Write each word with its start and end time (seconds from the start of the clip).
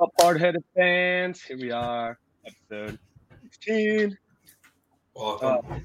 up, 0.00 0.12
hard 0.20 0.40
headed 0.40 0.62
fans? 0.76 1.42
Here 1.42 1.56
we 1.58 1.72
are, 1.72 2.18
episode 2.46 2.98
16. 3.42 4.16
Welcome. 5.14 5.58
Uh, 5.68 5.78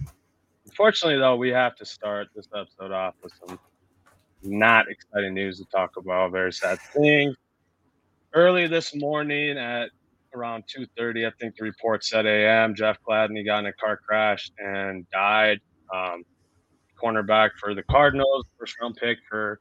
unfortunately, 0.65 1.19
though, 1.19 1.35
we 1.35 1.49
have 1.49 1.75
to 1.77 1.85
start 1.85 2.27
this 2.35 2.47
episode 2.55 2.91
off 2.91 3.15
with 3.23 3.33
some 3.39 3.57
not 4.43 4.87
exciting 4.87 5.33
news 5.33 5.57
to 5.57 5.65
talk 5.65 5.97
about. 5.97 6.31
Very 6.31 6.53
sad 6.53 6.79
thing. 6.79 7.33
Early 8.35 8.67
this 8.67 8.95
morning 8.95 9.57
at 9.57 9.89
around 10.35 10.65
2.30, 10.67 11.27
I 11.27 11.31
think 11.39 11.55
the 11.55 11.63
report 11.63 12.03
said 12.03 12.27
a.m., 12.27 12.75
Jeff 12.75 12.97
Gladney 13.07 13.43
got 13.43 13.59
in 13.59 13.65
a 13.67 13.73
car 13.73 13.97
crash 13.97 14.51
and 14.59 15.09
died. 15.09 15.59
Um, 15.91 16.23
cornerback 17.01 17.51
for 17.59 17.73
the 17.73 17.83
Cardinals, 17.83 18.45
first 18.59 18.75
round 18.79 18.95
pick 18.95 19.17
for 19.27 19.59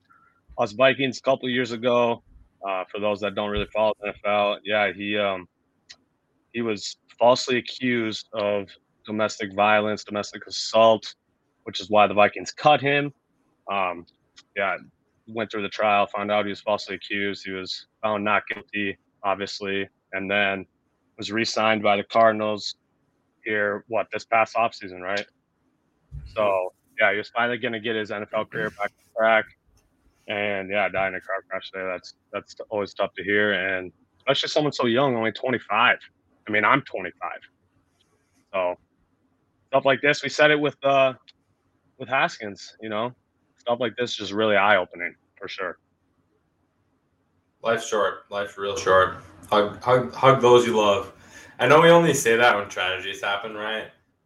us 0.59 0.73
Vikings 0.73 1.19
a 1.19 1.23
couple 1.23 1.49
years 1.49 1.73
ago. 1.73 2.23
Uh, 2.67 2.85
for 2.91 3.01
those 3.01 3.21
that 3.21 3.35
don't 3.35 3.51
really 3.51 3.67
follow 3.73 3.93
the 4.01 4.13
NFL, 4.25 4.59
yeah, 4.65 4.93
he 4.93 5.19
um, 5.19 5.49
he 6.53 6.63
was 6.63 6.97
falsely 7.19 7.59
accused 7.59 8.29
of 8.33 8.69
domestic 9.05 9.53
violence, 9.53 10.05
domestic 10.05 10.47
assault, 10.47 11.15
which 11.65 11.81
is 11.81 11.91
why 11.91 12.07
the 12.07 12.15
Vikings 12.15 12.53
cut 12.53 12.81
him. 12.81 13.13
Um, 13.71 14.07
yeah, 14.57 14.77
went 15.27 15.51
through 15.51 15.63
the 15.63 15.69
trial, 15.69 16.07
found 16.07 16.31
out 16.31 16.45
he 16.45 16.51
was 16.51 16.61
falsely 16.61 16.95
accused. 16.95 17.45
He 17.45 17.53
was 17.53 17.87
found 18.03 18.25
not 18.25 18.47
guilty, 18.47 18.97
obviously, 19.25 19.89
and 20.13 20.31
then 20.31 20.67
was 21.19 21.33
re-signed 21.33 21.83
by 21.83 21.97
the 21.97 22.05
Cardinals 22.05 22.77
here. 23.45 23.85
What 23.89 24.07
this 24.13 24.25
past 24.25 24.55
offseason, 24.55 25.01
right? 25.01 25.27
So 26.35 26.73
yeah, 27.01 27.11
he 27.13 27.19
was 27.19 27.29
finally 27.31 27.59
going 27.59 27.73
to 27.73 27.81
get 27.81 27.97
his 27.97 28.11
NFL 28.11 28.51
career 28.51 28.71
back 28.71 28.93
on 28.93 29.17
track 29.17 29.47
and 30.29 30.71
yeah, 30.71 30.89
die 30.89 31.09
in 31.09 31.15
a 31.15 31.21
car 31.21 31.43
crash 31.49 31.71
there. 31.73 31.87
That's 31.87 32.15
that's 32.33 32.57
always 32.71 32.95
tough 32.95 33.13
to 33.15 33.25
hear, 33.25 33.53
and 33.53 33.93
especially 34.19 34.49
someone 34.49 34.73
so 34.73 34.87
young, 34.87 35.17
only 35.17 35.33
25. 35.33 35.99
I 36.47 36.51
mean, 36.51 36.65
I'm 36.65 36.83
25, 36.83 37.31
so 38.53 38.75
stuff 39.69 39.85
like 39.85 40.01
this. 40.01 40.23
We 40.23 40.29
said 40.29 40.51
it 40.51 40.61
with 40.61 40.77
uh 40.85 41.15
with 41.99 42.09
Haskins. 42.09 42.75
You 42.81 42.89
know, 42.89 43.13
stuff 43.59 43.79
like 43.81 43.95
this 43.97 44.11
is 44.11 44.17
just 44.17 44.33
really 44.33 44.57
eye 44.57 44.77
opening 44.77 45.15
for 45.39 45.49
sure. 45.49 45.79
Life's 47.63 47.87
short. 47.87 48.25
Life's 48.31 48.59
real 48.59 48.77
short. 48.77 49.19
Hug, 49.49 49.81
hug, 49.83 50.13
hug 50.13 50.41
those 50.41 50.67
you 50.67 50.77
love. 50.77 51.13
I 51.61 51.69
know 51.69 51.81
we 51.81 51.91
only 51.91 52.13
say 52.13 52.37
that 52.37 52.57
when 52.57 52.69
tragedies 52.69 53.23
happen, 53.23 53.55
right? 53.55 53.85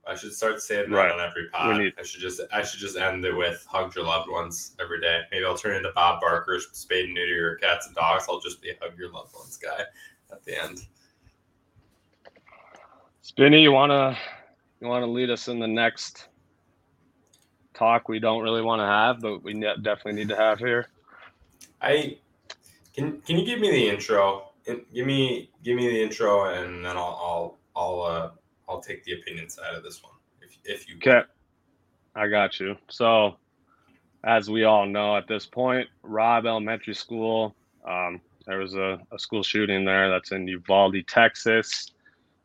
I 0.09 0.15
should 0.15 0.33
start 0.33 0.61
saying 0.61 0.91
that 0.91 0.97
right. 0.97 1.11
on 1.11 1.21
every 1.21 1.49
pod. 1.49 1.79
Need- 1.79 1.95
I 1.99 2.03
should 2.03 2.21
just 2.21 2.41
I 2.53 2.63
should 2.63 2.81
just 2.81 2.97
end 2.97 3.25
it 3.25 3.33
with 3.33 3.67
hug 3.69 3.95
your 3.95 4.05
loved 4.05 4.31
ones 4.31 4.77
every 4.81 5.01
day. 5.01 5.23
Maybe 5.33 5.45
I'll 5.45 5.57
turn 5.57 5.77
into 5.77 5.91
Bob 5.95 6.21
Barker's 6.21 6.69
spade 6.73 7.07
and 7.07 7.15
neuter 7.15 7.35
your 7.35 7.57
cats 7.57 7.87
and 7.87 7.95
dogs. 7.97 8.27
I'll 8.29 8.41
just 8.41 8.63
be 8.63 8.71
a 8.71 8.77
hug 8.81 8.99
your 8.99 9.11
loved 9.11 9.35
ones 9.35 9.57
guy 9.57 9.83
at 10.31 10.45
the 10.45 10.63
end. 10.63 10.87
Spinny, 13.23 13.63
you 13.63 13.73
wanna 13.73 14.17
you 14.81 14.87
wanna 14.87 15.07
lead 15.07 15.31
us 15.31 15.49
in 15.49 15.59
the 15.59 15.67
next 15.67 16.29
talk 17.77 18.09
we 18.09 18.19
don't 18.19 18.43
really 18.43 18.63
want 18.63 18.81
to 18.81 18.87
have, 18.87 19.21
but 19.21 19.43
we 19.43 19.53
definitely 19.61 20.15
need 20.15 20.29
to 20.29 20.37
have 20.37 20.59
here. 20.59 20.89
I 21.81 22.19
can 22.95 23.21
can 23.21 23.39
you 23.39 23.45
give 23.45 23.61
me 23.61 23.71
the 23.71 23.89
intro? 23.89 24.51
Give 24.65 25.07
me 25.07 25.51
give 25.63 25.77
me 25.77 25.87
the 25.89 26.03
intro, 26.03 26.47
and 26.47 26.85
then 26.85 26.97
I'll 26.97 27.21
I'll 27.23 27.59
I'll 27.77 28.03
uh 28.03 28.31
I'll 28.69 28.81
take 28.81 29.05
the 29.05 29.13
opinion 29.15 29.49
side 29.49 29.75
of 29.75 29.83
this 29.83 30.03
one 30.03 30.15
if 30.41 30.57
if 30.65 30.89
you 30.89 30.97
okay. 30.97 31.23
I 32.15 32.29
got 32.29 32.59
you. 32.59 32.77
So, 32.89 33.37
as 34.25 34.51
we 34.51 34.65
all 34.65 34.87
know 34.87 35.17
at 35.17 35.29
this 35.29 35.47
point, 35.47 35.89
Robb 36.03 36.47
Elementary 36.47 36.95
School. 36.95 37.55
Um, 37.87 38.21
there 38.47 38.59
was 38.59 38.75
a, 38.75 38.99
a 39.13 39.19
school 39.19 39.43
shooting 39.43 39.85
there 39.85 40.09
that's 40.09 40.33
in 40.33 40.47
Uvalde, 40.49 41.07
Texas. 41.07 41.93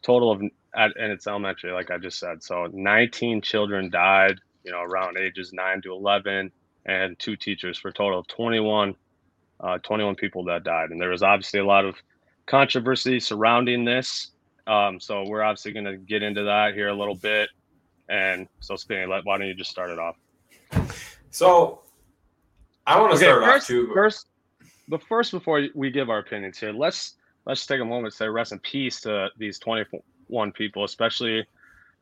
Total 0.02 0.32
of 0.32 0.42
at 0.76 0.92
and 1.00 1.12
it's 1.12 1.28
elementary, 1.28 1.72
like 1.72 1.92
I 1.92 1.98
just 1.98 2.20
said. 2.20 2.44
So 2.44 2.68
19 2.72 3.42
children 3.42 3.90
died, 3.90 4.40
you 4.64 4.72
know, 4.72 4.82
around 4.82 5.18
ages 5.18 5.54
9 5.54 5.82
to 5.84 5.94
11, 5.94 6.52
and 6.86 7.20
two 7.20 7.36
teachers 7.36 7.78
for 7.78 7.90
a 7.90 7.94
total 7.94 8.20
of 8.20 8.28
21, 8.28 8.96
uh, 9.60 9.78
21 9.80 10.16
people 10.16 10.44
that 10.46 10.64
died. 10.64 10.90
And 10.90 11.00
there 11.00 11.10
was 11.10 11.24
obviously 11.24 11.60
a 11.60 11.66
lot 11.66 11.86
of 11.86 11.96
controversy 12.46 13.20
surrounding 13.20 13.86
this. 13.86 14.32
Um, 14.72 15.02
so 15.02 15.28
we're 15.28 15.44
obviously 15.44 15.74
going 15.74 15.86
to 15.86 15.98
get 15.98 16.24
into 16.24 16.44
that 16.44 16.74
here 16.74 16.88
a 16.88 16.94
little 16.94 17.16
bit. 17.16 17.50
And 18.08 18.48
so, 18.62 18.78
Spinny, 18.78 19.06
why 19.06 19.38
don't 19.38 19.48
you 19.48 19.54
just 19.54 19.70
start 19.70 19.90
it 19.90 20.00
off? 20.00 20.16
So 21.30 21.82
I 22.88 23.00
want 23.00 23.12
to 23.12 23.18
okay, 23.18 23.26
start 23.26 23.44
first, 23.44 23.64
off 23.64 23.68
too. 23.68 23.92
First, 23.94 24.28
but 24.88 25.04
first, 25.04 25.32
before 25.32 25.68
we 25.76 25.92
give 25.92 26.10
our 26.10 26.20
opinions 26.20 26.58
here, 26.58 26.72
let's 26.72 27.16
let's 27.46 27.66
take 27.66 27.82
a 27.82 27.86
moment 27.86 28.14
to 28.14 28.18
say 28.18 28.28
rest 28.30 28.54
in 28.54 28.60
peace 28.60 29.02
to 29.02 29.30
these 29.38 29.60
21 29.60 30.52
people, 30.54 30.86
especially 30.86 31.46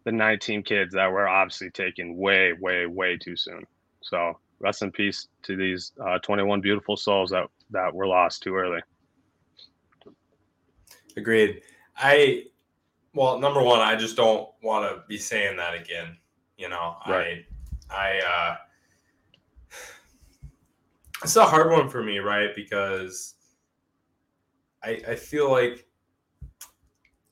the 0.04 0.12
19 0.12 0.62
kids 0.62 0.94
that 0.94 1.12
were 1.12 1.28
obviously 1.28 1.72
taken 1.72 2.18
way, 2.18 2.54
way, 2.54 2.86
way 2.86 3.18
too 3.18 3.36
soon. 3.36 3.66
So 4.02 4.38
rest 4.60 4.84
in 4.84 4.92
peace 4.92 5.28
to 5.44 5.56
these 5.56 5.92
uh, 6.04 6.20
21 6.20 6.62
beautiful 6.62 6.96
souls 6.96 7.32
that 7.32 7.48
that 7.72 7.94
were 7.94 8.06
lost 8.06 8.44
too 8.44 8.56
early. 8.56 8.82
Agreed. 11.18 11.62
I 11.98 12.46
well, 13.20 13.38
number 13.38 13.62
one, 13.62 13.82
I 13.82 13.98
just 13.98 14.16
don't 14.16 14.48
want 14.64 14.90
to 14.90 15.04
be 15.10 15.18
saying 15.18 15.58
that 15.58 15.74
again. 15.74 16.16
You 16.58 16.70
know, 16.70 16.96
right. 17.06 17.46
I 17.90 17.96
I 17.96 18.20
uh 18.20 18.56
it's 21.22 21.36
a 21.36 21.44
hard 21.44 21.70
one 21.70 21.90
for 21.90 22.02
me, 22.02 22.20
right? 22.20 22.56
Because 22.56 23.36
I 24.86 25.02
I 25.06 25.16
feel 25.16 25.52
like 25.52 25.86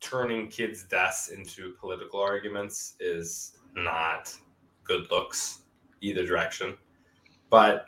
turning 0.02 0.50
kids' 0.50 0.84
deaths 0.84 1.30
into 1.30 1.72
political 1.80 2.20
arguments 2.20 2.96
is 3.00 3.58
not 3.74 4.36
good 4.84 5.10
looks 5.10 5.62
either 6.02 6.26
direction. 6.26 6.76
But 7.50 7.86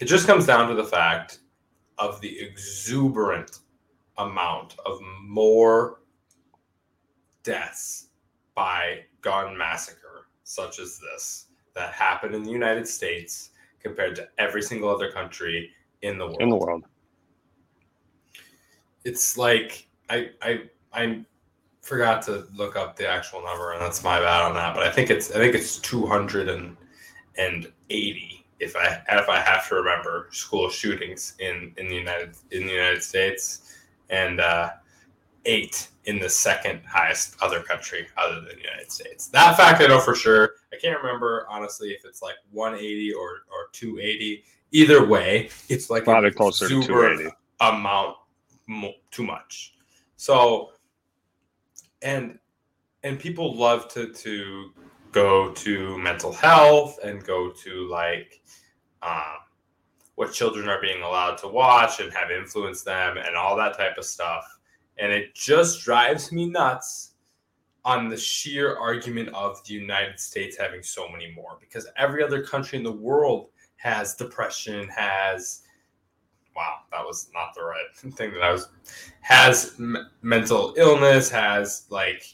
it 0.00 0.06
just 0.06 0.26
comes 0.26 0.46
down 0.46 0.70
to 0.70 0.74
the 0.74 0.84
fact 0.84 1.40
of 1.98 2.22
the 2.22 2.40
exuberant 2.40 3.58
amount 4.18 4.76
of 4.84 4.98
more 5.22 6.00
deaths 7.42 8.08
by 8.54 9.00
gun 9.20 9.56
massacre, 9.56 10.26
such 10.44 10.78
as 10.78 10.98
this, 10.98 11.46
that 11.74 11.92
happened 11.92 12.34
in 12.34 12.42
the 12.42 12.50
United 12.50 12.88
States 12.88 13.50
compared 13.82 14.16
to 14.16 14.28
every 14.38 14.62
single 14.62 14.88
other 14.88 15.10
country 15.10 15.70
in 16.02 16.18
the 16.18 16.26
world. 16.26 16.42
In 16.42 16.50
the 16.50 16.56
world. 16.56 16.84
It's 19.04 19.38
like 19.38 19.86
I 20.10 20.30
I 20.42 20.62
I 20.92 21.24
forgot 21.82 22.22
to 22.22 22.46
look 22.54 22.76
up 22.76 22.96
the 22.96 23.08
actual 23.08 23.42
number, 23.44 23.72
and 23.72 23.80
that's 23.80 24.02
my 24.02 24.18
bad 24.18 24.42
on 24.42 24.54
that. 24.54 24.74
But 24.74 24.84
I 24.84 24.90
think 24.90 25.10
it's 25.10 25.30
I 25.30 25.34
think 25.34 25.54
it's 25.54 25.78
two 25.78 26.06
hundred 26.06 26.48
and 26.48 26.76
and 27.36 27.70
eighty 27.90 28.44
if 28.58 28.74
I 28.74 29.02
if 29.08 29.28
I 29.28 29.38
have 29.38 29.68
to 29.68 29.76
remember 29.76 30.28
school 30.32 30.68
shootings 30.68 31.34
in 31.38 31.72
in 31.76 31.88
the 31.88 31.94
United 31.94 32.36
in 32.50 32.66
the 32.66 32.72
United 32.72 33.02
States 33.02 33.75
and 34.10 34.40
uh, 34.40 34.70
eight 35.44 35.88
in 36.04 36.18
the 36.18 36.28
second 36.28 36.80
highest 36.86 37.36
other 37.42 37.60
country 37.60 38.06
other 38.16 38.36
than 38.36 38.56
the 38.56 38.62
United 38.62 38.90
States. 38.90 39.28
That 39.28 39.56
fact 39.56 39.80
I 39.80 39.86
know 39.86 40.00
for 40.00 40.14
sure. 40.14 40.52
I 40.72 40.76
can't 40.76 41.02
remember 41.02 41.46
honestly 41.48 41.90
if 41.90 42.04
it's 42.04 42.22
like 42.22 42.36
180 42.52 43.12
or, 43.12 43.28
or 43.50 43.68
280. 43.72 44.44
Either 44.72 45.06
way, 45.06 45.50
it's 45.68 45.90
like 45.90 46.04
probably 46.04 46.30
closer 46.30 46.68
to 46.68 46.82
280 46.82 47.34
amount 47.60 48.16
too 49.10 49.22
much. 49.22 49.74
So 50.16 50.72
and 52.02 52.38
and 53.02 53.18
people 53.18 53.56
love 53.56 53.88
to 53.92 54.12
to 54.12 54.70
go 55.12 55.52
to 55.52 55.96
mental 55.98 56.32
health 56.32 56.98
and 57.02 57.24
go 57.24 57.50
to 57.50 57.88
like 57.88 58.40
um, 59.02 59.38
what 60.16 60.32
children 60.32 60.68
are 60.68 60.80
being 60.80 61.02
allowed 61.02 61.36
to 61.38 61.48
watch 61.48 62.00
and 62.00 62.12
have 62.12 62.30
influenced 62.30 62.84
them 62.84 63.16
and 63.18 63.36
all 63.36 63.56
that 63.56 63.76
type 63.76 63.96
of 63.96 64.04
stuff. 64.04 64.44
And 64.98 65.12
it 65.12 65.34
just 65.34 65.84
drives 65.84 66.32
me 66.32 66.46
nuts 66.46 67.12
on 67.84 68.08
the 68.08 68.16
sheer 68.16 68.76
argument 68.76 69.28
of 69.28 69.62
the 69.64 69.74
United 69.74 70.18
States 70.18 70.56
having 70.58 70.82
so 70.82 71.08
many 71.08 71.30
more 71.32 71.56
because 71.60 71.86
every 71.96 72.22
other 72.24 72.42
country 72.42 72.78
in 72.78 72.82
the 72.82 72.90
world 72.90 73.50
has 73.76 74.14
depression, 74.14 74.88
has 74.88 75.62
wow, 76.56 76.78
that 76.90 77.04
was 77.04 77.30
not 77.34 77.54
the 77.54 77.62
right 77.62 77.84
thing 78.16 78.32
that 78.32 78.42
I 78.42 78.50
was 78.50 78.68
has 79.20 79.74
m- 79.78 80.10
mental 80.22 80.74
illness, 80.76 81.30
has 81.30 81.84
like 81.90 82.24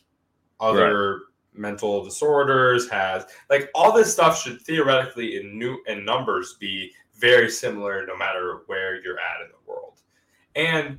other 0.61 1.11
right. 1.15 1.21
mental 1.53 2.05
disorders, 2.05 2.89
has 2.89 3.27
like 3.51 3.69
all 3.75 3.93
this 3.93 4.13
stuff 4.13 4.41
should 4.41 4.63
theoretically 4.63 5.41
in 5.41 5.59
new 5.59 5.83
in 5.87 6.05
numbers 6.05 6.57
be 6.61 6.93
very 7.23 7.49
similar 7.49 8.05
no 8.05 8.17
matter 8.17 8.63
where 8.67 9.01
you're 9.01 9.19
at 9.19 9.41
in 9.43 9.49
the 9.49 9.71
world. 9.73 10.01
And 10.57 10.99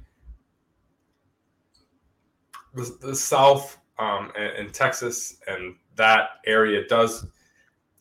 the, 2.74 2.98
the 3.02 3.16
South 3.16 3.78
um, 4.00 4.32
and, 4.38 4.56
and 4.58 4.74
Texas 4.74 5.38
and 5.48 5.76
that 5.96 6.30
area 6.48 6.88
does 6.88 7.28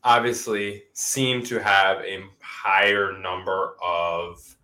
obviously 0.05 0.85
seem 0.93 1.43
to 1.45 1.59
have 1.59 1.99
a 1.99 2.25
higher 2.41 3.19
number 3.19 3.75
of 3.83 4.57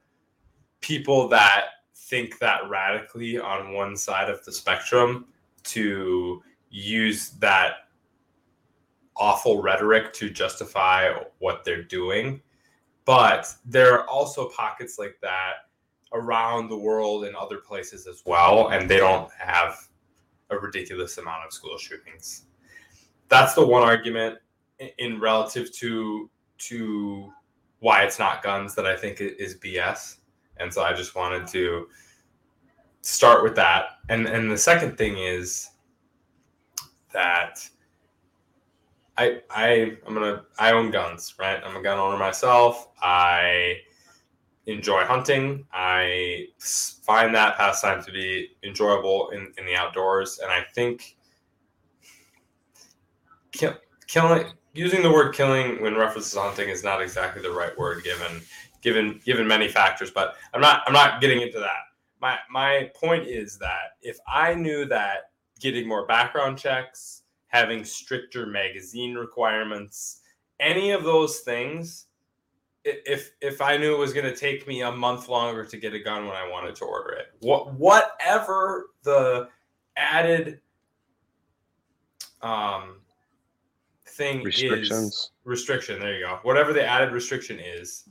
people 0.80 1.28
that 1.28 1.66
think 1.94 2.38
that 2.38 2.68
radically 2.70 3.38
on 3.38 3.72
one 3.72 3.96
side 3.96 4.30
of 4.30 4.44
the 4.44 4.52
spectrum 4.52 5.26
to 5.64 6.40
use 6.70 7.30
that 7.40 7.88
awful 9.16 9.60
rhetoric 9.60 10.12
to 10.12 10.30
justify 10.30 11.12
what 11.40 11.64
they're 11.64 11.82
doing. 11.82 12.40
But 13.08 13.54
there 13.64 13.94
are 13.94 14.06
also 14.06 14.50
pockets 14.50 14.98
like 14.98 15.16
that 15.22 15.70
around 16.12 16.68
the 16.68 16.76
world 16.76 17.24
and 17.24 17.34
other 17.34 17.56
places 17.56 18.06
as 18.06 18.22
well, 18.26 18.68
and 18.68 18.86
they 18.86 18.98
don't 18.98 19.30
have 19.32 19.88
a 20.50 20.58
ridiculous 20.58 21.16
amount 21.16 21.46
of 21.46 21.50
school 21.54 21.78
shootings. 21.78 22.42
That's 23.30 23.54
the 23.54 23.66
one 23.66 23.82
argument 23.82 24.40
in 24.98 25.20
relative 25.20 25.72
to 25.76 26.28
to 26.58 27.32
why 27.78 28.02
it's 28.02 28.18
not 28.18 28.42
guns 28.42 28.74
that 28.74 28.84
I 28.84 28.94
think 28.94 29.22
is 29.22 29.56
BS. 29.56 30.18
And 30.58 30.70
so 30.70 30.82
I 30.82 30.92
just 30.92 31.14
wanted 31.14 31.46
to 31.46 31.86
start 33.00 33.42
with 33.42 33.56
that. 33.56 33.86
And 34.10 34.26
and 34.26 34.52
the 34.52 34.58
second 34.58 34.98
thing 34.98 35.16
is 35.16 35.70
that 37.14 37.66
I 39.18 39.40
I 39.50 39.96
I'm 40.06 40.14
gonna 40.14 40.44
I 40.58 40.72
own 40.72 40.90
guns, 40.90 41.34
right? 41.38 41.60
I'm 41.64 41.76
a 41.76 41.82
gun 41.82 41.98
owner 41.98 42.16
myself. 42.16 42.88
I 43.02 43.78
enjoy 44.66 45.04
hunting. 45.04 45.66
I 45.72 46.46
find 46.60 47.34
that 47.34 47.56
pastime 47.56 48.02
to 48.04 48.12
be 48.12 48.50
enjoyable 48.62 49.30
in, 49.30 49.52
in 49.58 49.66
the 49.66 49.74
outdoors, 49.74 50.38
and 50.38 50.52
I 50.52 50.62
think 50.72 51.16
kill, 53.50 53.74
killing 54.06 54.52
using 54.72 55.02
the 55.02 55.10
word 55.10 55.34
killing 55.34 55.82
when 55.82 55.96
references 55.96 56.38
hunting 56.38 56.68
is 56.68 56.84
not 56.84 57.02
exactly 57.02 57.42
the 57.42 57.50
right 57.50 57.76
word 57.76 58.04
given 58.04 58.40
given 58.82 59.20
given 59.24 59.48
many 59.48 59.66
factors. 59.66 60.12
But 60.12 60.36
I'm 60.54 60.60
not 60.60 60.82
I'm 60.86 60.92
not 60.92 61.20
getting 61.20 61.40
into 61.40 61.58
that. 61.58 61.88
My 62.20 62.38
my 62.48 62.90
point 62.94 63.26
is 63.26 63.58
that 63.58 63.96
if 64.00 64.18
I 64.28 64.54
knew 64.54 64.84
that 64.84 65.30
getting 65.58 65.88
more 65.88 66.06
background 66.06 66.56
checks 66.56 67.22
having 67.48 67.84
stricter 67.84 68.46
magazine 68.46 69.14
requirements, 69.14 70.20
any 70.60 70.92
of 70.92 71.04
those 71.04 71.40
things. 71.40 72.06
If 72.84 73.32
if 73.40 73.60
I 73.60 73.76
knew 73.76 73.94
it 73.94 73.98
was 73.98 74.12
going 74.12 74.24
to 74.24 74.36
take 74.36 74.66
me 74.66 74.82
a 74.82 74.92
month 74.92 75.28
longer 75.28 75.64
to 75.64 75.76
get 75.76 75.92
a 75.92 75.98
gun 75.98 76.26
when 76.26 76.36
I 76.36 76.48
wanted 76.48 76.74
to 76.76 76.84
order 76.84 77.10
it, 77.12 77.26
what 77.40 77.74
whatever 77.74 78.90
the 79.02 79.48
added 79.96 80.60
um 82.40 83.00
thing 84.06 84.42
restrictions. 84.42 85.08
Is 85.08 85.30
restriction 85.44 86.00
there 86.00 86.14
you 86.14 86.24
go. 86.24 86.38
Whatever 86.42 86.72
the 86.72 86.86
added 86.86 87.12
restriction 87.12 87.58
is 87.58 88.08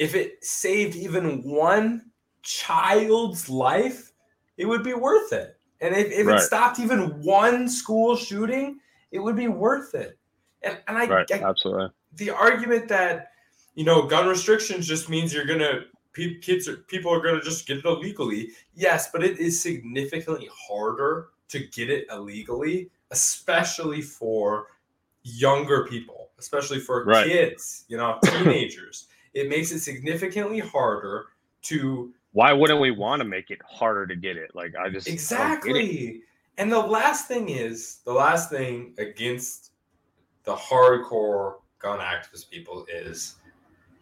if 0.00 0.14
it 0.14 0.42
saved 0.42 0.96
even 0.96 1.42
one 1.42 2.10
child's 2.42 3.48
life 3.48 4.12
it 4.56 4.64
would 4.64 4.82
be 4.82 4.94
worth 4.94 5.32
it 5.32 5.59
and 5.80 5.94
if, 5.94 6.10
if 6.12 6.26
right. 6.26 6.38
it 6.38 6.42
stopped 6.42 6.78
even 6.78 7.22
one 7.22 7.68
school 7.68 8.16
shooting, 8.16 8.80
it 9.10 9.18
would 9.18 9.36
be 9.36 9.48
worth 9.48 9.94
it. 9.94 10.18
And, 10.62 10.78
and 10.88 10.98
I, 10.98 11.06
right. 11.06 11.30
I 11.32 11.42
absolutely 11.42 11.90
the 12.14 12.30
argument 12.30 12.88
that 12.88 13.32
you 13.74 13.84
know 13.84 14.02
gun 14.06 14.28
restrictions 14.28 14.86
just 14.86 15.08
means 15.08 15.32
you're 15.32 15.46
gonna 15.46 15.84
kids 16.42 16.68
are 16.68 16.76
people 16.76 17.12
are 17.12 17.20
gonna 17.20 17.40
just 17.40 17.66
get 17.66 17.78
it 17.78 17.84
illegally. 17.84 18.50
Yes, 18.74 19.10
but 19.12 19.22
it 19.22 19.38
is 19.38 19.60
significantly 19.60 20.48
harder 20.68 21.28
to 21.48 21.60
get 21.68 21.90
it 21.90 22.06
illegally, 22.10 22.90
especially 23.10 24.02
for 24.02 24.68
younger 25.22 25.86
people, 25.86 26.30
especially 26.38 26.80
for 26.80 27.04
right. 27.04 27.26
kids, 27.26 27.84
you 27.88 27.96
know, 27.96 28.18
teenagers. 28.24 29.06
it 29.34 29.48
makes 29.48 29.70
it 29.70 29.80
significantly 29.80 30.58
harder 30.58 31.26
to 31.62 32.12
why 32.32 32.52
wouldn't 32.52 32.80
we 32.80 32.90
want 32.90 33.20
to 33.20 33.24
make 33.24 33.50
it 33.50 33.58
harder 33.66 34.06
to 34.06 34.16
get 34.16 34.36
it? 34.36 34.54
Like 34.54 34.74
I 34.76 34.88
just 34.88 35.08
exactly. 35.08 36.22
And 36.58 36.70
the 36.70 36.78
last 36.78 37.26
thing 37.26 37.48
is 37.48 38.00
the 38.04 38.12
last 38.12 38.50
thing 38.50 38.94
against 38.98 39.72
the 40.44 40.54
hardcore 40.54 41.54
gun 41.78 42.00
activist 42.00 42.50
people 42.50 42.86
is 42.92 43.36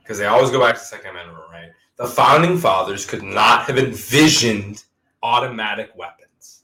because 0.03 0.19
they 0.19 0.27
always 0.27 0.51
go 0.51 0.61
back 0.61 0.75
to 0.75 0.81
the 0.81 0.87
Second 0.87 1.11
Amendment, 1.11 1.45
right? 1.53 1.71
The 1.97 2.07
founding 2.07 2.59
fathers 2.59 3.05
could 3.05 3.23
not 3.23 3.65
have 3.65 3.79
envisioned 3.79 4.85
automatic 5.23 5.91
weapons, 5.97 6.63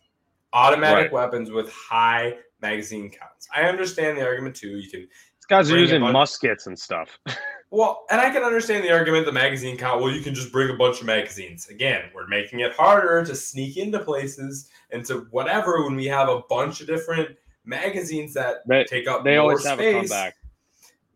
automatic 0.52 1.04
right. 1.04 1.12
weapons 1.12 1.50
with 1.50 1.70
high 1.70 2.38
magazine 2.60 3.10
counts. 3.10 3.48
I 3.54 3.62
understand 3.62 4.16
the 4.16 4.24
argument 4.26 4.56
too. 4.56 4.78
You 4.78 4.90
can. 4.90 5.00
These 5.00 5.46
guys 5.48 5.70
are 5.70 5.78
using 5.78 6.00
muskets 6.00 6.66
and 6.66 6.78
stuff. 6.78 7.18
Well, 7.74 8.04
and 8.08 8.20
I 8.20 8.30
can 8.30 8.44
understand 8.44 8.84
the 8.84 8.92
argument 8.92 9.26
the 9.26 9.32
magazine 9.32 9.76
count. 9.76 10.00
Well, 10.00 10.12
you 10.12 10.20
can 10.20 10.32
just 10.32 10.52
bring 10.52 10.70
a 10.70 10.76
bunch 10.76 11.00
of 11.00 11.06
magazines. 11.06 11.66
Again, 11.66 12.04
we're 12.14 12.28
making 12.28 12.60
it 12.60 12.72
harder 12.72 13.24
to 13.24 13.34
sneak 13.34 13.76
into 13.76 13.98
places 13.98 14.68
and 14.90 15.04
to 15.06 15.26
whatever 15.32 15.82
when 15.82 15.96
we 15.96 16.06
have 16.06 16.28
a 16.28 16.42
bunch 16.48 16.80
of 16.80 16.86
different 16.86 17.36
magazines 17.64 18.32
that 18.34 18.58
they, 18.68 18.84
take 18.84 19.08
up 19.08 19.24
they 19.24 19.38
always 19.38 19.64
have 19.66 19.78
space, 19.78 19.92
a 19.92 19.98
comeback. 19.98 20.36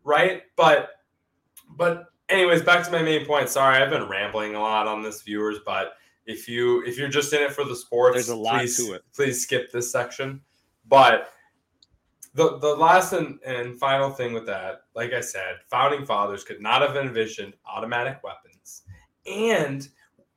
Right? 0.03 0.41
But 0.57 0.89
but 1.77 2.07
anyways, 2.27 2.63
back 2.63 2.83
to 2.83 2.91
my 2.91 3.03
main 3.03 3.25
point. 3.25 3.47
Sorry, 3.47 3.81
I've 3.81 3.89
been 3.89 4.09
rambling 4.09 4.55
a 4.55 4.59
lot 4.59 4.85
on 4.85 5.01
this, 5.01 5.21
viewers, 5.21 5.59
but 5.65 5.93
if 6.25 6.49
you 6.49 6.83
if 6.85 6.97
you're 6.97 7.07
just 7.07 7.31
in 7.31 7.41
it 7.41 7.53
for 7.53 7.63
the 7.63 7.75
sports, 7.75 8.15
there's 8.15 8.27
a 8.27 8.35
lot 8.35 8.59
please, 8.59 8.75
to 8.85 8.95
it. 8.95 9.03
Please 9.15 9.41
skip 9.41 9.71
this 9.71 9.89
section. 9.89 10.41
But 10.89 11.31
the 12.33 12.57
the 12.59 12.75
last 12.75 13.13
and, 13.13 13.39
and 13.45 13.79
final 13.79 14.09
thing 14.09 14.33
with 14.33 14.45
that, 14.45 14.81
like 14.95 15.13
I 15.13 15.21
said, 15.21 15.57
founding 15.69 16.05
fathers 16.05 16.43
could 16.43 16.61
not 16.61 16.81
have 16.81 16.95
envisioned 16.95 17.53
automatic 17.65 18.19
weapons. 18.23 18.83
And 19.25 19.87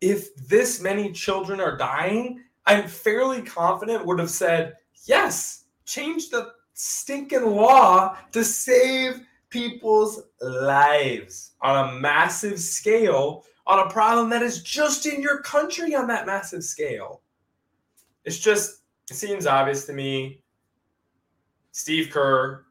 if 0.00 0.34
this 0.36 0.80
many 0.80 1.12
children 1.12 1.60
are 1.60 1.76
dying, 1.76 2.42
I'm 2.66 2.88
fairly 2.88 3.42
confident 3.42 4.06
would 4.06 4.18
have 4.18 4.30
said, 4.30 4.74
yes, 5.04 5.64
change 5.84 6.30
the 6.30 6.52
stinking 6.74 7.46
law 7.46 8.16
to 8.32 8.44
save 8.44 9.20
people's 9.50 10.22
lives 10.40 11.52
on 11.60 11.88
a 11.88 11.92
massive 11.92 12.58
scale 12.58 13.44
on 13.66 13.86
a 13.86 13.90
problem 13.90 14.28
that 14.30 14.42
is 14.42 14.62
just 14.62 15.06
in 15.06 15.22
your 15.22 15.40
country 15.42 15.94
on 15.94 16.06
that 16.08 16.26
massive 16.26 16.64
scale. 16.64 17.20
It's 18.24 18.38
just, 18.38 18.82
it 19.10 19.14
seems 19.14 19.46
obvious 19.46 19.84
to 19.86 19.92
me 19.92 20.41
Steve 21.72 22.10
Kerr, 22.10 22.64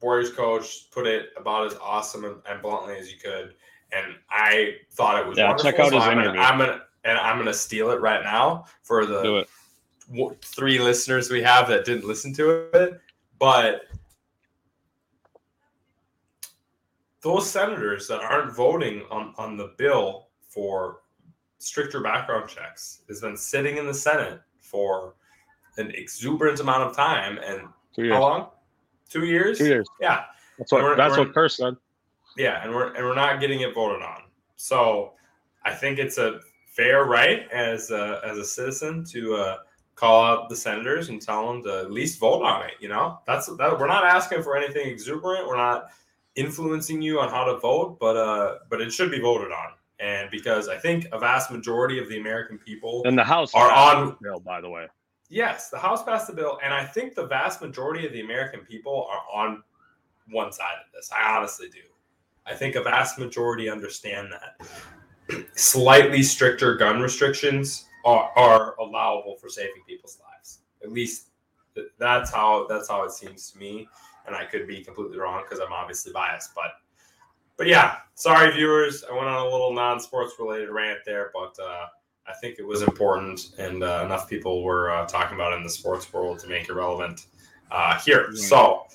Warriors 0.00 0.32
coach, 0.32 0.90
put 0.90 1.06
it 1.06 1.28
about 1.36 1.66
as 1.66 1.78
awesome 1.80 2.42
and, 2.48 2.62
bluntly 2.62 2.96
as 2.96 3.12
you 3.12 3.18
could, 3.18 3.54
and 3.92 4.16
I 4.28 4.76
thought 4.92 5.20
it 5.20 5.28
was 5.28 5.38
yeah. 5.38 5.48
Wonderful. 5.48 5.70
Check 5.70 5.80
out 5.80 5.90
so 5.90 5.96
his 5.96 6.04
I'm 6.04 6.18
interview. 6.18 6.40
Gonna, 6.40 6.52
I'm 6.52 6.58
gonna 6.58 6.82
and 7.04 7.18
I'm 7.18 7.38
gonna 7.38 7.54
steal 7.54 7.90
it 7.90 8.00
right 8.00 8.22
now 8.22 8.64
for 8.82 9.06
the 9.06 9.46
three 10.42 10.78
listeners 10.78 11.30
we 11.30 11.42
have 11.42 11.68
that 11.68 11.84
didn't 11.84 12.06
listen 12.06 12.34
to 12.34 12.68
it, 12.74 13.00
but 13.38 13.82
those 17.22 17.48
senators 17.48 18.08
that 18.08 18.20
aren't 18.20 18.54
voting 18.54 19.02
on, 19.10 19.32
on 19.38 19.56
the 19.56 19.74
bill 19.78 20.28
for 20.48 21.02
stricter 21.58 22.00
background 22.00 22.48
checks 22.48 23.02
has 23.08 23.20
been 23.20 23.36
sitting 23.36 23.76
in 23.76 23.86
the 23.86 23.94
Senate 23.94 24.40
for 24.58 25.14
an 25.78 25.90
exuberant 25.92 26.58
amount 26.60 26.82
of 26.82 26.96
time 26.96 27.38
and 27.38 27.62
Two 27.94 28.04
years. 28.04 28.14
How 28.14 28.20
long? 28.20 28.46
Two 29.10 29.24
years. 29.24 29.58
Two 29.58 29.66
years. 29.66 29.86
Yeah. 30.00 30.24
That's 30.58 30.72
what. 30.72 30.96
That's 30.96 31.16
what 31.16 31.34
Kerr 31.34 31.48
said. 31.48 31.76
Yeah, 32.36 32.62
and 32.62 32.74
we're 32.74 32.94
and 32.94 33.04
we're 33.04 33.14
not 33.14 33.40
getting 33.40 33.60
it 33.60 33.74
voted 33.74 34.02
on. 34.02 34.22
So 34.56 35.12
I 35.64 35.74
think 35.74 35.98
it's 35.98 36.18
a 36.18 36.40
fair 36.66 37.04
right 37.04 37.50
as 37.50 37.90
a, 37.90 38.20
as 38.24 38.38
a 38.38 38.44
citizen 38.44 39.04
to 39.04 39.34
uh, 39.34 39.56
call 39.94 40.24
out 40.24 40.48
the 40.48 40.56
senators 40.56 41.10
and 41.10 41.20
tell 41.20 41.46
them 41.52 41.62
to 41.64 41.80
at 41.80 41.92
least 41.92 42.18
vote 42.18 42.42
on 42.42 42.64
it. 42.64 42.72
You 42.80 42.88
know, 42.88 43.20
that's 43.26 43.46
that. 43.56 43.78
We're 43.78 43.86
not 43.86 44.04
asking 44.04 44.42
for 44.42 44.56
anything 44.56 44.86
exuberant. 44.86 45.46
We're 45.46 45.56
not 45.56 45.86
influencing 46.34 47.02
you 47.02 47.20
on 47.20 47.28
how 47.28 47.44
to 47.44 47.58
vote, 47.58 47.98
but 48.00 48.16
uh, 48.16 48.58
but 48.70 48.80
it 48.80 48.92
should 48.92 49.10
be 49.10 49.20
voted 49.20 49.52
on. 49.52 49.72
And 50.00 50.30
because 50.30 50.68
I 50.68 50.78
think 50.78 51.06
a 51.12 51.18
vast 51.18 51.50
majority 51.50 51.98
of 51.98 52.08
the 52.08 52.18
American 52.18 52.58
people 52.58 53.02
and 53.04 53.16
the 53.16 53.24
House 53.24 53.54
are 53.54 53.70
on 53.70 54.16
bill, 54.22 54.40
by 54.40 54.60
the 54.60 54.70
way. 54.70 54.88
Yes, 55.32 55.70
the 55.70 55.78
House 55.78 56.02
passed 56.02 56.26
the 56.26 56.34
bill, 56.34 56.58
and 56.62 56.74
I 56.74 56.84
think 56.84 57.14
the 57.14 57.26
vast 57.26 57.62
majority 57.62 58.04
of 58.06 58.12
the 58.12 58.20
American 58.20 58.66
people 58.66 59.08
are 59.10 59.22
on 59.34 59.62
one 60.30 60.52
side 60.52 60.74
of 60.86 60.92
this. 60.92 61.10
I 61.10 61.34
honestly 61.34 61.70
do. 61.70 61.78
I 62.44 62.54
think 62.54 62.74
a 62.74 62.82
vast 62.82 63.18
majority 63.18 63.70
understand 63.70 64.28
that 64.30 65.46
slightly 65.54 66.22
stricter 66.22 66.76
gun 66.76 67.00
restrictions 67.00 67.86
are, 68.04 68.30
are 68.36 68.78
allowable 68.78 69.36
for 69.36 69.48
saving 69.48 69.82
people's 69.88 70.18
lives. 70.20 70.58
At 70.84 70.92
least 70.92 71.28
that's 71.98 72.30
how 72.30 72.66
that's 72.68 72.90
how 72.90 73.02
it 73.04 73.12
seems 73.12 73.50
to 73.52 73.58
me, 73.58 73.88
and 74.26 74.36
I 74.36 74.44
could 74.44 74.68
be 74.68 74.84
completely 74.84 75.16
wrong 75.16 75.44
because 75.48 75.64
I'm 75.64 75.72
obviously 75.72 76.12
biased. 76.12 76.54
But 76.54 76.72
but 77.56 77.68
yeah, 77.68 78.00
sorry 78.16 78.52
viewers, 78.52 79.02
I 79.02 79.14
went 79.14 79.28
on 79.28 79.46
a 79.46 79.50
little 79.50 79.72
non-sports 79.72 80.34
related 80.38 80.68
rant 80.68 80.98
there, 81.06 81.30
but. 81.32 81.58
uh 81.58 81.86
I 82.26 82.32
think 82.34 82.58
it 82.58 82.66
was 82.66 82.82
important, 82.82 83.50
and 83.58 83.82
uh, 83.82 84.02
enough 84.04 84.28
people 84.28 84.62
were 84.62 84.90
uh, 84.90 85.06
talking 85.06 85.34
about 85.34 85.52
it 85.52 85.56
in 85.56 85.64
the 85.64 85.70
sports 85.70 86.12
world 86.12 86.38
to 86.40 86.48
make 86.48 86.68
it 86.68 86.72
relevant 86.72 87.26
uh, 87.70 87.98
here. 88.00 88.34
So, 88.34 88.86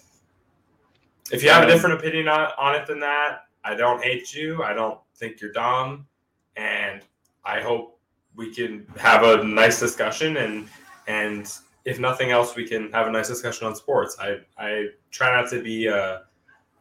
if 1.31 1.43
you 1.43 1.49
have 1.49 1.63
a 1.63 1.67
different 1.67 1.99
opinion 1.99 2.27
on, 2.29 2.51
on 2.57 2.75
it 2.75 2.87
than 2.87 2.99
that, 3.01 3.41
I 3.63 3.75
don't 3.75 4.01
hate 4.01 4.33
you. 4.33 4.63
I 4.63 4.73
don't 4.73 4.99
think 5.15 5.41
you're 5.41 5.51
dumb, 5.51 6.07
and 6.55 7.01
I 7.43 7.59
hope 7.59 7.99
we 8.35 8.53
can 8.53 8.85
have 8.97 9.23
a 9.23 9.43
nice 9.43 9.79
discussion 9.79 10.37
and 10.37 10.69
and 11.07 11.51
if 11.87 11.99
nothing 11.99 12.31
else, 12.31 12.53
we 12.53 12.67
can 12.67 12.91
have 12.91 13.07
a 13.07 13.11
nice 13.11 13.29
discussion 13.29 13.65
on 13.65 13.73
sports. 13.73 14.17
I 14.19 14.39
I 14.57 14.87
try 15.09 15.33
not 15.33 15.49
to 15.51 15.63
be 15.63 15.87
a, 15.87 16.23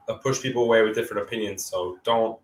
a 0.08 0.14
push 0.14 0.42
people 0.42 0.64
away 0.64 0.82
with 0.82 0.96
different 0.96 1.22
opinions. 1.22 1.64
So 1.64 1.98
don't 2.02 2.38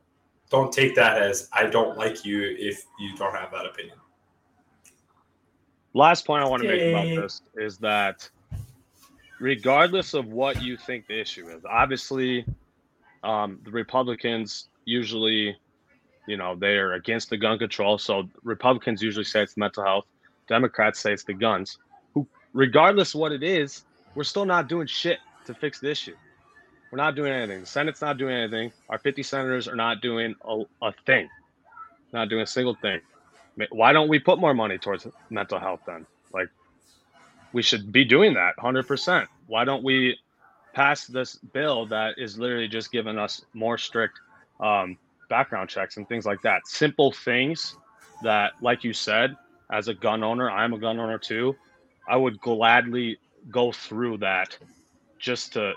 don't 0.53 0.71
take 0.71 0.95
that 0.95 1.21
as 1.21 1.49
I 1.53 1.67
don't 1.67 1.97
like 1.97 2.25
you 2.27 2.55
if 2.59 2.85
you 3.01 3.17
don't 3.17 3.35
have 3.35 3.51
that 3.53 3.65
opinion. 3.65 3.97
Last 5.95 6.27
point 6.27 6.45
I 6.45 6.49
want 6.49 6.63
to 6.63 6.69
make 6.69 6.91
about 6.93 7.23
this 7.23 7.43
is 7.57 7.79
that 7.79 8.29
regardless 9.41 10.13
of 10.15 10.27
what 10.29 10.63
you 10.63 10.77
think 10.77 11.07
the 11.07 11.19
issue 11.19 11.49
is, 11.49 11.65
obviously 11.65 12.45
um, 13.25 13.61
the 13.65 13.71
Republicans 13.71 14.69
usually, 14.85 15.57
you 16.27 16.37
know, 16.37 16.55
they're 16.55 16.93
against 16.95 17.31
the 17.31 17.39
gun 17.39 17.59
control. 17.59 17.97
So 17.97 18.29
Republicans 18.43 19.03
usually 19.03 19.25
say 19.25 19.43
it's 19.43 19.57
mental 19.57 19.83
health. 19.83 20.05
Democrats 20.49 21.01
say 21.01 21.15
it's 21.15 21.25
the 21.25 21.35
guns. 21.35 21.79
Who, 22.13 22.27
regardless 22.53 23.15
what 23.15 23.33
it 23.33 23.43
is, 23.43 23.85
we're 24.15 24.25
still 24.25 24.45
not 24.45 24.69
doing 24.69 24.87
shit 24.87 25.19
to 25.47 25.55
fix 25.55 25.81
the 25.81 25.91
issue. 25.91 26.15
We're 26.93 26.99
not 26.99 27.17
doing 27.17 27.33
anything. 27.33 27.61
The 27.61 27.67
Senate's 27.67 28.03
not 28.03 28.19
doing 28.19 28.37
anything. 28.37 28.71
Our 28.91 28.99
50 28.99 29.23
senators 29.23 29.67
are 29.67 29.75
not 29.75 30.03
doing 30.03 30.35
a, 30.45 30.65
a 30.83 30.93
thing, 31.07 31.27
not 32.13 32.29
doing 32.29 32.43
a 32.43 32.47
single 32.47 32.75
thing. 32.75 33.01
Why 33.71 33.95
don't 33.95 34.09
we 34.09 34.19
put 34.19 34.39
more 34.39 34.53
money 34.53 34.77
towards 34.77 35.07
mental 35.31 35.59
health 35.59 35.81
then? 35.87 36.05
Like, 36.35 36.51
we 37.55 37.63
should 37.63 37.93
be 37.93 38.05
doing 38.05 38.35
that 38.35 38.57
100%. 38.59 39.27
Why 39.47 39.65
don't 39.65 39.83
we 39.83 40.19
pass 40.75 41.07
this 41.07 41.37
bill 41.37 41.87
that 41.87 42.19
is 42.19 42.39
literally 42.39 42.69
just 42.69 42.93
giving 42.93 43.19
us 43.19 43.43
more 43.55 43.79
strict 43.79 44.21
um, 44.61 44.99
background 45.31 45.71
checks 45.71 45.97
and 45.97 46.07
things 46.07 46.27
like 46.27 46.43
that? 46.43 46.67
Simple 46.67 47.11
things 47.11 47.75
that, 48.23 48.53
like 48.61 48.85
you 48.85 48.93
said, 48.93 49.35
as 49.71 49.89
a 49.89 49.95
gun 49.95 50.23
owner, 50.23 50.51
I'm 50.51 50.75
a 50.75 50.79
gun 50.79 51.01
owner 51.01 51.19
too. 51.19 51.57
I 52.07 52.19
would 52.19 52.39
gladly 52.41 53.17
go 53.51 53.73
through 53.73 54.19
that 54.19 54.59
just 55.19 55.55
to, 55.55 55.73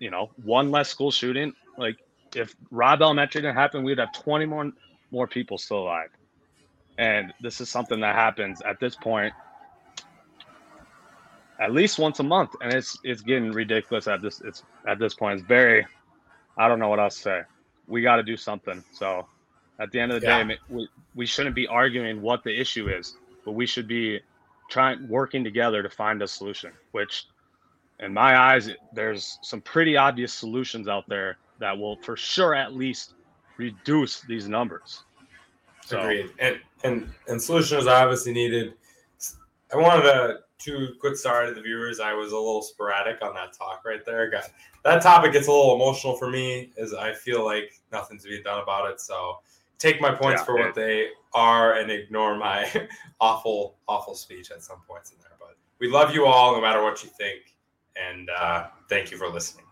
you 0.00 0.10
know, 0.10 0.30
one 0.42 0.72
less 0.72 0.88
school 0.88 1.12
shooting. 1.12 1.52
Like 1.78 1.98
if 2.34 2.56
Robb 2.72 3.02
Elementary 3.02 3.42
didn't 3.42 3.54
happen, 3.56 3.84
we'd 3.84 3.98
have 3.98 4.12
20 4.12 4.46
more 4.46 4.72
more 5.12 5.28
people 5.28 5.58
still 5.58 5.78
alive. 5.78 6.08
And 6.98 7.32
this 7.40 7.60
is 7.60 7.68
something 7.68 8.00
that 8.00 8.16
happens 8.16 8.60
at 8.62 8.80
this 8.80 8.96
point 8.96 9.32
at 11.60 11.72
least 11.72 11.98
once 11.98 12.18
a 12.20 12.22
month, 12.22 12.56
and 12.62 12.72
it's 12.72 12.98
it's 13.04 13.20
getting 13.20 13.52
ridiculous 13.52 14.08
at 14.08 14.22
this 14.22 14.40
it's 14.40 14.64
at 14.88 14.98
this 14.98 15.14
point. 15.14 15.38
It's 15.38 15.46
very 15.46 15.86
I 16.56 16.68
don't 16.68 16.78
know 16.78 16.88
what 16.88 16.98
else 16.98 17.16
to 17.16 17.22
say. 17.22 17.42
We 17.86 18.02
got 18.02 18.16
to 18.16 18.22
do 18.22 18.36
something. 18.36 18.82
So 18.92 19.26
at 19.78 19.90
the 19.90 20.00
end 20.00 20.12
of 20.12 20.20
the 20.20 20.26
yeah. 20.26 20.44
day, 20.44 20.58
we, 20.68 20.88
we 21.14 21.26
shouldn't 21.26 21.54
be 21.54 21.66
arguing 21.66 22.22
what 22.22 22.44
the 22.44 22.58
issue 22.58 22.88
is, 22.88 23.16
but 23.44 23.52
we 23.52 23.66
should 23.66 23.88
be 23.88 24.20
trying 24.68 25.08
working 25.08 25.44
together 25.44 25.82
to 25.82 25.90
find 25.90 26.22
a 26.22 26.28
solution. 26.28 26.72
Which, 26.92 27.26
in 28.00 28.12
my 28.12 28.38
eyes, 28.38 28.70
there's 28.92 29.38
some 29.42 29.60
pretty 29.60 29.96
obvious 29.96 30.32
solutions 30.32 30.88
out 30.88 31.08
there 31.08 31.38
that 31.58 31.76
will 31.76 31.96
for 32.02 32.16
sure 32.16 32.54
at 32.54 32.74
least 32.74 33.14
reduce 33.58 34.22
these 34.22 34.48
numbers. 34.48 35.04
So, 35.84 36.00
Agreed. 36.00 36.30
And 36.38 36.60
and 36.84 37.12
and 37.28 37.40
solutions 37.40 37.86
are 37.86 38.02
obviously 38.02 38.32
needed. 38.32 38.74
I 39.72 39.76
wanted 39.76 40.02
to 40.02 40.38
to 40.60 40.94
quick 41.00 41.16
sorry 41.16 41.48
to 41.48 41.54
the 41.54 41.60
viewers. 41.60 42.00
I 42.00 42.12
was 42.12 42.32
a 42.32 42.36
little 42.36 42.62
sporadic 42.62 43.22
on 43.22 43.34
that 43.34 43.52
talk 43.52 43.82
right 43.84 44.04
there. 44.04 44.30
Got 44.30 44.44
that 44.84 45.02
topic 45.02 45.32
gets 45.32 45.48
a 45.48 45.50
little 45.50 45.74
emotional 45.74 46.16
for 46.16 46.30
me 46.30 46.72
as 46.78 46.94
I 46.94 47.12
feel 47.12 47.44
like 47.44 47.80
nothing's 47.92 48.24
being 48.24 48.42
done 48.42 48.62
about 48.62 48.90
it. 48.90 49.00
So 49.00 49.38
take 49.78 50.00
my 50.00 50.10
points 50.10 50.40
yeah, 50.40 50.44
for 50.44 50.56
what 50.56 50.74
they 50.74 51.08
are 51.34 51.74
and 51.74 51.90
ignore 51.90 52.36
my 52.36 52.88
awful, 53.20 53.76
awful 53.88 54.14
speech 54.14 54.50
at 54.50 54.62
some 54.62 54.78
points 54.86 55.12
in 55.12 55.18
there. 55.20 55.32
But 55.38 55.56
we 55.78 55.88
love 55.88 56.14
you 56.14 56.26
all, 56.26 56.54
no 56.54 56.60
matter 56.60 56.82
what 56.82 57.02
you 57.02 57.10
think, 57.10 57.54
and 57.96 58.30
uh, 58.30 58.66
thank 58.88 59.10
you 59.10 59.16
for 59.16 59.28
listening. 59.28 59.64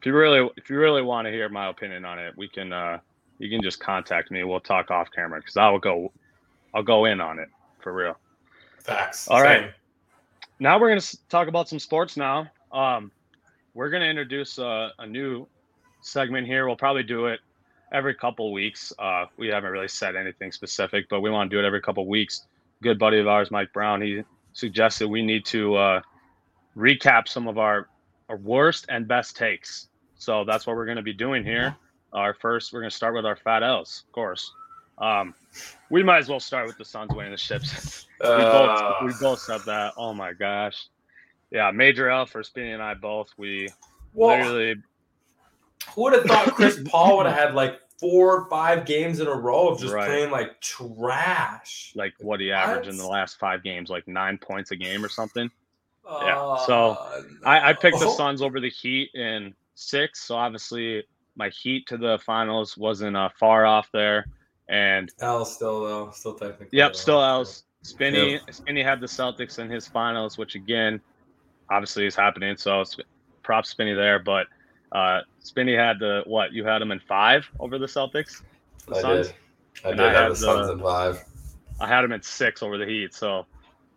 If 0.00 0.06
you 0.06 0.14
really, 0.14 0.48
if 0.56 0.68
you 0.68 0.78
really 0.78 1.02
want 1.02 1.26
to 1.26 1.32
hear 1.32 1.48
my 1.48 1.68
opinion 1.68 2.04
on 2.04 2.18
it, 2.18 2.36
we 2.36 2.48
can. 2.48 2.72
Uh, 2.72 2.98
you 3.40 3.50
can 3.50 3.62
just 3.62 3.80
contact 3.80 4.30
me. 4.30 4.44
We'll 4.44 4.60
talk 4.60 4.92
off 4.92 5.08
camera 5.10 5.40
because 5.40 5.56
I 5.56 5.68
will 5.68 5.80
go. 5.80 6.12
I'll 6.72 6.84
go 6.84 7.04
in 7.04 7.20
on 7.20 7.38
it 7.38 7.48
for 7.80 7.92
real. 7.92 8.16
Facts. 8.78 9.28
All 9.28 9.38
Same. 9.38 9.46
right 9.46 9.74
now 10.58 10.78
we're 10.78 10.88
going 10.88 11.00
to 11.00 11.28
talk 11.28 11.48
about 11.48 11.68
some 11.68 11.78
sports 11.78 12.16
now. 12.16 12.50
Um, 12.72 13.10
we're 13.74 13.90
going 13.90 14.02
to 14.02 14.08
introduce 14.08 14.58
a, 14.58 14.92
a, 14.98 15.06
new 15.06 15.46
segment 16.00 16.46
here. 16.46 16.66
We'll 16.66 16.76
probably 16.76 17.02
do 17.02 17.26
it 17.26 17.40
every 17.92 18.14
couple 18.14 18.52
weeks. 18.52 18.92
Uh, 18.98 19.26
we 19.36 19.48
haven't 19.48 19.70
really 19.70 19.88
said 19.88 20.16
anything 20.16 20.52
specific, 20.52 21.08
but 21.08 21.20
we 21.20 21.30
want 21.30 21.50
to 21.50 21.56
do 21.56 21.60
it 21.60 21.66
every 21.66 21.80
couple 21.80 22.06
weeks. 22.06 22.46
Good 22.82 22.98
buddy 22.98 23.18
of 23.18 23.26
ours, 23.26 23.50
Mike 23.50 23.72
Brown, 23.72 24.00
he 24.00 24.22
suggested 24.52 25.08
we 25.08 25.22
need 25.22 25.44
to 25.46 25.74
uh, 25.76 26.00
recap 26.76 27.28
some 27.28 27.48
of 27.48 27.58
our, 27.58 27.88
our 28.28 28.36
worst 28.36 28.86
and 28.88 29.06
best 29.06 29.36
takes. 29.36 29.88
So 30.16 30.44
that's 30.44 30.66
what 30.66 30.76
we're 30.76 30.86
going 30.86 30.96
to 30.96 31.02
be 31.02 31.12
doing 31.12 31.44
here. 31.44 31.76
Our 32.12 32.34
first, 32.34 32.72
we're 32.72 32.80
going 32.80 32.90
to 32.90 32.96
start 32.96 33.14
with 33.14 33.26
our 33.26 33.36
fat 33.36 33.62
L's, 33.62 34.04
of 34.06 34.12
course. 34.12 34.52
Um, 34.98 35.34
we 35.90 36.02
might 36.02 36.18
as 36.18 36.28
well 36.28 36.40
start 36.40 36.66
with 36.66 36.78
the 36.78 36.84
Suns 36.84 37.12
winning 37.12 37.32
the 37.32 37.38
ships. 37.38 38.06
we, 38.20 38.28
uh, 38.28 39.00
both, 39.00 39.02
we 39.02 39.12
both 39.20 39.40
said 39.40 39.60
that. 39.66 39.94
Oh 39.96 40.14
my 40.14 40.32
gosh. 40.32 40.86
Yeah, 41.50 41.70
major 41.70 42.08
L 42.08 42.26
for 42.26 42.42
Spinny 42.42 42.72
and 42.72 42.82
I 42.82 42.94
both. 42.94 43.28
We 43.36 43.68
well, 44.12 44.36
literally. 44.36 44.76
Who 45.94 46.02
would 46.02 46.12
have 46.14 46.24
thought 46.24 46.54
Chris 46.54 46.80
Paul 46.86 47.18
would 47.18 47.26
have 47.26 47.36
had 47.36 47.54
like 47.54 47.80
four 48.00 48.38
or 48.38 48.48
five 48.48 48.86
games 48.86 49.20
in 49.20 49.26
a 49.26 49.34
row 49.34 49.68
of 49.68 49.80
just 49.80 49.92
right. 49.92 50.06
playing 50.06 50.30
like 50.30 50.60
trash? 50.60 51.92
Like 51.94 52.14
what 52.20 52.40
he 52.40 52.50
averaged 52.50 52.88
in 52.88 52.96
the 52.96 53.06
last 53.06 53.38
five 53.38 53.62
games, 53.62 53.90
like 53.90 54.08
nine 54.08 54.38
points 54.38 54.70
a 54.70 54.76
game 54.76 55.04
or 55.04 55.08
something. 55.08 55.50
Uh, 56.08 56.20
yeah. 56.22 56.66
So 56.66 56.74
no. 56.74 57.24
I, 57.44 57.70
I 57.70 57.72
picked 57.72 57.98
the 57.98 58.10
Suns 58.10 58.42
over 58.42 58.60
the 58.60 58.70
Heat 58.70 59.10
in 59.14 59.54
six. 59.74 60.22
So 60.22 60.36
obviously 60.36 61.04
my 61.36 61.48
Heat 61.48 61.86
to 61.88 61.96
the 61.96 62.18
finals 62.24 62.76
wasn't 62.76 63.16
uh, 63.16 63.30
far 63.38 63.66
off 63.66 63.88
there. 63.92 64.26
And 64.68 65.10
L 65.20 65.44
still 65.44 65.84
though, 65.84 66.10
still 66.10 66.34
technically. 66.34 66.78
Yep, 66.78 66.96
still 66.96 67.22
L. 67.22 67.46
Spinny, 67.82 68.32
yep. 68.32 68.42
Spinny 68.50 68.82
had 68.82 68.98
the 68.98 69.06
Celtics 69.06 69.58
in 69.58 69.68
his 69.68 69.86
finals, 69.86 70.38
which 70.38 70.54
again, 70.54 71.02
obviously 71.70 72.06
is 72.06 72.16
happening. 72.16 72.56
So 72.56 72.82
props 73.42 73.68
Spinny 73.68 73.92
there, 73.92 74.18
but 74.18 74.46
uh, 74.92 75.20
Spinny 75.40 75.74
had 75.74 75.98
the 75.98 76.22
what? 76.24 76.52
You 76.52 76.64
had 76.64 76.80
him 76.80 76.92
in 76.92 77.00
five 77.00 77.46
over 77.60 77.78
the 77.78 77.86
Celtics. 77.86 78.42
The 78.88 78.96
I 78.96 79.00
Suns? 79.02 79.26
did. 79.26 79.36
I 79.84 79.88
and 79.90 79.98
did 79.98 80.06
I 80.06 80.12
have 80.12 80.30
the 80.30 80.36
Suns 80.36 80.70
in 80.70 80.80
five. 80.80 81.22
I 81.78 81.86
had 81.86 82.04
him 82.04 82.12
in 82.12 82.22
six 82.22 82.62
over 82.62 82.78
the 82.78 82.86
Heat. 82.86 83.12
So 83.12 83.44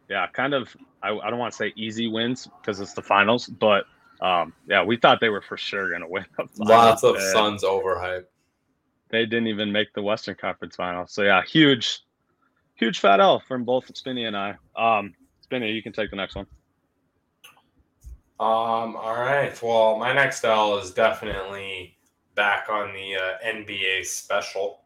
yeah, 0.09 0.27
kind 0.27 0.53
of. 0.53 0.75
I, 1.03 1.11
I 1.11 1.29
don't 1.29 1.39
want 1.39 1.53
to 1.53 1.57
say 1.57 1.73
easy 1.75 2.07
wins 2.07 2.47
because 2.61 2.79
it's 2.79 2.93
the 2.93 3.01
finals, 3.01 3.47
but 3.47 3.85
um, 4.21 4.53
yeah, 4.67 4.83
we 4.83 4.97
thought 4.97 5.19
they 5.19 5.29
were 5.29 5.41
for 5.41 5.57
sure 5.57 5.89
going 5.89 6.01
to 6.01 6.07
win. 6.07 6.25
Lots 6.57 7.03
of 7.03 7.19
Suns 7.19 7.63
overhype 7.63 8.25
they 9.09 9.25
didn't 9.25 9.47
even 9.47 9.71
make 9.71 9.93
the 9.93 10.01
Western 10.01 10.35
Conference 10.35 10.75
final. 10.75 11.07
So 11.07 11.23
yeah, 11.23 11.41
huge, 11.43 12.01
huge 12.75 12.99
fat 12.99 13.19
L 13.19 13.39
from 13.39 13.63
both 13.63 13.95
Spinny 13.95 14.25
and 14.25 14.35
I. 14.35 14.55
Um, 14.75 15.13
Spinny, 15.41 15.71
you 15.71 15.81
can 15.81 15.93
take 15.93 16.09
the 16.09 16.15
next 16.15 16.35
one. 16.35 16.47
Um, 18.39 18.95
all 18.95 19.15
right. 19.15 19.59
Well, 19.63 19.97
my 19.97 20.13
next 20.13 20.43
L 20.43 20.77
is 20.77 20.91
definitely 20.91 21.97
back 22.35 22.69
on 22.69 22.93
the 22.93 23.15
uh, 23.15 23.45
NBA 23.45 24.05
special, 24.05 24.81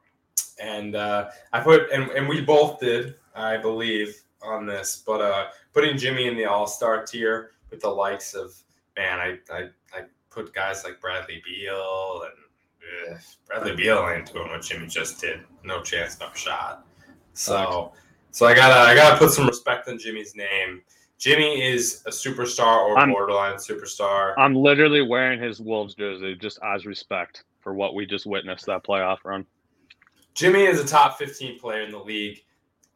and 0.59 0.95
uh, 0.95 1.29
I 1.51 1.59
put 1.59 1.91
and, 1.91 2.09
and 2.11 2.29
we 2.29 2.41
both 2.41 2.79
did, 2.79 3.15
I 3.35 3.57
believe, 3.57 4.21
on 4.43 4.65
this, 4.65 5.03
but 5.05 5.21
uh, 5.21 5.47
putting 5.73 5.97
Jimmy 5.97 6.27
in 6.27 6.35
the 6.35 6.45
All 6.45 6.67
Star 6.67 7.05
tier 7.05 7.51
with 7.69 7.81
the 7.81 7.89
likes 7.89 8.33
of 8.33 8.55
man, 8.97 9.19
I, 9.19 9.37
I 9.53 9.69
I 9.93 10.03
put 10.29 10.53
guys 10.53 10.83
like 10.83 10.99
Bradley 10.99 11.41
Beal 11.45 12.23
and 12.25 13.13
Ugh, 13.13 13.21
Bradley 13.47 13.75
Beal 13.75 14.09
ain't 14.09 14.31
doing 14.31 14.49
what 14.49 14.61
Jimmy 14.61 14.87
just 14.87 15.21
did. 15.21 15.41
No 15.63 15.81
chance, 15.81 16.19
no 16.19 16.27
shot. 16.33 16.85
So, 17.33 17.93
so 18.31 18.45
I 18.45 18.53
gotta 18.53 18.89
I 18.89 18.95
gotta 18.95 19.17
put 19.17 19.31
some 19.31 19.47
respect 19.47 19.87
on 19.87 19.97
Jimmy's 19.97 20.35
name. 20.35 20.81
Jimmy 21.17 21.61
is 21.61 22.01
a 22.07 22.09
superstar 22.09 22.79
or 22.79 22.97
I'm, 22.97 23.11
borderline 23.11 23.55
superstar. 23.55 24.33
I'm 24.37 24.55
literally 24.55 25.03
wearing 25.03 25.39
his 25.39 25.61
Wolves 25.61 25.93
jersey 25.93 26.35
just 26.35 26.57
as 26.63 26.87
respect 26.87 27.43
for 27.59 27.75
what 27.75 27.93
we 27.93 28.07
just 28.07 28.25
witnessed 28.25 28.65
that 28.65 28.83
playoff 28.83 29.17
run. 29.23 29.45
Jimmy 30.33 30.63
is 30.63 30.79
a 30.79 30.87
top 30.87 31.19
15 31.19 31.59
player 31.59 31.83
in 31.83 31.91
the 31.91 31.99
league. 31.99 32.41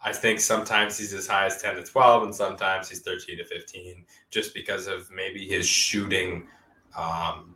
I 0.06 0.14
think 0.14 0.40
sometimes 0.40 1.00
he's 1.00 1.14
as 1.14 1.26
high 1.26 1.48
as 1.48 1.60
10 1.60 1.78
to 1.78 1.84
12, 1.84 2.24
and 2.24 2.36
sometimes 2.36 2.88
he's 2.88 3.02
13 3.02 3.38
to 3.38 3.44
15, 3.44 4.06
just 4.30 4.54
because 4.54 4.86
of 4.86 5.10
maybe 5.10 5.48
his 5.48 5.68
shooting 5.68 6.48
um, 6.96 7.56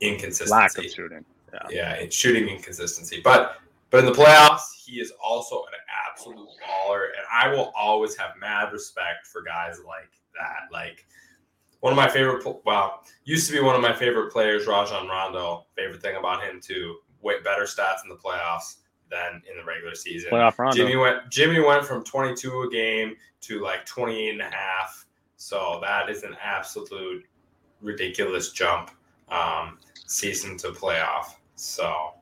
inconsistency. 0.00 0.50
Lack 0.50 0.78
of 0.78 0.90
shooting. 0.90 1.24
Yeah. 1.52 1.58
yeah, 1.68 1.92
it's 1.92 2.16
shooting 2.16 2.48
inconsistency. 2.48 3.20
But 3.22 3.58
but 3.90 4.00
in 4.00 4.06
the 4.06 4.12
playoffs, 4.12 4.72
he 4.86 5.00
is 5.00 5.12
also 5.22 5.64
an 5.64 5.78
absolute 6.08 6.48
baller, 6.66 7.04
and 7.04 7.26
I 7.30 7.54
will 7.54 7.74
always 7.76 8.16
have 8.16 8.30
mad 8.40 8.72
respect 8.72 9.26
for 9.26 9.42
guys 9.42 9.80
like 9.86 10.10
that. 10.34 10.72
Like 10.72 11.04
one 11.80 11.92
of 11.92 11.98
my 11.98 12.08
favorite, 12.08 12.42
well, 12.64 13.02
used 13.24 13.46
to 13.48 13.52
be 13.52 13.60
one 13.60 13.76
of 13.76 13.82
my 13.82 13.92
favorite 13.92 14.32
players, 14.32 14.66
Rajon 14.66 15.08
Rondo. 15.08 15.66
Favorite 15.76 16.00
thing 16.00 16.16
about 16.16 16.42
him 16.42 16.58
too, 16.58 17.00
way 17.20 17.34
better 17.44 17.64
stats 17.64 18.02
in 18.02 18.08
the 18.08 18.16
playoffs 18.16 18.76
than 19.12 19.42
in 19.48 19.56
the 19.56 19.64
regular 19.64 19.94
season. 19.94 20.30
Playoff 20.30 20.58
round. 20.58 20.74
Jimmy 20.74 20.96
went 20.96 21.28
Jimmy 21.30 21.60
went 21.60 21.84
from 21.84 22.02
22 22.02 22.62
a 22.62 22.70
game 22.70 23.14
to 23.42 23.60
like 23.60 23.84
28 23.86 24.30
and 24.30 24.40
a 24.40 24.44
half. 24.44 25.06
So 25.36 25.78
that 25.82 26.08
is 26.08 26.22
an 26.22 26.36
absolute 26.42 27.24
ridiculous 27.80 28.52
jump 28.52 28.90
um, 29.28 29.78
season 30.06 30.56
to 30.58 30.68
playoff. 30.68 31.34
So 31.56 32.14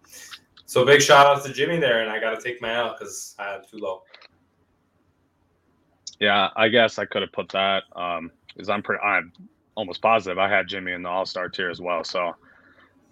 so 0.66 0.84
big 0.84 1.00
shout 1.00 1.26
out 1.26 1.44
to 1.44 1.52
Jimmy 1.52 1.78
there, 1.78 2.02
and 2.02 2.10
I 2.10 2.20
got 2.20 2.38
to 2.38 2.42
take 2.42 2.60
my 2.60 2.74
L 2.74 2.96
because 2.98 3.34
I 3.38 3.52
had 3.52 3.68
too 3.68 3.78
low. 3.78 4.02
Yeah, 6.18 6.48
I 6.56 6.68
guess 6.68 6.98
I 6.98 7.06
could 7.06 7.22
have 7.22 7.32
put 7.32 7.48
that. 7.50 7.84
Um, 7.96 8.30
because 8.48 8.68
I'm 8.68 8.82
pretty, 8.82 9.02
I'm 9.02 9.32
almost 9.76 10.02
positive 10.02 10.38
I 10.38 10.48
had 10.48 10.68
Jimmy 10.68 10.92
in 10.92 11.02
the 11.02 11.08
All 11.08 11.24
Star 11.24 11.48
tier 11.48 11.70
as 11.70 11.80
well. 11.80 12.04
So 12.04 12.34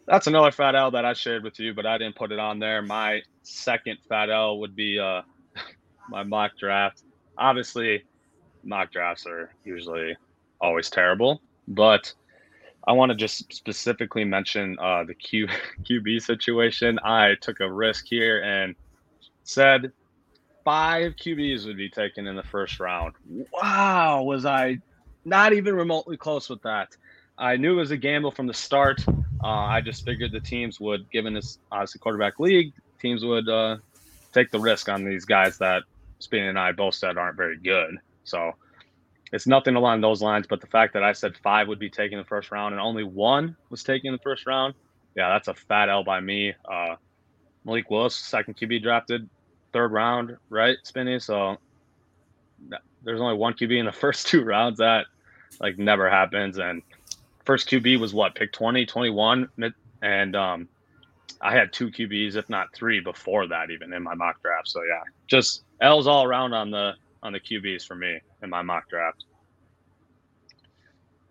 that's 0.07 0.27
another 0.27 0.51
fat 0.51 0.75
L 0.75 0.91
that 0.91 1.05
I 1.05 1.13
shared 1.13 1.45
with 1.45 1.59
you, 1.61 1.75
but 1.75 1.87
I 1.87 1.99
didn't 1.99 2.17
put 2.17 2.33
it 2.33 2.39
on 2.39 2.59
there. 2.59 2.83
My 2.83 3.23
second 3.49 3.99
fat 4.09 4.31
L 4.31 4.59
would 4.61 4.77
be 4.77 4.99
uh, 4.99 5.23
my 6.09 6.23
mock 6.23 6.53
draft. 6.59 7.03
Obviously, 7.37 8.05
mock 8.65 8.93
drafts 8.93 9.27
are 9.27 9.51
usually 9.65 10.17
always 10.61 10.91
terrible, 10.91 11.41
but 11.67 12.13
I 12.87 12.93
want 12.93 13.11
to 13.11 13.17
just 13.17 13.53
specifically 13.53 14.25
mention 14.25 14.79
uh, 14.79 15.05
the 15.05 15.15
Q 15.15 15.49
QB 15.89 16.23
situation. 16.23 16.99
I 17.03 17.35
took 17.41 17.61
a 17.61 17.71
risk 17.71 18.07
here 18.09 18.43
and 18.43 18.75
said 19.45 19.93
five 20.65 21.15
QBs 21.17 21.67
would 21.67 21.77
be 21.77 21.89
taken 21.89 22.27
in 22.27 22.37
the 22.37 22.43
first 22.43 22.81
round. 22.81 23.15
Wow, 23.53 24.23
was 24.23 24.45
I 24.45 24.79
not 25.25 25.53
even 25.53 25.75
remotely 25.75 26.17
close 26.17 26.49
with 26.49 26.63
that? 26.63 26.97
I 27.39 27.57
knew 27.57 27.75
it 27.75 27.81
was 27.81 27.93
a 27.93 27.97
gamble 27.97 28.33
from 28.33 28.47
the 28.47 28.55
start. 28.55 29.05
Uh, 29.43 29.47
I 29.47 29.81
just 29.81 30.05
figured 30.05 30.33
the 30.33 30.41
teams 30.41 30.81
would, 30.81 31.09
given 31.11 31.35
this 31.35 31.59
obviously 31.71 32.01
quarterback 32.01 32.41
league, 32.41 32.73
teams 33.01 33.25
would 33.25 33.49
uh, 33.49 33.77
take 34.33 34.51
the 34.51 34.61
risk 34.61 34.89
on 34.89 35.05
these 35.05 35.25
guys 35.25 35.59
that 35.59 35.83
Spin 36.19 36.45
and 36.45 36.59
I 36.59 36.73
both 36.73 36.95
said 36.95 37.17
aren't 37.17 37.37
very 37.37 37.57
good. 37.57 37.99
So 38.25 38.55
it's 39.33 39.47
nothing 39.47 39.77
along 39.77 40.01
those 40.01 40.23
lines. 40.23 40.47
But 40.47 40.61
the 40.61 40.67
fact 40.67 40.95
that 40.95 41.03
I 41.03 41.13
said 41.13 41.37
five 41.37 41.69
would 41.69 41.79
be 41.79 41.91
taking 41.91 42.19
the 42.19 42.25
first 42.25 42.51
round 42.51 42.75
and 42.75 42.81
only 42.81 43.05
one 43.05 43.57
was 43.71 43.83
taking 43.83 44.13
the 44.13 44.19
first 44.19 44.47
round, 44.47 44.75
yeah, 45.15 45.29
that's 45.29 45.49
a 45.49 45.55
fat 45.55 45.89
L 45.89 46.05
by 46.05 46.21
me. 46.21 46.55
Uh, 46.65 46.97
Malik 47.65 47.91
Willis, 47.91 48.17
second 48.17 48.57
QB 48.57 48.83
drafted, 48.83 49.29
third 49.73 49.93
round, 49.93 50.37
right, 50.49 50.77
Spinny? 50.83 51.19
So 51.19 51.57
there's 53.03 53.21
only 53.21 53.35
one 53.35 53.55
QB 53.55 53.79
in 53.79 53.87
the 53.87 53.93
first 54.05 54.27
two 54.27 54.45
rounds. 54.45 54.79
That 54.79 55.07
like 55.61 55.79
never 55.79 56.09
happens. 56.09 56.59
And 56.59 56.83
first 57.45 57.69
QB 57.69 57.99
was 58.01 58.15
what, 58.15 58.35
pick 58.35 58.53
20, 58.53 58.87
21? 58.87 59.49
And 60.03 60.37
um, 60.37 60.69
I 61.41 61.55
had 61.55 61.73
two 61.73 61.91
QBs, 61.91 62.37
if 62.37 62.49
not 62.49 62.75
three, 62.75 63.01
before 63.01 63.47
that, 63.47 63.71
even 63.71 63.93
in 63.93 64.03
my 64.03 64.15
mock 64.15 64.43
draft. 64.43 64.69
So 64.69 64.83
yeah, 64.83 65.03
just 65.27 65.65
L's 65.81 66.07
all 66.07 66.25
around 66.25 66.53
on 66.53 66.71
the 66.71 66.95
on 67.23 67.33
the 67.33 67.41
QBs 67.41 67.87
for 67.87 67.95
me 67.95 68.19
in 68.43 68.51
my 68.51 68.63
mock 68.63 68.89
draft. 68.89 69.25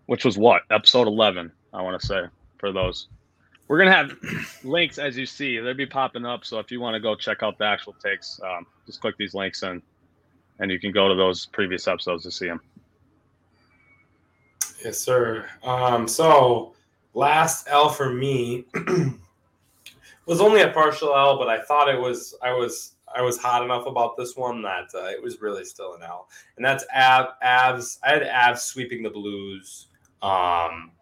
Which 0.06 0.24
was 0.24 0.38
what? 0.38 0.62
Episode 0.70 1.06
11, 1.06 1.52
I 1.74 1.82
want 1.82 2.00
to 2.00 2.06
say, 2.06 2.22
for 2.56 2.72
those. 2.72 3.08
We're 3.68 3.76
going 3.76 3.90
to 3.90 3.94
have 3.94 4.58
links, 4.64 4.98
as 4.98 5.18
you 5.18 5.26
see. 5.26 5.58
They'll 5.58 5.74
be 5.74 5.84
popping 5.84 6.24
up. 6.24 6.46
So 6.46 6.58
if 6.58 6.70
you 6.70 6.80
want 6.80 6.94
to 6.94 7.00
go 7.00 7.14
check 7.14 7.42
out 7.42 7.58
the 7.58 7.66
actual 7.66 7.94
takes, 8.02 8.40
um, 8.42 8.66
just 8.86 9.02
click 9.02 9.16
these 9.18 9.34
links 9.34 9.62
and 9.62 9.82
and 10.60 10.70
you 10.70 10.80
can 10.80 10.90
go 10.90 11.08
to 11.08 11.14
those 11.14 11.46
previous 11.46 11.86
episodes 11.86 12.24
to 12.24 12.30
see 12.30 12.46
them. 12.46 12.60
Yes, 14.84 14.98
sir. 14.98 15.46
Um, 15.62 16.08
so 16.08 16.74
last 17.14 17.68
L 17.68 17.88
for 17.88 18.12
me 18.12 18.64
was 20.28 20.40
only 20.42 20.60
a 20.60 20.70
partial 20.70 21.16
L, 21.16 21.38
but 21.38 21.48
I 21.48 21.62
thought 21.62 21.88
it 21.88 21.98
was 21.98 22.34
I 22.42 22.52
was 22.52 22.96
I 23.14 23.22
was 23.22 23.38
hot 23.38 23.64
enough 23.64 23.86
about 23.86 24.16
this 24.16 24.36
one 24.36 24.60
that 24.62 24.88
uh, 24.94 25.06
it 25.06 25.22
was 25.22 25.40
really 25.40 25.64
still 25.64 25.94
an 25.94 26.02
L. 26.02 26.28
And 26.56 26.64
that's 26.64 26.84
Av 26.94 27.28
Avs. 27.42 27.98
I 28.04 28.10
had 28.10 28.22
Avs 28.22 28.58
sweeping 28.58 29.02
the 29.02 29.10
Blues. 29.10 29.86
Um, 30.20 30.92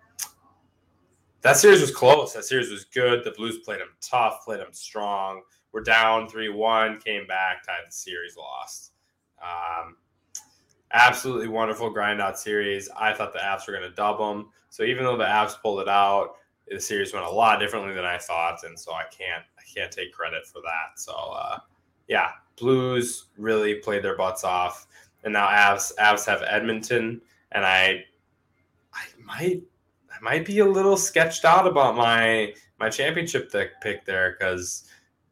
that 1.40 1.56
series 1.56 1.80
was 1.80 1.90
close. 1.90 2.32
That 2.34 2.44
series 2.44 2.70
was 2.70 2.84
good. 2.84 3.24
The 3.24 3.32
Blues 3.32 3.58
played 3.58 3.80
them 3.80 3.88
tough, 4.00 4.44
played 4.44 4.60
them 4.60 4.72
strong. 4.72 5.42
We're 5.72 5.82
down 5.82 6.28
three 6.28 6.48
one, 6.48 7.00
came 7.00 7.26
back, 7.26 7.66
tied 7.66 7.86
the 7.86 7.92
series, 7.92 8.36
lost. 8.36 8.92
Um, 9.42 9.96
absolutely 10.92 11.48
wonderful 11.48 11.90
grind 11.90 12.20
out 12.20 12.38
series. 12.38 12.88
I 12.96 13.12
thought 13.12 13.32
the 13.32 13.40
Avs 13.40 13.66
were 13.66 13.72
going 13.72 13.88
to 13.88 13.94
dub 13.94 14.18
them. 14.18 14.50
So 14.70 14.84
even 14.84 15.04
though 15.04 15.16
the 15.16 15.24
Avs 15.24 15.60
pulled 15.60 15.80
it 15.80 15.88
out, 15.88 16.36
the 16.68 16.80
series 16.80 17.12
went 17.12 17.26
a 17.26 17.30
lot 17.30 17.60
differently 17.60 17.94
than 17.94 18.04
I 18.04 18.18
thought, 18.18 18.64
and 18.64 18.78
so 18.78 18.92
I 18.92 19.04
can't 19.04 19.44
I 19.58 19.62
can't 19.72 19.92
take 19.92 20.12
credit 20.12 20.46
for 20.46 20.60
that. 20.62 20.98
So 20.98 21.12
uh, 21.12 21.58
yeah, 22.08 22.30
Blues 22.56 23.26
really 23.36 23.76
played 23.76 24.02
their 24.02 24.16
butts 24.16 24.44
off, 24.44 24.86
and 25.24 25.32
now 25.32 25.46
Avs 25.46 25.92
Avs 25.96 26.26
have 26.26 26.42
Edmonton, 26.42 27.20
and 27.52 27.64
I 27.64 28.04
I 28.92 29.04
might 29.22 29.62
I 30.10 30.20
might 30.22 30.44
be 30.44 30.60
a 30.60 30.66
little 30.66 30.96
sketched 30.96 31.44
out 31.44 31.66
about 31.66 31.96
my 31.96 32.54
my 32.78 32.90
championship 32.90 33.52
pick 33.52 34.04
there 34.04 34.36
because 34.38 34.84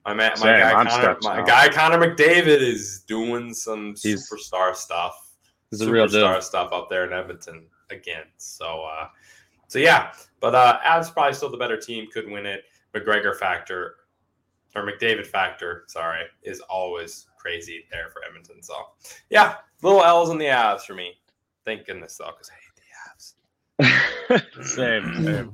my 0.05 0.15
man, 0.15 0.33
my, 0.41 0.59
guy, 0.59 0.85
Connor, 0.85 1.17
my 1.23 1.43
guy 1.43 1.69
Connor 1.69 1.99
McDavid 1.99 2.61
is 2.61 3.01
doing 3.07 3.55
some 3.55 3.95
he's, 4.01 4.31
superstar 4.31 4.77
stuff. 4.77 5.33
He's 5.71 5.81
a 5.81 5.91
real 5.91 6.07
superstar 6.07 6.43
stuff 6.43 6.73
up 6.73 6.91
there 6.91 7.07
in 7.07 7.13
Edmonton 7.13 7.67
again. 7.91 8.25
So 8.37 8.85
uh, 8.85 9.09
so 9.69 9.79
yeah, 9.79 10.13
but 10.45 10.55
uh, 10.55 10.79
Avs 10.85 11.11
probably 11.11 11.33
still 11.33 11.49
the 11.49 11.57
better 11.57 11.79
team, 11.79 12.07
could 12.13 12.31
win 12.31 12.45
it. 12.45 12.65
McGregor 12.95 13.35
factor 13.35 13.95
or 14.77 14.83
McDavid 14.83 15.25
factor, 15.27 15.85
sorry, 15.87 16.25
is 16.43 16.61
always 16.69 17.29
crazy 17.39 17.87
there 17.91 18.11
for 18.11 18.23
Edmonton. 18.29 18.63
So 18.63 18.75
yeah, 19.31 19.55
little 19.81 20.05
L's 20.05 20.29
in 20.29 20.37
the 20.37 20.45
Avs 20.45 20.83
for 20.83 20.93
me. 20.93 21.15
Thank 21.65 21.87
goodness 21.87 22.19
though, 22.19 22.31
because 22.33 22.51
I 22.51 23.87
hate 23.87 23.89
the 24.29 24.37
Avs. 24.37 24.67
same, 24.77 25.25
same. 25.25 25.53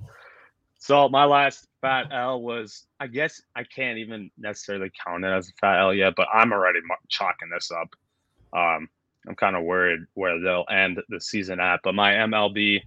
So 0.79 1.09
my 1.09 1.25
last 1.25 1.69
fat 1.81 2.09
L 2.11 2.43
was, 2.43 2.89
I 2.99 3.07
guess 3.07 3.41
I 3.55 3.63
can't 3.63 3.97
even 3.97 4.29
necessarily 4.39 4.91
count 5.07 5.25
it 5.25 5.29
as 5.29 5.51
a 5.51 5.53
fat 5.61 5.79
L 5.79 5.95
yet, 5.95 6.15
but 6.17 6.27
I'm 6.35 6.53
already 6.53 6.81
chalking 7.09 7.51
this 7.55 7.71
up. 7.71 7.91
Um, 8.53 8.89
I'm 9.29 9.37
kind 9.37 9.55
of 9.55 9.63
worried 9.63 10.01
where 10.15 10.41
they'll 10.41 10.67
end 10.69 11.01
the 11.11 11.21
season 11.21 11.61
at. 11.61 11.79
But 11.85 11.95
my 11.95 12.11
MLB 12.15 12.81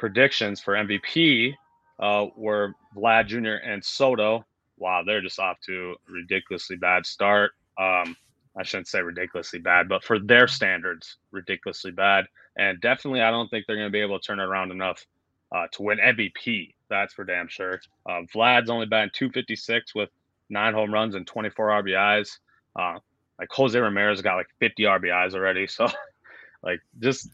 predictions 0.00 0.60
for 0.60 0.74
MVP 0.74 1.54
uh, 2.00 2.26
were 2.34 2.72
Vlad 2.96 3.26
Jr. 3.26 3.62
and 3.62 3.84
Soto. 3.84 4.44
Wow, 4.78 5.02
they're 5.06 5.20
just 5.20 5.38
off 5.38 5.58
to 5.66 5.94
a 6.08 6.12
ridiculously 6.12 6.76
bad 6.76 7.04
start. 7.04 7.52
Um, 7.78 8.16
I 8.58 8.62
shouldn't 8.64 8.88
say 8.88 9.02
ridiculously 9.02 9.60
bad, 9.60 9.88
but 9.88 10.02
for 10.02 10.18
their 10.18 10.48
standards, 10.48 11.18
ridiculously 11.30 11.90
bad. 11.90 12.24
And 12.56 12.80
definitely, 12.80 13.20
I 13.20 13.30
don't 13.30 13.48
think 13.48 13.66
they're 13.66 13.76
going 13.76 13.88
to 13.88 13.92
be 13.92 14.00
able 14.00 14.18
to 14.18 14.26
turn 14.26 14.40
it 14.40 14.44
around 14.44 14.72
enough 14.72 15.06
uh, 15.54 15.66
to 15.72 15.82
win 15.82 15.98
MVP. 15.98 16.74
That's 16.88 17.12
for 17.12 17.24
damn 17.24 17.46
sure. 17.46 17.80
Uh, 18.08 18.22
Vlad's 18.34 18.70
only 18.70 18.86
batting 18.86 19.10
256 19.12 19.94
with 19.94 20.08
nine 20.48 20.72
home 20.72 20.92
runs 20.92 21.14
and 21.14 21.26
24 21.26 21.68
RBIs. 21.82 22.38
Uh, 22.74 22.98
like 23.38 23.50
Jose 23.52 23.78
Ramirez 23.78 24.22
got 24.22 24.36
like 24.36 24.48
50 24.58 24.82
RBIs 24.84 25.34
already. 25.34 25.68
So, 25.76 25.88
like, 26.62 26.80
just 26.98 27.28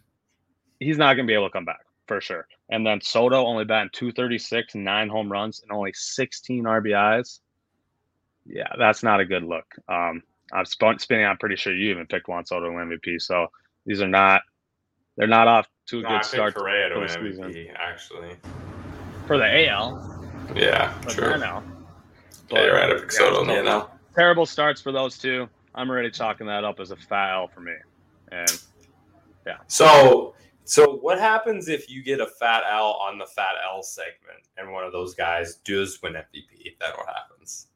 he's 0.78 0.98
not 0.98 1.14
going 1.14 1.26
to 1.26 1.30
be 1.30 1.34
able 1.34 1.48
to 1.48 1.52
come 1.52 1.64
back 1.64 1.85
for 2.06 2.20
sure. 2.20 2.46
And 2.68 2.86
then 2.86 3.00
Soto 3.00 3.44
only 3.44 3.64
batting 3.64 3.90
236, 3.92 4.74
nine 4.74 5.08
home 5.08 5.30
runs, 5.30 5.60
and 5.60 5.70
only 5.72 5.92
16 5.94 6.64
RBIs. 6.64 7.40
Yeah, 8.44 8.68
that's 8.78 9.02
not 9.02 9.20
a 9.20 9.24
good 9.24 9.42
look. 9.42 9.66
Um, 9.88 10.22
I'm 10.52 10.64
spinning. 10.64 11.26
I'm 11.26 11.38
pretty 11.38 11.56
sure 11.56 11.74
you 11.74 11.90
even 11.90 12.06
picked 12.06 12.28
Juan 12.28 12.46
Soto 12.46 12.66
to 12.66 12.72
MVP. 12.72 13.20
So 13.20 13.48
these 13.84 14.00
are 14.00 14.08
not. 14.08 14.42
They're 15.16 15.26
not 15.26 15.48
off 15.48 15.66
to 15.86 16.00
a 16.00 16.02
no, 16.02 16.08
good 16.08 16.18
I 16.18 16.22
start. 16.22 16.54
Correa 16.54 16.90
to 16.90 17.00
win 17.00 17.08
MVP, 17.08 17.72
actually. 17.74 18.36
For 19.26 19.38
the 19.38 19.68
AL. 19.68 20.24
Yeah, 20.54 20.94
but 21.02 21.12
true. 21.12 21.32
I 21.32 21.36
know. 21.38 21.62
But, 22.48 22.56
yeah, 22.56 22.64
you're 22.64 22.74
right. 22.74 22.90
I 22.90 22.94
picked 22.94 23.12
Soto 23.12 23.40
in 23.40 23.46
the 23.48 23.54
NL. 23.54 23.88
Terrible 24.14 24.46
starts 24.46 24.80
for 24.80 24.92
those 24.92 25.18
two. 25.18 25.48
I'm 25.74 25.90
already 25.90 26.10
chalking 26.10 26.46
that 26.46 26.64
up 26.64 26.80
as 26.80 26.90
a 26.90 26.96
foul 26.96 27.48
for 27.48 27.60
me. 27.60 27.72
And 28.30 28.62
yeah. 29.46 29.58
So 29.66 30.34
so 30.66 30.96
what 30.96 31.18
happens 31.18 31.68
if 31.68 31.88
you 31.88 32.02
get 32.02 32.20
a 32.20 32.26
fat 32.26 32.64
L 32.68 32.98
on 33.00 33.18
the 33.18 33.26
fat 33.26 33.54
L 33.72 33.82
segment 33.82 34.48
and 34.56 34.72
one 34.72 34.84
of 34.84 34.92
those 34.92 35.14
guys 35.14 35.56
does 35.64 36.00
win 36.02 36.14
MVP? 36.14 36.76
Then 36.80 36.90
what 36.96 37.06
happens? 37.06 37.68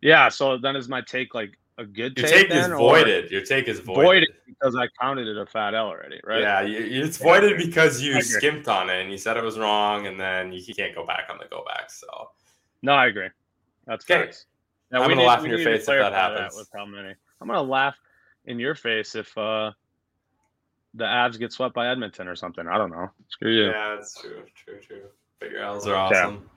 Yeah, 0.00 0.28
so 0.28 0.58
then 0.58 0.76
is 0.76 0.88
my 0.88 1.00
take 1.00 1.34
like 1.34 1.58
a 1.78 1.84
good 1.84 2.18
Your 2.18 2.28
take? 2.28 2.50
take 2.50 2.58
is 2.58 2.68
voided. 2.68 3.30
Your 3.30 3.44
take 3.44 3.68
is 3.68 3.80
voided. 3.80 4.04
voided. 4.04 4.28
because 4.46 4.76
I 4.76 4.88
counted 5.00 5.26
it 5.26 5.36
a 5.38 5.46
fat 5.46 5.74
L 5.74 5.86
already, 5.86 6.20
right? 6.24 6.40
Yeah, 6.40 6.60
it's 6.62 7.16
voided 7.16 7.56
because 7.56 8.02
you 8.02 8.20
skimped 8.20 8.68
on 8.68 8.90
it 8.90 9.00
and 9.00 9.10
you 9.10 9.18
said 9.18 9.36
it 9.36 9.44
was 9.44 9.58
wrong, 9.58 10.06
and 10.06 10.20
then 10.20 10.52
you 10.52 10.74
can't 10.74 10.94
go 10.94 11.06
back 11.06 11.28
on 11.30 11.38
the 11.38 11.46
go 11.50 11.64
back. 11.64 11.90
So, 11.90 12.30
no, 12.82 12.92
I 12.92 13.06
agree. 13.06 13.28
That's 13.86 14.04
okay. 14.04 14.30
Now, 14.90 15.02
I'm 15.02 15.08
gonna 15.08 15.22
need, 15.22 15.26
laugh 15.26 15.44
in 15.44 15.50
your 15.50 15.58
face 15.58 15.82
if 15.82 15.86
that 15.86 16.12
happens. 16.12 16.54
That 16.54 16.60
with 16.60 16.68
how 16.74 16.84
many? 16.84 17.14
I'm 17.40 17.46
gonna 17.46 17.62
laugh 17.62 17.96
in 18.46 18.58
your 18.58 18.74
face 18.74 19.14
if 19.14 19.36
uh 19.38 19.72
the 20.98 21.04
Avs 21.04 21.38
get 21.38 21.52
swept 21.52 21.74
by 21.74 21.88
Edmonton 21.88 22.28
or 22.28 22.36
something. 22.36 22.66
I 22.68 22.76
don't 22.76 22.90
know. 22.90 23.08
Screw 23.28 23.50
you. 23.52 23.66
Yeah, 23.66 23.94
that's 23.96 24.20
true. 24.20 24.42
True, 24.54 24.78
true. 24.80 25.02
But 25.40 25.50
your 25.50 25.62
L's 25.62 25.86
are 25.86 25.94
awesome. 25.94 26.48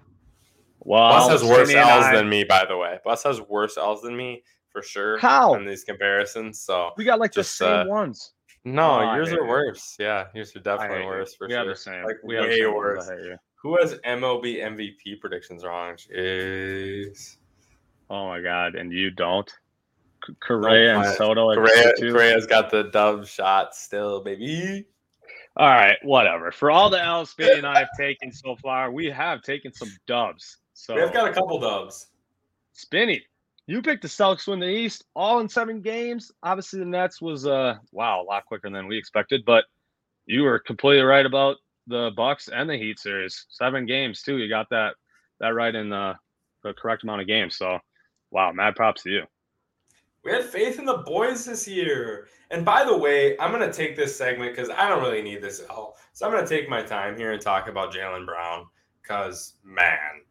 Well, 0.80 1.10
Bus 1.12 1.30
has 1.30 1.44
worse 1.50 1.74
L's 1.74 2.06
I... 2.06 2.16
than 2.16 2.28
me, 2.30 2.44
by 2.44 2.66
the 2.66 2.76
way. 2.76 3.00
Bus 3.06 3.24
has 3.24 3.40
worse 3.42 3.78
L's 3.78 4.02
than 4.02 4.18
me 4.18 4.44
for 4.70 4.82
sure. 4.82 5.18
How? 5.20 5.54
on 5.54 5.66
these 5.66 5.84
comparisons? 5.84 6.60
So 6.60 6.92
We 6.98 7.04
got 7.06 7.20
like 7.20 7.32
Just, 7.32 7.58
the 7.60 7.66
same 7.66 7.88
uh, 7.88 7.90
ones. 7.90 8.34
no, 8.66 9.00
Oh, 9.00 9.16
yours 9.16 9.32
are 9.32 9.42
you. 9.42 9.46
worse. 9.46 9.96
Yeah, 10.00 10.26
yours 10.34 10.56
are 10.56 10.60
definitely 10.60 11.06
worse 11.06 11.36
for 11.36 11.48
we 11.48 11.54
sure. 11.54 11.60
have 11.60 11.68
the 11.68 11.76
same. 11.76 12.04
Like 12.04 12.18
we 12.24 12.36
have 12.36 12.46
way 12.46 12.60
same 12.60 12.74
worse. 12.74 13.08
You. 13.24 13.36
Who 13.62 13.78
has 13.80 13.94
MLB 14.00 14.58
MVP 14.64 15.20
predictions 15.20 15.64
wrong? 15.64 15.96
Jeez. 15.96 17.38
Oh 18.10 18.28
my 18.28 18.42
god, 18.42 18.76
and 18.76 18.92
you 18.92 19.12
don't. 19.12 19.52
C- 20.26 20.34
Correa 20.40 20.98
and 20.98 21.16
Soto 21.16 21.54
Correa, 21.54 21.94
two. 21.98 22.14
Correa's 22.14 22.46
got 22.46 22.70
the 22.70 22.84
dub 22.84 23.28
shot 23.28 23.76
still, 23.76 24.22
baby. 24.22 24.86
All 25.58 25.68
right, 25.68 25.98
whatever. 26.04 26.52
For 26.52 26.72
all 26.72 26.90
the 26.90 27.02
L's 27.02 27.32
Speedy 27.32 27.58
and 27.58 27.68
I 27.68 27.80
have 27.80 27.90
taken 27.98 28.32
so 28.32 28.56
far, 28.56 28.92
we 28.92 29.08
have 29.08 29.42
taken 29.42 29.74
some 29.74 29.92
dubs. 30.08 30.58
So 30.74 30.96
We 30.96 31.02
have 31.02 31.14
got 31.14 31.30
a 31.30 31.34
couple 31.34 31.60
dubs. 31.60 32.08
Spinny, 32.72 33.24
you 33.68 33.82
picked 33.82 34.02
the 34.02 34.08
Celtics 34.08 34.48
win 34.48 34.60
the 34.60 34.68
East, 34.68 35.04
all 35.16 35.40
in 35.40 35.50
seven 35.50 35.82
games. 35.82 36.32
Obviously, 36.42 36.80
the 36.80 36.86
Nets 36.86 37.22
was 37.22 37.46
uh 37.46 37.76
wow, 37.92 38.22
a 38.22 38.24
lot 38.24 38.46
quicker 38.46 38.70
than 38.70 38.88
we 38.88 38.98
expected, 38.98 39.44
but 39.46 39.66
you 40.26 40.44
were 40.44 40.60
completely 40.60 41.04
right 41.04 41.26
about 41.26 41.58
the 41.88 42.12
Bucks 42.16 42.48
and 42.48 42.70
the 42.70 42.78
Heat 42.78 43.00
series. 43.00 43.46
Seven 43.50 43.86
games 43.86 44.22
too. 44.22 44.38
You 44.38 44.48
got 44.48 44.70
that 44.70 44.96
that 45.40 45.50
right 45.50 45.76
in 45.76 45.90
the 45.90 46.16
the 46.64 46.74
correct 46.74 47.04
amount 47.04 47.22
of 47.22 47.28
games. 47.28 47.58
So 47.58 47.80
wow, 48.32 48.52
mad 48.52 48.76
props 48.76 49.04
to 49.04 49.10
you. 49.10 49.24
We 50.24 50.32
had 50.32 50.44
faith 50.44 50.78
in 50.80 50.86
the 50.86 50.98
boys 50.98 51.46
this 51.46 51.68
year. 51.68 52.28
And 52.52 52.64
by 52.64 52.84
the 52.84 52.96
way, 52.96 53.38
I'm 53.40 53.52
going 53.52 53.68
to 53.68 53.76
take 53.76 53.96
this 53.96 54.16
segment 54.16 54.56
because 54.56 54.70
I 54.70 54.88
don't 54.88 55.02
really 55.02 55.22
need 55.22 55.42
this 55.42 55.62
at 55.62 55.70
all. 55.70 55.98
So 56.14 56.26
I'm 56.26 56.32
going 56.32 56.46
to 56.46 56.50
take 56.50 56.70
my 56.70 56.84
time 56.84 57.18
here 57.18 57.32
and 57.32 57.42
talk 57.42 57.68
about 57.68 57.94
Jaylen 57.94 58.26
Brown 58.26 58.68
because, 59.02 59.56
man, 59.64 60.22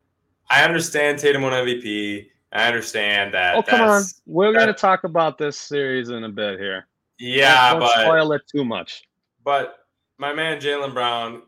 I 0.48 0.64
understand 0.64 1.18
Tatum 1.18 1.42
won 1.42 1.52
MVP. 1.52 2.26
I 2.52 2.66
understand 2.66 3.32
that. 3.34 3.54
Oh 3.54 3.62
come 3.62 3.82
on, 3.82 4.02
we're 4.26 4.52
gonna 4.52 4.72
talk 4.72 5.04
about 5.04 5.38
this 5.38 5.56
series 5.56 6.08
in 6.08 6.24
a 6.24 6.28
bit 6.28 6.58
here. 6.58 6.88
Yeah, 7.20 7.70
Don't 7.70 7.80
but 7.80 7.92
spoil 7.92 8.32
it 8.32 8.42
too 8.52 8.64
much. 8.64 9.04
but 9.44 9.86
my 10.18 10.32
man 10.34 10.60
Jaylen 10.60 10.92
Brown, 10.92 11.42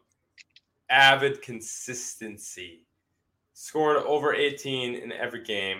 avid 0.90 1.42
consistency, 1.42 2.86
scored 3.52 3.96
over 3.98 4.32
18 4.32 4.94
in 4.94 5.10
every 5.10 5.42
game 5.42 5.78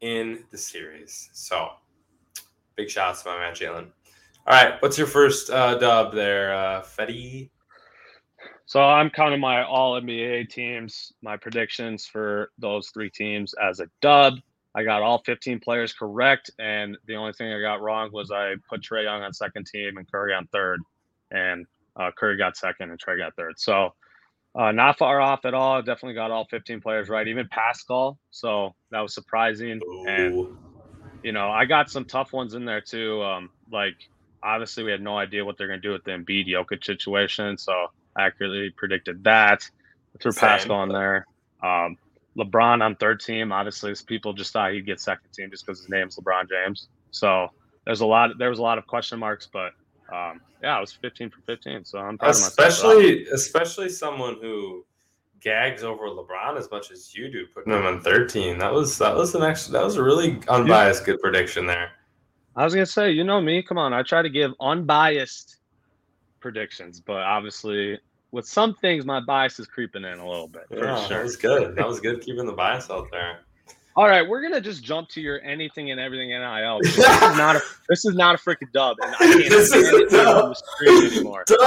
in 0.00 0.42
the 0.50 0.58
series. 0.58 1.30
So 1.32 1.68
big 2.76 2.90
shots 2.90 3.22
to 3.22 3.30
my 3.30 3.38
man 3.38 3.54
Jaylen. 3.54 3.88
All 4.46 4.62
right, 4.62 4.80
what's 4.82 4.98
your 4.98 5.06
first 5.06 5.50
uh, 5.50 5.78
dub 5.78 6.12
there, 6.12 6.54
uh, 6.54 6.82
Fetty? 6.82 7.50
So 8.66 8.82
I'm 8.82 9.10
counting 9.10 9.40
my 9.40 9.64
all 9.64 10.00
NBA 10.00 10.50
teams, 10.50 11.12
my 11.22 11.36
predictions 11.36 12.06
for 12.06 12.50
those 12.58 12.88
three 12.88 13.10
teams 13.10 13.54
as 13.54 13.80
a 13.80 13.86
dub. 14.00 14.34
I 14.74 14.82
got 14.82 15.02
all 15.02 15.22
15 15.24 15.60
players 15.60 15.92
correct, 15.92 16.50
and 16.58 16.96
the 17.06 17.14
only 17.14 17.32
thing 17.32 17.52
I 17.52 17.60
got 17.60 17.80
wrong 17.80 18.10
was 18.12 18.30
I 18.30 18.54
put 18.68 18.82
Trae 18.82 19.04
Young 19.04 19.22
on 19.22 19.32
second 19.32 19.66
team 19.66 19.96
and 19.96 20.10
Curry 20.10 20.34
on 20.34 20.46
third, 20.48 20.80
and 21.30 21.66
uh, 21.96 22.10
Curry 22.16 22.36
got 22.36 22.56
second 22.56 22.90
and 22.90 22.98
Trey 22.98 23.18
got 23.18 23.36
third. 23.36 23.54
So 23.56 23.94
uh, 24.56 24.72
not 24.72 24.98
far 24.98 25.20
off 25.20 25.44
at 25.44 25.54
all. 25.54 25.80
Definitely 25.80 26.14
got 26.14 26.30
all 26.30 26.46
15 26.50 26.80
players 26.80 27.08
right, 27.08 27.26
even 27.26 27.48
Pascal. 27.48 28.18
So 28.30 28.74
that 28.90 29.00
was 29.00 29.14
surprising. 29.14 29.80
And 30.06 30.34
Ooh. 30.34 30.58
You 31.24 31.32
know, 31.32 31.50
I 31.50 31.64
got 31.64 31.90
some 31.90 32.04
tough 32.04 32.32
ones 32.32 32.54
in 32.54 32.66
there 32.66 32.82
too. 32.82 33.22
Um, 33.22 33.50
like 33.72 33.96
obviously 34.42 34.84
we 34.84 34.90
had 34.90 35.00
no 35.00 35.16
idea 35.16 35.44
what 35.44 35.56
they're 35.56 35.66
gonna 35.66 35.80
do 35.80 35.92
with 35.92 36.04
the 36.04 36.12
Embiid 36.12 36.46
Jokic 36.46 36.84
situation, 36.84 37.56
so 37.56 37.86
I 38.14 38.26
accurately 38.26 38.70
predicted 38.70 39.24
that. 39.24 39.68
Threw 40.20 40.30
Same. 40.30 40.40
Pascal 40.40 40.82
in 40.84 40.90
there. 40.90 41.26
Um, 41.62 41.96
LeBron 42.36 42.82
on 42.82 42.94
third 42.96 43.20
team. 43.20 43.52
Obviously, 43.52 43.94
people 44.06 44.34
just 44.34 44.52
thought 44.52 44.72
he'd 44.72 44.86
get 44.86 45.00
second 45.00 45.30
team 45.32 45.50
just 45.50 45.64
because 45.66 45.80
his 45.80 45.88
name's 45.88 46.16
LeBron 46.16 46.48
James. 46.48 46.88
So 47.10 47.48
there's 47.86 48.02
a 48.02 48.06
lot. 48.06 48.38
There 48.38 48.50
was 48.50 48.58
a 48.58 48.62
lot 48.62 48.76
of 48.76 48.86
question 48.86 49.18
marks, 49.18 49.48
but 49.50 49.72
um, 50.12 50.42
yeah, 50.62 50.76
I 50.76 50.80
was 50.80 50.92
15 50.92 51.30
for 51.30 51.40
15. 51.46 51.84
So 51.86 51.98
I'm 51.98 52.18
proud 52.18 52.30
of 52.30 52.36
myself. 52.36 52.68
especially 52.68 53.26
especially 53.28 53.88
someone 53.88 54.36
who 54.42 54.84
gags 55.44 55.84
over 55.84 56.06
LeBron 56.08 56.58
as 56.58 56.70
much 56.70 56.90
as 56.90 57.14
you 57.14 57.30
do, 57.30 57.46
putting 57.54 57.72
him 57.72 57.84
on 57.84 58.00
13. 58.00 58.58
That 58.58 58.72
was 58.72 58.98
that 58.98 59.14
was 59.14 59.34
an 59.34 59.42
actually 59.42 59.72
that 59.74 59.84
was 59.84 59.96
a 59.96 60.02
really 60.02 60.40
unbiased 60.48 61.04
good 61.04 61.20
prediction 61.20 61.66
there. 61.66 61.90
I 62.56 62.64
was 62.64 62.74
gonna 62.74 62.86
say, 62.86 63.10
you 63.10 63.22
know 63.24 63.40
me. 63.40 63.62
Come 63.62 63.78
on, 63.78 63.92
I 63.92 64.02
try 64.02 64.22
to 64.22 64.30
give 64.30 64.52
unbiased 64.60 65.56
predictions, 66.40 67.00
but 67.00 67.18
obviously, 67.18 67.98
with 68.32 68.46
some 68.46 68.74
things, 68.74 69.04
my 69.04 69.20
bias 69.20 69.58
is 69.60 69.66
creeping 69.66 70.04
in 70.04 70.18
a 70.18 70.28
little 70.28 70.48
bit. 70.48 70.62
For 70.68 70.84
Yeah, 70.84 71.06
sure. 71.06 71.18
that 71.18 71.24
was 71.24 71.36
good. 71.36 71.76
That 71.76 71.86
was 71.86 72.00
good 72.00 72.20
keeping 72.20 72.46
the 72.46 72.52
bias 72.52 72.90
out 72.90 73.08
there. 73.10 73.40
All 73.96 74.08
right, 74.08 74.28
we're 74.28 74.42
gonna 74.42 74.60
just 74.60 74.82
jump 74.82 75.08
to 75.10 75.20
your 75.20 75.40
anything 75.42 75.92
and 75.92 76.00
everything 76.00 76.30
NIL. 76.30 76.80
because 76.80 76.96
This 76.96 77.06
is 77.06 77.20
not 77.38 77.56
a 77.56 77.60
this 77.88 78.04
is 78.04 78.14
not 78.16 78.34
a 78.34 78.38
freaking 78.38 78.72
dub, 78.72 78.96
and 79.00 79.14
I 79.14 79.18
can't 79.18 79.48
This 79.50 79.68
stand 79.68 79.84
is 79.84 79.92
a 79.92 79.96
it 79.98 80.26
on 80.26 80.34
dub. 80.34 80.48
the 80.48 80.54
screen 80.54 81.12
anymore. 81.12 81.44
Dub! 81.48 81.58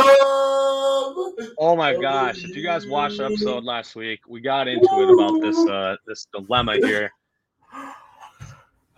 Oh 1.58 1.76
my 1.78 1.96
gosh! 1.96 2.44
If 2.44 2.56
you 2.56 2.64
guys 2.64 2.86
watched 2.86 3.18
the 3.18 3.26
episode 3.26 3.64
last 3.64 3.96
week, 3.96 4.22
we 4.28 4.42
got 4.42 4.68
into 4.68 4.86
it 4.86 5.10
about 5.14 5.42
this 5.42 5.58
uh 5.70 5.96
this 6.06 6.28
dilemma 6.34 6.76
here. 6.76 7.12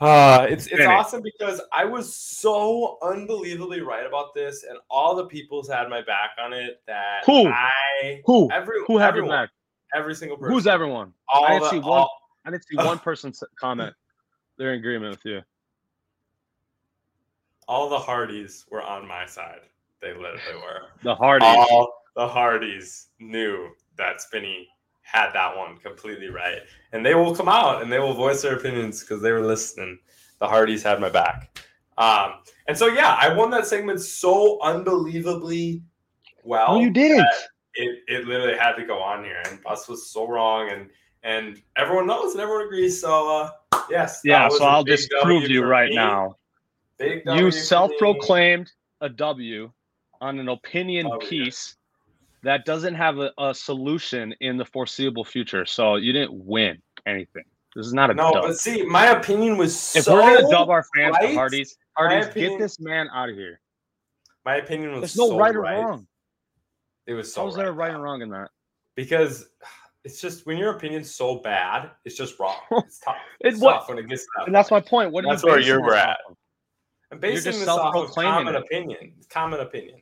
Uh, 0.01 0.47
it's 0.49 0.65
it's 0.67 0.75
Finish. 0.77 0.87
awesome 0.87 1.21
because 1.21 1.61
I 1.73 1.83
was 1.83 2.15
so 2.15 2.97
unbelievably 3.03 3.81
right 3.81 4.05
about 4.07 4.33
this, 4.33 4.63
and 4.63 4.77
all 4.89 5.13
the 5.15 5.25
people's 5.25 5.67
had 5.69 5.89
my 5.89 6.01
back 6.01 6.31
on 6.43 6.53
it. 6.53 6.81
That 6.87 7.25
Who? 7.25 7.47
I 7.47 8.21
Who 8.25 8.49
every 8.51 8.77
who 8.87 8.97
had 8.97 9.13
your 9.15 9.25
everyone, 9.25 9.29
back? 9.43 9.49
every 9.93 10.15
single 10.15 10.37
person. 10.37 10.53
Who's 10.53 10.67
everyone? 10.67 11.13
All 11.31 11.43
I 11.45 11.49
didn't 11.49 11.63
the- 11.63 11.69
see 11.69 11.79
one- 11.79 11.99
all- 11.99 12.15
I 12.45 12.51
didn't 12.51 12.65
see 12.65 12.75
one 12.77 12.99
person 12.99 13.33
comment. 13.59 13.93
They're 14.57 14.73
in 14.73 14.79
agreement 14.79 15.11
with 15.11 15.25
you. 15.25 15.41
all 17.67 17.87
the 17.89 17.99
Hardys 17.99 18.65
were 18.71 18.81
on 18.81 19.07
my 19.07 19.25
side. 19.25 19.59
They 20.01 20.09
literally 20.13 20.55
were. 20.55 20.81
The 21.03 21.15
Hardys. 21.15 21.47
All 21.47 21.93
the 22.15 22.27
Hardys 22.27 23.07
knew 23.19 23.69
that 23.97 24.21
Spinny 24.21 24.67
had 25.01 25.31
that 25.33 25.55
one 25.55 25.77
completely 25.77 26.27
right, 26.29 26.59
and 26.91 27.05
they 27.05 27.15
will 27.15 27.35
come 27.35 27.47
out 27.49 27.81
and 27.81 27.91
they 27.91 27.99
will 27.99 28.13
voice 28.13 28.41
their 28.41 28.55
opinions 28.57 29.01
because 29.01 29.21
they 29.21 29.31
were 29.31 29.45
listening. 29.45 29.99
The 30.39 30.47
Hardys 30.47 30.83
had 30.83 30.99
my 30.99 31.09
back, 31.09 31.59
um, 31.97 32.35
and 32.67 32.77
so 32.77 32.87
yeah, 32.87 33.17
I 33.19 33.33
won 33.33 33.49
that 33.51 33.65
segment 33.65 34.01
so 34.01 34.59
unbelievably 34.61 35.81
well. 36.43 36.75
no, 36.75 36.81
you 36.81 36.89
didn't. 36.91 37.25
It 37.75 38.03
it 38.07 38.25
literally 38.25 38.57
had 38.57 38.73
to 38.73 38.85
go 38.85 38.99
on 38.99 39.23
here, 39.23 39.41
and 39.49 39.61
Bus 39.63 39.87
was 39.87 40.11
so 40.11 40.27
wrong, 40.27 40.69
and 40.71 40.89
and 41.23 41.61
everyone 41.75 42.07
knows 42.07 42.33
and 42.33 42.41
everyone 42.41 42.65
agrees. 42.65 42.99
So 43.01 43.29
uh, 43.73 43.79
yes, 43.89 44.21
Yeah, 44.23 44.47
so 44.49 44.65
I'll 44.65 44.83
disprove 44.83 45.21
W 45.43 45.47
you 45.47 45.63
right 45.65 45.89
me. 45.89 45.95
now. 45.95 46.35
Big 46.97 47.23
W 47.25 47.45
You 47.45 47.51
self-proclaimed 47.51 48.71
a 49.01 49.09
W 49.09 49.71
on 50.21 50.39
an 50.39 50.49
opinion 50.49 51.07
Oh, 51.07 51.19
yeah. 51.21 51.29
piece 51.29 51.75
that 52.43 52.65
doesn't 52.65 52.95
have 52.95 53.17
a, 53.19 53.31
a 53.37 53.53
solution 53.53 54.33
in 54.41 54.57
the 54.57 54.65
foreseeable 54.65 55.23
future. 55.25 55.65
So 55.65 55.95
you 55.95 56.11
didn't 56.13 56.33
win 56.45 56.77
anything. 57.05 57.43
This 57.75 57.85
is 57.85 57.93
not 57.93 58.09
a 58.09 58.13
No, 58.13 58.31
dub. 58.31 58.43
but 58.43 58.57
see, 58.57 58.83
my 58.83 59.07
opinion 59.07 59.57
was 59.57 59.95
if 59.95 60.05
so. 60.05 60.15
we're 60.15 60.21
gonna 60.21 60.49
dub 60.49 60.69
our 60.69 60.83
fans, 60.95 61.15
right, 61.21 61.35
Hardys, 61.35 61.77
my 61.97 62.05
Hardys, 62.07 62.27
opinion- 62.27 62.51
get 62.53 62.59
this 62.59 62.79
man 62.79 63.07
out 63.13 63.29
of 63.29 63.35
here. 63.35 63.59
my 64.45 64.55
opinion 64.55 64.91
was 64.93 65.01
There's 65.01 65.17
no 65.17 65.27
so 65.29 65.37
right 65.37 65.55
or 65.55 65.61
wrong. 65.61 66.07
It 67.05 67.13
was 67.13 67.33
so 67.33 67.41
How 67.43 67.47
is 67.49 67.55
there 67.55 67.71
right 67.71 67.93
and 67.93 68.01
wrong 68.01 68.21
in 68.21 68.29
that? 68.29 68.49
Because 68.95 69.49
it's 70.05 70.21
just 70.21 70.45
when 70.45 70.57
your 70.57 70.75
opinion's 70.75 71.13
so 71.13 71.35
bad, 71.39 71.91
it's 72.05 72.15
just 72.15 72.39
wrong. 72.39 72.55
It's 72.71 72.99
tough. 72.99 73.15
It 73.41 73.53
It's 73.53 73.59
what? 73.61 73.87
when 73.89 73.97
it 73.97 74.07
gets 74.07 74.25
that 74.37 74.45
And 74.47 74.55
that's 74.55 74.71
my 74.71 74.79
point. 74.79 75.11
What 75.11 75.25
That's 75.27 75.43
where 75.43 75.59
you're 75.59 75.93
at. 75.95 76.17
off? 76.29 76.35
I'm 77.11 77.19
basing 77.19 77.51
just 77.51 77.59
this 77.59 77.67
off 77.67 77.95
of 77.95 78.11
common 78.15 78.55
it. 78.55 78.59
opinion. 78.59 79.13
Common 79.29 79.59
opinion. 79.61 80.01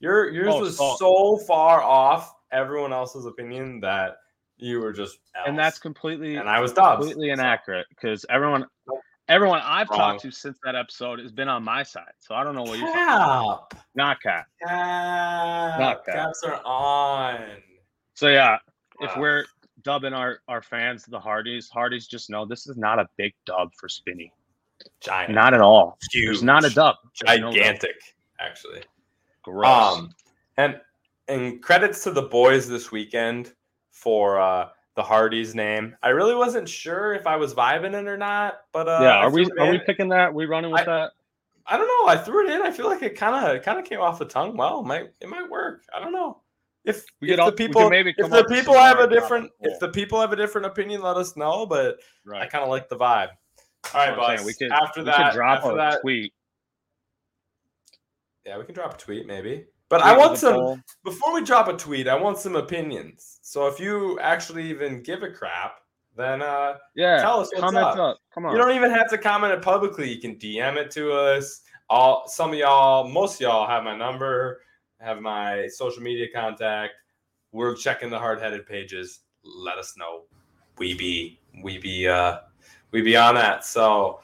Your 0.00 0.30
yours 0.30 0.48
Oh, 0.54 0.60
was 0.60 0.76
so- 0.76 0.96
so 0.98 1.36
far 1.46 1.80
off 1.82 2.32
everyone 2.52 2.92
else's 2.92 3.24
opinion 3.26 3.80
that 3.80 4.18
you 4.58 4.80
were 4.80 4.92
just 4.92 5.18
And 5.46 5.58
that's 5.58 5.78
completely 5.78 6.36
and 6.36 6.48
I 6.48 6.60
was 6.60 6.72
Dobbs. 6.72 6.98
completely 7.00 7.30
inaccurate 7.30 7.86
because 7.90 8.24
everyone 8.30 8.64
everyone 9.28 9.60
I've 9.64 9.88
Wrong. 9.90 9.98
talked 9.98 10.22
to 10.22 10.30
since 10.30 10.56
that 10.64 10.74
episode 10.76 11.18
has 11.18 11.32
been 11.32 11.48
on 11.48 11.64
my 11.64 11.82
side. 11.82 12.12
So 12.20 12.34
I 12.34 12.44
don't 12.44 12.54
know 12.54 12.62
what 12.62 12.78
you're 12.78 12.86
talking 12.86 13.02
about. 13.02 13.70
Cap. 13.70 13.82
Not 13.94 14.22
cat. 14.22 14.44
Cap. 14.66 15.80
Not 15.80 16.04
cap. 16.04 16.14
Caps 16.14 16.42
are 16.44 16.60
on. 16.64 17.40
So 18.14 18.28
yeah, 18.28 18.58
if 19.00 19.14
Wow. 19.16 19.20
we're 19.22 19.44
dubbing 19.82 20.12
our, 20.14 20.40
our 20.48 20.62
fans 20.62 21.04
the 21.04 21.20
Hardys, 21.20 21.68
Hardys 21.68 22.06
just 22.06 22.30
know 22.30 22.44
this 22.46 22.66
is 22.66 22.76
not 22.76 22.98
a 22.98 23.08
big 23.16 23.34
dub 23.44 23.72
for 23.74 23.88
Spinny. 23.88 24.32
giant, 25.00 25.32
Not 25.34 25.54
at 25.54 25.60
all. 25.60 25.98
huge, 26.12 26.26
There's 26.26 26.42
not 26.42 26.64
a 26.64 26.70
dub. 26.70 26.96
There's 27.20 27.40
no 27.40 27.50
gigantic, 27.52 27.96
actually. 28.40 28.82
Gross. 29.42 29.98
Um, 29.98 30.10
and 30.56 30.80
and 31.28 31.60
credits 31.62 32.02
to 32.04 32.10
the 32.12 32.22
boys 32.22 32.68
this 32.68 32.92
weekend 32.92 33.52
for 33.90 34.38
uh, 34.40 34.68
the 34.94 35.02
Hardys 35.02 35.54
name. 35.54 35.96
I 36.02 36.10
really 36.10 36.34
wasn't 36.34 36.68
sure 36.68 37.14
if 37.14 37.26
I 37.26 37.36
was 37.36 37.52
vibing 37.54 37.94
it 37.94 38.06
or 38.06 38.16
not, 38.16 38.60
but 38.72 38.88
uh, 38.88 38.98
yeah, 39.02 39.16
are 39.18 39.30
we 39.30 39.46
are 39.58 39.70
we 39.70 39.78
picking 39.80 40.08
that? 40.10 40.32
We 40.32 40.46
running 40.46 40.70
with 40.70 40.82
I- 40.82 40.84
that? 40.84 41.12
I 41.68 41.76
don't 41.76 41.88
know. 41.88 42.12
I 42.12 42.16
threw 42.16 42.46
it 42.48 42.54
in. 42.54 42.62
I 42.62 42.70
feel 42.70 42.86
like 42.86 43.02
it 43.02 43.16
kind 43.16 43.34
of 43.56 43.60
kind 43.64 43.76
of 43.78 43.84
came 43.84 44.00
off 44.00 44.20
the 44.20 44.24
tongue 44.24 44.56
well. 44.56 44.80
It 44.80 44.86
might 44.86 45.10
it 45.20 45.28
might 45.28 45.50
work. 45.50 45.84
I 45.92 45.98
don't 46.00 46.12
know. 46.12 46.40
If, 46.86 47.04
We 47.20 47.30
if 47.30 47.36
the 47.36 47.42
all- 47.42 47.50
we 47.50 47.56
people 47.56 47.90
maybe 47.90 48.14
if 48.16 48.30
the 48.30 48.44
people 48.44 48.74
have 48.74 49.00
a 49.00 49.08
different 49.08 49.50
if 49.60 49.78
the 49.80 49.88
people 49.88 50.20
have 50.20 50.32
a 50.32 50.36
different 50.36 50.66
opinion, 50.68 51.02
let 51.02 51.16
us 51.16 51.36
know. 51.36 51.66
But 51.66 51.98
I 52.32 52.46
kind 52.46 52.62
of 52.64 52.70
like 52.70 52.88
the 52.88 52.96
vibe. 52.96 53.28
All 53.92 54.06
right, 54.08 54.16
boss. 54.16 54.44
We 54.44 54.54
could 54.54 54.70
after 54.72 55.00
we 55.00 55.06
that, 55.06 55.16
could 55.32 55.36
drop 55.36 55.58
after 55.58 55.72
a 55.72 55.76
that, 55.76 56.00
tweet. 56.00 56.32
yeah, 58.44 58.58
we 58.58 58.64
can 58.64 58.74
drop 58.74 58.94
a 58.94 58.96
tweet 58.96 59.26
maybe. 59.26 59.66
But 59.88 59.98
tweet 59.98 60.12
I 60.12 60.16
want 60.16 60.38
some 60.38 60.54
poll. 60.54 60.78
before 61.04 61.34
we 61.34 61.44
drop 61.44 61.68
a 61.68 61.76
tweet. 61.76 62.08
I 62.08 62.14
want 62.16 62.38
some 62.38 62.56
opinions. 62.56 63.38
So 63.42 63.66
if 63.66 63.78
you 63.80 64.18
actually 64.20 64.68
even 64.70 65.02
give 65.02 65.22
a 65.22 65.30
crap, 65.30 65.78
then 66.16 66.42
uh, 66.42 66.76
Yeah, 66.94 67.20
tell 67.20 67.40
us 67.40 67.48
what's 67.52 67.60
comment 67.60 67.84
up. 67.84 67.96
up. 67.98 68.18
Come 68.34 68.46
on. 68.46 68.52
You 68.52 68.58
don't 68.58 68.74
even 68.74 68.90
have 68.90 69.08
to 69.10 69.18
comment 69.18 69.52
it 69.52 69.62
publicly. 69.62 70.12
You 70.12 70.20
can 70.20 70.36
DM 70.36 70.76
it 70.76 70.90
to 70.92 71.12
us. 71.12 71.62
All 71.88 72.26
some 72.26 72.52
of 72.52 72.58
y'all, 72.58 73.08
most 73.08 73.36
of 73.36 73.40
y'all 73.42 73.66
have 73.68 73.84
my 73.84 73.96
number, 73.96 74.60
have 75.00 75.20
my 75.20 75.66
social 75.68 76.02
media 76.02 76.26
contact. 76.34 76.94
We're 77.52 77.74
checking 77.74 78.10
the 78.10 78.18
hard 78.18 78.40
headed 78.40 78.66
pages. 78.66 79.20
Let 79.44 79.78
us 79.78 79.94
know. 79.96 80.22
We 80.78 80.94
be 80.94 81.38
we 81.62 81.78
be 81.78 82.08
uh 82.08 82.40
we 82.90 83.02
be 83.02 83.16
on 83.16 83.34
that. 83.36 83.64
So 83.64 84.20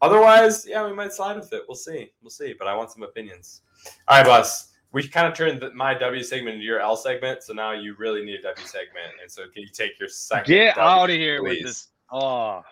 otherwise, 0.00 0.66
yeah, 0.66 0.86
we 0.86 0.94
might 0.94 1.12
slide 1.12 1.36
with 1.36 1.52
it. 1.52 1.62
We'll 1.68 1.76
see. 1.76 2.12
We'll 2.22 2.30
see. 2.30 2.54
But 2.58 2.68
I 2.68 2.74
want 2.74 2.90
some 2.90 3.02
opinions. 3.02 3.62
All 4.08 4.18
right, 4.18 4.26
boss. 4.26 4.68
We 4.92 5.08
kind 5.08 5.26
of 5.26 5.34
turned 5.34 5.60
the, 5.60 5.72
my 5.72 5.94
W 5.94 6.22
segment 6.22 6.54
into 6.54 6.66
your 6.66 6.80
L 6.80 6.96
segment, 6.96 7.42
so 7.42 7.54
now 7.54 7.72
you 7.72 7.94
really 7.98 8.24
need 8.24 8.40
a 8.40 8.42
W 8.42 8.66
segment. 8.66 9.14
And 9.22 9.30
so 9.30 9.44
can 9.52 9.62
you 9.62 9.68
take 9.68 9.98
your 9.98 10.08
second? 10.08 10.52
Get 10.52 10.76
W, 10.76 10.88
out 10.88 11.10
of 11.10 11.16
here 11.16 11.40
please? 11.40 11.48
with 11.48 11.62
this. 11.62 11.88
Oh, 12.10 12.62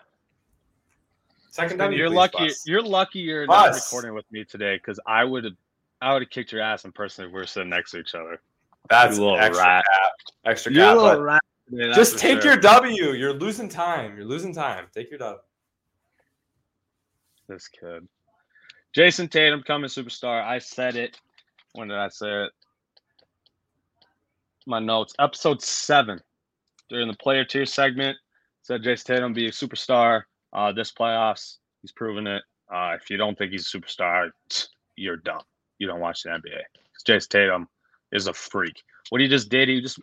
Second 1.51 1.79
W. 1.79 1.97
you're 1.97 2.07
please, 2.07 2.15
lucky. 2.15 2.47
boss. 2.47 2.63
You're 2.65 2.81
lucky 2.81 3.19
you're 3.19 3.45
not 3.45 3.73
recording 3.73 4.13
with 4.13 4.31
me 4.31 4.45
today 4.45 4.77
because 4.77 4.99
I 5.05 5.25
would 5.25 5.43
have, 5.43 5.53
I 6.01 6.13
would 6.13 6.23
have 6.23 6.29
kicked 6.31 6.51
your 6.51 6.61
ass 6.61 6.83
in 6.85 6.91
person 6.91 7.25
if 7.25 7.31
we 7.31 7.39
were 7.39 7.45
sitting 7.45 7.69
next 7.69 7.91
to 7.91 7.99
each 7.99 8.15
other. 8.15 8.41
That's 8.89 9.17
You 9.17 9.23
little 9.25 9.39
extra 9.39 9.65
rat. 9.65 9.85
cap. 9.85 10.11
Extra 10.45 10.73
You're 10.73 10.85
a 10.85 10.95
little 10.95 11.21
rat 11.21 11.41
today, 11.69 11.93
just 11.93 12.17
take 12.17 12.41
sure. 12.41 12.53
your 12.53 12.61
W. 12.61 13.11
You're 13.11 13.33
losing 13.33 13.69
time. 13.69 14.15
You're 14.17 14.25
losing 14.25 14.53
time. 14.53 14.87
Take 14.93 15.09
your 15.11 15.19
W. 15.19 15.39
this 17.47 17.67
kid. 17.67 18.07
Jayson 18.95 19.29
Tatum 19.29 19.63
coming 19.63 19.89
superstar. 19.89 20.43
I 20.43 20.57
said 20.59 20.95
it. 20.95 21.19
When 21.73 21.87
did 21.87 21.97
I 21.97 22.09
say 22.09 22.45
it? 22.45 22.51
My 24.65 24.79
notes. 24.79 25.13
Episode 25.19 25.61
seven. 25.61 26.19
During 26.89 27.07
the 27.07 27.15
player 27.17 27.45
tier 27.45 27.65
segment, 27.65 28.17
said 28.63 28.83
Jayson 28.83 29.05
Tatum 29.15 29.33
be 29.33 29.47
a 29.47 29.51
superstar. 29.51 30.23
Uh, 30.51 30.71
this 30.73 30.91
playoffs, 30.91 31.57
he's 31.81 31.93
proven 31.93 32.27
it. 32.27 32.43
Uh, 32.73 32.97
if 33.01 33.09
you 33.09 33.15
don't 33.17 33.37
think 33.37 33.51
he's 33.51 33.73
a 33.73 33.77
superstar, 33.77 34.31
you're 34.97 35.17
dumb. 35.17 35.41
You 35.81 35.87
don't 35.87 35.99
watch 35.99 36.21
the 36.21 36.29
NBA. 36.29 36.61
'Cause 36.93 37.03
Jayson 37.03 37.29
Tatum 37.29 37.69
is 38.11 38.27
a 38.27 38.33
freak. 38.33 38.83
What 39.09 39.19
he 39.19 39.27
just 39.27 39.49
did, 39.49 39.67
he 39.67 39.81
just 39.81 39.99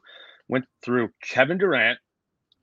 went 0.49 0.67
through 0.83 1.13
Kevin 1.23 1.57
Durant, 1.57 2.01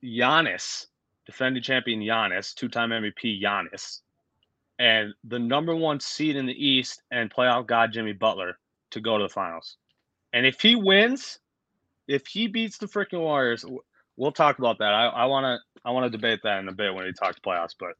Giannis, 0.04 0.88
defending 1.24 1.62
champion 1.62 2.00
Giannis, 2.00 2.54
two-time 2.54 2.92
MVP 2.92 3.40
Giannis, 3.42 4.02
and 4.78 5.14
the 5.24 5.38
number 5.38 5.74
one 5.74 5.98
seed 5.98 6.36
in 6.36 6.44
the 6.44 6.52
East 6.52 7.02
and 7.10 7.32
playoff 7.32 7.66
god 7.66 7.90
Jimmy 7.90 8.12
Butler 8.12 8.58
to 8.90 9.00
go 9.00 9.16
to 9.16 9.24
the 9.24 9.30
finals. 9.30 9.78
And 10.34 10.44
if 10.44 10.60
he 10.60 10.76
wins, 10.76 11.38
if 12.08 12.26
he 12.26 12.48
beats 12.48 12.76
the 12.76 12.86
freaking 12.86 13.20
Warriors, 13.20 13.64
we'll 14.16 14.32
talk 14.32 14.58
about 14.58 14.76
that. 14.78 14.92
I 14.92 15.24
want 15.24 15.44
to 15.44 15.80
I 15.86 15.90
want 15.90 16.04
to 16.04 16.10
debate 16.10 16.40
that 16.42 16.58
in 16.58 16.68
a 16.68 16.72
bit 16.72 16.92
when 16.92 17.06
we 17.06 17.14
talk 17.14 17.40
playoffs. 17.40 17.74
But 17.78 17.94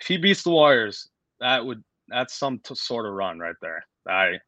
if 0.00 0.06
he 0.06 0.18
beats 0.18 0.42
the 0.42 0.50
Warriors, 0.50 1.08
that 1.38 1.64
would 1.64 1.82
that's 2.08 2.34
some 2.34 2.58
t- 2.58 2.74
sort 2.74 3.06
of 3.06 3.14
run 3.14 3.38
right 3.38 3.56
there. 3.62 3.86
I 4.06 4.40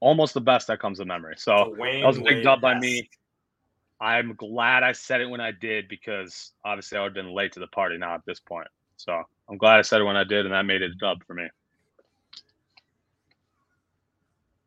almost 0.00 0.34
the 0.34 0.40
best 0.40 0.66
that 0.68 0.80
comes 0.80 0.98
to 0.98 1.04
memory. 1.04 1.34
So 1.38 1.74
Dwayne 1.76 2.00
that 2.00 2.06
was 2.06 2.18
a 2.18 2.22
big 2.22 2.44
dub 2.44 2.60
by 2.60 2.78
me. 2.78 3.08
I'm 4.00 4.34
glad 4.34 4.82
I 4.82 4.92
said 4.92 5.20
it 5.20 5.26
when 5.26 5.40
I 5.40 5.52
did 5.52 5.88
because 5.88 6.52
obviously 6.64 6.98
I 6.98 7.02
would 7.02 7.16
have 7.16 7.24
been 7.24 7.34
late 7.34 7.52
to 7.52 7.60
the 7.60 7.66
party 7.68 7.96
now 7.96 8.14
at 8.14 8.24
this 8.26 8.40
point. 8.40 8.68
So 8.96 9.22
I'm 9.48 9.56
glad 9.56 9.78
I 9.78 9.82
said 9.82 10.00
it 10.00 10.04
when 10.04 10.16
I 10.16 10.24
did, 10.24 10.44
and 10.44 10.54
that 10.54 10.62
made 10.62 10.82
it 10.82 10.90
a 10.90 10.94
dub 10.94 11.24
for 11.24 11.34
me. 11.34 11.48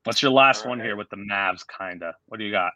What's 0.03 0.21
your 0.21 0.31
last 0.31 0.65
one 0.65 0.79
here 0.79 0.95
with 0.95 1.09
the 1.09 1.17
Mavs? 1.17 1.63
Kinda. 1.77 2.15
What 2.27 2.39
do 2.39 2.45
you 2.45 2.51
got? 2.51 2.71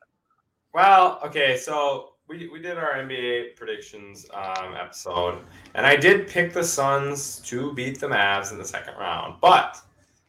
Well, 0.73 1.19
okay, 1.23 1.57
so 1.57 2.13
we, 2.27 2.47
we 2.49 2.59
did 2.59 2.77
our 2.77 2.93
NBA 2.93 3.55
predictions 3.55 4.25
um, 4.33 4.75
episode, 4.75 5.39
and 5.75 5.85
I 5.85 5.95
did 5.95 6.27
pick 6.27 6.53
the 6.53 6.63
Suns 6.63 7.39
to 7.45 7.73
beat 7.73 7.99
the 7.99 8.07
Mavs 8.07 8.51
in 8.51 8.57
the 8.57 8.65
second 8.65 8.95
round, 8.97 9.35
but 9.41 9.79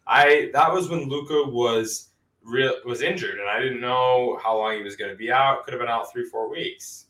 I 0.06 0.50
that 0.52 0.72
was 0.72 0.88
when 0.88 1.08
Luka 1.08 1.50
was 1.50 2.10
real 2.44 2.74
was 2.84 3.02
injured, 3.02 3.40
and 3.40 3.48
I 3.48 3.60
didn't 3.60 3.80
know 3.80 4.38
how 4.42 4.56
long 4.56 4.76
he 4.76 4.82
was 4.82 4.96
going 4.96 5.10
to 5.10 5.16
be 5.16 5.32
out. 5.32 5.64
Could 5.64 5.74
have 5.74 5.80
been 5.80 5.88
out 5.88 6.12
three 6.12 6.24
four 6.24 6.50
weeks, 6.50 7.06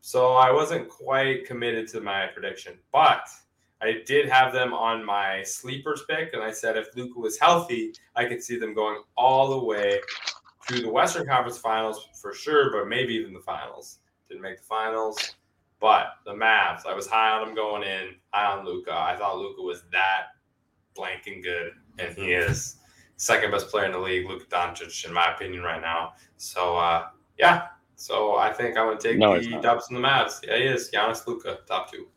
so 0.00 0.34
I 0.34 0.50
wasn't 0.50 0.88
quite 0.88 1.46
committed 1.46 1.88
to 1.88 2.00
my 2.00 2.26
prediction, 2.28 2.74
but. 2.92 3.26
I 3.84 4.00
did 4.06 4.28
have 4.28 4.52
them 4.52 4.72
on 4.72 5.04
my 5.04 5.42
sleepers 5.42 6.04
pick, 6.08 6.34
and 6.34 6.40
I 6.40 6.52
said 6.52 6.76
if 6.76 6.94
Luka 6.94 7.18
was 7.18 7.36
healthy, 7.36 7.92
I 8.14 8.26
could 8.26 8.40
see 8.40 8.56
them 8.56 8.74
going 8.74 9.02
all 9.16 9.50
the 9.50 9.64
way 9.64 9.98
to 10.68 10.80
the 10.80 10.88
Western 10.88 11.26
Conference 11.26 11.58
Finals 11.58 12.08
for 12.20 12.32
sure, 12.32 12.70
but 12.70 12.88
maybe 12.88 13.14
even 13.14 13.32
the 13.32 13.40
finals. 13.40 13.98
Didn't 14.28 14.42
make 14.42 14.58
the 14.58 14.64
finals, 14.64 15.34
but 15.80 16.14
the 16.24 16.32
Mavs, 16.32 16.86
I 16.86 16.94
was 16.94 17.08
high 17.08 17.30
on 17.30 17.44
them 17.44 17.54
going 17.56 17.82
in, 17.82 18.14
high 18.32 18.56
on 18.56 18.64
Luka. 18.64 18.94
I 18.94 19.16
thought 19.16 19.38
Luka 19.38 19.62
was 19.62 19.82
that 19.90 20.26
blank 20.94 21.26
and 21.26 21.42
good, 21.42 21.72
and 21.98 22.14
he 22.14 22.28
mm-hmm. 22.28 22.50
is 22.50 22.76
second 23.16 23.50
best 23.50 23.68
player 23.68 23.86
in 23.86 23.92
the 23.92 23.98
league, 23.98 24.28
Luka 24.28 24.46
Doncic, 24.46 25.06
in 25.06 25.12
my 25.12 25.32
opinion, 25.34 25.62
right 25.62 25.80
now. 25.80 26.12
So 26.36 26.76
uh, 26.76 27.08
yeah, 27.38 27.68
so 27.96 28.36
I 28.36 28.52
think 28.52 28.76
I'm 28.76 28.88
gonna 28.88 29.00
take 29.00 29.18
No, 29.18 29.38
the. 29.38 29.60
Dubs 29.60 29.88
and 29.90 29.96
the 29.96 30.06
Mavs. 30.06 30.40
Yeah, 30.46 30.56
he 30.56 30.64
is. 30.64 30.90
Giannis 30.92 31.26
Luka, 31.26 31.58
top 31.66 31.90
two. 31.90 32.08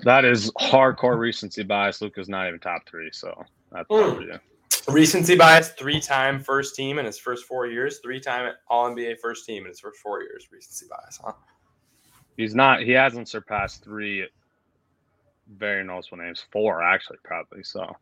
That 0.00 0.24
is 0.24 0.50
hardcore 0.52 1.18
recency 1.18 1.62
bias. 1.62 2.00
Luka's 2.00 2.28
not 2.28 2.46
even 2.48 2.60
top 2.60 2.82
three, 2.88 3.10
so 3.12 3.44
that's 3.72 3.88
Mm. 3.88 4.40
Recency 4.88 5.34
bias, 5.34 5.70
three-time 5.70 6.40
first 6.40 6.74
team 6.74 6.98
in 6.98 7.06
his 7.06 7.18
first 7.18 7.46
four 7.46 7.66
years, 7.66 8.00
three-time 8.00 8.52
All 8.68 8.90
NBA 8.90 9.18
first 9.18 9.46
team 9.46 9.62
in 9.62 9.68
his 9.68 9.80
first 9.80 9.98
four 9.98 10.22
years. 10.22 10.48
Recency 10.52 10.86
bias, 10.90 11.18
huh? 11.24 11.32
He's 12.36 12.54
not. 12.54 12.80
He 12.82 12.90
hasn't 12.90 13.28
surpassed 13.28 13.82
three 13.82 14.26
very 15.56 15.84
noticeable 15.84 16.18
names. 16.18 16.44
Four 16.52 16.82
actually, 16.82 17.18
probably. 17.24 17.62
So 17.62 17.94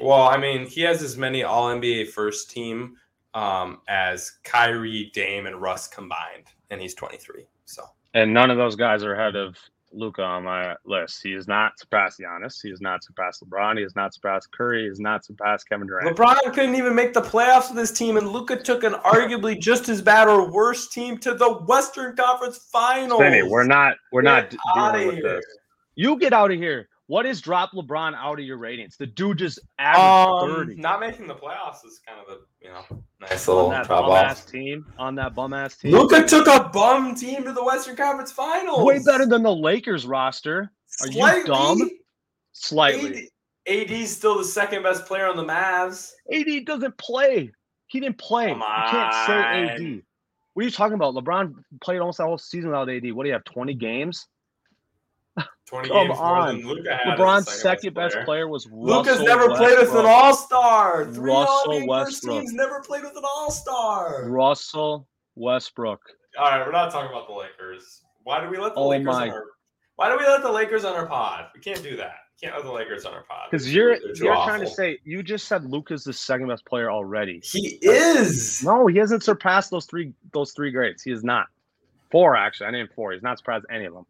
Well, 0.00 0.22
I 0.22 0.36
mean, 0.36 0.66
he 0.66 0.82
has 0.82 1.02
as 1.02 1.16
many 1.16 1.42
All 1.42 1.68
NBA 1.74 2.10
first 2.10 2.50
team 2.50 2.96
um, 3.34 3.80
as 3.88 4.32
Kyrie, 4.44 5.10
Dame, 5.14 5.46
and 5.46 5.60
Russ 5.60 5.88
combined, 5.88 6.46
and 6.70 6.80
he's 6.80 6.94
23. 6.94 7.46
So 7.64 7.84
and 8.14 8.32
none 8.32 8.50
of 8.50 8.56
those 8.56 8.76
guys 8.76 9.04
are 9.04 9.14
ahead 9.14 9.36
of 9.36 9.56
Luka 9.92 10.22
on 10.22 10.44
my 10.44 10.74
list. 10.84 11.22
He 11.22 11.32
has 11.32 11.48
not 11.48 11.78
surpassed 11.78 12.20
Giannis. 12.20 12.60
He 12.62 12.70
has 12.70 12.80
not 12.80 13.02
surpassed 13.02 13.42
LeBron. 13.42 13.76
He 13.76 13.82
has 13.82 13.96
not 13.96 14.14
surpassed 14.14 14.50
Curry. 14.52 14.82
He 14.82 14.88
has 14.88 15.00
not 15.00 15.24
surpassed 15.24 15.68
Kevin 15.68 15.86
Durant. 15.86 16.16
LeBron 16.16 16.52
couldn't 16.52 16.74
even 16.74 16.94
make 16.94 17.14
the 17.14 17.22
playoffs 17.22 17.70
with 17.70 17.78
his 17.78 17.92
team, 17.92 18.16
and 18.16 18.28
Luka 18.28 18.56
took 18.56 18.84
an 18.84 18.94
arguably 18.94 19.58
just 19.60 19.88
as 19.88 20.02
bad 20.02 20.28
or 20.28 20.50
worse 20.50 20.88
team 20.88 21.18
to 21.18 21.34
the 21.34 21.48
Western 21.66 22.16
Conference 22.16 22.58
Finals. 22.58 23.20
Benny, 23.20 23.42
we're 23.42 23.64
not. 23.64 23.96
We're 24.12 24.22
not 24.22 24.50
Get 24.50 24.60
outta 24.76 24.98
dealing 24.98 25.16
with 25.16 25.24
here. 25.24 25.36
this. 25.36 25.44
You 25.94 26.18
get 26.18 26.32
out 26.32 26.50
of 26.50 26.58
here. 26.58 26.88
What 27.08 27.24
is 27.26 27.40
drop 27.40 27.72
LeBron 27.72 28.14
out 28.14 28.38
of 28.38 28.44
your 28.44 28.58
ratings? 28.58 28.96
The 28.98 29.06
dude 29.06 29.38
just 29.38 29.58
averaged 29.78 30.44
Um, 30.44 30.50
thirty 30.66 30.74
not 30.76 31.00
making 31.00 31.26
the 31.26 31.34
playoffs 31.34 31.84
is 31.84 32.00
kind 32.06 32.20
of 32.20 32.28
a 32.34 32.38
you 32.62 32.68
know 32.70 33.02
nice 33.20 33.48
little 33.48 33.70
that 33.70 33.86
drop 33.86 34.02
bum 34.04 34.10
off. 34.12 34.24
ass 34.26 34.44
team. 34.44 34.84
On 34.98 35.14
that 35.14 35.34
bum 35.34 35.52
ass 35.54 35.76
team. 35.76 35.92
Luka 35.92 36.26
took 36.26 36.46
a 36.46 36.68
bum 36.68 37.14
team 37.14 37.44
to 37.44 37.52
the 37.52 37.64
Western 37.64 37.96
Conference 37.96 38.30
Finals. 38.30 38.84
way 38.84 39.00
better 39.04 39.24
than 39.26 39.42
the 39.42 39.54
Lakers 39.54 40.06
roster. 40.06 40.70
Are 41.00 41.08
you 41.08 41.44
dumb? 41.46 41.78
Slightly. 42.52 43.30
AD, 43.66 43.90
AD's 43.90 44.10
still 44.14 44.38
the 44.38 44.44
second 44.44 44.82
best 44.82 45.06
player 45.06 45.26
on 45.26 45.36
the 45.36 45.44
Mavs. 45.44 46.12
AD 46.32 46.64
doesn't 46.66 46.96
play. 46.98 47.50
He 47.86 48.00
didn't 48.00 48.18
play. 48.18 48.48
Come 48.48 48.58
You 48.60 48.90
can't 48.90 49.14
say. 49.26 49.86
AD. 49.86 50.02
What 50.54 50.62
are 50.62 50.64
you 50.64 50.70
talking 50.70 50.94
about? 50.94 51.14
LeBron 51.14 51.54
played 51.80 52.00
almost 52.00 52.18
the 52.18 52.24
whole 52.24 52.36
season 52.36 52.70
without 52.70 52.90
AD. 52.90 53.12
What 53.12 53.22
do 53.22 53.28
you 53.28 53.32
have? 53.34 53.44
Twenty 53.44 53.74
games. 53.74 54.26
20 55.66 55.88
Come 55.88 56.06
games 56.08 56.18
more 56.18 56.26
on. 56.26 56.58
than 56.58 56.66
Luka 56.66 56.96
had. 56.96 57.12
as 57.14 57.18
LeBron's 57.18 57.44
the 57.46 57.50
second 57.52 57.94
best 57.94 58.16
player, 58.24 58.48
was 58.48 58.66
Luka's 58.72 59.18
Russell 59.18 59.26
never 59.26 59.48
played 59.50 59.78
with 59.78 59.94
an 59.94 60.06
All 60.06 60.34
Star. 60.34 61.04
Three 61.12 61.30
Russell 61.30 61.72
All-NBA 61.72 61.86
Westbrook. 61.88 62.40
teams 62.40 62.52
never 62.54 62.80
played 62.80 63.02
with 63.04 63.16
an 63.16 63.24
All 63.24 63.50
Star. 63.50 64.28
Russell 64.30 65.06
Westbrook. 65.36 66.00
All 66.38 66.46
right, 66.50 66.64
we're 66.64 66.72
not 66.72 66.90
talking 66.90 67.10
about 67.10 67.26
the 67.26 67.34
Lakers. 67.34 68.02
Why 68.24 68.42
do 68.42 68.48
we 68.50 68.56
let 68.58 68.74
the 68.74 68.80
Oh 68.80 68.88
Lakers 68.88 69.06
my- 69.06 69.28
on 69.28 69.34
our? 69.34 69.44
Why 69.96 70.08
do 70.10 70.16
we 70.18 70.24
let 70.24 70.42
the 70.42 70.50
Lakers 70.52 70.84
on 70.84 70.94
our 70.94 71.06
pod? 71.06 71.46
We 71.54 71.60
can't 71.60 71.82
do 71.82 71.96
that. 71.96 72.14
We 72.40 72.46
can't 72.46 72.54
let 72.56 72.64
the 72.64 72.72
Lakers 72.72 73.04
on 73.04 73.14
our 73.14 73.24
pod. 73.24 73.48
Because 73.50 73.64
They're 73.66 73.74
you're 73.74 73.96
too- 74.14 74.24
you're 74.24 74.34
trying 74.34 74.60
to 74.60 74.66
say 74.68 74.98
you 75.04 75.22
just 75.24 75.48
said 75.48 75.64
Luka's 75.64 76.04
the 76.04 76.12
second 76.12 76.46
best 76.48 76.64
player 76.64 76.90
already. 76.90 77.40
he 77.44 77.78
is. 77.82 78.62
No, 78.64 78.86
he 78.86 78.96
hasn't 78.98 79.22
surpassed 79.24 79.70
those 79.70 79.86
three 79.86 80.12
those 80.32 80.52
three 80.52 80.70
greats. 80.70 81.02
He 81.02 81.10
is 81.10 81.24
not. 81.24 81.46
Four 82.10 82.36
actually. 82.36 82.68
I 82.68 82.70
named 82.70 82.90
four. 82.94 83.12
He's 83.12 83.22
not 83.22 83.38
surpassed 83.38 83.66
any 83.70 83.84
of 83.86 83.92
them. 83.92 84.06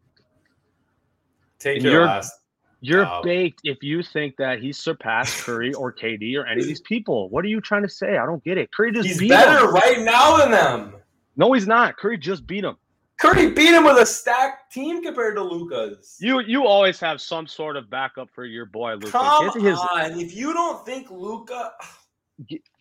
Take 1.59 1.81
your 1.83 1.91
you're- 1.93 2.05
last. 2.05 2.33
You're 2.81 3.05
baked 3.23 3.59
if 3.65 3.83
you 3.83 4.01
think 4.01 4.37
that 4.37 4.61
he 4.61 4.71
surpassed 4.71 5.43
Curry 5.43 5.73
or 5.73 5.91
KD 5.91 6.37
or 6.37 6.45
any 6.45 6.61
of 6.61 6.67
these 6.67 6.79
people. 6.79 7.27
What 7.29 7.43
are 7.43 7.49
you 7.49 7.59
trying 7.59 7.81
to 7.83 7.89
say? 7.89 8.17
I 8.17 8.25
don't 8.25 8.41
get 8.45 8.57
it. 8.57 8.71
Curry 8.71 8.93
just 8.93 9.05
He's 9.05 9.19
beat 9.19 9.27
better 9.31 9.65
him. 9.65 9.73
right 9.73 9.99
now 9.99 10.37
than 10.37 10.51
them. 10.51 10.95
No, 11.35 11.51
he's 11.51 11.67
not. 11.67 11.97
Curry 11.97 12.17
just 12.17 12.47
beat 12.47 12.63
him. 12.63 12.77
Curry 13.19 13.51
beat 13.51 13.73
him 13.73 13.83
with 13.83 13.97
a 13.97 14.05
stacked 14.05 14.71
team 14.71 15.03
compared 15.03 15.35
to 15.35 15.43
Luka's. 15.43 16.15
You 16.21 16.39
you 16.39 16.65
always 16.65 17.01
have 17.01 17.19
some 17.19 17.47
sort 17.47 17.75
of 17.75 17.89
backup 17.89 18.29
for 18.33 18.45
your 18.45 18.65
boy 18.65 18.93
Luka. 18.93 19.11
Come 19.11 19.61
his- 19.61 19.77
on, 19.77 20.17
if 20.17 20.33
you 20.33 20.53
don't 20.53 20.85
think 20.85 21.11
Luka, 21.11 21.73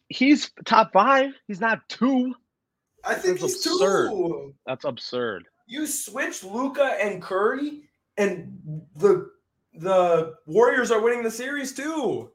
he's 0.08 0.50
top 0.64 0.92
five. 0.92 1.32
He's 1.48 1.60
not 1.60 1.80
two. 1.88 2.36
I 3.04 3.14
think 3.14 3.40
That's 3.40 3.54
he's 3.64 3.66
absurd. 3.66 4.10
two. 4.10 4.54
That's 4.64 4.84
absurd. 4.84 5.48
You 5.66 5.88
switch 5.88 6.44
Luka 6.44 6.96
and 7.02 7.20
Curry, 7.20 7.87
and 8.18 8.82
the 8.96 9.30
the 9.74 10.34
Warriors 10.46 10.90
are 10.90 11.00
winning 11.00 11.22
the 11.22 11.30
series 11.30 11.72
too. 11.72 12.30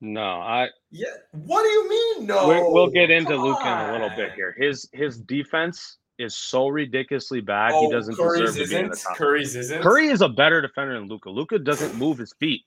No, 0.00 0.20
I 0.20 0.68
Yeah. 0.90 1.06
What 1.30 1.62
do 1.62 1.68
you 1.68 1.88
mean? 1.88 2.26
No. 2.26 2.72
we'll 2.72 2.90
get 2.90 3.10
into 3.10 3.36
Luka 3.36 3.62
in 3.62 3.90
a 3.90 3.92
little 3.92 4.10
bit 4.16 4.32
here. 4.34 4.54
His 4.58 4.88
his 4.92 5.16
defense 5.16 5.98
is 6.18 6.34
so 6.36 6.68
ridiculously 6.68 7.40
bad. 7.40 7.72
Oh, 7.72 7.86
he 7.86 7.92
doesn't 7.92 8.16
Curry's 8.16 8.54
deserve 8.54 8.68
to 8.68 8.74
be 8.74 8.80
in 8.80 8.90
the 8.90 8.96
top. 8.96 9.16
Curry's 9.16 9.56
isn't. 9.56 9.80
Curry 9.82 10.08
is 10.08 10.20
a 10.20 10.28
better 10.28 10.60
defender 10.60 10.98
than 10.98 11.08
Luka. 11.08 11.30
Luka 11.30 11.58
doesn't 11.58 11.96
move 11.96 12.18
his 12.18 12.32
feet. 12.34 12.62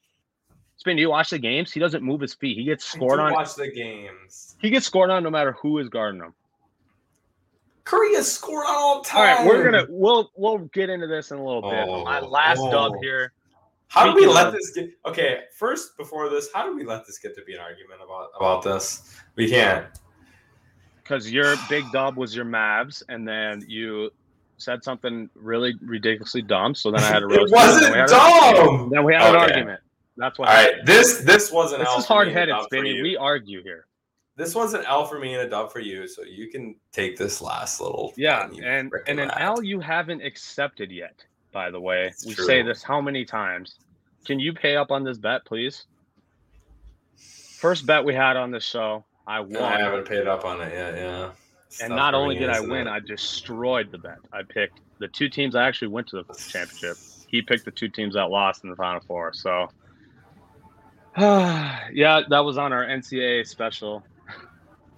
Spin, 0.78 0.98
you 0.98 1.10
watch 1.10 1.30
the 1.30 1.40
games. 1.40 1.72
He 1.72 1.80
doesn't 1.80 2.04
move 2.04 2.22
his 2.22 2.34
feet. 2.34 2.58
He 2.58 2.64
gets 2.64 2.86
scored 2.86 3.18
do 3.20 3.24
on. 3.24 3.34
Watch 3.34 3.56
the 3.56 3.70
games. 3.70 4.56
He 4.62 4.70
gets 4.70 4.86
scored 4.86 5.10
on 5.10 5.24
no 5.24 5.30
matter 5.30 5.54
who 5.54 5.80
is 5.80 5.90
guarding 5.90 6.22
him. 6.22 6.34
Curry 7.86 8.16
has 8.16 8.32
scored 8.32 8.66
all 8.68 8.96
All 8.96 9.02
time. 9.02 9.38
right, 9.38 9.48
we're 9.48 9.64
gonna 9.64 9.86
we'll 9.90 10.32
we'll 10.36 10.58
get 10.74 10.90
into 10.90 11.08
this 11.08 11.32
in 11.32 11.38
a 11.38 11.46
little 11.46 11.62
bit. 11.62 11.86
Oh, 11.88 12.04
My 12.04 12.20
last 12.20 12.60
oh. 12.60 12.72
dub 12.72 12.94
oh. 12.96 13.02
here. 13.02 13.32
How 13.88 14.06
do 14.12 14.16
we 14.16 14.26
let 14.26 14.52
this 14.52 14.72
get? 14.72 14.90
Okay, 15.06 15.42
first 15.56 15.96
before 15.96 16.28
this, 16.30 16.50
how 16.54 16.66
do 16.66 16.76
we 16.76 16.84
let 16.84 17.06
this 17.06 17.20
get 17.20 17.36
to 17.36 17.44
be 17.44 17.54
an 17.54 17.60
argument 17.60 18.02
about 18.04 18.30
about 18.36 18.64
this? 18.64 19.16
We 19.36 19.50
can't. 19.50 19.86
because 21.04 21.32
your 21.32 21.56
big 21.70 21.86
dub 21.92 22.18
was 22.18 22.36
your 22.36 22.46
Mavs, 22.46 23.04
and 23.10 23.28
then 23.28 23.64
you 23.68 24.10
said 24.58 24.84
something 24.84 25.30
really 25.36 25.76
ridiculously 25.82 26.42
dumb. 26.42 26.74
So 26.74 26.90
then 26.90 27.02
I 27.04 27.08
had 27.08 27.20
to 27.20 27.26
It 27.30 27.38
roast 27.38 27.54
you, 27.54 27.58
and 27.86 27.94
we 27.94 27.96
wasn't 27.96 27.96
had 27.96 28.10
a- 28.10 28.56
dumb. 28.56 28.90
Then 28.92 29.04
we 29.04 29.14
had 29.14 29.30
an 29.30 29.36
argument. 29.36 29.82
That's 30.18 30.40
why. 30.40 30.48
All 30.48 30.54
right, 30.54 30.86
this 30.86 31.20
this 31.20 31.52
wasn't. 31.52 31.82
This 31.84 31.96
is 32.00 32.06
hard 32.06 32.30
headed, 32.30 32.56
dub 32.56 32.64
Spinny. 32.66 33.02
We 33.02 33.16
argue 33.16 33.62
here. 33.62 33.86
This 34.38 34.54
was 34.54 34.74
an 34.74 34.84
L 34.86 35.06
for 35.06 35.18
me 35.20 35.34
and 35.34 35.44
a 35.44 35.50
dub 35.50 35.72
for 35.72 35.80
you, 35.80 36.08
so 36.08 36.24
you 36.24 36.48
can 36.50 36.76
take 36.92 37.18
this 37.18 37.42
last 37.42 37.80
little. 37.80 38.14
Yeah, 38.18 38.48
thing, 38.50 38.64
and 38.64 38.92
and 39.08 39.20
an. 39.20 39.32
L 39.38 39.64
you 39.64 39.80
haven't 39.80 40.22
accepted 40.22 40.92
yet. 40.92 41.24
By 41.54 41.72
the 41.72 41.80
way, 41.80 42.08
It's 42.08 42.26
we 42.26 42.34
true. 42.34 42.46
say 42.46 42.62
this 42.62 42.84
how 42.84 43.00
many 43.00 43.24
times? 43.24 43.76
Can 44.26 44.40
you 44.40 44.52
pay 44.52 44.76
up 44.76 44.92
on 44.92 45.06
this 45.06 45.18
bet, 45.18 45.46
please? 45.46 45.86
First 47.18 47.86
bet 47.86 48.04
we 48.04 48.14
had 48.14 48.36
on 48.36 48.52
this 48.52 48.66
show, 48.66 49.06
I 49.26 49.40
won. 49.40 49.56
I 49.64 49.80
haven't 49.80 50.06
paid 50.06 50.28
up 50.28 50.44
on 50.44 50.60
it 50.62 50.74
yet. 50.74 50.96
Yeah. 50.98 51.32
It's 51.68 51.82
And 51.82 51.96
not 51.96 52.14
only 52.14 52.38
did 52.38 52.50
I 52.50 52.60
win? 52.60 52.88
I 52.90 53.00
destroyed 53.00 53.90
the 53.92 53.98
bet. 53.98 54.18
I 54.34 54.44
picked 54.44 54.82
the 55.00 55.08
two 55.08 55.30
teams 55.30 55.56
I 55.56 55.66
actually 55.66 55.88
went 55.90 56.08
to 56.08 56.24
the 56.24 56.34
championship. 56.34 56.98
He 57.28 57.42
picked 57.42 57.64
the 57.66 57.72
two 57.72 57.88
teams 57.90 58.16
that 58.16 58.30
lost 58.30 58.64
in 58.66 58.70
the 58.70 58.76
final 58.76 59.02
four. 59.02 59.32
So, 59.34 59.70
yeah, 61.18 62.22
that 62.30 62.40
was 62.44 62.58
on 62.58 62.74
our 62.74 62.86
NCAA 62.86 63.48
special. 63.48 64.04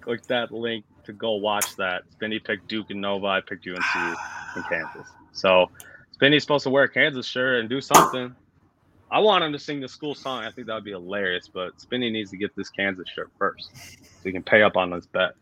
Click 0.08 0.26
that 0.28 0.50
link 0.50 0.86
to 1.04 1.12
go 1.12 1.32
watch 1.32 1.76
that. 1.76 2.04
Spinny 2.12 2.38
picked 2.38 2.66
Duke 2.66 2.88
and 2.88 2.98
Nova. 3.02 3.26
I 3.26 3.40
picked 3.42 3.66
UNC 3.68 4.16
and 4.56 4.64
Kansas. 4.66 5.06
So, 5.32 5.70
Spinny's 6.12 6.42
supposed 6.42 6.62
to 6.62 6.70
wear 6.70 6.84
a 6.84 6.88
Kansas 6.88 7.26
shirt 7.26 7.60
and 7.60 7.68
do 7.68 7.82
something. 7.82 8.34
I 9.10 9.18
want 9.18 9.44
him 9.44 9.52
to 9.52 9.58
sing 9.58 9.80
the 9.80 9.88
school 9.88 10.14
song. 10.14 10.44
I 10.44 10.50
think 10.50 10.66
that 10.66 10.72
would 10.76 10.84
be 10.84 10.92
hilarious. 10.92 11.46
But 11.52 11.78
Spinny 11.78 12.08
needs 12.08 12.30
to 12.30 12.38
get 12.38 12.56
this 12.56 12.70
Kansas 12.70 13.06
shirt 13.14 13.30
first 13.38 13.70
so 14.00 14.08
he 14.24 14.32
can 14.32 14.42
pay 14.42 14.62
up 14.62 14.78
on 14.78 14.88
this 14.88 15.04
bet. 15.04 15.32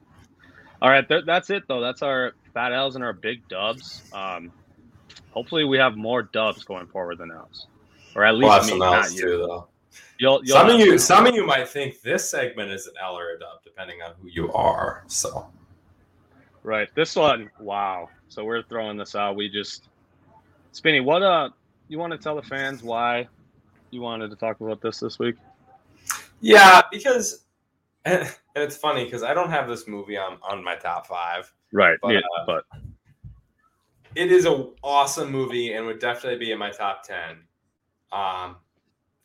All 0.82 0.90
right, 0.90 1.08
th- 1.08 1.26
that's 1.26 1.48
it 1.50 1.68
though. 1.68 1.80
That's 1.80 2.02
our 2.02 2.32
fat 2.52 2.72
L's 2.72 2.96
and 2.96 3.04
our 3.04 3.12
big 3.12 3.46
dubs. 3.46 4.02
Um, 4.12 4.50
hopefully, 5.30 5.64
we 5.64 5.78
have 5.78 5.96
more 5.96 6.24
dubs 6.24 6.64
going 6.64 6.88
forward 6.88 7.18
than 7.18 7.30
L's, 7.30 7.68
or 8.16 8.24
at 8.24 8.34
least 8.34 8.42
We'll 8.42 8.52
have 8.52 8.64
me, 8.64 8.70
some 8.70 8.78
not 8.80 9.12
you. 9.12 9.20
too, 9.20 9.38
though. 9.46 9.68
You'll, 10.18 10.40
you'll 10.44 10.56
Some 10.56 10.70
of 10.70 10.78
you, 10.80 10.98
some 10.98 11.16
some 11.18 11.26
of 11.26 11.34
you 11.34 11.46
might 11.46 11.68
think 11.68 12.00
this 12.00 12.28
segment 12.28 12.70
is 12.70 12.86
an 12.86 12.94
L 13.02 13.18
or 13.18 13.34
a 13.34 13.38
dub, 13.38 13.62
depending 13.64 14.00
on 14.02 14.12
who 14.20 14.28
you 14.28 14.52
are. 14.52 15.04
So 15.06 15.50
right? 16.66 16.88
This 16.94 17.16
one, 17.16 17.48
wow. 17.60 18.10
So 18.28 18.44
we're 18.44 18.62
throwing 18.62 18.98
this 18.98 19.14
out. 19.14 19.36
We 19.36 19.48
just, 19.48 19.88
Spinny, 20.72 21.00
what 21.00 21.22
uh, 21.22 21.50
you 21.88 21.98
want 21.98 22.12
to 22.12 22.18
tell 22.18 22.34
the 22.34 22.42
fans 22.42 22.82
why 22.82 23.28
you 23.90 24.00
wanted 24.00 24.30
to 24.30 24.36
talk 24.36 24.60
about 24.60 24.82
this 24.82 25.00
this 25.00 25.18
week? 25.18 25.36
yeah, 26.40 26.82
because 26.90 27.44
and 28.04 28.28
it's 28.56 28.76
funny 28.76 29.04
because 29.04 29.22
I 29.22 29.32
don't 29.32 29.50
have 29.50 29.68
this 29.68 29.88
movie 29.88 30.18
on 30.18 30.38
on 30.42 30.62
my 30.62 30.74
top 30.74 31.06
five. 31.06 31.50
Right, 31.72 31.98
But, 32.02 32.14
yeah, 32.14 32.20
uh, 32.40 32.44
but 32.46 32.64
It 34.14 34.30
is 34.32 34.44
an 34.44 34.72
awesome 34.82 35.30
movie 35.30 35.72
and 35.72 35.86
would 35.86 36.00
definitely 36.00 36.38
be 36.38 36.52
in 36.52 36.58
my 36.58 36.70
top 36.70 37.04
ten. 37.04 37.38
Um, 38.12 38.56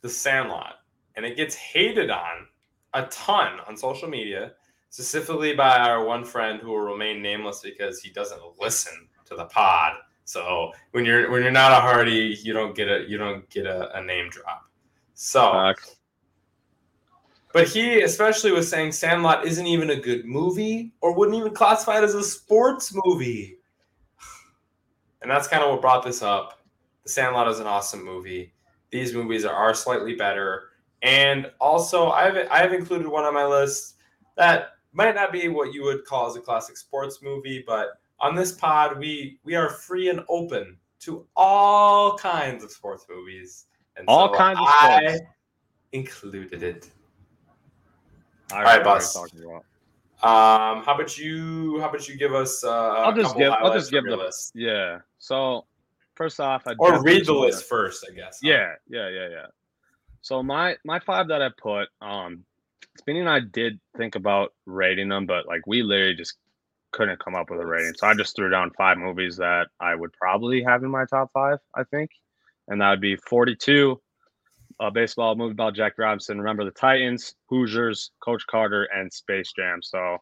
The 0.01 0.09
Sandlot, 0.09 0.75
and 1.15 1.25
it 1.25 1.37
gets 1.37 1.55
hated 1.55 2.09
on 2.09 2.47
a 2.93 3.05
ton 3.07 3.59
on 3.67 3.77
social 3.77 4.09
media, 4.09 4.53
specifically 4.89 5.55
by 5.55 5.77
our 5.77 6.03
one 6.03 6.25
friend 6.25 6.59
who 6.59 6.69
will 6.69 6.79
remain 6.79 7.21
nameless 7.21 7.61
because 7.61 8.01
he 8.01 8.09
doesn't 8.09 8.41
listen 8.59 9.07
to 9.25 9.35
the 9.35 9.45
pod. 9.45 9.93
So 10.25 10.71
when 10.91 11.05
you're 11.05 11.29
when 11.31 11.41
you're 11.41 11.51
not 11.51 11.71
a 11.71 11.75
Hardy, 11.75 12.37
you 12.41 12.53
don't 12.53 12.75
get 12.75 12.87
a 12.87 13.05
you 13.07 13.17
don't 13.17 13.49
get 13.49 13.65
a, 13.65 13.97
a 13.97 14.03
name 14.03 14.29
drop. 14.29 14.63
So, 15.13 15.41
uh, 15.41 15.73
but 17.53 17.67
he 17.67 18.01
especially 18.01 18.51
was 18.51 18.69
saying 18.69 18.93
Sandlot 18.93 19.45
isn't 19.45 19.67
even 19.67 19.89
a 19.89 19.95
good 19.95 20.25
movie 20.25 20.93
or 21.01 21.13
wouldn't 21.13 21.37
even 21.37 21.53
classify 21.53 21.97
it 21.97 22.03
as 22.03 22.15
a 22.15 22.23
sports 22.23 22.93
movie. 23.05 23.57
And 25.21 25.29
that's 25.29 25.47
kind 25.47 25.63
of 25.63 25.69
what 25.69 25.81
brought 25.81 26.03
this 26.03 26.21
up. 26.21 26.61
The 27.03 27.09
Sandlot 27.09 27.47
is 27.49 27.59
an 27.59 27.67
awesome 27.67 28.03
movie. 28.03 28.53
These 28.91 29.13
movies 29.13 29.45
are, 29.45 29.73
slightly 29.73 30.15
better. 30.15 30.69
And 31.01 31.49
also, 31.59 32.09
I've 32.11 32.47
I've 32.51 32.73
included 32.73 33.07
one 33.07 33.23
on 33.23 33.33
my 33.33 33.45
list 33.45 33.95
that 34.37 34.73
might 34.93 35.15
not 35.15 35.31
be 35.31 35.47
what 35.47 35.73
you 35.73 35.83
would 35.83 36.05
call 36.05 36.29
as 36.29 36.35
a 36.35 36.41
classic 36.41 36.77
sports 36.77 37.19
movie, 37.23 37.63
but 37.65 37.99
on 38.19 38.35
this 38.35 38.51
pod, 38.51 38.99
we 38.99 39.39
we 39.43 39.55
are 39.55 39.69
free 39.69 40.09
and 40.09 40.23
open 40.29 40.77
to 40.99 41.25
all 41.35 42.17
kinds 42.17 42.63
of 42.63 42.71
sports 42.71 43.05
movies. 43.09 43.65
And 43.97 44.05
All 44.07 44.31
so 44.31 44.37
kinds 44.37 44.59
of 44.59 44.65
I 44.67 44.99
sports. 45.07 45.21
included 45.93 46.61
it. 46.63 46.89
I 48.51 48.57
All 48.57 48.63
right, 48.63 48.83
boss. 48.83 49.15
you're 49.15 49.27
talking 49.27 49.43
about. 49.43 49.65
Um, 50.23 50.83
how 50.83 50.93
about 50.95 51.17
you? 51.17 51.79
How 51.79 51.89
about 51.89 52.07
you 52.07 52.15
give 52.17 52.33
us? 52.35 52.63
Uh, 52.63 52.69
I'll 52.71 53.13
just 53.13 53.35
give- 53.35 53.51
I'll 53.53 53.73
just 53.73 53.89
give 53.89 54.03
the- 54.03 54.15
list, 54.15 54.51
Yeah. 54.53 54.99
So 55.17 55.65
first 56.21 56.39
off, 56.39 56.63
I 56.67 56.73
or 56.77 57.01
read 57.01 57.25
the 57.25 57.33
list 57.33 57.67
first, 57.67 58.05
I 58.09 58.13
guess. 58.13 58.39
huh? 58.43 58.49
Yeah, 58.49 58.73
yeah, 58.87 59.09
yeah, 59.09 59.27
yeah. 59.29 59.45
So 60.21 60.43
my 60.43 60.75
my 60.85 60.99
five 60.99 61.27
that 61.29 61.41
I 61.41 61.49
put, 61.57 61.89
um, 62.01 62.45
Spinny 62.97 63.19
and 63.19 63.29
I 63.29 63.39
did 63.39 63.79
think 63.97 64.15
about 64.15 64.53
rating 64.65 65.09
them, 65.09 65.25
but 65.25 65.47
like 65.47 65.61
we 65.65 65.81
literally 65.81 66.15
just 66.15 66.35
couldn't 66.91 67.23
come 67.23 67.35
up 67.35 67.49
with 67.49 67.59
a 67.59 67.65
rating. 67.65 67.93
So 67.95 68.07
I 68.07 68.13
just 68.13 68.35
threw 68.35 68.49
down 68.49 68.69
five 68.77 68.97
movies 68.97 69.37
that 69.37 69.67
I 69.79 69.95
would 69.95 70.13
probably 70.13 70.61
have 70.63 70.83
in 70.83 70.91
my 70.91 71.05
top 71.05 71.31
five, 71.33 71.57
I 71.75 71.83
think, 71.85 72.11
and 72.67 72.81
that 72.81 72.91
would 72.91 73.01
be 73.01 73.15
Forty 73.15 73.55
Two, 73.55 73.99
a 74.79 74.91
baseball 74.91 75.35
movie 75.35 75.53
about 75.53 75.75
Jack 75.75 75.93
Robinson, 75.97 76.37
Remember 76.37 76.65
the 76.65 76.71
Titans, 76.71 77.33
Hoosiers, 77.49 78.11
Coach 78.23 78.45
Carter, 78.47 78.83
and 78.93 79.11
Space 79.11 79.51
Jam. 79.55 79.81
So 79.81 80.17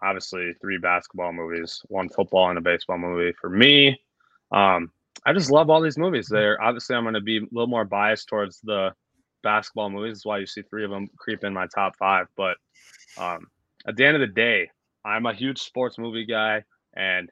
obviously 0.00 0.54
three 0.60 0.78
basketball 0.78 1.32
movies, 1.32 1.82
one 1.88 2.08
football 2.08 2.48
and 2.48 2.58
a 2.58 2.62
baseball 2.62 2.98
movie 2.98 3.34
for 3.38 3.50
me. 3.50 4.00
Um, 4.52 4.90
I 5.26 5.32
just 5.32 5.50
love 5.50 5.70
all 5.70 5.80
these 5.80 5.98
movies. 5.98 6.28
They're 6.28 6.60
obviously 6.60 6.96
I'm 6.96 7.04
going 7.04 7.14
to 7.14 7.20
be 7.20 7.38
a 7.38 7.48
little 7.50 7.66
more 7.66 7.84
biased 7.84 8.28
towards 8.28 8.60
the 8.60 8.92
basketball 9.42 9.90
movies. 9.90 10.18
That's 10.18 10.26
why 10.26 10.38
you 10.38 10.46
see 10.46 10.62
three 10.62 10.84
of 10.84 10.90
them 10.90 11.08
creep 11.16 11.44
in 11.44 11.54
my 11.54 11.66
top 11.74 11.96
five. 11.96 12.26
But 12.36 12.56
um, 13.16 13.46
at 13.86 13.96
the 13.96 14.04
end 14.04 14.16
of 14.16 14.20
the 14.20 14.34
day, 14.34 14.70
I'm 15.04 15.26
a 15.26 15.34
huge 15.34 15.60
sports 15.60 15.98
movie 15.98 16.26
guy, 16.26 16.64
and 16.94 17.30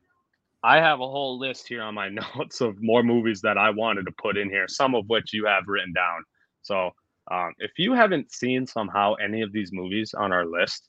I 0.62 0.76
have 0.80 1.00
a 1.00 1.08
whole 1.08 1.38
list 1.38 1.66
here 1.68 1.82
on 1.82 1.94
my 1.94 2.08
notes 2.36 2.60
of 2.60 2.80
more 2.80 3.02
movies 3.02 3.40
that 3.42 3.58
I 3.58 3.70
wanted 3.70 4.06
to 4.06 4.12
put 4.12 4.36
in 4.36 4.48
here. 4.48 4.68
Some 4.68 4.94
of 4.94 5.08
which 5.08 5.32
you 5.32 5.46
have 5.46 5.64
written 5.66 5.92
down. 5.92 6.24
So 6.62 6.90
um, 7.30 7.52
if 7.58 7.72
you 7.78 7.92
haven't 7.92 8.32
seen 8.32 8.66
somehow 8.66 9.14
any 9.14 9.42
of 9.42 9.52
these 9.52 9.70
movies 9.72 10.14
on 10.14 10.32
our 10.32 10.46
list, 10.46 10.88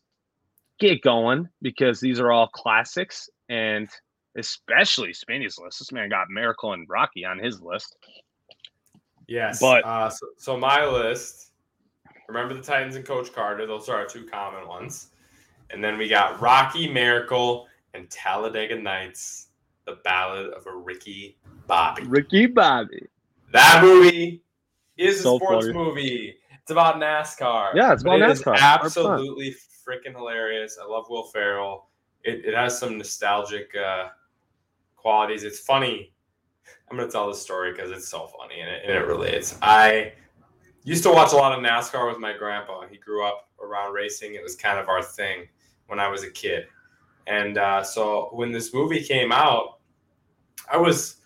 get 0.79 1.01
going 1.01 1.47
because 1.61 1.99
these 1.99 2.19
are 2.19 2.31
all 2.31 2.47
classics 2.47 3.29
and 3.49 3.87
especially 4.37 5.13
Spinny's 5.13 5.57
list. 5.57 5.79
This 5.79 5.91
man 5.91 6.09
got 6.09 6.29
Miracle 6.29 6.73
and 6.73 6.87
Rocky 6.89 7.25
on 7.25 7.39
his 7.39 7.61
list. 7.61 7.97
Yes. 9.27 9.59
But- 9.59 9.85
uh, 9.85 10.09
so, 10.09 10.27
so 10.37 10.57
my 10.57 10.85
list. 10.85 11.51
Remember 12.27 12.53
the 12.53 12.61
Titans 12.61 12.95
and 12.95 13.05
Coach 13.05 13.33
Carter. 13.33 13.65
Those 13.67 13.89
are 13.89 13.97
our 13.97 14.05
two 14.05 14.25
common 14.25 14.67
ones. 14.67 15.07
And 15.69 15.83
then 15.83 15.97
we 15.97 16.07
got 16.07 16.39
Rocky 16.39 16.89
Miracle 16.91 17.67
and 17.93 18.09
Talladega 18.09 18.75
Nights, 18.81 19.47
the 19.85 19.97
Ballad 20.03 20.51
of 20.53 20.65
a 20.67 20.73
Ricky 20.75 21.37
Bobby. 21.67 22.03
Ricky 22.03 22.45
Bobby. 22.45 23.07
That 23.51 23.83
movie 23.83 24.41
is 24.97 25.21
So 25.21 25.35
a 25.35 25.37
sports 25.37 25.65
funny. 25.67 25.77
movie. 25.77 26.35
It's 26.61 26.71
about 26.71 26.95
NASCAR. 26.95 27.71
Yeah, 27.75 27.91
it's 27.93 28.03
about 28.03 28.21
it 28.21 28.29
is 28.29 28.41
NASCAR, 28.41 28.57
absolutely 28.59 29.55
freaking 29.85 30.15
hilarious. 30.15 30.77
I 30.81 30.85
love 30.85 31.05
Will 31.09 31.23
Ferrell. 31.25 31.89
It, 32.23 32.45
it 32.45 32.53
has 32.55 32.77
some 32.79 32.97
nostalgic 32.97 33.75
uh, 33.75 34.07
qualities. 35.03 35.43
It's 35.43 35.59
funny. 35.59 36.11
I'm 36.89 36.97
gonna 36.97 37.11
tell 37.11 37.27
this 37.27 37.41
story 37.41 37.73
because 37.73 37.91
it's 37.91 38.07
so 38.07 38.27
funny 38.27 38.61
and 38.61 38.69
it, 38.69 38.83
and 38.85 38.93
it 38.93 39.05
relates. 39.05 39.57
I 39.61 40.13
used 40.83 41.03
to 41.03 41.11
watch 41.11 41.33
a 41.33 41.35
lot 41.35 41.51
of 41.51 41.63
NASCAR 41.63 42.09
with 42.09 42.19
my 42.19 42.35
grandpa. 42.35 42.87
He 42.87 42.97
grew 42.97 43.23
up 43.23 43.49
around 43.61 43.93
racing. 43.93 44.35
It 44.35 44.41
was 44.43 44.55
kind 44.55 44.79
of 44.79 44.89
our 44.89 45.03
thing 45.03 45.47
when 45.87 45.99
I 45.99 46.07
was 46.07 46.23
a 46.23 46.31
kid. 46.31 46.67
And 47.27 47.57
uh, 47.57 47.83
so 47.83 48.29
when 48.31 48.51
this 48.51 48.73
movie 48.73 49.03
came 49.03 49.31
out, 49.31 49.79
I 50.71 50.77
was, 50.77 51.17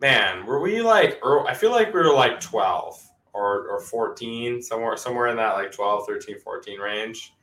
man, 0.00 0.46
were 0.46 0.60
we 0.60 0.82
like, 0.82 1.20
I 1.24 1.54
feel 1.54 1.70
like 1.70 1.92
we 1.92 2.00
were 2.00 2.14
like 2.14 2.40
12 2.40 3.02
or, 3.32 3.68
or 3.68 3.80
14, 3.80 4.62
somewhere, 4.62 4.96
somewhere 4.96 5.28
in 5.28 5.36
that 5.36 5.54
like 5.54 5.72
12, 5.72 6.06
13, 6.06 6.40
14 6.40 6.80
range. 6.80 7.34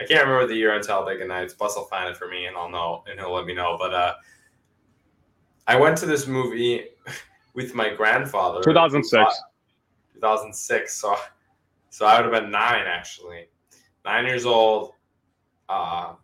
I 0.00 0.04
can't 0.04 0.26
remember 0.26 0.46
the 0.46 0.56
year 0.56 0.74
on 0.74 0.82
Talladega 0.82 1.26
Nights. 1.26 1.54
Bus 1.54 1.76
will 1.76 1.84
find 1.84 2.08
it 2.08 2.16
for 2.16 2.28
me 2.28 2.46
and 2.46 2.56
I'll 2.56 2.70
know, 2.70 3.04
and 3.08 3.18
he'll 3.18 3.34
let 3.34 3.46
me 3.46 3.54
know. 3.54 3.76
But 3.78 3.94
uh, 3.94 4.14
I 5.66 5.76
went 5.76 5.96
to 5.98 6.06
this 6.06 6.26
movie 6.26 6.86
with 7.54 7.74
my 7.74 7.94
grandfather. 7.94 8.62
2006. 8.62 9.42
2006. 10.14 10.94
So, 10.94 11.16
so 11.90 12.06
I 12.06 12.20
would 12.20 12.32
have 12.32 12.42
been 12.42 12.50
nine 12.50 12.84
actually, 12.86 13.48
nine 14.04 14.24
years 14.24 14.46
old. 14.46 14.92
Uh, 15.68 16.14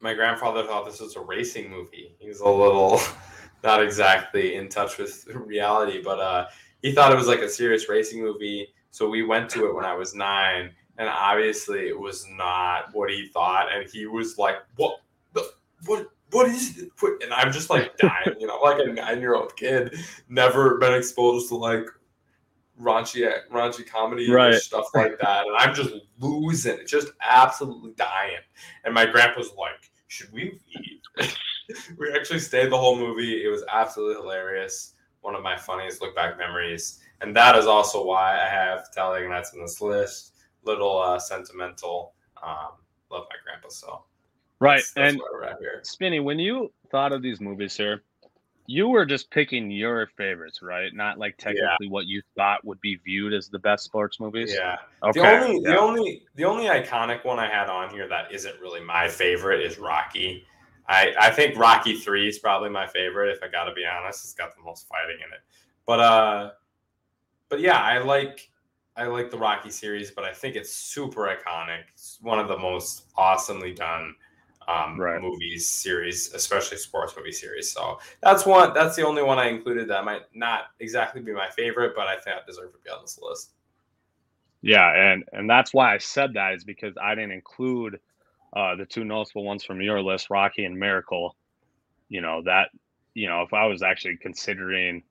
my 0.00 0.14
grandfather 0.14 0.64
thought 0.64 0.84
this 0.84 1.00
was 1.00 1.16
a 1.16 1.20
racing 1.20 1.70
movie. 1.70 2.14
He 2.18 2.28
was 2.28 2.40
a 2.40 2.48
little 2.48 3.00
not 3.64 3.82
exactly 3.82 4.56
in 4.56 4.68
touch 4.68 4.98
with 4.98 5.26
reality, 5.34 6.02
but 6.02 6.18
uh, 6.18 6.46
he 6.82 6.92
thought 6.92 7.12
it 7.12 7.16
was 7.16 7.28
like 7.28 7.40
a 7.40 7.48
serious 7.48 7.88
racing 7.88 8.20
movie. 8.20 8.68
So 8.90 9.08
we 9.08 9.22
went 9.22 9.48
to 9.50 9.66
it 9.66 9.74
when 9.74 9.84
I 9.84 9.94
was 9.94 10.14
nine, 10.14 10.70
and 10.98 11.08
obviously 11.08 11.88
it 11.88 11.98
was 11.98 12.26
not 12.28 12.92
what 12.92 13.10
he 13.10 13.28
thought. 13.28 13.72
And 13.72 13.88
he 13.88 14.06
was 14.06 14.36
like, 14.36 14.56
"What? 14.76 15.00
The, 15.32 15.50
what? 15.86 16.08
What 16.32 16.48
is 16.48 16.78
it?" 16.78 16.90
And 17.22 17.32
I'm 17.32 17.52
just 17.52 17.70
like 17.70 17.96
dying, 17.98 18.34
you 18.40 18.46
know, 18.48 18.58
like 18.58 18.78
a 18.80 18.92
nine 18.92 19.20
year 19.20 19.34
old 19.36 19.54
kid, 19.56 19.94
never 20.28 20.78
been 20.78 20.94
exposed 20.94 21.48
to 21.50 21.54
like 21.56 21.86
raunchy 22.80 23.30
raunchy 23.50 23.86
comedy 23.86 24.30
Right. 24.30 24.54
and 24.54 24.62
stuff 24.62 24.86
like 24.94 25.18
that, 25.20 25.46
and 25.46 25.56
I'm 25.56 25.74
just 25.74 25.94
losing, 26.18 26.78
it, 26.78 26.88
just 26.88 27.12
absolutely 27.20 27.92
dying. 27.96 28.38
And 28.84 28.92
my 28.94 29.06
grandpa's 29.06 29.52
like, 29.56 29.90
"Should 30.08 30.32
we 30.32 30.58
leave?" 30.74 31.32
we 31.98 32.12
actually 32.12 32.40
stayed 32.40 32.70
the 32.72 32.78
whole 32.78 32.96
movie. 32.96 33.44
It 33.44 33.48
was 33.48 33.64
absolutely 33.70 34.16
hilarious. 34.22 34.94
One 35.20 35.34
of 35.36 35.42
my 35.42 35.56
funniest 35.56 36.00
look 36.00 36.16
back 36.16 36.36
memories, 36.38 37.00
and 37.20 37.36
that 37.36 37.56
is 37.56 37.66
also 37.66 38.04
why 38.04 38.34
I 38.40 38.48
have 38.48 38.90
Talladega 38.92 39.28
Nights 39.28 39.52
on 39.54 39.60
this 39.60 39.80
list. 39.80 40.30
Little 40.64 40.98
uh, 40.98 41.18
sentimental. 41.18 42.14
Um, 42.42 42.78
love 43.10 43.26
my 43.30 43.36
grandpa 43.44 43.68
so. 43.68 44.04
Right. 44.62 44.76
That's, 44.76 44.92
that's 44.92 45.12
and 45.14 45.20
why 45.20 45.26
we're 45.32 45.58
here. 45.58 45.80
Spinny, 45.82 46.20
when 46.20 46.38
you 46.38 46.72
thought 46.90 47.12
of 47.12 47.20
these 47.20 47.40
movies 47.40 47.76
here, 47.76 48.04
you 48.66 48.86
were 48.86 49.04
just 49.04 49.28
picking 49.32 49.72
your 49.72 50.06
favorites, 50.16 50.62
right? 50.62 50.94
Not 50.94 51.18
like 51.18 51.36
technically 51.36 51.88
what 51.88 52.06
you 52.06 52.22
thought 52.36 52.64
would 52.64 52.80
be 52.80 52.94
viewed 53.04 53.32
as 53.32 53.48
the 53.48 53.58
best 53.58 53.84
sports 53.84 54.20
movies. 54.20 54.54
Yeah. 54.56 54.76
Okay. 55.02 55.20
The 55.20 55.26
only 55.26 55.60
the 55.64 55.76
only 55.76 56.22
the 56.36 56.44
only 56.44 56.66
iconic 56.66 57.24
one 57.24 57.40
I 57.40 57.48
had 57.48 57.68
on 57.68 57.90
here 57.90 58.06
that 58.06 58.32
isn't 58.32 58.60
really 58.60 58.80
my 58.80 59.08
favorite 59.08 59.66
is 59.66 59.80
Rocky. 59.80 60.46
I, 60.86 61.12
I 61.20 61.30
think 61.32 61.58
Rocky 61.58 61.98
three 61.98 62.28
is 62.28 62.38
probably 62.38 62.70
my 62.70 62.86
favorite, 62.86 63.32
if 63.34 63.42
I 63.42 63.48
gotta 63.48 63.72
be 63.72 63.84
honest. 63.84 64.22
It's 64.22 64.32
got 64.32 64.54
the 64.54 64.62
most 64.62 64.86
fighting 64.86 65.16
in 65.16 65.32
it. 65.32 65.40
But 65.86 65.98
uh 65.98 66.50
but 67.48 67.58
yeah, 67.58 67.82
I 67.82 67.98
like 67.98 68.48
I 68.96 69.06
like 69.06 69.32
the 69.32 69.38
Rocky 69.38 69.70
series, 69.70 70.12
but 70.12 70.22
I 70.22 70.32
think 70.32 70.54
it's 70.54 70.72
super 70.72 71.22
iconic. 71.22 71.82
It's 71.92 72.18
one 72.22 72.38
of 72.38 72.46
the 72.46 72.58
most 72.58 73.06
awesomely 73.16 73.74
done 73.74 74.14
um, 74.68 75.00
Right. 75.00 75.20
movies 75.20 75.68
series, 75.68 76.32
especially 76.34 76.78
sports 76.78 77.14
movie 77.16 77.32
series. 77.32 77.70
So 77.70 77.98
that's 78.22 78.46
one. 78.46 78.74
That's 78.74 78.96
the 78.96 79.06
only 79.06 79.22
one 79.22 79.38
I 79.38 79.48
included 79.48 79.88
that 79.88 80.04
might 80.04 80.22
not 80.34 80.66
exactly 80.80 81.20
be 81.22 81.32
my 81.32 81.48
favorite, 81.50 81.94
but 81.94 82.06
I 82.06 82.18
think 82.18 82.36
I 82.36 82.40
deserve 82.46 82.72
to 82.72 82.78
be 82.84 82.90
on 82.90 83.02
this 83.02 83.18
list. 83.22 83.52
Yeah, 84.62 84.92
and 84.92 85.24
and 85.32 85.50
that's 85.50 85.74
why 85.74 85.94
I 85.94 85.98
said 85.98 86.34
that 86.34 86.54
is 86.54 86.64
because 86.64 86.94
I 87.02 87.14
didn't 87.14 87.32
include 87.32 87.98
uh, 88.54 88.76
the 88.76 88.86
two 88.86 89.04
noticeable 89.04 89.44
ones 89.44 89.64
from 89.64 89.80
your 89.80 90.00
list, 90.00 90.30
Rocky 90.30 90.64
and 90.64 90.78
Miracle. 90.78 91.36
You 92.08 92.20
know 92.20 92.42
that 92.44 92.68
you 93.14 93.28
know 93.28 93.42
if 93.42 93.52
I 93.52 93.66
was 93.66 93.82
actually 93.82 94.16
considering 94.18 95.02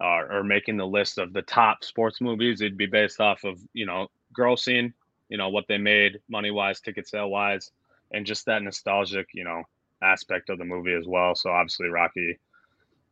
uh, 0.00 0.26
or 0.28 0.42
making 0.42 0.76
the 0.76 0.86
list 0.86 1.18
of 1.18 1.32
the 1.32 1.42
top 1.42 1.84
sports 1.84 2.20
movies, 2.20 2.60
it'd 2.60 2.76
be 2.76 2.86
based 2.86 3.20
off 3.20 3.44
of 3.44 3.58
you 3.72 3.86
know 3.86 4.08
grossing, 4.36 4.92
you 5.28 5.38
know 5.38 5.48
what 5.48 5.64
they 5.68 5.78
made 5.78 6.20
money 6.28 6.50
wise, 6.50 6.80
ticket 6.80 7.08
sale 7.08 7.30
wise, 7.30 7.70
and 8.12 8.26
just 8.26 8.46
that 8.46 8.62
nostalgic 8.62 9.28
you 9.34 9.44
know 9.44 9.62
aspect 10.02 10.50
of 10.50 10.58
the 10.58 10.64
movie 10.64 10.94
as 10.94 11.06
well. 11.06 11.34
So 11.34 11.50
obviously 11.50 11.88
Rocky 11.88 12.38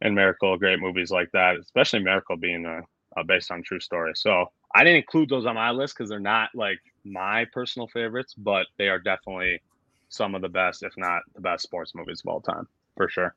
and 0.02 0.14
Miracle, 0.14 0.56
great 0.58 0.80
movies 0.80 1.10
like 1.10 1.30
that, 1.32 1.56
especially 1.56 2.00
Miracle 2.00 2.36
being 2.36 2.64
a, 2.64 2.82
a 3.16 3.24
based 3.24 3.50
on 3.50 3.62
true 3.62 3.80
story. 3.80 4.12
So 4.16 4.46
I 4.74 4.84
didn't 4.84 4.98
include 4.98 5.28
those 5.28 5.46
on 5.46 5.54
my 5.54 5.70
list 5.70 5.94
because 5.96 6.08
they're 6.08 6.20
not 6.20 6.50
like 6.54 6.78
my 7.04 7.44
personal 7.52 7.88
favorites, 7.88 8.34
but 8.34 8.66
they 8.78 8.88
are 8.88 8.98
definitely 8.98 9.60
some 10.08 10.34
of 10.34 10.42
the 10.42 10.48
best, 10.48 10.82
if 10.82 10.92
not 10.96 11.22
the 11.34 11.40
best 11.40 11.62
sports 11.62 11.94
movies 11.94 12.22
of 12.24 12.30
all 12.30 12.40
time, 12.40 12.66
for 12.96 13.08
sure. 13.08 13.34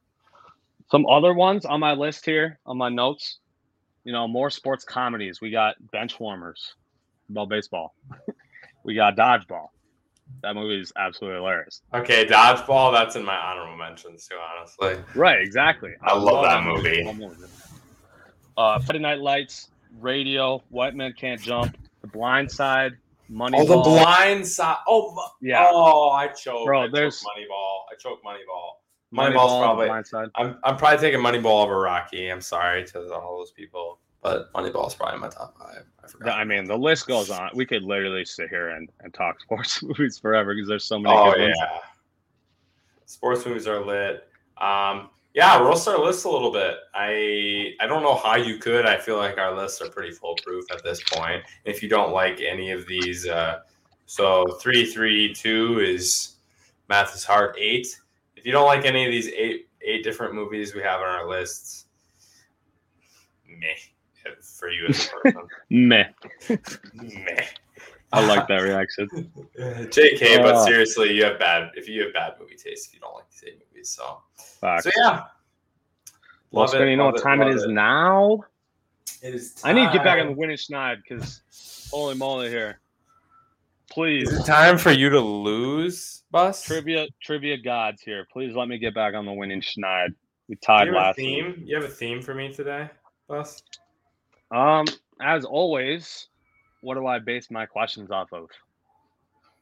Some 0.90 1.06
other 1.06 1.34
ones 1.34 1.66
on 1.66 1.80
my 1.80 1.94
list 1.94 2.26
here 2.26 2.60
on 2.66 2.78
my 2.78 2.90
notes, 2.90 3.40
you 4.04 4.12
know, 4.12 4.28
more 4.28 4.50
sports 4.50 4.84
comedies. 4.84 5.42
We 5.42 5.50
got 5.50 5.76
Bench 5.92 6.20
Warmers 6.20 6.76
about 7.30 7.50
baseball. 7.50 7.96
we 8.84 8.96
got 8.96 9.16
Dodgeball. 9.16 9.68
That 10.42 10.56
movie 10.56 10.80
is 10.82 10.92
absolutely 10.98 11.38
hilarious. 11.40 11.82
Okay, 11.94 12.26
Dodgeball, 12.26 12.92
that's 12.94 13.16
in 13.16 13.24
my 13.24 13.36
honorable 13.36 13.78
mentions 13.78 14.28
too, 14.28 14.36
honestly. 14.58 14.98
Right, 15.16 15.42
exactly. 15.42 15.92
I 16.02 16.16
love 16.18 16.44
that 16.44 16.64
movie. 16.64 17.04
Uh, 18.58 18.80
Friday 18.80 19.00
Night 19.00 19.20
Lights, 19.20 19.70
Radio, 20.00 20.62
White 20.70 20.96
Men 20.96 21.14
Can't 21.14 21.42
Jump, 21.42 21.78
The 22.02 22.08
Blind 22.08 22.52
Side, 22.52 22.94
Money. 23.30 23.58
Oh, 23.60 23.66
the 23.66 23.78
blind 23.78 24.46
side. 24.46 24.78
Oh, 24.88 25.30
Yeah. 25.42 25.66
Oh, 25.72 26.10
I 26.12 26.28
choked. 26.28 26.66
Bro, 26.66 26.82
I 26.82 26.84
choked 26.86 26.96
there's- 26.96 27.24
Moneyball. 27.24 27.80
I 27.92 27.96
choked 27.98 28.24
Moneyball. 28.24 28.74
Moneyball, 29.14 29.34
Moneyball's 29.34 29.52
The 29.54 29.60
probably. 29.60 29.86
Blind 29.88 30.08
Side. 30.08 30.30
I'm, 30.36 30.58
I'm 30.64 30.78
probably 30.78 30.98
taking 31.00 31.20
Moneyball 31.22 31.64
over 31.64 31.80
Rocky. 31.80 32.28
I'm 32.30 32.42
sorry 32.42 32.86
to 32.88 33.14
all 33.14 33.38
those 33.40 33.52
people, 33.52 34.00
but 34.24 34.52
Moneyball's 34.54 34.96
probably 34.96 35.20
my 35.20 35.30
top 35.30 35.58
five. 35.60 35.84
I 36.04 36.08
forgot. 36.08 36.40
I 36.40 36.44
mean, 36.46 36.66
the 36.66 36.78
list 36.78 37.08
goes 37.08 37.30
on. 37.30 37.50
We 37.54 37.66
could 37.66 37.84
literally 37.84 38.26
sit 38.26 38.50
here 38.50 38.70
and, 38.70 38.90
and 39.02 39.14
talk 39.14 39.42
sports 39.42 39.84
movies 39.84 40.18
forever 40.18 40.56
because 40.56 40.68
there's 40.68 40.86
so 40.86 40.98
many 40.98 41.14
Oh 41.16 41.34
good 41.34 41.42
yeah. 41.42 41.72
ones. 41.72 41.84
Sports 43.06 43.46
movies 43.46 43.68
are 43.68 43.86
lit. 43.86 44.28
Um, 44.58 45.10
yeah, 45.34 45.60
roast 45.60 45.88
our 45.88 46.00
list 46.00 46.26
a 46.26 46.30
little 46.30 46.52
bit. 46.52 46.78
I 46.94 47.74
I 47.80 47.88
don't 47.88 48.04
know 48.04 48.16
how 48.16 48.36
you 48.36 48.58
could. 48.58 48.86
I 48.86 48.98
feel 48.98 49.18
like 49.18 49.38
our 49.38 49.56
lists 49.56 49.82
are 49.82 49.90
pretty 49.90 50.12
foolproof 50.12 50.66
at 50.72 50.84
this 50.84 51.04
point. 51.04 51.44
If 51.66 51.84
you 51.84 51.90
don't 51.90 52.12
like 52.14 52.40
any 52.40 52.72
of 52.72 52.88
these, 52.88 53.28
uh, 53.28 53.60
so 54.06 54.46
three 54.62 54.86
three 54.86 55.34
two 55.34 55.80
is 55.80 56.36
math 56.88 57.16
is 57.16 57.24
hard 57.24 57.56
eight. 57.58 58.00
If 58.36 58.46
you 58.46 58.52
don't 58.52 58.68
like 58.68 58.86
any 58.86 59.06
of 59.06 59.12
these 59.12 59.28
eight 59.30 59.68
eight 59.82 60.04
different 60.04 60.34
movies 60.36 60.76
we 60.76 60.82
have 60.82 61.02
on 61.02 61.08
our 61.08 61.28
lists, 61.28 61.88
meh 63.48 63.68
for 64.42 64.70
you 64.70 64.88
as 64.88 65.08
a 65.08 65.10
person. 65.22 65.48
Meh. 65.70 66.06
meh. 66.94 67.46
I 68.12 68.26
like 68.28 68.48
that 68.48 68.58
reaction. 68.58 69.08
JK, 69.60 70.38
but 70.44 70.56
Uh. 70.56 70.66
seriously, 70.66 71.14
you 71.14 71.24
have 71.26 71.40
bad 71.40 71.72
if 71.76 71.88
you 71.90 72.04
have 72.04 72.14
bad 72.14 72.34
movie 72.40 72.56
taste 72.56 72.88
if 72.90 72.94
you 72.94 73.00
don't 73.00 73.16
like 73.16 73.30
these 73.32 73.44
eight 73.48 73.62
movies. 73.72 73.90
So, 73.90 74.22
so 74.36 74.90
yeah. 74.98 75.24
Well, 76.52 76.62
Love 76.66 76.70
Spinny, 76.70 76.92
you 76.92 76.98
know 76.98 77.06
what 77.08 77.22
time 77.22 77.42
it 77.42 77.46
love 77.46 77.56
is 77.56 77.66
now? 77.68 78.44
It 79.24 79.34
is 79.34 79.60
I 79.64 79.74
need 79.74 79.88
to 79.88 79.94
get 79.94 80.04
back 80.04 80.20
on 80.20 80.28
the 80.28 80.32
time. 80.34 80.38
winning 80.38 80.58
schneid 80.58 80.98
because 81.02 81.42
holy 81.92 82.14
moly 82.16 82.50
here. 82.50 82.80
Please. 83.90 84.30
Is 84.32 84.40
it 84.42 84.46
time 84.46 84.78
for 84.78 84.92
you 84.92 85.10
to 85.10 85.20
lose, 85.20 86.24
Bus? 86.32 86.64
Trivia 86.64 87.08
trivia 87.24 87.58
gods 87.58 88.02
here. 88.04 88.28
Please 88.32 88.56
let 88.56 88.68
me 88.68 88.78
get 88.78 88.94
back 88.94 89.14
on 89.16 89.26
the 89.26 89.34
winning 89.34 89.62
schneid. 89.62 90.10
We 90.48 90.56
tied 90.58 90.88
you 90.88 90.94
last 90.94 91.18
week. 91.18 91.26
theme? 91.56 91.64
You 91.66 91.76
have 91.78 91.86
a 91.86 91.90
theme 91.90 92.22
for 92.22 92.34
me 92.36 92.52
today, 92.54 92.90
Bus? 93.28 93.62
Um, 94.54 94.86
as 95.22 95.46
always, 95.46 96.28
what 96.82 96.96
do 96.96 97.08
I 97.08 97.20
base 97.20 97.50
my 97.50 97.66
questions 97.66 98.12
off 98.12 98.32
of? 98.34 98.50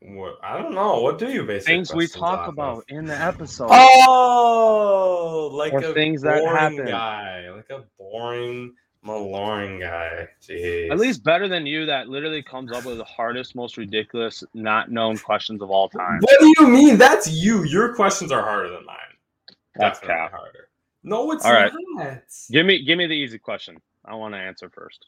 What? 0.01 0.37
I 0.43 0.57
don't 0.57 0.73
know. 0.73 0.99
What 1.01 1.19
do 1.19 1.31
you 1.31 1.43
base 1.43 1.63
Things 1.65 1.93
we 1.93 2.07
talk 2.07 2.39
off 2.39 2.47
of? 2.47 2.53
about 2.55 2.83
in 2.89 3.05
the 3.05 3.15
episode. 3.17 3.69
Oh, 3.71 5.49
like 5.53 5.73
Or 5.73 5.79
a 5.79 5.93
things 5.93 6.21
that 6.23 6.39
boring 6.41 6.57
happen. 6.57 6.85
guy, 6.87 7.49
like 7.51 7.69
a 7.69 7.83
boring, 7.99 8.73
maloring 9.05 9.79
guy. 9.79 10.27
Jeez. 10.41 10.89
At 10.91 10.97
least 10.97 11.23
better 11.23 11.47
than 11.47 11.65
you 11.67 11.85
that 11.85 12.07
literally 12.09 12.41
comes 12.41 12.71
up 12.71 12.83
with 12.85 12.97
the 12.97 13.03
hardest, 13.03 13.55
most 13.55 13.77
ridiculous, 13.77 14.43
not 14.55 14.89
known 14.91 15.17
questions 15.19 15.61
of 15.61 15.69
all 15.69 15.87
time. 15.87 16.19
What 16.21 16.39
do 16.39 16.53
you 16.59 16.67
mean? 16.67 16.97
That's 16.97 17.29
you. 17.29 17.63
Your 17.65 17.93
questions 17.93 18.31
are 18.31 18.41
harder 18.41 18.69
than 18.69 18.85
mine. 18.85 18.97
That's 19.75 19.99
Definitely 19.99 20.21
cap. 20.23 20.31
harder. 20.31 20.67
No, 21.03 21.31
it's 21.31 21.45
All 21.45 21.53
right. 21.53 21.71
not. 21.93 22.21
Give 22.51 22.65
me 22.65 22.83
give 22.83 22.97
me 22.97 23.07
the 23.07 23.13
easy 23.13 23.37
question. 23.39 23.77
I 24.05 24.15
want 24.15 24.33
to 24.33 24.39
answer 24.39 24.69
first. 24.69 25.07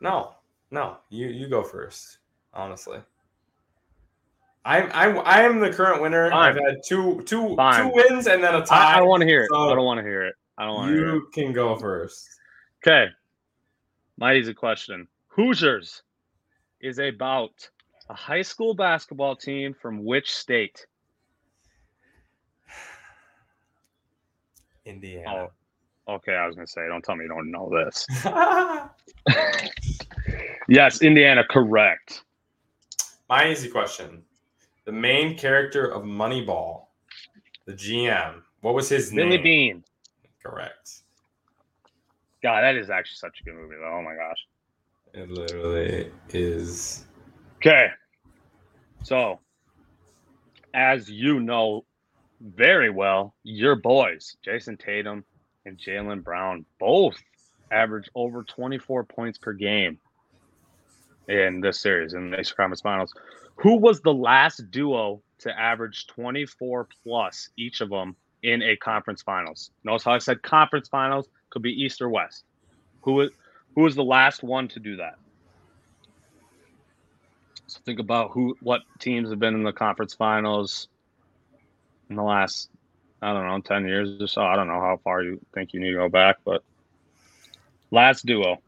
No, 0.00 0.34
no. 0.70 0.98
You 1.10 1.28
you 1.28 1.48
go 1.48 1.62
first. 1.62 2.18
Honestly, 2.52 2.98
I'm 4.64 4.90
I'm 4.92 5.18
I 5.24 5.42
am 5.42 5.60
the 5.60 5.70
current 5.70 6.00
winner. 6.00 6.30
Fine. 6.30 6.56
I've 6.56 6.62
had 6.62 6.76
two 6.86 7.22
two 7.26 7.56
two 7.56 7.90
wins 7.92 8.26
and 8.26 8.42
then 8.42 8.54
a 8.54 8.64
tie. 8.64 8.94
I 8.94 8.98
don't 8.98 9.08
want 9.08 9.22
to 9.22 9.26
hear 9.26 9.42
it. 9.42 9.48
so 9.50 9.70
I 9.70 9.74
don't 9.74 9.84
want 9.84 9.98
to 9.98 10.04
hear 10.04 10.24
it. 10.24 10.34
I 10.56 10.64
don't 10.64 10.74
want 10.74 10.90
to 10.90 10.96
hear 10.96 11.08
it. 11.08 11.12
you 11.14 11.28
can 11.32 11.52
go 11.52 11.76
first. 11.76 12.28
Okay. 12.82 13.08
My 14.16 14.34
easy 14.34 14.54
question. 14.54 15.08
Hoosiers 15.28 16.02
is 16.80 16.98
about 16.98 17.68
a 18.08 18.14
high 18.14 18.42
school 18.42 18.74
basketball 18.74 19.34
team 19.34 19.74
from 19.74 20.04
which 20.04 20.32
state? 20.32 20.86
Indiana. 24.84 25.28
Oh, 25.28 25.50
okay. 26.08 26.34
I 26.34 26.46
was 26.46 26.54
going 26.54 26.66
to 26.66 26.72
say, 26.72 26.86
don't 26.88 27.02
tell 27.02 27.16
me 27.16 27.24
you 27.24 27.28
don't 27.28 27.50
know 27.50 27.70
this. 27.70 28.06
Yes, 30.68 31.02
Indiana, 31.02 31.44
correct. 31.48 32.22
My 33.28 33.50
easy 33.50 33.68
question. 33.68 34.22
The 34.86 34.92
main 34.92 35.36
character 35.36 35.86
of 35.86 36.04
Moneyball, 36.04 36.86
the 37.66 37.72
GM, 37.72 38.40
what 38.62 38.74
was 38.74 38.88
his 38.88 39.10
Billy 39.10 39.22
name? 39.22 39.30
Billy 39.30 39.42
Beane. 39.42 39.84
Correct. 40.42 41.02
God, 42.42 42.62
that 42.62 42.76
is 42.76 42.90
actually 42.90 43.16
such 43.16 43.40
a 43.40 43.44
good 43.44 43.54
movie, 43.54 43.76
though. 43.78 43.98
Oh 43.98 44.02
my 44.02 44.14
gosh. 44.14 44.38
It 45.12 45.30
literally 45.30 46.10
is. 46.30 47.04
Okay. 47.56 47.88
So, 49.02 49.38
as 50.72 51.10
you 51.10 51.40
know 51.40 51.84
very 52.40 52.90
well, 52.90 53.34
your 53.42 53.76
boys, 53.76 54.36
Jayson 54.44 54.78
Tatum 54.78 55.24
and 55.64 55.78
Jaylen 55.78 56.22
Brown, 56.22 56.64
both 56.78 57.16
average 57.70 58.10
over 58.14 58.42
24 58.44 59.04
points 59.04 59.38
per 59.38 59.52
game 59.52 59.98
in 61.28 61.60
this 61.60 61.80
series 61.80 62.14
in 62.14 62.30
the 62.30 62.40
Eastern 62.40 62.56
Conference 62.56 62.80
Finals. 62.82 63.12
Who 63.56 63.76
was 63.76 64.00
the 64.00 64.12
last 64.12 64.70
duo 64.70 65.22
to 65.38 65.58
average 65.58 66.06
24 66.08 66.88
plus 67.02 67.48
each 67.56 67.80
of 67.80 67.90
them 67.90 68.16
in 68.42 68.62
a 68.62 68.76
conference 68.76 69.22
finals? 69.22 69.70
Notice 69.84 70.04
how 70.04 70.12
I 70.12 70.18
said 70.18 70.42
conference 70.42 70.88
finals 70.88 71.28
could 71.50 71.62
be 71.62 71.70
East 71.70 72.02
or 72.02 72.08
West. 72.08 72.44
Who 73.02 73.12
was 73.14 73.30
who 73.74 73.82
was 73.82 73.94
the 73.94 74.04
last 74.04 74.42
one 74.42 74.68
to 74.68 74.80
do 74.80 74.96
that? 74.96 75.14
So 77.66 77.80
think 77.84 78.00
about 78.00 78.32
who 78.32 78.56
what 78.60 78.82
teams 78.98 79.30
have 79.30 79.38
been 79.38 79.54
in 79.54 79.62
the 79.62 79.72
conference 79.72 80.14
finals 80.14 80.88
in 82.10 82.16
the 82.16 82.22
last 82.22 82.70
I 83.24 83.32
don't 83.32 83.46
know, 83.46 83.58
10 83.58 83.86
years 83.86 84.20
or 84.20 84.26
so. 84.26 84.42
I 84.42 84.54
don't 84.54 84.68
know 84.68 84.80
how 84.80 85.00
far 85.02 85.22
you 85.22 85.40
think 85.54 85.72
you 85.72 85.80
need 85.80 85.92
to 85.92 85.96
go 85.96 86.10
back, 86.10 86.36
but 86.44 86.62
last 87.90 88.26
duo. 88.26 88.60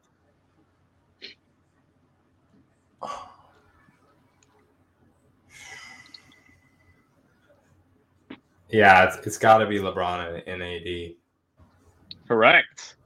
Yeah, 8.71 9.05
it's, 9.05 9.27
it's 9.27 9.37
got 9.37 9.59
to 9.59 9.67
be 9.67 9.79
LeBron 9.79 10.43
and, 10.47 10.63
and 10.63 10.63
AD. 10.63 11.17
Correct. 12.27 12.97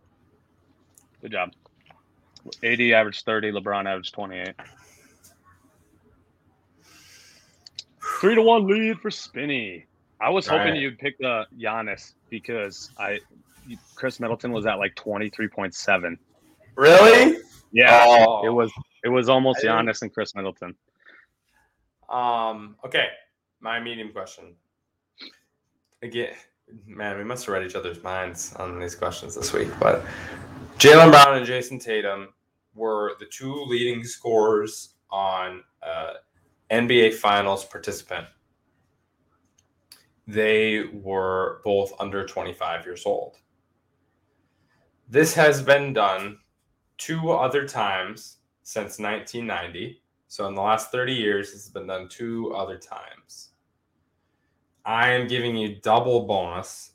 Good 1.20 1.32
job. 1.32 1.52
AD 2.62 2.80
averaged 2.80 3.24
30, 3.24 3.50
LeBron 3.50 3.86
averaged 3.86 4.14
28. 4.14 4.54
Three 8.20 8.36
to 8.36 8.42
one 8.42 8.68
lead 8.68 9.00
for 9.00 9.10
Spinny. 9.10 9.86
I 10.20 10.28
was 10.28 10.46
hoping 10.46 10.72
Right. 10.72 10.80
you'd 10.80 10.98
pick 10.98 11.18
the 11.18 11.46
Giannis 11.58 12.14
because 12.28 12.90
I 12.98 13.20
Khris 13.94 14.20
Middleton 14.20 14.52
was 14.52 14.66
at 14.66 14.78
like 14.78 14.94
23.7. 14.96 16.18
Really? 16.76 17.38
Yeah. 17.72 18.04
Oh. 18.06 18.44
It 18.46 18.50
was 18.50 18.72
it 19.04 19.08
was 19.08 19.28
almost 19.28 19.60
Giannis 19.62 20.02
and 20.02 20.12
Khris 20.12 20.34
Middleton. 20.34 20.74
Um. 22.08 22.76
Okay. 22.84 23.06
My 23.60 23.78
medium 23.80 24.10
question. 24.12 24.54
Again, 26.02 26.34
man, 26.86 27.18
we 27.18 27.24
must 27.24 27.44
have 27.46 27.52
read 27.52 27.64
each 27.66 27.74
other's 27.74 28.02
minds 28.02 28.54
on 28.56 28.80
these 28.80 28.94
questions 28.94 29.34
this 29.34 29.52
week. 29.52 29.68
But 29.78 30.04
Jaylen 30.78 31.10
Brown 31.10 31.36
and 31.36 31.46
Jayson 31.46 31.78
Tatum 31.78 32.28
were 32.74 33.16
the 33.20 33.26
two 33.26 33.54
leading 33.64 34.02
scorers 34.04 34.94
on 35.10 35.62
uh, 35.82 36.14
NBA 36.70 37.14
Finals 37.14 37.64
participant. 37.64 38.26
They 40.30 40.84
were 40.92 41.60
both 41.64 41.92
under 41.98 42.26
25 42.26 42.84
years 42.84 43.04
old. 43.06 43.36
This 45.08 45.34
has 45.34 45.62
been 45.62 45.92
done 45.92 46.38
two 46.98 47.32
other 47.32 47.66
times 47.66 48.38
since 48.62 48.98
1990. 48.98 50.00
So 50.28 50.46
in 50.46 50.54
the 50.54 50.60
last 50.60 50.92
30 50.92 51.12
years, 51.12 51.52
this 51.52 51.64
has 51.64 51.70
been 51.70 51.88
done 51.88 52.08
two 52.08 52.54
other 52.54 52.78
times. 52.78 53.50
I 54.84 55.10
am 55.10 55.26
giving 55.26 55.56
you 55.56 55.80
double 55.82 56.26
bonus 56.26 56.92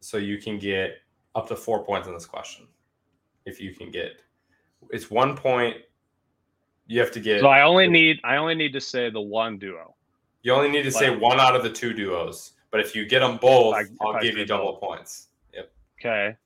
so 0.00 0.18
you 0.18 0.38
can 0.38 0.58
get 0.58 0.98
up 1.34 1.48
to 1.48 1.56
four 1.56 1.84
points 1.84 2.08
in 2.08 2.14
this 2.14 2.26
question. 2.26 2.66
If 3.46 3.60
you 3.60 3.74
can 3.74 3.90
get 3.90 4.20
it's 4.90 5.10
one 5.10 5.36
point. 5.36 5.76
You 6.86 7.00
have 7.00 7.10
to 7.12 7.20
get 7.20 7.40
So 7.40 7.48
I 7.48 7.62
only 7.62 7.86
need 7.86 8.20
I 8.24 8.36
only 8.36 8.54
need 8.54 8.72
to 8.72 8.80
say 8.80 9.10
the 9.10 9.20
one 9.20 9.58
duo. 9.58 9.94
You 10.42 10.52
only 10.52 10.68
need 10.70 10.82
to 10.84 10.90
say 10.90 11.14
one 11.14 11.40
out 11.40 11.54
of 11.56 11.62
the 11.62 11.70
two 11.70 11.92
duos. 11.92 12.52
But 12.70 12.80
if 12.80 12.94
you 12.94 13.06
get 13.06 13.20
them 13.20 13.38
both, 13.38 13.74
I, 13.74 13.84
I'll 14.00 14.20
give 14.20 14.36
you 14.36 14.44
double 14.44 14.72
both. 14.72 14.80
points. 14.80 15.28
Yep. 15.54 15.70
Okay. 16.00 16.36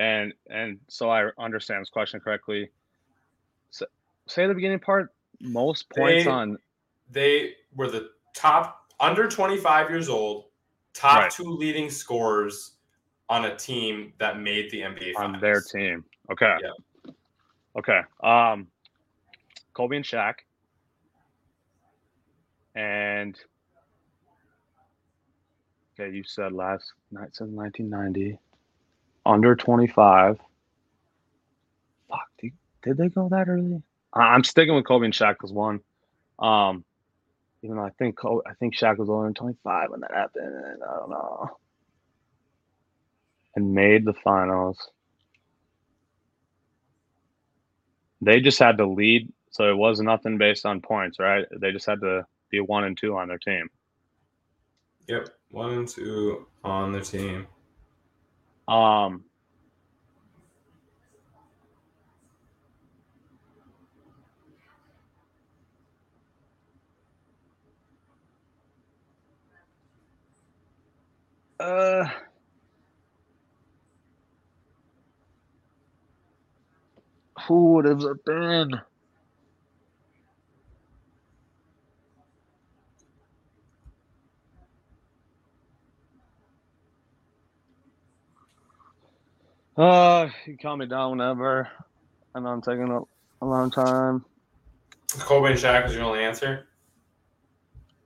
And 0.00 0.32
and 0.50 0.78
so 0.88 1.10
I 1.10 1.30
understand 1.38 1.80
this 1.82 1.90
question 1.90 2.20
correctly. 2.20 2.70
So, 3.70 3.86
say 4.26 4.46
the 4.46 4.54
beginning 4.54 4.80
part. 4.80 5.12
Most 5.40 5.88
points 5.90 6.24
They- 6.24 6.30
on 6.30 6.58
They 7.10 7.54
were 7.76 7.88
the 7.90 8.10
top 8.34 8.92
under 9.00 9.28
25 9.28 9.88
years 9.90 10.08
old, 10.08 10.46
top 10.94 11.20
Right. 11.20 11.30
two 11.30 11.44
leading 11.44 11.90
scorers 11.90 12.72
on 13.28 13.44
a 13.44 13.54
team 13.56 14.12
that 14.18 14.40
made 14.40 14.70
the 14.70 14.82
NBA 14.82 15.14
on 15.16 15.38
their 15.40 15.60
team. 15.60 16.04
Okay. 16.32 16.56
Yeah. 16.60 17.12
Okay. 17.76 18.00
Um 18.22 18.66
Kobe 19.74 19.94
and 19.96 20.04
Shaq. 20.04 20.34
And 22.78 23.38
okay, 26.00 26.14
you 26.14 26.24
said 26.24 26.52
last 26.52 26.92
night 27.12 27.36
says 27.36 27.50
1990. 27.50 28.38
Under 29.26 29.56
25. 29.56 30.38
Fuck, 32.08 32.20
did, 32.40 32.52
did 32.84 32.98
they 32.98 33.08
go 33.08 33.28
that 33.30 33.48
early? 33.48 33.82
I- 34.14 34.34
I'm 34.34 34.44
sticking 34.44 34.74
with 34.74 34.86
Kobe 34.86 35.06
and 35.06 35.14
Shaq 35.14 35.36
as 35.44 35.52
one. 35.52 35.80
Um 36.38 36.84
even 37.62 37.76
though 37.76 37.84
I 37.84 37.90
think 37.90 38.18
Kobe, 38.18 38.42
I 38.48 38.54
think 38.54 38.76
Shaq 38.76 38.98
was 38.98 39.08
older 39.10 39.26
than 39.26 39.34
25 39.34 39.90
when 39.90 40.00
that 40.00 40.12
happened. 40.14 40.46
And 40.54 40.82
I 40.82 40.96
don't 40.98 41.10
know. 41.10 41.50
And 43.56 43.74
made 43.74 44.04
the 44.06 44.14
finals. 44.14 44.78
They 48.22 48.40
just 48.40 48.58
had 48.60 48.78
to 48.78 48.86
lead, 48.86 49.32
so 49.52 49.70
it 49.70 49.76
was 49.78 50.00
nothing 50.00 50.38
based 50.38 50.66
on 50.66 50.82
points, 50.82 51.20
right? 51.20 51.46
They 51.60 51.72
just 51.72 51.86
had 51.86 52.00
to 52.02 52.26
be 52.50 52.60
one 52.60 52.84
and 52.84 52.96
two 52.98 53.16
on 53.16 53.28
their 53.28 53.38
team. 53.38 53.68
Yep. 55.08 55.28
One 55.50 55.70
and 55.72 55.88
two 55.88 56.46
on 56.62 56.92
the 56.92 57.00
team. 57.00 57.46
Um, 58.66 59.24
uh, 71.58 72.04
who 77.46 77.72
would 77.72 77.86
have 77.86 78.02
been? 78.26 78.80
Uh, 89.78 90.28
you 90.44 90.56
can 90.56 90.58
calm 90.58 90.78
me 90.80 90.86
down 90.86 91.12
whenever. 91.12 91.68
I 92.34 92.40
know 92.40 92.48
I'm 92.48 92.60
taking 92.60 92.90
a, 92.90 93.00
a 93.44 93.46
long 93.46 93.70
time. 93.70 94.24
Kobe 95.20 95.50
and 95.50 95.58
Shaq 95.58 95.84
was 95.84 95.94
your 95.94 96.02
only 96.02 96.18
answer. 96.18 96.66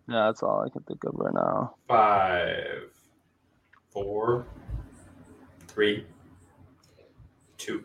Yeah, 0.07 0.27
that's 0.27 0.43
all 0.43 0.61
I 0.61 0.69
can 0.69 0.83
think 0.83 1.03
of 1.05 1.15
right 1.15 1.33
now. 1.33 1.77
Five, 1.89 2.91
four, 3.89 4.45
three, 5.67 6.05
two, 7.57 7.83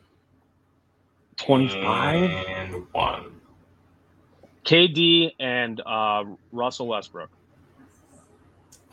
25? 1.37 2.29
and 2.49 2.85
one. 2.91 3.39
KD 4.65 5.31
and 5.39 5.81
uh, 5.85 6.25
Russell 6.51 6.87
Westbrook. 6.87 7.29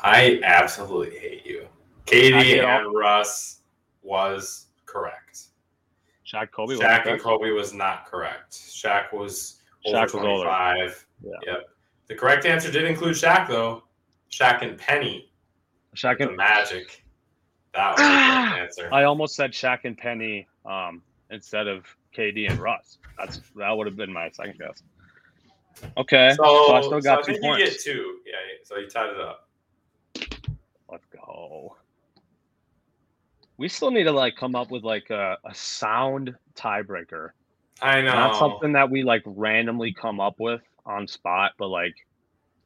I 0.00 0.40
absolutely 0.44 1.18
hate 1.18 1.44
you. 1.44 1.66
Get 2.06 2.32
and 2.32 2.94
Russ 2.94 3.60
was 4.04 4.66
correct. 4.94 5.46
Shaq 6.26 6.50
Kobe. 6.52 6.74
Shaq 6.74 7.06
and 7.06 7.20
Kobe 7.20 7.50
was 7.50 7.74
not 7.74 8.06
correct. 8.06 8.52
Shaq 8.52 9.12
was 9.12 9.60
over 9.86 9.98
Shaq 9.98 10.14
was 10.14 10.14
older. 10.14 10.44
25. 10.44 11.06
Yeah. 11.22 11.30
Yep. 11.46 11.68
The 12.06 12.14
correct 12.14 12.46
answer 12.46 12.70
did 12.70 12.84
include 12.84 13.14
Shaq, 13.14 13.48
though. 13.48 13.82
Shaq 14.30 14.62
and 14.62 14.78
Penny. 14.78 15.30
Shaq 15.94 16.18
The 16.18 16.28
and 16.28 16.36
Magic. 16.36 17.04
That 17.74 17.90
was 17.90 17.98
the 17.98 18.04
answer. 18.62 18.88
I 18.92 19.04
almost 19.04 19.34
said 19.34 19.52
Shaq 19.52 19.80
and 19.84 19.98
Penny 19.98 20.46
um, 20.64 21.02
instead 21.30 21.66
of 21.66 21.84
KD 22.16 22.50
and 22.50 22.58
Russ. 22.58 22.98
That's 23.18 23.40
that 23.56 23.70
would 23.70 23.86
have 23.86 23.96
been 23.96 24.12
my 24.12 24.30
second 24.30 24.58
guess. 24.58 24.82
Okay, 25.96 26.32
So, 26.36 26.44
so 26.44 26.74
I 26.74 26.80
still 26.80 26.90
so 26.92 27.00
got 27.00 27.18
I 27.18 27.22
two 27.22 27.32
think 27.32 27.44
you 27.44 27.64
get 27.64 27.80
two. 27.80 28.18
Yeah, 28.24 28.34
so 28.62 28.76
you 28.76 28.88
tied 28.88 29.10
it 29.10 29.20
up. 29.20 29.48
Let's 30.88 31.04
go. 31.12 31.76
We 33.56 33.68
still 33.68 33.90
need 33.90 34.04
to 34.04 34.12
like 34.12 34.36
come 34.36 34.54
up 34.54 34.70
with 34.70 34.82
like 34.82 35.10
a, 35.10 35.36
a 35.44 35.54
sound 35.54 36.34
tiebreaker. 36.56 37.30
I 37.80 38.00
know. 38.00 38.12
Not 38.12 38.36
something 38.36 38.72
that 38.72 38.90
we 38.90 39.02
like 39.02 39.22
randomly 39.26 39.92
come 39.92 40.20
up 40.20 40.34
with 40.38 40.60
on 40.86 41.06
spot, 41.06 41.52
but 41.58 41.68
like 41.68 41.94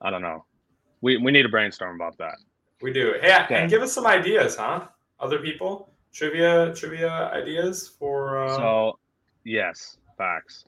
I 0.01 0.11
don't 0.11 0.23
know. 0.23 0.45
We 1.01 1.17
we 1.19 1.31
need 1.33 1.43
to 1.43 1.49
brainstorm 1.49 1.97
about 1.97 2.17
that. 2.19 2.37
We 2.81 2.93
do. 2.93 3.15
Yeah, 3.23 3.45
Okay. 3.45 3.57
and 3.57 3.71
give 3.71 3.83
us 3.83 3.93
some 3.93 4.07
ideas, 4.07 4.57
huh? 4.57 4.87
Other 5.21 5.39
people 5.41 5.93
trivia 6.13 6.73
trivia 6.75 7.31
ideas 7.33 7.89
for. 7.89 8.45
Uh, 8.45 8.57
So 8.57 8.99
yes, 9.45 9.99
facts. 10.17 10.65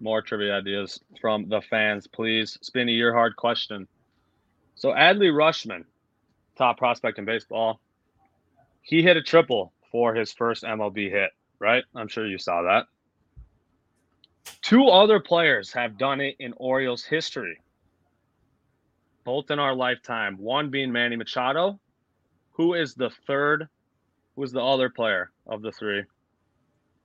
More 0.00 0.20
trivia 0.20 0.58
ideas 0.58 1.00
from 1.20 1.48
the 1.48 1.62
fans, 1.62 2.06
please. 2.06 2.58
Spinny, 2.60 2.92
your 2.92 3.14
hard 3.14 3.34
question. 3.36 3.88
So 4.74 4.90
Adley 4.90 5.32
Rutschman, 5.32 5.84
top 6.58 6.76
prospect 6.76 7.18
in 7.18 7.24
baseball, 7.24 7.80
he 8.86 9.02
hit 9.02 9.16
a 9.16 9.22
triple 9.22 9.72
for 9.90 10.14
his 10.14 10.32
first 10.32 10.62
MLB 10.62 11.10
hit, 11.10 11.30
right? 11.58 11.82
I'm 11.96 12.06
sure 12.06 12.24
you 12.24 12.38
saw 12.38 12.62
that. 12.62 12.86
Two 14.62 14.86
other 14.86 15.18
players 15.18 15.72
have 15.72 15.98
done 15.98 16.20
it 16.20 16.36
in 16.38 16.54
Orioles 16.56 17.02
history, 17.02 17.60
both 19.24 19.50
in 19.50 19.58
our 19.58 19.74
lifetime. 19.74 20.38
One 20.38 20.70
being 20.70 20.92
Manny 20.92 21.16
Machado. 21.16 21.80
Who 22.52 22.74
is 22.74 22.94
the 22.94 23.10
third? 23.26 23.68
Who 24.36 24.44
is 24.44 24.52
the 24.52 24.62
other 24.62 24.88
player 24.88 25.32
of 25.48 25.62
the 25.62 25.72
three 25.72 26.04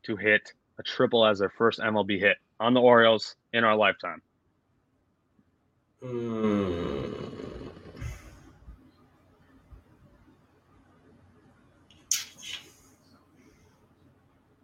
to 0.04 0.16
hit 0.16 0.54
a 0.78 0.84
triple 0.84 1.26
as 1.26 1.40
their 1.40 1.50
first 1.50 1.80
MLB 1.80 2.20
hit 2.20 2.38
on 2.60 2.76
the 2.76 2.82
Orioles 2.82 3.36
in 3.54 3.64
our 3.64 3.76
lifetime? 3.76 4.22
hmm. 6.00 7.01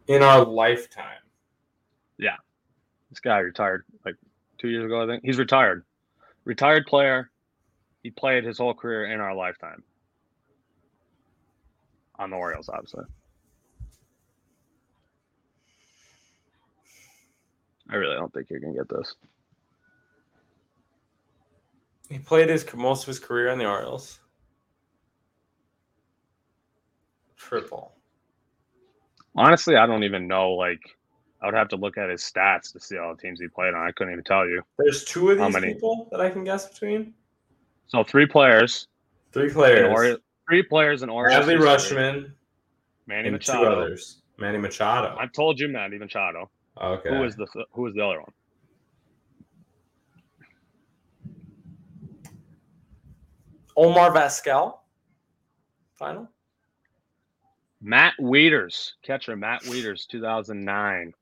In 0.07 0.23
our 0.23 0.45
lifetime. 0.45 1.21
Yeah. 2.17 2.37
This 3.09 3.19
guy 3.19 3.39
retired 3.39 3.83
like 4.05 4.15
two 4.57 4.69
years 4.69 4.85
ago, 4.85 5.03
I 5.03 5.07
think. 5.07 5.23
He's 5.23 5.37
retired. 5.37 5.83
Retired 6.45 6.85
player. 6.85 7.29
He 8.03 8.11
played 8.11 8.45
his 8.45 8.57
whole 8.57 8.73
career 8.73 9.11
in 9.11 9.19
our 9.19 9.35
lifetime. 9.35 9.83
On 12.19 12.29
the 12.29 12.37
Orioles, 12.37 12.69
obviously. 12.69 13.03
I 17.89 17.95
really 17.95 18.15
don't 18.15 18.33
think 18.33 18.49
you 18.49 18.59
can 18.59 18.73
get 18.73 18.89
this. 18.89 19.15
He 22.09 22.17
played 22.17 22.49
his 22.49 22.65
most 22.73 23.03
of 23.03 23.07
his 23.07 23.19
career 23.19 23.49
in 23.49 23.59
the 23.59 23.65
Orioles. 23.65 24.19
Triple. 27.35 27.96
Honestly, 29.37 29.75
I 29.75 29.85
don't 29.85 30.03
even 30.03 30.27
know. 30.27 30.51
Like, 30.53 30.79
I 31.41 31.45
would 31.45 31.53
have 31.53 31.69
to 31.69 31.75
look 31.75 31.97
at 31.97 32.09
his 32.09 32.21
stats 32.21 32.71
to 32.73 32.79
see 32.79 32.97
all 32.97 33.15
the 33.15 33.21
teams 33.21 33.39
he 33.39 33.47
played 33.47 33.73
on. 33.75 33.87
I 33.87 33.91
couldn't 33.91 34.13
even 34.13 34.23
tell 34.23 34.47
you. 34.47 34.63
There's 34.79 35.03
two 35.05 35.29
of 35.29 35.37
How 35.37 35.45
these 35.45 35.53
many? 35.53 35.73
people 35.75 36.07
that 36.11 36.19
I 36.19 36.29
can 36.29 36.43
guess 36.43 36.67
between. 36.67 37.13
So 37.87 38.03
three 38.03 38.25
players, 38.25 38.87
Three 39.31 39.47
in 39.47 39.53
players. 39.53 39.87
Ori- 39.93 40.17
three 40.49 40.63
players 40.63 41.03
in 41.03 41.09
Orioles. 41.09 41.45
Bradley. 41.45 41.63
Rutschman 41.65 42.31
Manny 43.05 43.29
and 43.29 43.39
two 43.41 43.53
Machado. 43.53 43.81
others. 43.81 44.21
Manny 44.37 44.57
Machado. 44.57 45.15
I 45.19 45.27
told 45.27 45.59
you 45.59 45.67
Manny 45.67 45.97
Machado. 45.97 46.49
Okay. 46.81 47.09
Who 47.09 47.19
was 47.21 47.35
the 47.35 47.45
Who 47.71 47.83
was 47.83 47.93
the 47.93 48.03
other 48.03 48.19
one? 48.19 48.31
Omar 53.75 54.11
Vasquez? 54.11 54.71
Final? 55.95 56.29
Matt 57.81 58.13
Wieters, 58.19 58.93
catcher 59.03 59.35
Matt 59.35 59.63
Wieters, 59.63 60.07
2009. 60.07 61.13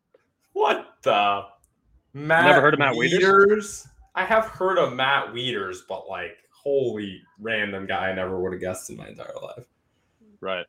What 0.54 0.96
the? 1.02 1.44
Matt 2.14 2.46
Never 2.46 2.62
heard 2.62 2.74
of 2.74 2.80
Matt 2.80 2.94
Wieters? 2.94 3.20
Wieters? 3.20 3.88
I 4.16 4.24
have 4.24 4.46
heard 4.46 4.78
of 4.78 4.94
Matt 4.94 5.34
Wieters, 5.34 5.80
but 5.88 6.08
like, 6.08 6.38
holy 6.52 7.22
random 7.40 7.86
guy 7.86 8.10
I 8.10 8.16
never 8.16 8.40
would 8.40 8.54
have 8.54 8.62
guessed 8.62 8.90
in 8.90 8.96
my 8.96 9.10
entire 9.10 9.36
life. 9.42 9.66
Right. 10.40 10.66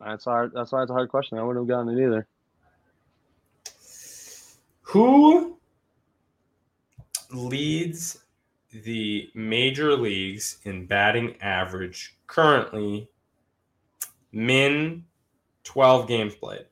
That's 0.00 0.24
hard. 0.24 0.52
That's 0.54 0.70
why 0.72 0.82
it's 0.82 0.90
a 0.90 0.94
hard 0.94 1.08
question. 1.08 1.38
I 1.38 1.42
wouldn't 1.42 1.62
have 1.64 1.68
gotten 1.68 1.98
it 1.98 2.04
either. 2.04 2.26
Who 4.82 5.58
leads 7.32 8.18
the 8.72 9.30
major 9.34 9.96
leagues 9.96 10.58
in 10.64 10.86
batting 10.86 11.40
average 11.40 12.16
currently? 12.26 13.08
Min 14.34 15.04
12 15.62 16.08
games 16.08 16.34
played. 16.34 16.66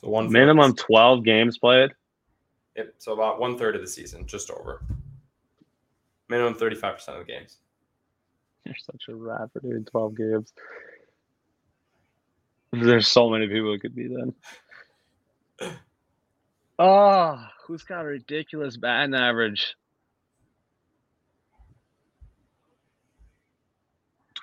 So 0.00 0.08
one 0.08 0.32
Minimum 0.32 0.74
12 0.74 1.24
games 1.24 1.58
played. 1.58 1.90
Yep. 2.76 2.94
So 2.98 3.12
about 3.12 3.38
one 3.38 3.58
third 3.58 3.74
of 3.74 3.82
the 3.82 3.86
season, 3.86 4.26
just 4.26 4.50
over. 4.50 4.82
Minimum 6.28 6.54
35% 6.54 7.08
of 7.08 7.18
the 7.18 7.24
games. 7.24 7.58
You're 8.64 8.74
such 8.76 9.04
a 9.08 9.48
for 9.52 9.60
doing 9.60 9.84
12 9.84 10.16
games. 10.16 10.52
There's 12.72 13.08
so 13.08 13.30
many 13.30 13.46
people 13.46 13.74
it 13.74 13.80
could 13.80 13.94
be 13.94 14.08
then. 14.08 14.34
Oh, 16.78 17.46
who's 17.66 17.82
got 17.82 18.02
a 18.02 18.08
ridiculous 18.08 18.76
batting 18.76 19.14
average? 19.14 19.74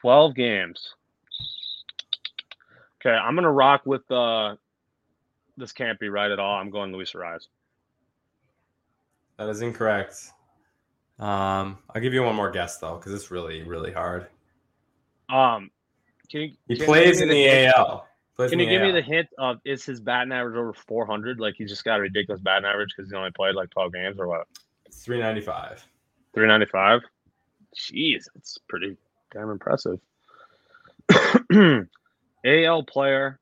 12 0.02 0.36
games. 0.36 0.94
Okay, 3.06 3.16
I'm 3.16 3.36
gonna 3.36 3.52
rock 3.52 3.82
with 3.86 4.10
uh 4.12 4.56
this 5.58 5.72
can't 5.72 6.00
be 6.00 6.10
right 6.10 6.32
at 6.32 6.40
all. 6.40 6.56
I'm 6.58 6.72
going 6.72 6.92
Luis 6.92 7.14
Arraez. 7.14 7.48
That 9.38 9.48
is 9.50 9.62
incorrect. 9.62 10.32
Um, 11.20 11.78
I'll 11.94 12.02
give 12.02 12.14
you 12.14 12.24
one 12.24 12.36
more 12.36 12.50
guess 12.50 12.78
though, 12.78 12.96
because 12.96 13.14
it's 13.14 13.30
really, 13.30 13.62
really 13.64 13.92
hard. 13.92 14.28
Um 15.30 15.70
can 16.30 16.42
you 16.42 16.52
He 16.68 16.78
can 16.78 16.86
plays 16.86 17.22
in 17.22 17.30
the 17.30 17.44
hint- 17.44 17.76
AL. 17.76 18.08
Plays 18.36 18.50
Can 18.50 18.60
you 18.60 18.66
give 18.68 18.82
me 18.82 18.92
the 18.92 19.02
hint 19.02 19.30
of 19.38 19.60
is 19.64 19.86
his 19.86 20.02
batting 20.02 20.34
average 20.34 20.58
over 20.58 20.74
400? 20.74 21.40
Like 21.40 21.54
he 21.56 21.66
just 21.66 21.86
got 21.86 22.00
a 22.00 22.02
ridiculous 22.02 22.42
batting 22.42 22.66
average 22.66 22.90
because 22.96 23.10
he 23.12 23.16
only 23.16 23.32
played 23.32 23.56
like 23.56 23.70
12 23.70 23.94
games 23.94 24.20
or 24.20 24.28
what? 24.28 24.48
It's 24.86 25.06
395. 25.06 25.86
395. 26.34 27.02
Jeez, 27.78 28.26
that's 28.34 28.58
pretty 28.68 28.98
damn 29.32 29.52
impressive. 29.52 30.00
AL 32.46 32.84
player, 32.84 33.40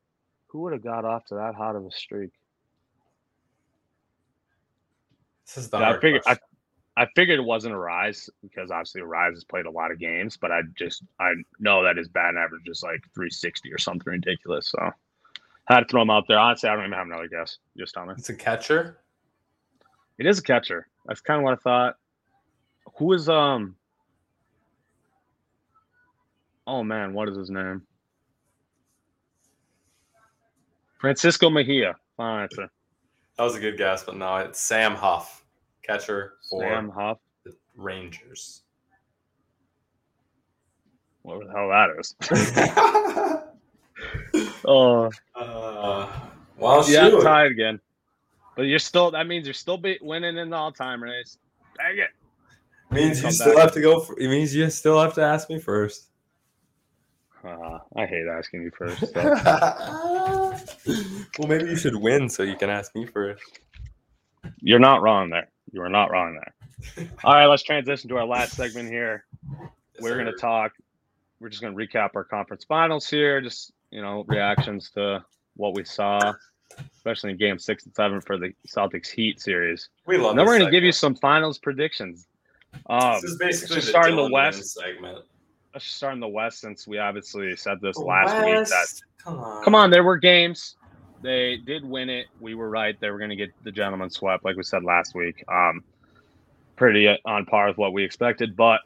who 0.48 0.62
would 0.62 0.74
have 0.74 0.84
got 0.84 1.06
off 1.06 1.26
to 1.26 1.36
that 1.36 1.56
hot 1.56 1.76
of 1.76 1.86
a 1.86 1.92
streak? 1.92 2.32
This 5.46 5.58
is 5.58 5.70
the 5.70 5.80
Yeah, 5.80 5.92
I 5.92 6.00
figured 6.00 6.22
I. 6.26 6.38
I 6.96 7.08
figured 7.16 7.40
it 7.40 7.44
wasn't 7.44 7.74
Arraez 7.74 8.30
because 8.44 8.70
obviously 8.70 9.02
Rise 9.02 9.34
has 9.34 9.44
played 9.44 9.66
a 9.66 9.72
lot 9.72 9.90
of 9.90 9.98
games, 9.98 10.38
but 10.38 10.52
I 10.52 10.62
just 10.78 11.04
I 11.20 11.34
know 11.60 11.84
that 11.84 11.98
his 11.98 12.08
batting 12.08 12.38
average 12.38 12.68
is 12.68 12.84
like 12.84 13.02
360 13.16 13.74
or 13.74 13.80
something 13.80 14.12
ridiculous. 14.12 14.70
So 14.70 14.92
I 15.70 15.74
had 15.74 15.80
to 15.82 15.86
throw 15.88 16.04
him 16.04 16.12
out 16.12 16.26
there. 16.28 16.38
Honestly, 16.38 16.70
I 16.70 16.76
don't 16.76 16.86
even 16.86 16.94
have 16.94 17.08
another 17.08 17.28
guess. 17.28 17.58
Just 17.76 17.96
tell 17.96 18.06
me. 18.06 18.14
It's 18.16 18.30
a 18.30 18.36
catcher. 18.36 19.00
It 20.20 20.28
is 20.28 20.38
a 20.38 20.44
catcher. 20.44 20.88
That's 21.08 21.22
kind 21.22 21.40
of 21.40 21.44
what 21.44 21.54
I 21.54 21.58
thought. 21.58 21.96
Who 22.98 23.14
is 23.14 23.28
um? 23.28 23.76
Oh 26.68 26.84
man, 26.84 27.14
what 27.14 27.28
is 27.28 27.36
his 27.36 27.50
name? 27.50 27.82
Francisco 31.04 31.50
Mejia. 31.50 31.98
Final 32.16 32.44
answer. 32.44 32.70
That 33.36 33.44
was 33.44 33.56
a 33.56 33.60
good 33.60 33.78
guess, 33.78 34.06
but 34.06 34.16
no, 34.16 34.38
it's 34.38 34.62
Sam 34.62 34.96
Huff, 34.96 35.44
catcher 35.86 36.36
for 36.50 36.62
Sam 36.62 36.90
Huff. 36.90 37.18
the 37.44 37.54
Rangers. 37.76 38.62
What 41.24 41.46
the 41.46 41.52
hell 41.52 41.68
that 41.68 41.90
is? 42.00 42.16
Oh, 44.66 45.12
uh, 45.36 46.10
well, 46.58 46.90
yeah, 46.90 47.10
shoot. 47.10 47.22
tied 47.22 47.52
again. 47.52 47.82
But 48.56 48.64
you're 48.64 48.80
still. 48.80 49.12
That 49.12 49.28
means 49.28 49.46
you're 49.46 49.54
still 49.54 49.78
be, 49.78 50.00
winning 50.02 50.38
in 50.38 50.50
the 50.50 50.56
all-time 50.56 51.04
race. 51.04 51.38
Dang 51.78 51.98
it! 51.98 52.10
means 52.92 53.22
you 53.22 53.32
still 53.32 53.56
back. 53.56 53.64
have 53.64 53.74
to 53.74 53.82
go. 53.82 54.00
For, 54.00 54.18
it 54.18 54.30
means 54.30 54.56
you 54.56 54.70
still 54.70 55.02
have 55.02 55.14
to 55.16 55.22
ask 55.22 55.50
me 55.50 55.60
first. 55.60 56.08
Uh, 57.46 57.80
I 57.96 58.06
hate 58.06 58.26
asking 58.26 58.64
you 58.64 58.72
first. 58.72 59.14
so. 59.14 60.40
well, 61.40 61.48
maybe 61.48 61.66
you 61.70 61.76
should 61.76 61.96
win 61.96 62.30
so 62.30 62.44
you 62.44 62.56
can 62.56 62.70
ask 62.70 62.94
me 62.96 63.06
first. 63.06 63.60
You're 64.60 64.80
not 64.80 65.02
wrong 65.02 65.30
there. 65.30 65.50
You 65.72 65.82
are 65.82 65.90
not 65.90 66.12
wrong 66.12 66.34
there. 66.36 67.08
All 67.24 67.34
right, 67.34 67.46
let's 67.46 67.64
transition 67.64 68.10
to 68.10 68.18
our 68.18 68.26
last 68.26 68.54
segment 68.54 68.90
here. 68.90 69.26
We're 70.00 70.16
going 70.16 70.26
to 70.26 70.34
talk. 70.34 70.74
We're 71.40 71.50
just 71.50 71.62
going 71.62 71.76
to 71.76 71.86
recap 71.86 72.12
our 72.16 72.24
conference 72.24 72.66
finals 72.66 73.10
here. 73.10 73.42
Just 73.42 73.74
you 73.92 74.02
know, 74.02 74.26
reactions 74.28 74.90
to 74.92 75.24
what 75.56 75.76
we 75.76 75.84
saw, 75.84 76.34
especially 76.96 77.32
in 77.32 77.38
Game 77.38 77.60
Six 77.60 77.86
and 77.86 77.96
Seven 77.96 78.20
for 78.20 78.38
the 78.38 78.54
Celtics 78.68 79.10
Heat 79.10 79.40
series. 79.40 79.90
We 80.06 80.18
love. 80.18 80.32
And 80.32 80.40
then 80.40 80.46
we're 80.46 80.58
going 80.58 80.66
to 80.66 80.72
give 80.72 80.84
you 80.84 80.92
some 80.92 81.16
finals 81.16 81.60
predictions. 81.60 82.28
Um, 82.88 83.22
This 83.22 83.32
is 83.32 83.38
basically 83.38 83.76
just 83.76 83.88
the 83.88 83.92
start 83.92 84.16
the 84.16 84.30
West. 84.32 84.74
Segment. 84.74 85.20
Let's 85.74 85.86
just 85.86 85.98
start 85.98 86.14
in 86.14 86.20
the 86.20 86.28
West 86.28 86.60
since 86.60 86.88
we 86.88 87.00
obviously 87.00 87.56
said 87.56 87.82
this 87.82 87.98
last 87.98 88.36
week 88.46 88.68
that 88.68 89.02
Come 89.24 89.40
on. 89.40 89.64
come 89.64 89.74
on, 89.76 89.90
there 89.90 90.04
were 90.04 90.18
games. 90.18 90.76
They 91.22 91.58
did 91.58 91.84
win 91.86 92.10
it. 92.10 92.28
We 92.40 92.54
were 92.54 92.70
right. 92.70 93.00
They 93.00 93.10
were 93.10 93.18
going 93.18 93.30
to 93.30 93.36
get 93.36 93.52
the 93.64 93.72
gentleman 93.72 94.10
swept, 94.10 94.44
like 94.46 94.56
we 94.58 94.64
said 94.64 94.84
last 94.84 95.16
week. 95.16 95.44
Um, 95.48 95.84
pretty 96.76 97.08
on 97.26 97.46
par 97.46 97.70
with 97.70 97.78
what 97.78 97.94
we 97.94 98.04
expected. 98.04 98.56
But 98.58 98.82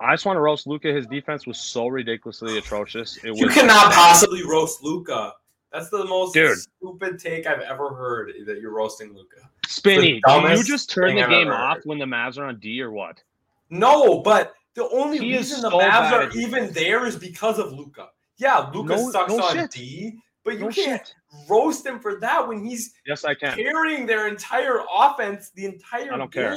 I 0.00 0.12
just 0.12 0.26
want 0.26 0.36
to 0.36 0.40
roast 0.40 0.66
Luka. 0.66 0.88
His 0.92 1.06
defense 1.06 1.46
was 1.46 1.58
so 1.58 1.86
ridiculously 1.86 2.58
atrocious. 2.58 3.16
It 3.24 3.30
was 3.30 3.40
You 3.40 3.48
cannot 3.48 3.92
possibly 3.92 4.42
roast 4.44 4.82
Luka. 4.82 5.34
That's 5.72 5.88
the 5.90 6.04
most 6.04 6.34
Dude. 6.34 6.58
stupid 6.58 7.18
take 7.20 7.46
I've 7.46 7.60
ever 7.60 7.90
heard 7.94 8.32
that 8.46 8.60
you're 8.60 8.72
roasting 8.72 9.14
Luka. 9.14 9.48
spinny. 9.66 10.20
You 10.26 10.64
just 10.64 10.90
turn 10.90 11.14
the 11.14 11.22
I've 11.22 11.30
game 11.30 11.48
off 11.48 11.76
heard. 11.76 11.84
when 11.84 11.98
the 11.98 12.06
Mavs 12.06 12.38
are 12.38 12.44
on 12.44 12.58
D 12.58 12.82
or 12.82 12.90
what? 12.90 13.22
No, 13.70 14.20
but 14.20 14.54
the 14.78 14.88
only 14.90 15.18
He 15.18 15.32
reason 15.36 15.60
the 15.62 15.70
so 15.70 15.78
Mavs 15.78 16.12
are 16.12 16.30
even 16.38 16.72
there 16.72 17.04
is 17.06 17.16
because 17.16 17.58
of 17.58 17.72
Luka. 17.72 18.08
Yeah, 18.38 18.70
Luka 18.72 18.94
No- 18.96 19.10
sucks 19.10 19.32
no 19.32 19.42
on 19.44 19.54
shit. 19.56 19.70
D, 19.72 20.18
but 20.44 20.54
you 20.54 20.60
No 20.60 20.68
can't 20.70 21.06
shit. 21.06 21.14
roast 21.48 21.84
him 21.84 21.98
for 22.00 22.20
that 22.20 22.46
when 22.46 22.64
he's 22.64 22.94
Yes, 23.04 23.24
I 23.24 23.34
can. 23.34 23.54
carrying 23.54 24.06
their 24.06 24.28
entire 24.28 24.80
offense 24.94 25.50
the 25.50 25.64
entire 25.66 26.12
I 26.14 26.18
game. 26.18 26.30
care. 26.30 26.56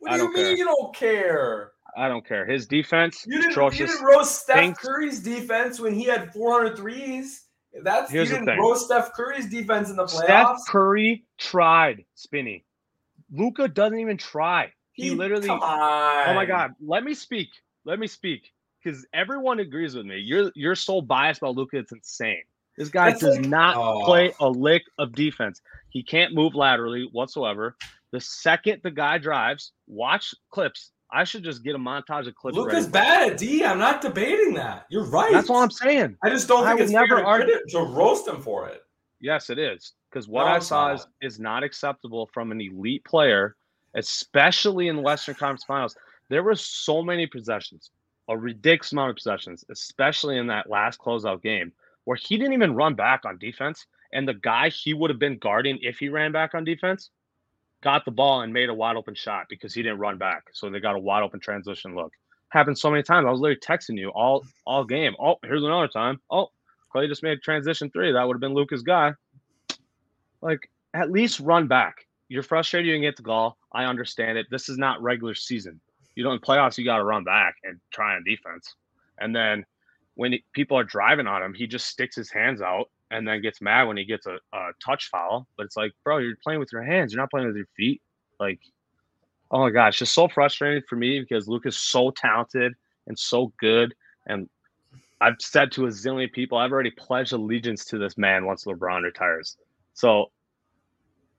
What 0.00 0.12
I 0.12 0.16
do 0.16 0.24
you 0.24 0.32
mean 0.32 0.44
care. 0.44 0.56
you 0.56 0.64
don't 0.64 0.94
care? 0.94 1.72
I 1.96 2.08
don't 2.08 2.26
care. 2.26 2.44
His 2.46 2.66
defense 2.66 3.24
You 3.26 3.40
didn't, 3.40 3.56
you 3.72 3.86
didn't 3.86 4.04
roast 4.04 4.42
Steph 4.42 4.56
Things- 4.56 4.78
Curry's 4.78 5.20
defense 5.20 5.80
when 5.80 5.94
he 5.94 6.04
had 6.04 6.32
400 6.32 6.76
threes. 6.76 7.44
That's 7.82 8.10
Here's 8.10 8.28
you 8.28 8.34
didn't 8.36 8.46
thing. 8.46 8.58
roast 8.60 8.86
Steph 8.86 9.12
Curry's 9.14 9.46
defense 9.46 9.90
in 9.90 9.96
the 9.96 10.04
playoffs. 10.04 10.58
Steph. 10.58 10.66
Curry 10.68 11.24
tried 11.38 12.04
spinny. 12.14 12.64
Luka 13.30 13.68
doesn't 13.68 13.98
even 13.98 14.16
try. 14.16 14.72
He, 14.98 15.10
literally. 15.10 15.48
Oh 15.48 16.34
my 16.34 16.44
god, 16.46 16.74
let 16.80 17.04
me 17.04 17.14
speak. 17.14 17.48
Let 17.84 17.98
me 17.98 18.06
speak 18.06 18.52
because 18.82 19.06
everyone 19.12 19.60
agrees 19.60 19.94
with 19.94 20.06
me. 20.06 20.18
You're 20.18 20.50
you're 20.54 20.74
so 20.74 21.00
biased 21.00 21.40
about 21.40 21.54
Luka. 21.56 21.78
It's 21.78 21.92
insane. 21.92 22.42
This 22.76 22.88
guy 22.88 23.10
That's 23.10 23.20
does 23.22 23.36
like- 23.38 23.46
not 23.48 23.76
Oh. 23.76 24.04
play 24.04 24.32
a 24.40 24.48
lick 24.48 24.82
of 24.98 25.12
defense. 25.14 25.60
He 25.90 26.02
can't 26.02 26.32
move 26.34 26.54
laterally 26.54 27.08
whatsoever. 27.12 27.76
The 28.12 28.20
second 28.20 28.80
the 28.82 28.90
guy 28.90 29.18
drives, 29.18 29.72
watch 29.86 30.34
clips. 30.50 30.92
I 31.10 31.24
should 31.24 31.42
just 31.42 31.64
get 31.64 31.74
a 31.74 31.78
montage 31.78 32.26
of 32.28 32.34
clips. 32.34 32.56
Luka's 32.56 32.86
bad 32.86 33.32
at 33.32 33.38
D. 33.38 33.64
I'm 33.64 33.78
not 33.78 34.00
debating 34.02 34.54
that. 34.54 34.86
You're 34.90 35.06
right. 35.06 35.32
That's 35.32 35.48
all 35.48 35.62
I'm 35.62 35.70
saying. 35.70 36.16
I 36.22 36.28
just 36.30 36.48
don't 36.48 36.64
I 36.66 36.70
think 36.70 36.80
it's 36.82 36.92
never 36.92 37.16
fair 37.16 37.18
to, 37.18 37.24
argue- 37.24 37.66
to 37.70 37.78
roast 37.80 38.28
him 38.28 38.42
for 38.42 38.68
it. 38.68 38.82
Yes, 39.20 39.48
it 39.50 39.58
is. 39.58 39.94
Because 40.10 40.28
what 40.28 40.44
No, 40.44 40.52
I 40.52 40.58
saw 40.58 40.88
not. 40.88 40.94
is, 41.00 41.06
is 41.22 41.40
not 41.40 41.62
acceptable 41.64 42.28
from 42.32 42.52
an 42.52 42.60
elite 42.60 43.04
player, 43.04 43.56
especially 43.98 44.88
in 44.88 45.02
Western 45.02 45.34
Conference 45.34 45.64
Finals. 45.64 45.96
There 46.30 46.42
were 46.42 46.54
so 46.54 47.02
many 47.02 47.26
possessions, 47.26 47.90
a 48.28 48.36
ridiculous 48.36 48.92
amount 48.92 49.10
of 49.10 49.16
possessions, 49.16 49.64
especially 49.70 50.38
in 50.38 50.46
that 50.46 50.70
last 50.70 51.00
closeout 51.00 51.42
game, 51.42 51.72
where 52.04 52.16
he 52.16 52.36
didn't 52.36 52.54
even 52.54 52.74
run 52.74 52.94
back 52.94 53.24
on 53.24 53.38
defense. 53.38 53.86
And 54.12 54.26
the 54.26 54.34
guy 54.34 54.70
he 54.70 54.94
would 54.94 55.10
have 55.10 55.18
been 55.18 55.38
guarding 55.38 55.78
if 55.82 55.98
he 55.98 56.08
ran 56.08 56.32
back 56.32 56.54
on 56.54 56.64
defense 56.64 57.10
got 57.82 58.04
the 58.04 58.10
ball 58.10 58.40
and 58.42 58.52
made 58.52 58.68
a 58.68 58.74
wide 58.74 58.96
open 58.96 59.14
shot 59.14 59.46
because 59.48 59.74
he 59.74 59.82
didn't 59.82 59.98
run 59.98 60.18
back. 60.18 60.44
So 60.52 60.70
they 60.70 60.80
got 60.80 60.96
a 60.96 60.98
wide 60.98 61.22
open 61.22 61.40
transition 61.40 61.94
look. 61.94 62.12
Happened 62.48 62.78
so 62.78 62.90
many 62.90 63.02
times. 63.02 63.26
I 63.26 63.30
was 63.30 63.40
literally 63.40 63.60
texting 63.60 63.98
you 63.98 64.08
all 64.08 64.44
all 64.66 64.84
game. 64.84 65.14
Oh, 65.20 65.36
here's 65.44 65.62
another 65.62 65.88
time. 65.88 66.18
Oh, 66.30 66.48
Clay 66.90 67.06
just 67.06 67.22
made 67.22 67.42
transition 67.42 67.90
three. 67.90 68.12
That 68.12 68.26
would 68.26 68.34
have 68.34 68.40
been 68.40 68.54
Luka's 68.54 68.82
guy. 68.82 69.12
Like, 70.40 70.70
at 70.94 71.10
least 71.10 71.40
run 71.40 71.66
back. 71.66 72.06
You're 72.28 72.42
frustrated 72.42 72.86
you 72.86 72.92
didn't 72.92 73.02
get 73.02 73.16
the 73.16 73.22
goal. 73.22 73.57
I 73.72 73.84
understand 73.84 74.38
it. 74.38 74.46
This 74.50 74.68
is 74.68 74.78
not 74.78 75.02
regular 75.02 75.34
season. 75.34 75.80
You 76.14 76.24
know, 76.24 76.32
in 76.32 76.40
playoffs, 76.40 76.78
you 76.78 76.84
got 76.84 76.96
to 76.96 77.04
run 77.04 77.24
back 77.24 77.54
and 77.64 77.78
try 77.92 78.16
on 78.16 78.24
defense. 78.24 78.74
And 79.18 79.34
then 79.34 79.64
when 80.14 80.32
he- 80.32 80.44
people 80.52 80.78
are 80.78 80.84
driving 80.84 81.26
on 81.26 81.42
him, 81.42 81.54
he 81.54 81.66
just 81.66 81.86
sticks 81.86 82.16
his 82.16 82.30
hands 82.30 82.60
out 82.60 82.90
and 83.10 83.26
then 83.26 83.40
gets 83.40 83.60
mad 83.60 83.84
when 83.84 83.96
he 83.96 84.04
gets 84.04 84.26
a, 84.26 84.38
a 84.52 84.70
touch 84.84 85.08
foul. 85.10 85.46
But 85.56 85.66
it's 85.66 85.76
like, 85.76 85.92
bro, 86.04 86.18
you're 86.18 86.36
playing 86.42 86.60
with 86.60 86.72
your 86.72 86.82
hands. 86.82 87.12
You're 87.12 87.22
not 87.22 87.30
playing 87.30 87.46
with 87.46 87.56
your 87.56 87.68
feet. 87.76 88.02
Like, 88.40 88.60
oh 89.50 89.60
my 89.60 89.70
gosh, 89.70 89.98
just 89.98 90.14
so 90.14 90.28
frustrating 90.28 90.82
for 90.88 90.96
me 90.96 91.20
because 91.20 91.48
Luke 91.48 91.66
is 91.66 91.78
so 91.78 92.10
talented 92.10 92.74
and 93.06 93.18
so 93.18 93.52
good. 93.58 93.94
And 94.26 94.48
I've 95.20 95.36
said 95.40 95.72
to 95.72 95.86
a 95.86 95.88
zillion 95.88 96.32
people, 96.32 96.58
I've 96.58 96.72
already 96.72 96.90
pledged 96.90 97.32
allegiance 97.32 97.84
to 97.86 97.98
this 97.98 98.18
man 98.18 98.44
once 98.44 98.64
LeBron 98.64 99.02
retires. 99.02 99.56
So 99.94 100.26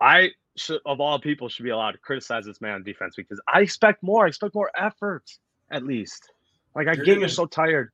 I 0.01 0.31
should, 0.59 0.81
of 0.85 0.99
all 0.99 1.19
people, 1.19 1.49
should 1.49 1.63
be 1.63 1.69
allowed 1.69 1.91
to 1.91 1.97
criticize 1.97 2.45
this 2.45 2.61
man 2.61 2.73
on 2.73 2.83
defense 2.83 3.15
because 3.15 3.41
I 3.51 3.61
expect 3.61 4.03
more. 4.03 4.25
I 4.25 4.27
expect 4.29 4.55
more 4.55 4.71
effort, 4.77 5.23
at 5.71 5.83
least. 5.83 6.31
Like 6.75 6.87
I 6.87 6.93
You're 6.93 7.05
get 7.05 7.19
you're 7.19 7.29
so 7.29 7.45
tired. 7.45 7.91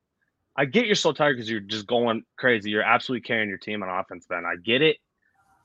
I 0.57 0.65
get 0.65 0.85
you're 0.85 0.95
so 0.95 1.11
tired 1.11 1.35
because 1.35 1.49
you're 1.49 1.59
just 1.59 1.87
going 1.87 2.23
crazy. 2.37 2.69
You're 2.69 2.83
absolutely 2.83 3.25
carrying 3.25 3.49
your 3.49 3.57
team 3.57 3.83
on 3.83 3.89
offense, 3.89 4.25
Ben. 4.27 4.43
I 4.45 4.55
get 4.63 4.81
it, 4.81 4.97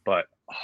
but 0.04 0.26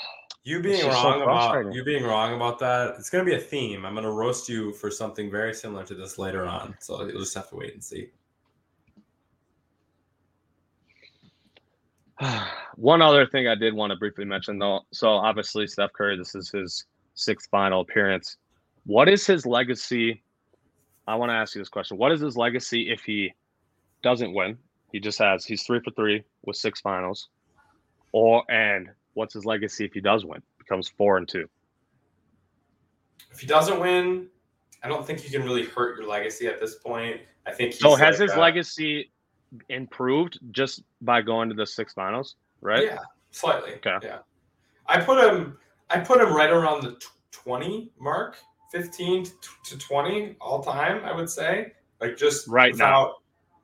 You 0.46 0.60
being 0.62 0.80
just 0.80 1.02
so 1.02 1.08
wrong 1.10 1.22
about 1.22 1.74
you 1.74 1.82
being 1.82 2.04
wrong 2.04 2.32
about 2.32 2.60
that, 2.60 2.94
it's 3.00 3.10
gonna 3.10 3.24
be 3.24 3.34
a 3.34 3.40
theme. 3.40 3.84
I'm 3.84 3.96
gonna 3.96 4.12
roast 4.12 4.48
you 4.48 4.72
for 4.74 4.92
something 4.92 5.28
very 5.28 5.52
similar 5.52 5.82
to 5.82 5.94
this 5.96 6.18
later 6.18 6.46
on. 6.46 6.76
So 6.78 7.04
you'll 7.04 7.18
just 7.18 7.34
have 7.34 7.48
to 7.48 7.56
wait 7.56 7.74
and 7.74 7.82
see. 7.82 8.10
One 12.76 13.02
other 13.02 13.26
thing 13.26 13.48
I 13.48 13.54
did 13.54 13.74
want 13.74 13.90
to 13.90 13.96
briefly 13.96 14.24
mention, 14.24 14.58
though. 14.58 14.80
So 14.92 15.08
obviously, 15.08 15.66
Steph 15.66 15.92
Curry, 15.92 16.16
this 16.16 16.34
is 16.34 16.50
his 16.50 16.84
sixth 17.14 17.48
final 17.50 17.80
appearance. 17.80 18.36
What 18.84 19.08
is 19.08 19.26
his 19.26 19.46
legacy? 19.46 20.22
I 21.06 21.14
want 21.14 21.30
to 21.30 21.34
ask 21.34 21.54
you 21.54 21.60
this 21.60 21.68
question. 21.68 21.98
What 21.98 22.12
is 22.12 22.20
his 22.20 22.36
legacy 22.36 22.90
if 22.90 23.02
he 23.02 23.32
doesn't 24.02 24.32
win? 24.32 24.58
He 24.92 25.00
just 25.00 25.18
has 25.18 25.44
he's 25.44 25.62
three 25.64 25.80
for 25.80 25.90
three 25.92 26.22
with 26.44 26.56
six 26.56 26.80
finals. 26.80 27.28
Or 28.12 28.44
and 28.50 28.88
what's 29.14 29.34
his 29.34 29.44
legacy 29.44 29.84
if 29.84 29.92
he 29.92 30.00
does 30.00 30.24
win? 30.24 30.42
Becomes 30.58 30.88
four 30.88 31.18
and 31.18 31.28
two. 31.28 31.48
If 33.30 33.40
he 33.40 33.46
doesn't 33.46 33.78
win, 33.78 34.28
I 34.82 34.88
don't 34.88 35.06
think 35.06 35.24
you 35.24 35.30
can 35.30 35.42
really 35.42 35.64
hurt 35.64 35.98
your 35.98 36.08
legacy 36.08 36.46
at 36.46 36.60
this 36.60 36.76
point. 36.76 37.20
I 37.46 37.52
think 37.52 37.72
he's 37.72 37.80
So 37.80 37.94
has 37.94 38.18
like 38.18 38.28
his 38.28 38.36
a- 38.36 38.40
legacy 38.40 39.10
improved 39.68 40.38
just 40.50 40.82
by 41.02 41.22
going 41.22 41.48
to 41.48 41.54
the 41.54 41.66
six 41.66 41.92
finals? 41.92 42.36
Right? 42.60 42.84
Yeah, 42.84 42.98
slightly. 43.30 43.74
Okay. 43.74 43.96
Yeah, 44.02 44.18
I 44.86 45.00
put 45.00 45.22
him. 45.22 45.58
I 45.90 46.00
put 46.00 46.20
him 46.20 46.34
right 46.34 46.50
around 46.50 46.82
the 46.82 47.00
twenty 47.30 47.92
mark, 47.98 48.36
fifteen 48.72 49.26
to, 49.64 49.78
twenty 49.78 50.36
all 50.40 50.62
time. 50.62 51.04
I 51.04 51.12
would 51.14 51.30
say, 51.30 51.72
like 52.00 52.16
just 52.16 52.48
Right 52.48 52.74
now. 52.76 53.14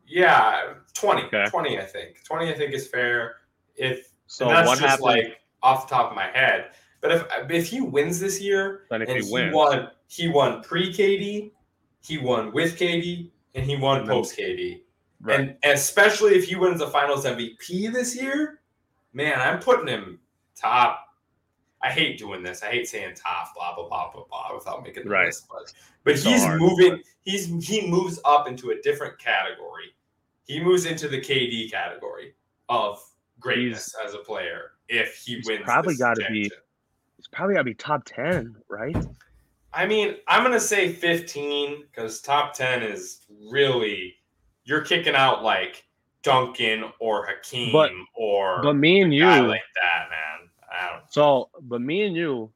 Yeah, 0.04 0.74
20. 0.94 1.22
Okay. 1.22 1.44
20, 1.48 1.78
I 1.78 1.84
think. 1.84 2.22
Twenty, 2.24 2.50
I 2.50 2.54
think 2.54 2.74
is 2.74 2.86
fair. 2.86 3.36
If 3.76 4.08
So 4.26 4.46
that's 4.48 4.68
just 4.68 4.80
happened? 4.82 5.04
like 5.06 5.40
off 5.62 5.88
the 5.88 5.94
top 5.94 6.10
of 6.10 6.16
my 6.16 6.26
head. 6.34 6.72
But 7.00 7.12
if 7.12 7.26
if 7.50 7.66
he 7.68 7.80
wins 7.80 8.20
this 8.20 8.38
year, 8.40 8.82
Then 8.90 9.00
if 9.02 9.08
and 9.08 9.18
he 9.18 9.24
he, 9.24 9.32
wins- 9.32 9.54
won, 9.54 9.88
he 10.08 10.28
won 10.28 10.62
pre 10.62 10.92
KD, 10.92 11.52
he 12.04 12.18
won 12.18 12.52
with 12.52 12.76
KD, 12.78 13.30
and 13.54 13.64
he 13.64 13.76
won 13.76 14.06
post 14.06 14.36
KD. 14.38 14.82
Right. 15.22 15.40
And, 15.40 15.56
and 15.62 15.72
especially 15.72 16.34
if 16.34 16.44
he 16.44 16.56
wins 16.56 16.80
the 16.80 16.86
Finals 16.88 17.24
MVP 17.24 17.92
this 17.92 18.14
year, 18.20 18.60
man, 19.12 19.40
I'm 19.40 19.58
putting 19.60 19.86
him 19.86 20.20
top. 20.56 21.06
I 21.82 21.90
hate 21.90 22.18
doing 22.18 22.42
this. 22.42 22.62
I 22.62 22.66
hate 22.70 22.86
saying 22.88 23.14
top, 23.16 23.54
blah 23.54 23.74
blah 23.74 23.88
blah 23.88 24.12
blah 24.12 24.24
blah, 24.28 24.54
without 24.54 24.82
making 24.84 25.04
the 25.04 25.10
Right. 25.10 25.26
list. 25.26 25.46
But 25.50 25.72
but 26.04 26.18
So 26.18 26.28
he's 26.30 26.42
hard. 26.44 26.60
moving. 26.60 27.02
He's 27.22 27.46
he 27.66 27.88
moves 27.88 28.20
up 28.24 28.46
into 28.46 28.70
a 28.70 28.80
different 28.82 29.18
category. 29.18 29.94
He 30.44 30.60
moves 30.62 30.84
into 30.86 31.08
the 31.08 31.20
KD 31.20 31.70
category 31.70 32.34
of 32.68 33.02
greatness 33.40 33.94
as 34.04 34.14
a 34.14 34.18
player 34.18 34.72
if 34.88 35.16
he 35.16 35.36
he's 35.36 35.46
wins. 35.46 35.62
probably 35.64 35.94
this 35.94 36.00
gotta 36.00 36.26
be-. 36.30 36.50
It's 37.18 37.28
probably 37.28 37.54
gotta 37.54 37.64
be 37.64 37.74
top 37.74 38.02
ten, 38.04 38.56
right? 38.68 38.96
I 39.74 39.86
mean, 39.86 40.16
I'm 40.28 40.42
gonna 40.44 40.60
say 40.60 40.92
15 40.92 41.84
because 41.90 42.20
top 42.20 42.52
10 42.54 42.82
is 42.82 43.24
really 43.50 44.16
you're 44.64 44.82
kicking 44.82 45.14
out 45.14 45.42
like 45.42 45.84
Duncan 46.22 46.84
or 47.00 47.26
Hakeem 47.26 47.72
But- 47.72 47.90
or 48.14 48.62
But 48.62 48.74
me 48.74 49.00
and 49.00 49.12
you, 49.14 49.26
like 49.26 49.62
that, 49.82 50.08
man. 50.10 50.48
I 50.72 50.90
don't. 50.90 51.12
so 51.12 51.50
but 51.62 51.80
me 51.80 52.02
and 52.02 52.16
you, 52.16 52.50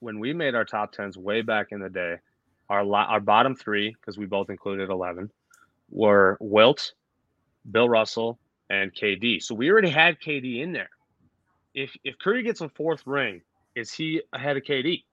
when 0.00 0.18
we 0.18 0.32
made 0.32 0.54
our 0.54 0.64
top 0.64 0.92
tens 0.92 1.16
way 1.16 1.42
back 1.42 1.68
in 1.72 1.80
the 1.80 1.88
day, 1.90 2.16
our 2.68 2.82
lo- 2.84 2.98
our 3.08 3.20
bottom 3.20 3.54
three 3.54 3.90
because 4.00 4.18
we 4.18 4.26
both 4.26 4.50
included 4.50 4.90
eleven 4.90 5.30
were 5.90 6.36
Wilt, 6.40 6.92
Bill 7.70 7.88
Russell, 7.88 8.38
and 8.70 8.92
KD. 8.92 9.40
So 9.42 9.54
we 9.54 9.70
already 9.70 9.90
had 9.90 10.18
KD 10.20 10.60
in 10.62 10.72
there. 10.72 10.90
If 11.74 11.96
if 12.02 12.18
Curry 12.18 12.42
gets 12.42 12.60
a 12.62 12.68
fourth 12.70 13.06
ring, 13.06 13.42
is 13.76 13.92
he 13.92 14.22
ahead 14.32 14.56
of 14.56 14.64
KD? 14.64 15.04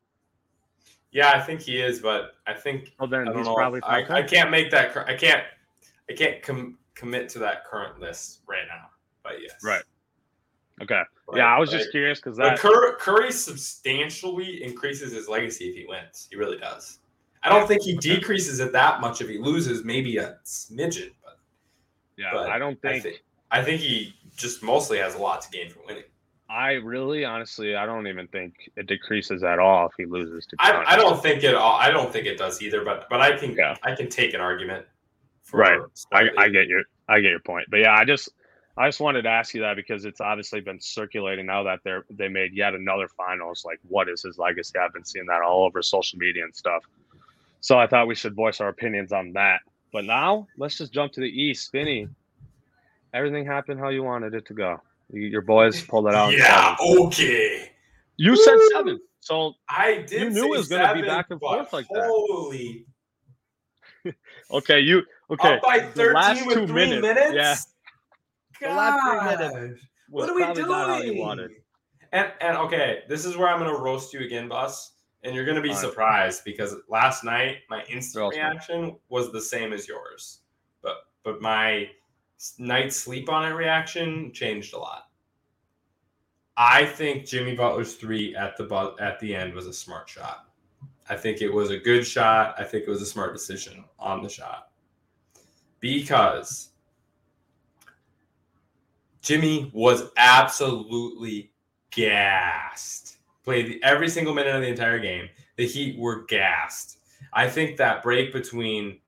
Yeah, 1.11 1.31
I 1.35 1.39
think 1.41 1.61
he 1.61 1.79
is, 1.79 1.99
but 1.99 2.37
I 2.47 2.53
think 2.55 2.93
Well, 2.99 3.07
then 3.07 3.27
I 3.27 3.33
he's 3.37 3.45
know. 3.45 3.53
probably 3.53 3.81
I. 3.83 4.03
I 4.09 4.23
can't 4.23 4.49
make 4.49 4.71
that. 4.71 4.97
I 5.07 5.15
can't. 5.15 5.43
I 6.09 6.13
can't 6.13 6.41
com- 6.43 6.77
commit 6.95 7.29
to 7.29 7.39
that 7.39 7.65
current 7.65 7.99
list 7.99 8.41
right 8.47 8.65
now. 8.67 8.89
But 9.23 9.41
yes, 9.41 9.53
Right. 9.63 9.83
okay. 10.81 11.01
But- 11.27 11.37
yeah, 11.37 11.55
I 11.55 11.59
was 11.59 11.69
but- 11.71 11.77
just 11.79 11.91
curious 11.91 12.19
because 12.19 12.37
that 12.37 12.59
Curry, 12.59 12.93
Curry 12.99 13.31
substantially 13.31 14.63
increases 14.63 15.13
his 15.13 15.27
legacy 15.29 15.69
if 15.69 15.75
he 15.75 15.85
wins. 15.85 16.27
He 16.29 16.35
really 16.37 16.57
does. 16.57 16.99
I 17.41 17.49
don't 17.49 17.67
think 17.67 17.81
he 17.83 17.97
Okay. 17.97 18.15
decreases 18.15 18.59
it 18.59 18.71
that 18.71 19.01
much 19.01 19.19
if 19.21 19.27
he 19.27 19.37
loses, 19.37 19.83
maybe 19.83 20.17
a 20.17 20.37
smidgen. 20.45 21.11
But 21.23 21.39
yeah, 22.17 22.31
but 22.33 22.49
I 22.49 22.57
don't 22.57 22.77
I 22.85 22.89
think 22.91 23.03
think 23.03 23.23
I 23.51 23.63
think 23.63 23.81
he 23.81 24.15
just 24.35 24.63
mostly 24.63 24.97
has 24.97 25.15
a 25.15 25.17
lot 25.19 25.41
to 25.41 25.49
gain 25.51 25.69
from 25.69 25.85
winning. 25.85 26.03
I 26.49 26.73
really, 26.73 27.25
honestly, 27.25 27.75
I 27.75 27.85
don't 27.85 28.07
even 28.07 28.27
think 28.27 28.69
it 28.75 28.85
decreases 28.87 29.43
at 29.43 29.59
all 29.59 29.87
if 29.87 29.93
he 29.97 30.05
loses. 30.05 30.45
To 30.47 30.55
I. 30.59 30.93
I 30.93 30.95
don't 30.95 31.21
think 31.21 31.43
it. 31.43 31.53
all 31.55 31.75
I 31.77 31.89
don't 31.91 32.11
think 32.13 32.25
it 32.27 32.37
does 32.37 32.61
either. 32.61 32.83
But 32.85 33.07
but 33.09 33.21
I 33.21 33.37
can 33.37 33.53
Yeah. 33.55 33.75
I 33.83 33.93
can 33.95 34.07
take 34.09 34.33
an 34.33 34.39
argument. 34.41 34.85
Right. 35.51 35.79
I. 36.11 36.29
I 36.37 36.49
get 36.49 36.67
your 36.67 36.83
I 37.07 37.19
get 37.19 37.31
your 37.31 37.39
point, 37.39 37.67
but 37.69 37.77
yeah, 37.77 37.95
I 37.95 38.05
just 38.05 38.29
I 38.77 38.87
just 38.87 38.99
wanted 38.99 39.23
to 39.23 39.29
ask 39.29 39.53
you 39.53 39.61
that 39.61 39.75
because 39.75 40.05
it's 40.05 40.19
obviously 40.19 40.61
been 40.61 40.79
circulating 40.79 41.45
now 41.45 41.63
that 41.63 41.81
they're 41.83 42.05
they 42.09 42.27
made 42.27 42.53
yet 42.53 42.73
another 42.73 43.07
finals. 43.07 43.63
Like, 43.65 43.79
what 43.87 44.09
is 44.09 44.23
his 44.23 44.37
legacy? 44.37 44.79
I've 44.79 44.93
been 44.93 45.05
seeing 45.05 45.25
that 45.27 45.41
all 45.41 45.65
over 45.65 45.81
social 45.81 46.17
media 46.17 46.43
and 46.43 46.55
stuff. 46.55 46.83
So 47.59 47.77
I 47.77 47.87
thought 47.87 48.07
we 48.07 48.15
should 48.15 48.35
voice 48.35 48.61
our 48.61 48.69
opinions 48.69 49.11
on 49.11 49.33
that. 49.33 49.59
But 49.91 50.05
now 50.05 50.47
let's 50.57 50.77
just 50.77 50.91
jump 50.91 51.13
to 51.13 51.21
the 51.21 51.27
East. 51.27 51.67
Spinny, 51.67 52.07
everything 53.13 53.45
happened 53.45 53.79
how 53.79 53.89
you 53.89 54.03
wanted 54.03 54.33
it 54.33 54.45
to 54.47 54.53
go. 54.53 54.81
You, 55.11 55.21
your 55.21 55.41
boys 55.41 55.83
pulled 55.83 56.07
it 56.07 56.15
out. 56.15 56.33
Yeah. 56.33 56.75
Okay. 56.81 57.71
you 58.17 58.35
said 58.35 58.57
seven. 58.71 58.99
So 59.19 59.53
I 59.69 60.03
did. 60.07 60.21
You 60.21 60.29
knew 60.31 60.45
it 60.45 60.57
was 60.57 60.67
gonna 60.67 60.93
be 60.95 61.07
back 61.07 61.27
and 61.29 61.39
forth 61.39 61.71
like 61.71 61.87
that. 61.89 62.05
Holy. 62.07 62.85
okay, 64.51 64.79
you 64.79 65.03
okay. 65.33 65.55
Up 65.55 65.61
by 65.61 65.79
13 65.79 66.13
last 66.13 66.45
with 66.45 66.55
two 66.57 66.67
three 66.67 66.73
minutes, 66.89 67.01
minutes. 67.01 67.33
yeah. 67.33 67.55
The 68.69 68.75
last 68.75 69.01
three 69.03 69.37
minutes 69.37 69.79
God. 69.79 69.87
What 70.09 70.29
are 70.29 70.35
we 70.35 70.43
probably 70.43 70.63
not 70.63 70.87
how 70.89 70.97
you 70.99 71.13
doing? 71.13 71.49
And 72.11 72.31
and 72.41 72.57
okay, 72.57 73.03
this 73.09 73.25
is 73.25 73.35
where 73.37 73.47
I'm 73.47 73.59
gonna 73.59 73.75
roast 73.77 74.13
you 74.13 74.19
again, 74.21 74.47
boss. 74.47 74.91
And 75.23 75.33
you're 75.35 75.45
gonna 75.45 75.61
be 75.61 75.69
Fine. 75.69 75.77
surprised 75.81 76.43
because 76.43 76.75
last 76.89 77.23
night 77.23 77.59
my 77.69 77.83
instant 77.89 78.33
reaction 78.33 78.95
was 79.09 79.31
the 79.31 79.41
same 79.41 79.73
as 79.73 79.87
yours, 79.87 80.39
but 80.81 81.07
but 81.23 81.41
my 81.41 81.89
s- 82.37 82.55
night 82.59 82.93
sleep 82.93 83.29
on 83.29 83.49
it 83.49 83.55
reaction 83.55 84.31
changed 84.33 84.73
a 84.73 84.77
lot. 84.77 85.07
I 86.55 86.85
think 86.85 87.25
Jimmy 87.25 87.55
Butler's 87.55 87.95
three 87.95 88.35
at 88.35 88.57
the 88.57 88.65
bu- 88.65 88.95
at 88.99 89.19
the 89.19 89.35
end 89.35 89.53
was 89.53 89.65
a 89.65 89.73
smart 89.73 90.07
shot. 90.07 90.49
I 91.09 91.15
think 91.15 91.41
it 91.41 91.49
was 91.51 91.71
a 91.71 91.77
good 91.77 92.05
shot. 92.05 92.53
I 92.59 92.63
think 92.63 92.83
it 92.83 92.89
was 92.89 93.01
a 93.01 93.05
smart 93.07 93.33
decision 93.33 93.83
on 93.97 94.21
the 94.21 94.29
shot 94.29 94.69
because 95.83 96.69
Jimmy 99.21 99.69
was 99.73 100.09
absolutely 100.15 101.51
gassed. 101.91 103.17
Played 103.43 103.81
every 103.83 104.07
single 104.07 104.33
minute 104.33 104.55
of 104.55 104.61
the 104.61 104.67
entire 104.69 104.97
game. 104.97 105.27
The 105.57 105.67
Heat 105.67 105.99
were 105.99 106.23
gassed. 106.23 106.99
I 107.33 107.49
think 107.49 107.75
that 107.77 108.01
break 108.01 108.31
between 108.31 108.99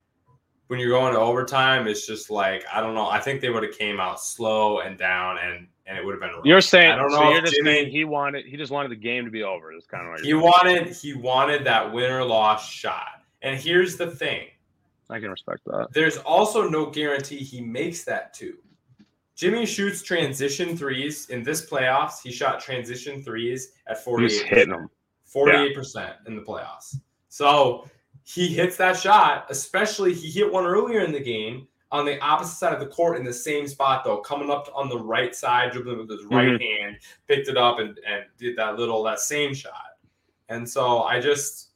when 0.68 0.80
you're 0.80 0.90
going 0.90 1.14
to 1.14 1.20
overtime 1.20 1.88
is 1.88 2.06
just 2.06 2.30
like 2.30 2.66
I 2.72 2.82
don't 2.82 2.94
know. 2.94 3.08
I 3.08 3.22
think 3.22 3.40
they 3.40 3.50
would 3.50 3.64
have 3.64 3.78
came 3.78 4.02
out 4.02 4.22
slow 4.22 4.80
and 4.80 4.98
down, 4.98 5.38
and 5.38 5.68
and 5.88 5.98
it 5.98 6.04
would 6.04 6.12
have 6.12 6.20
been. 6.20 6.32
rough. 6.32 6.46
You're 6.46 6.60
saying 6.60 6.92
I 6.92 6.98
don't 6.98 7.12
so 7.12 7.22
know 7.22 7.32
you're 7.32 7.42
just 7.42 7.56
Jimmy- 7.56 7.72
saying 7.72 7.92
he 7.92 8.04
wanted 8.04 8.46
he 8.46 8.58
just 8.58 8.72
wanted 8.72 8.92
the 8.92 8.98
game 8.98 9.24
to 9.24 9.32
be 9.32 9.44
over. 9.44 9.72
Is 9.74 9.86
kind 9.88 10.04
of 10.06 10.12
what 10.12 10.20
He 10.22 10.34
wanted 10.34 10.88
he 10.90 11.14
wanted 11.14 11.64
that 11.64 11.94
win 11.94 12.12
or 12.12 12.26
loss 12.26 12.70
shot. 12.70 13.24
And 13.42 13.58
here's 13.58 13.96
the 13.96 14.12
thing: 14.12 14.48
I 15.10 15.20
can 15.20 15.30
respect 15.30 15.62
that. 15.66 15.88
there's 15.94 16.18
also 16.18 16.68
no 16.68 16.90
guarantee 16.90 17.38
he 17.38 17.62
makes 17.62 18.04
that 18.06 18.34
too. 18.34 18.58
Jimmy 19.36 19.66
shoots 19.66 20.02
transition 20.02 20.78
threes 20.78 21.30
in 21.30 21.44
this 21.44 21.70
playoffs. 21.70 22.22
He 22.24 22.32
shot 22.32 22.60
transition 22.62 23.22
threes 23.22 23.74
at 23.88 24.04
48. 24.04 24.32
He's 24.32 24.42
48 24.42 24.58
hitting 24.58 24.74
them. 24.74 24.90
48% 25.36 26.16
in 26.28 26.36
the 26.36 26.42
playoffs. 26.42 26.96
So 27.28 27.86
he 28.24 28.48
hits 28.48 28.78
that 28.78 28.98
shot, 28.98 29.46
especially 29.50 30.14
he 30.14 30.32
hit 30.32 30.52
one 30.52 30.66
earlier 30.66 31.02
in 31.02 31.12
the 31.12 31.20
game 31.20 31.68
on 31.92 32.06
the 32.06 32.20
opposite 32.20 32.56
side 32.56 32.74
of 32.74 32.80
the 32.80 32.88
court 32.88 33.18
in 33.18 33.24
the 33.24 33.34
same 33.34 33.68
spot, 33.68 34.04
though, 34.04 34.18
coming 34.18 34.50
up 34.50 34.70
on 34.74 34.90
the 34.90 34.98
right 34.98 35.36
side, 35.36 35.72
dribbling 35.72 36.00
with 36.00 36.10
his 36.10 36.22
mm-hmm. 36.22 36.36
right 36.36 36.62
hand, 36.62 36.98
picked 37.28 37.48
it 37.48 37.58
up 37.58 37.80
and, 37.80 38.00
and 38.08 38.24
did 38.38 38.58
that 38.58 38.78
little, 38.78 39.04
that 39.04 39.20
same 39.20 39.54
shot. 39.54 39.98
And 40.50 40.68
so 40.68 41.04
I 41.04 41.20
just, 41.20 41.70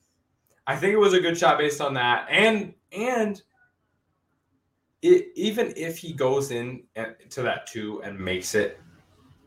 I 0.70 0.76
think 0.76 0.94
it 0.94 1.00
was 1.00 1.14
a 1.14 1.20
good 1.20 1.36
shot 1.36 1.58
based 1.58 1.82
on 1.82 1.96
that. 1.96 2.28
And, 2.30 2.76
and, 2.92 3.42
it, 5.02 5.30
even 5.36 5.74
if 5.76 5.98
he 5.98 6.14
goes 6.14 6.52
in 6.52 6.84
uh, 6.96 7.06
to 7.32 7.42
that 7.42 7.66
two 7.66 8.04
and 8.04 8.20
makes 8.20 8.54
it, 8.54 8.80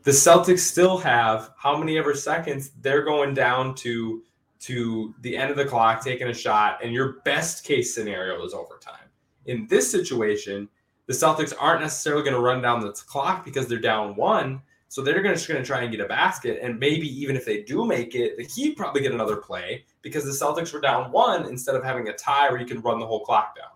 the 0.01 0.11
Celtics 0.11 0.59
still 0.59 0.97
have 0.97 1.51
how 1.57 1.77
many 1.77 1.97
ever 1.97 2.13
seconds 2.13 2.71
they're 2.81 3.05
going 3.05 3.33
down 3.33 3.73
to 3.75 4.21
to 4.59 5.15
the 5.21 5.37
end 5.37 5.49
of 5.49 5.55
the 5.55 5.63
clock, 5.63 6.03
taking 6.03 6.27
a 6.27 6.33
shot, 6.33 6.83
and 6.83 6.91
your 6.91 7.21
best 7.23 7.63
case 7.63 7.95
scenario 7.95 8.43
is 8.43 8.53
overtime. 8.53 9.07
In 9.45 9.65
this 9.67 9.89
situation, 9.89 10.67
the 11.05 11.13
Celtics 11.13 11.53
aren't 11.57 11.81
necessarily 11.81 12.23
going 12.23 12.35
to 12.35 12.41
run 12.41 12.61
down 12.61 12.81
the 12.81 12.91
clock 12.91 13.45
because 13.45 13.67
they're 13.67 13.79
down 13.79 14.17
one, 14.17 14.61
so 14.89 15.01
they're 15.01 15.23
just 15.23 15.47
going 15.47 15.61
to 15.61 15.65
try 15.65 15.83
and 15.83 15.91
get 15.91 16.01
a 16.01 16.07
basket, 16.07 16.59
and 16.61 16.77
maybe 16.77 17.07
even 17.07 17.37
if 17.37 17.45
they 17.45 17.63
do 17.63 17.85
make 17.85 18.13
it, 18.13 18.35
the 18.35 18.43
Heat 18.43 18.75
probably 18.75 19.01
get 19.01 19.13
another 19.13 19.37
play 19.37 19.85
because 20.03 20.25
the 20.25 20.45
Celtics 20.45 20.71
were 20.71 20.81
down 20.81 21.11
one 21.11 21.47
instead 21.47 21.75
of 21.75 21.83
having 21.83 22.09
a 22.09 22.13
tie 22.13 22.49
where 22.49 22.59
you 22.59 22.67
can 22.67 22.81
run 22.81 22.99
the 22.99 23.07
whole 23.07 23.25
clock 23.25 23.55
down. 23.55 23.71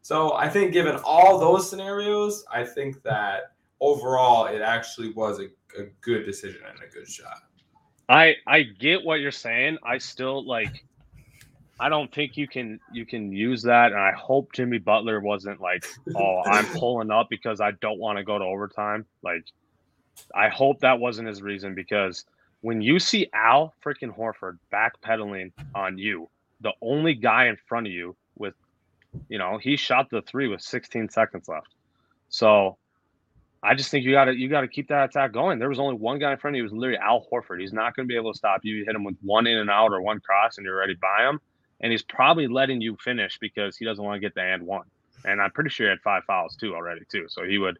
So 0.00 0.32
I 0.32 0.48
think 0.48 0.72
given 0.72 0.96
all 1.04 1.38
those 1.38 1.70
scenarios, 1.70 2.44
I 2.52 2.64
think 2.64 3.00
that 3.04 3.52
overall 3.80 4.46
it 4.46 4.60
actually 4.60 5.12
was 5.12 5.38
a, 5.38 5.44
a 5.80 5.86
good 6.00 6.24
decision 6.24 6.62
and 6.68 6.78
a 6.82 6.92
good 6.92 7.08
shot. 7.08 7.38
I 8.08 8.34
I 8.46 8.62
get 8.62 9.04
what 9.04 9.20
you're 9.20 9.30
saying. 9.30 9.78
I 9.84 9.98
still 9.98 10.44
like. 10.44 10.84
I 11.78 11.88
don't 11.88 12.12
think 12.12 12.36
you 12.36 12.48
can 12.48 12.80
you 12.92 13.06
can 13.06 13.32
use 13.32 13.62
that, 13.62 13.92
and 13.92 14.00
I 14.00 14.12
hope 14.12 14.52
Jimmy 14.52 14.78
Butler 14.78 15.20
wasn't 15.20 15.60
like, 15.60 15.86
oh, 16.16 16.42
I'm 16.44 16.66
pulling 16.78 17.10
up 17.10 17.28
because 17.30 17.60
I 17.60 17.72
don't 17.80 17.98
want 17.98 18.18
to 18.18 18.24
go 18.24 18.38
to 18.38 18.44
overtime. 18.44 19.06
Like, 19.22 19.44
I 20.34 20.48
hope 20.48 20.80
that 20.80 20.98
wasn't 20.98 21.28
his 21.28 21.42
reason 21.42 21.74
because 21.74 22.24
when 22.62 22.80
you 22.80 22.98
see 22.98 23.28
Al 23.34 23.74
freaking 23.84 24.16
Horford 24.16 24.58
backpedaling 24.72 25.52
on 25.74 25.98
you, 25.98 26.28
the 26.60 26.72
only 26.80 27.14
guy 27.14 27.46
in 27.46 27.56
front 27.66 27.86
of 27.86 27.92
you 27.92 28.16
with, 28.38 28.54
you 29.28 29.38
know, 29.38 29.58
he 29.58 29.76
shot 29.76 30.08
the 30.10 30.22
three 30.22 30.48
with 30.48 30.62
16 30.62 31.10
seconds 31.10 31.48
left. 31.48 31.74
So 32.28 32.78
I 33.62 33.74
just 33.74 33.90
think 33.90 34.04
you 34.04 34.12
got 34.12 34.24
to 34.26 34.34
you 34.34 34.48
got 34.48 34.62
to 34.62 34.68
keep 34.68 34.88
that 34.88 35.10
attack 35.10 35.32
going. 35.32 35.58
There 35.58 35.68
was 35.68 35.78
only 35.78 35.96
one 35.96 36.18
guy 36.18 36.32
in 36.32 36.38
front 36.38 36.56
of 36.56 36.58
you. 36.58 36.62
It 36.62 36.70
was 36.70 36.72
literally 36.72 36.98
Al 36.98 37.26
Horford. 37.30 37.60
He's 37.60 37.72
not 37.72 37.94
going 37.94 38.08
to 38.08 38.12
be 38.12 38.16
able 38.16 38.32
to 38.32 38.38
stop 38.38 38.60
you. 38.64 38.76
You 38.76 38.84
hit 38.84 38.94
him 38.94 39.04
with 39.04 39.16
one 39.22 39.46
in 39.46 39.58
and 39.58 39.70
out 39.70 39.92
or 39.92 40.00
one 40.00 40.20
cross, 40.20 40.56
and 40.56 40.64
you're 40.64 40.76
ready 40.76 40.94
by 40.94 41.28
him. 41.28 41.40
And 41.80 41.90
he's 41.92 42.02
probably 42.02 42.46
letting 42.46 42.80
you 42.80 42.96
finish 43.02 43.38
because 43.40 43.76
he 43.76 43.84
doesn't 43.84 44.04
want 44.04 44.16
to 44.16 44.20
get 44.20 44.34
the 44.34 44.42
and 44.42 44.66
one. 44.66 44.86
And 45.24 45.40
I'm 45.40 45.50
pretty 45.50 45.70
sure 45.70 45.86
he 45.86 45.90
had 45.90 46.00
five 46.00 46.24
fouls 46.24 46.56
too 46.56 46.74
already 46.74 47.02
too. 47.10 47.26
So 47.28 47.44
he 47.44 47.58
would, 47.58 47.78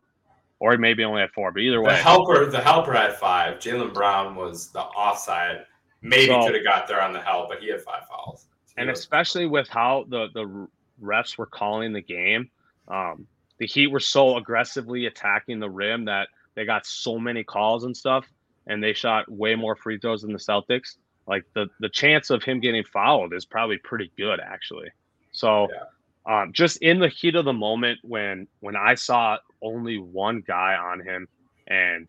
or 0.62 0.70
he 0.70 0.78
maybe 0.78 1.02
only 1.02 1.20
had 1.20 1.30
four. 1.32 1.50
But 1.50 1.60
either 1.62 1.82
way, 1.82 1.90
The 1.90 1.96
helper, 1.96 2.46
the 2.46 2.60
helper 2.60 2.92
had 2.92 3.16
five. 3.16 3.58
Jaylen 3.58 3.92
Brown 3.92 4.36
was 4.36 4.70
the 4.70 4.80
offside. 4.80 5.66
Maybe 6.02 6.26
So- 6.26 6.44
could 6.46 6.54
have 6.54 6.62
got 6.62 6.86
there 6.86 7.02
on 7.02 7.12
the 7.12 7.20
help, 7.20 7.48
but 7.48 7.58
he 7.60 7.68
had 7.68 7.80
five 7.82 8.06
fouls. 8.08 8.46
and 8.76 8.88
was- 8.88 9.00
especially 9.00 9.46
with 9.46 9.68
how 9.68 10.04
the 10.08 10.28
the 10.34 10.68
refs 11.02 11.36
were 11.36 11.46
calling 11.46 11.92
the 11.92 12.00
game, 12.00 12.48
um, 12.86 13.26
the 13.58 13.66
Heat 13.66 13.88
were 13.88 14.00
so 14.00 14.36
aggressively 14.36 15.06
attacking 15.06 15.58
the 15.58 15.68
rim 15.68 16.04
that 16.04 16.28
they 16.54 16.64
got 16.64 16.86
so 16.86 17.18
many 17.18 17.42
calls 17.42 17.82
and 17.84 17.96
stuff, 17.96 18.24
and 18.68 18.80
they 18.82 18.92
shot 18.92 19.28
way 19.30 19.56
more 19.56 19.74
free 19.74 19.98
throws 19.98 20.22
than 20.22 20.32
the 20.32 20.38
Celtics. 20.38 20.96
Like 21.26 21.44
the 21.54 21.66
the 21.80 21.88
chance 21.88 22.30
of 22.30 22.44
him 22.44 22.60
getting 22.60 22.84
fouled 22.84 23.34
is 23.34 23.44
probably 23.44 23.78
pretty 23.78 24.12
good 24.16 24.38
actually. 24.38 24.90
So, 25.32 25.68
um, 26.26 26.52
just 26.52 26.78
in 26.78 26.98
the 27.00 27.08
heat 27.08 27.34
of 27.34 27.44
the 27.44 27.52
moment 27.52 28.00
when 28.02 28.46
when 28.60 28.76
I 28.76 28.94
saw 28.94 29.38
only 29.62 29.98
one 29.98 30.42
guy 30.46 30.74
on 30.74 31.00
him, 31.00 31.28
and 31.66 32.08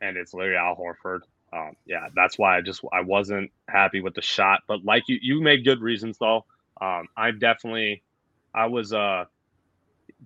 and 0.00 0.16
it's 0.16 0.34
Larry 0.34 0.56
Al 0.56 0.76
Horford. 0.76 1.20
Um, 1.52 1.76
yeah, 1.86 2.08
that's 2.16 2.38
why 2.38 2.56
I 2.56 2.60
just 2.60 2.82
I 2.92 3.00
wasn't 3.02 3.50
happy 3.68 4.00
with 4.00 4.14
the 4.14 4.22
shot. 4.22 4.62
But 4.66 4.84
like 4.84 5.04
you, 5.06 5.18
you 5.22 5.40
made 5.40 5.64
good 5.64 5.80
reasons 5.80 6.18
though. 6.18 6.44
Um, 6.80 7.06
I'm 7.16 7.38
definitely, 7.38 8.02
I 8.54 8.66
was 8.66 8.92
uh 8.92 9.24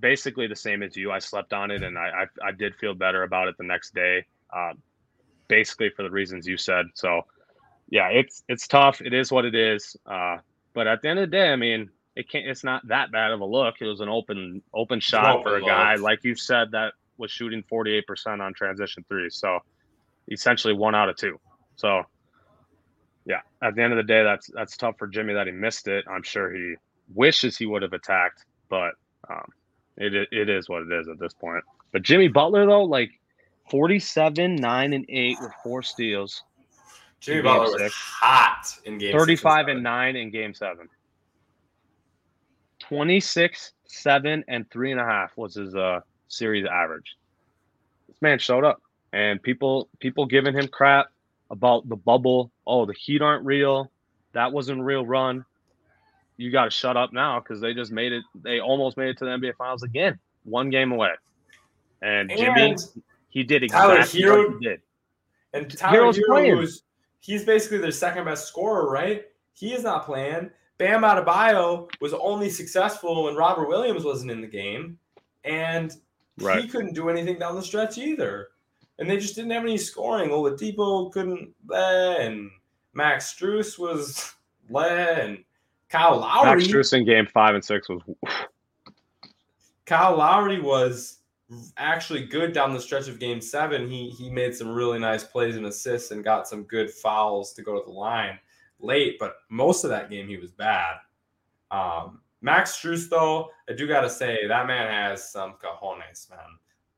basically 0.01 0.47
the 0.47 0.57
same 0.57 0.82
as 0.82 0.97
you. 0.97 1.12
I 1.12 1.18
slept 1.18 1.53
on 1.53 1.70
it, 1.70 1.82
and 1.82 1.99
I 1.99 2.26
I, 2.43 2.49
I 2.49 2.53
did 2.53 2.74
feel 2.76 2.95
better 2.95 3.22
about 3.24 3.49
it 3.49 3.57
the 3.59 3.64
next 3.64 3.95
day. 3.95 4.24
Um, 4.55 4.82
basically 5.49 5.91
for 5.91 6.03
the 6.03 6.11
reasons 6.11 6.47
you 6.47 6.57
said. 6.57 6.86
So 6.95 7.22
yeah, 7.91 8.09
it's 8.09 8.45
it's 8.49 8.66
tough. 8.68 9.01
It 9.01 9.12
is 9.12 9.32
what 9.32 9.45
it 9.45 9.55
is. 9.55 9.97
Uh, 10.07 10.39
but 10.74 10.86
at 10.86 11.03
the 11.03 11.09
end 11.09 11.18
of 11.18 11.30
the 11.30 11.36
day, 11.36 11.51
I 11.51 11.57
mean, 11.57 11.91
it 12.19 12.29
can't. 12.29 12.47
It's 12.47 12.64
not 12.64 12.87
that 12.89 13.12
bad 13.12 13.31
of 13.31 13.41
a 13.41 13.45
look. 13.45 13.77
It 13.81 13.87
was 13.87 14.01
an 14.01 14.09
open 14.09 14.61
open 14.75 14.99
shot 14.99 15.37
open 15.37 15.43
for 15.45 15.57
a 15.57 15.61
look. 15.61 15.69
guy 15.69 15.95
like 15.95 16.25
you 16.25 16.35
said 16.35 16.73
that 16.73 16.95
was 17.16 17.31
shooting 17.31 17.64
48% 17.71 18.41
on 18.41 18.55
transition 18.55 19.05
threes. 19.09 19.37
So 19.37 19.61
essentially 20.31 20.75
one 20.75 20.97
out 20.97 21.09
of 21.09 21.16
two. 21.16 21.39
So 21.77 22.03
Yeah, 23.25 23.41
at 23.62 23.77
the 23.77 23.83
end 23.83 23.93
of 23.93 23.99
the 23.99 24.03
day, 24.03 24.25
that's 24.25 24.51
that's 24.53 24.77
tough 24.77 24.97
for 24.99 25.07
Jimmy 25.07 25.33
that 25.35 25.47
he 25.47 25.53
missed 25.53 25.87
it. 25.87 26.05
I'm 26.11 26.25
sure 26.25 26.53
he 26.53 26.75
wishes 27.14 27.57
he 27.57 27.66
would 27.66 27.83
have 27.83 27.93
attacked, 27.93 28.45
but 28.69 28.95
um, 29.31 29.47
it 29.97 30.29
it 30.33 30.49
is 30.49 30.69
what 30.69 30.83
it 30.83 30.93
is 30.93 31.07
at 31.09 31.21
this 31.21 31.35
point. 31.35 31.62
But 31.93 32.03
Jimmy 32.03 32.27
Butler 32.27 32.66
though, 32.66 32.83
like 32.83 33.11
47, 33.71 34.57
9, 34.57 34.93
and 34.93 35.07
8 35.09 35.37
with 35.41 35.53
four 35.62 35.83
steals. 35.83 36.43
Jimmy 37.21 37.43
Butler 37.43 37.79
was 37.79 37.93
hot 37.93 38.77
in 38.85 38.99
game 38.99 39.12
35 39.12 39.69
and, 39.69 39.77
and 39.77 39.83
9 39.85 40.16
in 40.16 40.31
game 40.31 40.55
seven. 40.55 40.89
26, 42.89 43.72
7, 43.84 44.45
and 44.49 44.68
3.5 44.70 45.28
was 45.36 45.55
his 45.55 45.74
uh 45.74 46.01
series 46.28 46.66
average. 46.66 47.16
This 48.07 48.20
man 48.20 48.39
showed 48.39 48.64
up. 48.64 48.82
And 49.12 49.43
people 49.43 49.89
people 50.01 50.26
giving 50.26 50.55
him 50.55 50.68
crap 50.68 51.07
about 51.51 51.89
the 51.89 51.97
bubble. 51.97 52.51
Oh, 52.66 52.84
the 52.84 52.93
Heat 52.93 53.22
aren't 53.22 53.45
real. 53.45 53.91
That 54.32 54.53
wasn't 54.53 54.80
a 54.80 54.84
real 54.84 55.07
run. 55.07 55.45
You 56.36 56.53
got 56.53 56.64
to 56.64 56.70
shut 56.70 56.97
up 56.97 57.12
now 57.12 57.41
because 57.41 57.61
they 57.61 57.74
just 57.74 57.91
made 57.91 58.12
it. 58.12 58.22
They 58.43 58.61
almost 58.61 58.97
made 58.97 59.09
it 59.09 59.18
to 59.18 59.24
the 59.24 59.30
NBA 59.30 59.57
Finals 59.57 59.82
again, 59.82 60.18
one 60.45 60.70
game 60.70 60.93
away. 60.93 61.12
And, 62.03 62.30
and 62.30 62.39
Jimmy, 62.39 62.76
he 63.30 63.43
did 63.43 63.64
exactly 63.64 64.22
Herro, 64.22 64.53
what 64.53 64.59
he 64.61 64.68
did. 64.68 64.80
And 65.55 65.76
Tyler 65.76 66.12
Herro, 66.12 66.59
who's 66.59 66.82
he's 67.20 67.45
basically 67.45 67.78
their 67.78 67.91
second 67.91 68.26
best 68.26 68.47
scorer, 68.47 68.91
right? 68.91 69.24
He 69.55 69.72
is 69.72 69.82
not 69.82 70.05
playing. 70.05 70.51
Bam 70.79 71.03
Adebayo 71.03 71.91
was 72.01 72.14
only 72.14 72.49
successful 72.49 73.24
when 73.24 73.35
Robert 73.35 73.68
Williams 73.68 74.05
wasn't 74.05 74.31
in 74.31 74.41
the 74.41 74.47
game, 74.47 74.99
and 75.45 75.93
right. 76.39 76.62
he 76.62 76.68
couldn't 76.68 76.95
do 76.95 77.09
anything 77.09 77.39
down 77.39 77.55
the 77.57 77.62
stretch 77.62 77.99
either 77.99 78.49
and 78.99 79.09
they 79.09 79.16
just 79.16 79.35
didn't 79.37 79.51
have 79.53 79.62
any 79.62 79.79
scoring. 79.79 80.31
Oladipo 80.31 81.11
couldn't 81.12 81.55
lay, 81.66 82.26
and 82.26 82.51
Max 82.95 83.35
Strus 83.35 83.79
was 83.79 84.35
lay, 84.70 85.20
and 85.20 85.45
Kyle 85.89 86.18
Lowry. 86.18 86.57
Max 86.57 86.66
Strus 86.66 86.93
in 86.93 87.05
game 87.05 87.26
five 87.26 87.55
and 87.55 87.64
six 87.64 87.89
was. 87.89 88.03
Kyle 89.87 90.16
Lowry 90.16 90.61
was 90.61 91.20
actually 91.79 92.26
good 92.26 92.53
down 92.53 92.74
the 92.74 92.81
stretch 92.81 93.09
of 93.09 93.18
game 93.18 93.41
seven. 93.41 93.89
He 93.89 94.11
he 94.11 94.29
made 94.29 94.55
some 94.55 94.68
really 94.68 94.99
nice 94.99 95.24
plays 95.24 95.57
and 95.57 95.64
assists 95.66 96.11
and 96.11 96.22
got 96.22 96.47
some 96.47 96.64
good 96.64 96.91
fouls 96.91 97.55
to 97.55 97.62
go 97.62 97.79
to 97.79 97.85
the 97.85 97.93
line 97.93 98.39
late, 98.81 99.18
but 99.18 99.37
most 99.49 99.85
of 99.85 99.91
that 99.91 100.11
game 100.11 100.29
he 100.29 100.37
was 100.37 100.51
bad. 100.51 100.97
Um, 101.70 102.20
Max 102.41 102.76
Strus, 102.76 103.09
though, 103.09 103.51
I 103.68 103.72
do 103.72 103.87
got 103.89 104.03
to 104.03 104.11
say 104.11 104.47
that 104.47 104.66
man 104.66 104.89
has 104.89 105.31
some 105.31 105.55
cojones, 105.55 106.31
man. 106.31 106.39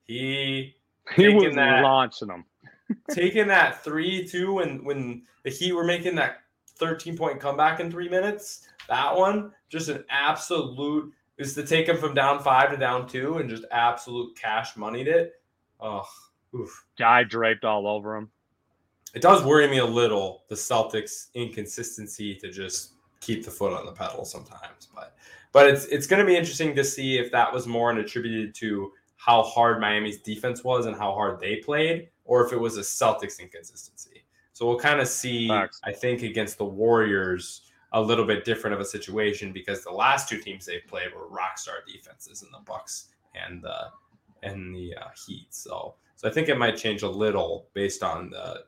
He 0.04 0.74
he 1.16 1.28
was 1.28 1.54
that, 1.54 1.82
launching 1.82 2.28
them. 2.28 2.44
taking 3.10 3.46
that 3.48 3.82
three 3.82 4.26
two 4.26 4.54
when 4.54 4.84
when 4.84 5.22
the 5.44 5.50
Heat 5.50 5.72
were 5.72 5.84
making 5.84 6.14
that 6.16 6.40
13 6.76 7.16
point 7.16 7.40
comeback 7.40 7.80
in 7.80 7.90
three 7.90 8.08
minutes. 8.08 8.66
That 8.88 9.16
one, 9.16 9.52
just 9.68 9.88
an 9.88 10.04
absolute 10.10 11.12
is 11.38 11.54
to 11.54 11.64
take 11.64 11.88
him 11.88 11.96
from 11.96 12.14
down 12.14 12.40
five 12.40 12.70
to 12.70 12.76
down 12.76 13.06
two 13.06 13.38
and 13.38 13.48
just 13.48 13.64
absolute 13.70 14.36
cash 14.36 14.76
moneyed 14.76 15.08
it. 15.08 15.34
Oh, 15.78 16.06
oof. 16.54 16.84
Guy 16.98 17.22
draped 17.22 17.64
all 17.64 17.86
over 17.86 18.16
him. 18.16 18.30
It 19.14 19.22
does 19.22 19.44
worry 19.44 19.66
me 19.68 19.78
a 19.78 19.84
little 19.84 20.44
the 20.48 20.54
Celtics' 20.54 21.28
inconsistency 21.34 22.34
to 22.36 22.50
just 22.50 22.92
keep 23.20 23.44
the 23.44 23.50
foot 23.50 23.72
on 23.72 23.84
the 23.86 23.92
pedal 23.92 24.24
sometimes, 24.24 24.88
but 24.94 25.16
but 25.52 25.66
it's 25.66 25.86
it's 25.86 26.06
going 26.06 26.20
to 26.20 26.26
be 26.26 26.36
interesting 26.36 26.74
to 26.76 26.84
see 26.84 27.18
if 27.18 27.30
that 27.32 27.52
was 27.52 27.66
more 27.66 27.90
attributed 27.90 28.54
to 28.56 28.92
how 29.16 29.42
hard 29.42 29.80
Miami's 29.80 30.18
defense 30.18 30.64
was 30.64 30.86
and 30.86 30.96
how 30.96 31.12
hard 31.12 31.40
they 31.40 31.56
played, 31.56 32.08
or 32.24 32.46
if 32.46 32.52
it 32.52 32.60
was 32.60 32.76
a 32.76 32.80
Celtics 32.80 33.40
inconsistency. 33.40 34.24
So 34.52 34.66
we'll 34.66 34.78
kind 34.78 35.00
of 35.00 35.08
see. 35.08 35.50
I 35.50 35.92
think, 35.92 36.22
against 36.22 36.58
the 36.58 36.64
Warriors, 36.64 37.62
a 37.92 38.00
little 38.00 38.24
bit 38.24 38.44
different 38.44 38.74
of 38.74 38.80
a 38.80 38.84
situation 38.84 39.52
because 39.52 39.82
the 39.82 39.90
last 39.90 40.28
two 40.28 40.38
teams 40.38 40.64
they 40.64 40.78
played 40.78 41.14
were 41.14 41.26
rock 41.28 41.58
star 41.58 41.76
defenses 41.86 42.42
in 42.42 42.48
the 42.52 42.60
Bucks 42.64 43.08
and 43.34 43.62
the 43.62 43.88
and 44.42 44.74
the 44.74 44.94
uh, 44.94 45.08
Heat. 45.26 45.48
So 45.50 45.94
so 46.16 46.28
I 46.28 46.30
think 46.30 46.48
it 46.48 46.58
might 46.58 46.76
change 46.76 47.02
a 47.02 47.08
little 47.08 47.68
based 47.74 48.02
on 48.02 48.30
the 48.30 48.64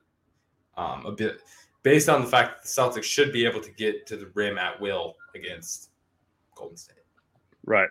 um, 0.76 1.06
a 1.06 1.12
bit 1.12 1.42
based 1.82 2.08
on 2.08 2.22
the 2.22 2.26
fact 2.26 2.62
that 2.62 2.62
the 2.62 2.68
Celtics 2.68 3.04
should 3.04 3.32
be 3.32 3.44
able 3.44 3.60
to 3.60 3.70
get 3.72 4.06
to 4.06 4.16
the 4.16 4.26
rim 4.34 4.58
at 4.58 4.80
will 4.80 5.16
against 5.34 5.90
Golden 6.54 6.76
State. 6.76 6.96
Right 7.64 7.88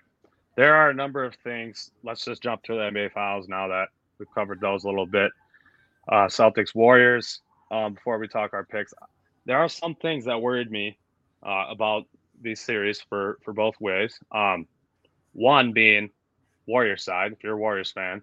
there 0.55 0.75
are 0.75 0.89
a 0.89 0.93
number 0.93 1.23
of 1.23 1.36
things. 1.43 1.91
Let's 2.03 2.25
just 2.25 2.43
jump 2.43 2.63
to 2.63 2.73
the 2.73 2.82
NBA 2.82 3.13
Finals 3.13 3.47
now 3.47 3.67
that 3.67 3.89
we've 4.17 4.32
covered 4.34 4.59
those 4.59 4.84
a 4.84 4.89
little 4.89 5.05
bit. 5.05 5.32
Uh, 6.07 6.27
Celtics 6.27 6.75
Warriors. 6.75 7.41
Um, 7.69 7.93
before 7.93 8.17
we 8.17 8.27
talk 8.27 8.53
our 8.53 8.65
picks, 8.65 8.93
there 9.45 9.57
are 9.57 9.69
some 9.69 9.95
things 9.95 10.25
that 10.25 10.41
worried 10.41 10.69
me 10.69 10.97
uh, 11.41 11.65
about 11.69 12.05
these 12.41 12.59
series 12.59 12.99
for 13.01 13.38
for 13.43 13.53
both 13.53 13.79
ways. 13.79 14.19
Um, 14.32 14.67
one 15.34 15.71
being 15.71 16.09
Warrior 16.65 16.97
side. 16.97 17.32
If 17.32 17.43
you're 17.43 17.53
a 17.53 17.57
Warriors 17.57 17.91
fan, 17.91 18.21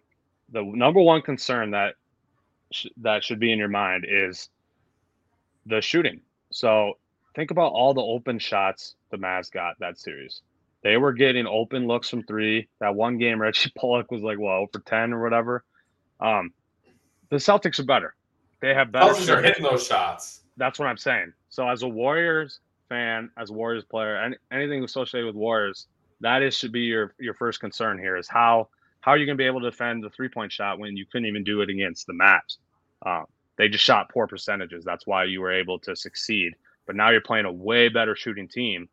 the 0.50 0.62
number 0.62 1.00
one 1.00 1.22
concern 1.22 1.70
that 1.70 1.94
sh- 2.72 2.86
that 2.98 3.24
should 3.24 3.40
be 3.40 3.52
in 3.52 3.58
your 3.58 3.68
mind 3.68 4.06
is 4.08 4.48
the 5.66 5.80
shooting. 5.80 6.20
So 6.50 6.94
think 7.34 7.50
about 7.50 7.72
all 7.72 7.94
the 7.94 8.02
open 8.02 8.38
shots 8.38 8.94
the 9.10 9.16
Mavs 9.16 9.50
got 9.50 9.78
that 9.80 9.98
series. 9.98 10.42
They 10.82 10.96
were 10.96 11.12
getting 11.12 11.46
open 11.46 11.86
looks 11.86 12.08
from 12.08 12.22
three. 12.22 12.68
That 12.80 12.94
one 12.94 13.18
game, 13.18 13.40
Reggie 13.40 13.72
Bullock 13.80 14.10
was 14.10 14.22
like, 14.22 14.38
well, 14.38 14.66
for 14.72 14.80
10 14.80 15.12
or 15.12 15.22
whatever. 15.22 15.64
Um, 16.20 16.52
the 17.30 17.36
Celtics 17.36 17.78
are 17.78 17.84
better. 17.84 18.14
They 18.60 18.74
have 18.74 18.92
better. 18.92 19.12
Celtics 19.12 19.28
are 19.28 19.42
hitting 19.42 19.62
those 19.62 19.86
shots. 19.86 20.42
That's 20.56 20.78
what 20.78 20.86
I'm 20.86 20.96
saying. 20.96 21.32
So, 21.50 21.68
as 21.68 21.82
a 21.82 21.88
Warriors 21.88 22.60
fan, 22.88 23.30
as 23.36 23.50
a 23.50 23.52
Warriors 23.52 23.84
player, 23.84 24.16
any, 24.16 24.36
anything 24.50 24.82
associated 24.82 25.26
with 25.26 25.36
Warriors, 25.36 25.86
that 26.20 26.42
is 26.42 26.56
should 26.56 26.72
be 26.72 26.80
your 26.80 27.14
your 27.18 27.34
first 27.34 27.60
concern 27.60 27.98
here 27.98 28.16
is 28.16 28.28
how 28.28 28.68
how 29.08 29.14
are 29.14 29.16
you 29.16 29.24
going 29.24 29.38
to 29.38 29.42
be 29.42 29.46
able 29.46 29.60
to 29.60 29.70
defend 29.70 30.04
the 30.04 30.10
three 30.10 30.28
point 30.28 30.52
shot 30.52 30.78
when 30.78 30.94
you 30.94 31.06
couldn't 31.06 31.26
even 31.26 31.42
do 31.42 31.62
it 31.62 31.70
against 31.70 32.06
the 32.06 32.12
Mavs? 32.12 32.58
Um, 33.06 33.24
they 33.56 33.70
just 33.70 33.82
shot 33.82 34.10
poor 34.10 34.26
percentages. 34.26 34.84
That's 34.84 35.06
why 35.06 35.24
you 35.24 35.40
were 35.40 35.50
able 35.50 35.78
to 35.78 35.96
succeed. 35.96 36.52
But 36.86 36.94
now 36.94 37.08
you're 37.08 37.22
playing 37.22 37.46
a 37.46 37.52
way 37.52 37.88
better 37.88 38.14
shooting 38.14 38.48
team 38.48 38.86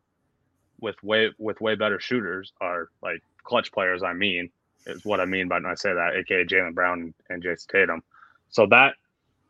with 0.80 0.96
way 1.02 1.32
with 1.36 1.60
way 1.60 1.74
better 1.74 2.00
shooters 2.00 2.54
are 2.62 2.88
like 3.02 3.22
clutch 3.44 3.70
players. 3.72 4.02
I 4.02 4.14
mean, 4.14 4.48
is 4.86 5.04
what 5.04 5.20
I 5.20 5.26
mean 5.26 5.48
by 5.48 5.56
when 5.56 5.66
I 5.66 5.74
say 5.74 5.92
that, 5.92 6.16
aka 6.16 6.46
Jaylen 6.46 6.74
Brown 6.74 7.12
and 7.28 7.42
Jayson 7.42 7.66
Tatum. 7.70 8.02
So 8.48 8.64
that 8.68 8.94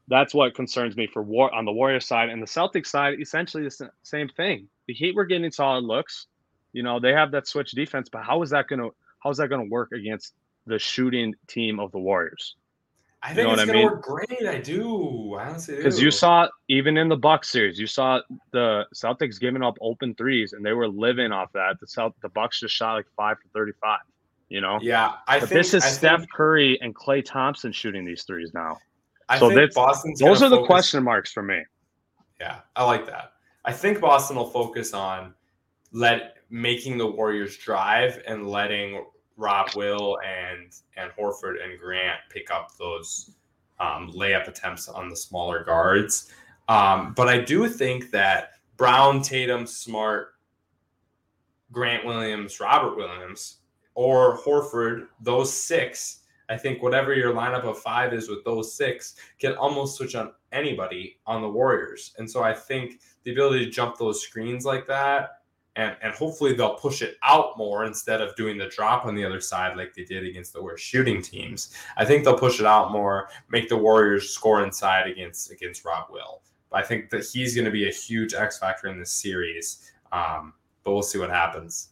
that's 0.09 0.35
what 0.35 0.57
concerns 0.57 0.97
me 0.97 1.07
for 1.07 1.23
war 1.23 1.55
on 1.55 1.65
the 1.65 1.73
Warriors 1.73 2.07
side 2.07 2.29
and 2.29 2.43
the 2.43 2.47
Celtics 2.47 2.89
side. 2.89 3.21
Essentially, 3.21 3.63
the 3.63 3.91
same 4.03 4.29
thing. 4.31 4.67
The 4.89 4.95
Heat 4.95 5.15
were 5.15 5.27
getting 5.27 5.53
solid 5.53 5.85
looks. 5.85 6.27
You 6.73 6.83
know, 6.83 6.99
they 6.99 7.13
have 7.13 7.31
that 7.31 7.47
switch 7.47 7.71
defense, 7.71 8.09
but 8.09 8.25
how 8.25 8.43
is 8.43 8.51
that 8.51 8.67
going 8.67 8.81
to 8.81 8.93
how 9.21 9.31
is 9.31 9.37
that 9.37 9.47
going 9.47 9.65
to 9.65 9.71
work 9.71 9.93
against 9.93 10.35
the 10.67 10.79
shooting 10.79 11.35
team 11.47 11.81
of 11.81 11.93
the 11.93 11.99
Warriors? 11.99 12.57
I 13.23 13.35
think 13.35 13.39
you 13.39 13.45
know 13.57 13.63
it's 13.63 13.65
going 13.65 13.79
to 13.79 13.85
work 13.85 14.03
great. 14.03 14.47
I 14.47 14.61
do. 14.61 15.37
honestly 15.39 15.77
Because 15.77 16.01
you 16.01 16.11
saw 16.11 16.49
even 16.69 16.97
in 16.97 17.09
the 17.09 17.17
Bucks 17.17 17.49
series, 17.49 17.79
you 17.79 17.87
saw 17.87 18.21
the 18.53 18.85
Celtics 18.95 19.41
giving 19.41 19.63
up 19.63 19.77
open 19.81 20.15
threes, 20.15 20.53
and 20.53 20.65
they 20.65 20.73
were 20.73 20.87
living 20.87 21.33
off 21.33 21.51
that. 21.53 21.81
The 21.81 21.87
Celt- 21.87 22.15
the 22.23 22.29
Bucks 22.29 22.61
just 22.61 22.75
shot 22.75 22.95
like 22.95 23.07
five 23.17 23.39
for 23.39 23.49
thirty-five. 23.49 24.01
You 24.49 24.61
know. 24.61 24.79
Yeah, 24.81 25.15
I 25.27 25.41
but 25.41 25.49
think 25.49 25.59
this 25.59 25.75
is 25.75 25.83
I 25.83 25.89
Steph 25.89 26.21
think, 26.21 26.33
Curry 26.33 26.81
and 26.81 26.95
Klay 26.95 27.25
Thompson 27.25 27.73
shooting 27.73 28.05
these 28.05 28.23
threes 28.23 28.53
now. 28.55 28.77
I 29.29 29.39
so 29.41 29.49
think 29.49 29.75
Boston's 29.75 30.21
those 30.21 30.43
are 30.43 30.49
the 30.49 30.65
question 30.65 31.03
marks 31.03 31.33
for 31.33 31.43
me. 31.43 31.63
Yeah, 32.39 32.61
I 32.77 32.85
like 32.85 33.07
that. 33.07 33.33
I 33.65 33.73
think 33.73 34.01
Boston 34.01 34.37
will 34.37 34.51
focus 34.51 34.95
on 34.95 35.35
let 35.91 36.37
making 36.49 36.99
the 36.99 37.07
Warriors 37.07 37.57
drive 37.57 38.23
and 38.27 38.47
letting 38.49 39.05
Rob 39.37 39.75
Will 39.75 40.19
and 40.25 40.73
and 40.97 41.11
Horford 41.13 41.63
and 41.63 41.79
Grant 41.79 42.21
pick 42.31 42.51
up 42.51 42.77
those 42.79 43.33
um, 43.79 44.11
layup 44.13 44.49
attempts 44.49 44.89
on 44.89 45.09
the 45.09 45.17
smaller 45.17 45.63
guards. 45.65 46.33
Um, 46.69 47.13
but 47.15 47.29
I 47.29 47.41
do 47.41 47.69
think 47.69 48.11
that 48.11 48.53
Brown, 48.77 49.23
Tatum, 49.23 49.67
Smart, 49.67 50.35
Grant 51.71 52.05
Williams, 52.05 52.59
Robert 52.61 52.97
Williams, 52.97 53.59
or 53.95 54.39
Horford, 54.39 55.09
those 55.21 55.53
six, 55.53 56.21
I 56.49 56.57
think 56.57 56.83
whatever 56.83 57.15
your 57.15 57.33
lineup 57.33 57.65
of 57.65 57.79
five 57.79 58.13
is 58.13 58.29
with 58.29 58.45
those 58.45 58.75
six 58.75 59.17
can 59.39 59.55
almost 59.55 59.97
switch 59.97 60.15
on 60.15 60.33
anybody 60.53 61.19
on 61.27 61.43
the 61.43 61.49
Warriors. 61.49 62.15
And 62.19 62.31
so 62.31 62.43
I 62.43 62.55
think 62.55 63.01
the 63.25 63.33
ability 63.33 63.65
to 63.65 63.71
jump 63.71 63.99
those 63.99 64.23
screens 64.23 64.65
like 64.65 64.87
that 64.87 65.41
and 65.77 65.95
and 66.03 66.13
hopefully 66.15 66.55
they'll 66.55 66.75
push 66.75 67.03
it 67.03 67.17
out 67.23 67.57
more 67.57 67.85
instead 67.85 68.21
of 68.21 68.35
doing 68.35 68.59
the 68.59 68.67
drop 68.69 69.05
on 69.07 69.15
the 69.15 69.25
other 69.25 69.41
side 69.41 69.77
like 69.77 69.95
they 69.95 70.05
did 70.05 70.25
against 70.25 70.53
the 70.53 70.63
worst 70.63 70.85
shooting 70.85 71.23
teams. 71.23 71.75
I 71.97 72.05
think 72.05 72.25
they'll 72.25 72.39
push 72.39 72.59
it 72.59 72.67
out 72.67 72.91
more, 72.91 73.29
make 73.51 73.69
the 73.69 73.77
Warriors 73.77 74.31
score 74.31 74.65
inside 74.65 75.07
against 75.07 75.51
against 75.51 75.85
Rob 75.85 76.07
Will. 76.11 76.43
But 76.71 76.83
I 76.83 76.87
think 76.87 77.11
that 77.11 77.25
he's 77.25 77.55
going 77.55 77.67
to 77.67 77.71
be 77.71 77.89
a 77.89 77.93
huge 77.93 78.35
X 78.35 78.59
factor 78.59 78.89
in 78.89 78.99
this 78.99 79.13
series. 79.13 79.91
Um, 80.11 80.55
but 80.83 80.93
we'll 80.93 81.03
see 81.03 81.19
what 81.19 81.31
happens. 81.31 81.91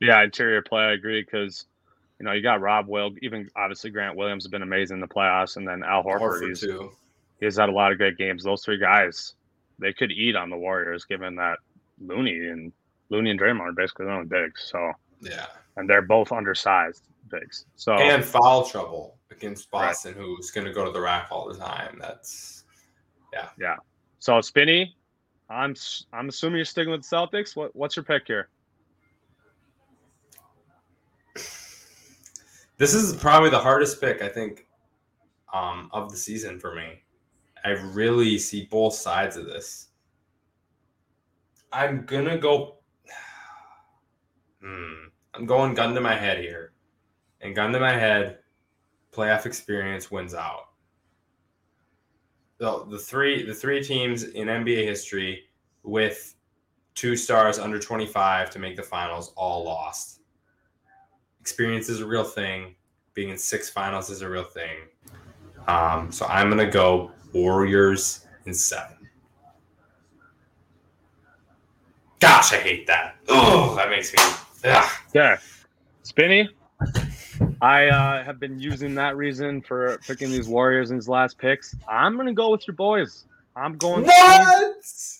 Yeah, 0.00 0.22
interior 0.22 0.62
play, 0.62 0.82
I 0.82 0.92
agree 0.92 1.22
because 1.22 1.66
you 2.20 2.26
know 2.26 2.32
you 2.32 2.42
got 2.42 2.60
Rob 2.60 2.86
Will, 2.86 3.10
even 3.22 3.48
obviously 3.56 3.90
Grant 3.90 4.16
Williams 4.16 4.44
has 4.44 4.50
been 4.50 4.62
amazing 4.62 4.96
in 4.96 5.00
the 5.00 5.08
playoffs, 5.08 5.56
and 5.56 5.66
then 5.66 5.82
Al 5.82 6.04
Horford, 6.04 6.20
Horford 6.20 6.48
he's, 6.48 6.60
too. 6.60 6.92
he's 7.40 7.56
had 7.56 7.68
a 7.68 7.72
lot 7.72 7.92
of 7.92 7.98
great 7.98 8.18
games. 8.18 8.44
Those 8.44 8.62
three 8.62 8.78
guys 8.78 9.34
they 9.78 9.92
could 9.92 10.10
eat 10.10 10.36
on 10.36 10.50
the 10.50 10.56
Warriors, 10.56 11.04
given 11.04 11.36
that 11.36 11.58
Looney 12.00 12.48
and 12.48 12.72
Looney 13.10 13.30
and 13.30 13.40
Draymond 13.40 13.60
are 13.60 13.72
basically 13.72 14.06
the 14.06 14.12
only 14.12 14.26
bigs. 14.26 14.68
So 14.70 14.92
yeah, 15.20 15.46
and 15.76 15.88
they're 15.88 16.02
both 16.02 16.32
undersized 16.32 17.04
bigs. 17.30 17.66
So 17.76 17.94
and 17.94 18.24
foul 18.24 18.64
trouble 18.64 19.16
against 19.30 19.70
Boston, 19.70 20.14
right. 20.14 20.20
who's 20.22 20.50
going 20.50 20.66
to 20.66 20.72
go 20.72 20.84
to 20.84 20.90
the 20.90 21.00
rack 21.00 21.28
all 21.30 21.48
the 21.48 21.58
time. 21.58 21.98
That's 22.00 22.64
yeah, 23.32 23.48
yeah. 23.58 23.76
So 24.18 24.40
Spinny, 24.40 24.96
I'm 25.50 25.74
I'm 26.12 26.28
assuming 26.28 26.56
you're 26.56 26.64
sticking 26.64 26.90
with 26.90 27.08
the 27.08 27.16
Celtics. 27.16 27.56
What 27.56 27.74
what's 27.74 27.96
your 27.96 28.04
pick 28.04 28.26
here? 28.26 28.48
This 32.76 32.94
is 32.94 33.16
probably 33.16 33.50
the 33.50 33.58
hardest 33.58 34.00
pick 34.00 34.22
I 34.22 34.28
think 34.28 34.68
um, 35.52 35.90
of 35.92 36.10
the 36.10 36.16
season 36.16 36.60
for 36.60 36.74
me. 36.74 37.02
I 37.64 37.70
really 37.70 38.38
see 38.38 38.66
both 38.70 38.94
sides 38.94 39.36
of 39.36 39.46
this. 39.46 39.87
I'm 41.72 42.04
gonna 42.04 42.38
go. 42.38 42.76
Hmm. 44.60 45.08
I'm 45.34 45.46
going 45.46 45.74
gun 45.74 45.94
to 45.94 46.00
my 46.00 46.16
head 46.16 46.38
here, 46.38 46.72
and 47.40 47.54
gun 47.54 47.72
to 47.72 47.78
my 47.78 47.92
head, 47.92 48.38
playoff 49.12 49.46
experience 49.46 50.10
wins 50.10 50.34
out. 50.34 50.70
So 52.60 52.88
the 52.90 52.98
three 52.98 53.46
the 53.46 53.54
three 53.54 53.82
teams 53.82 54.24
in 54.24 54.48
NBA 54.48 54.84
history 54.84 55.44
with 55.84 56.34
two 56.94 57.16
stars 57.16 57.60
under 57.60 57.78
25 57.78 58.50
to 58.50 58.58
make 58.58 58.74
the 58.74 58.82
finals 58.82 59.32
all 59.36 59.64
lost. 59.64 60.20
Experience 61.40 61.88
is 61.88 62.00
a 62.00 62.06
real 62.06 62.24
thing. 62.24 62.74
Being 63.14 63.28
in 63.28 63.38
six 63.38 63.70
finals 63.70 64.10
is 64.10 64.22
a 64.22 64.28
real 64.28 64.44
thing. 64.44 64.78
Um, 65.68 66.10
so 66.10 66.26
I'm 66.26 66.48
gonna 66.48 66.68
go 66.68 67.12
Warriors 67.32 68.26
in 68.46 68.54
seven. 68.54 68.97
Gosh, 72.20 72.52
I 72.52 72.56
hate 72.56 72.86
that. 72.86 73.16
Oh, 73.28 73.74
that 73.76 73.90
makes 73.90 74.12
me. 74.12 74.18
Ugh. 74.64 74.90
Yeah, 75.14 75.38
Spinny. 76.02 76.48
I 77.60 77.86
uh, 77.86 78.24
have 78.24 78.38
been 78.40 78.58
using 78.58 78.94
that 78.96 79.16
reason 79.16 79.62
for 79.62 79.98
picking 80.06 80.30
these 80.30 80.48
Warriors 80.48 80.90
in 80.90 80.96
his 80.96 81.08
last 81.08 81.38
picks. 81.38 81.74
I'm 81.88 82.16
gonna 82.16 82.34
go 82.34 82.50
with 82.50 82.66
your 82.66 82.76
boys. 82.76 83.26
I'm 83.56 83.76
going 83.76 84.04
what? 84.04 84.76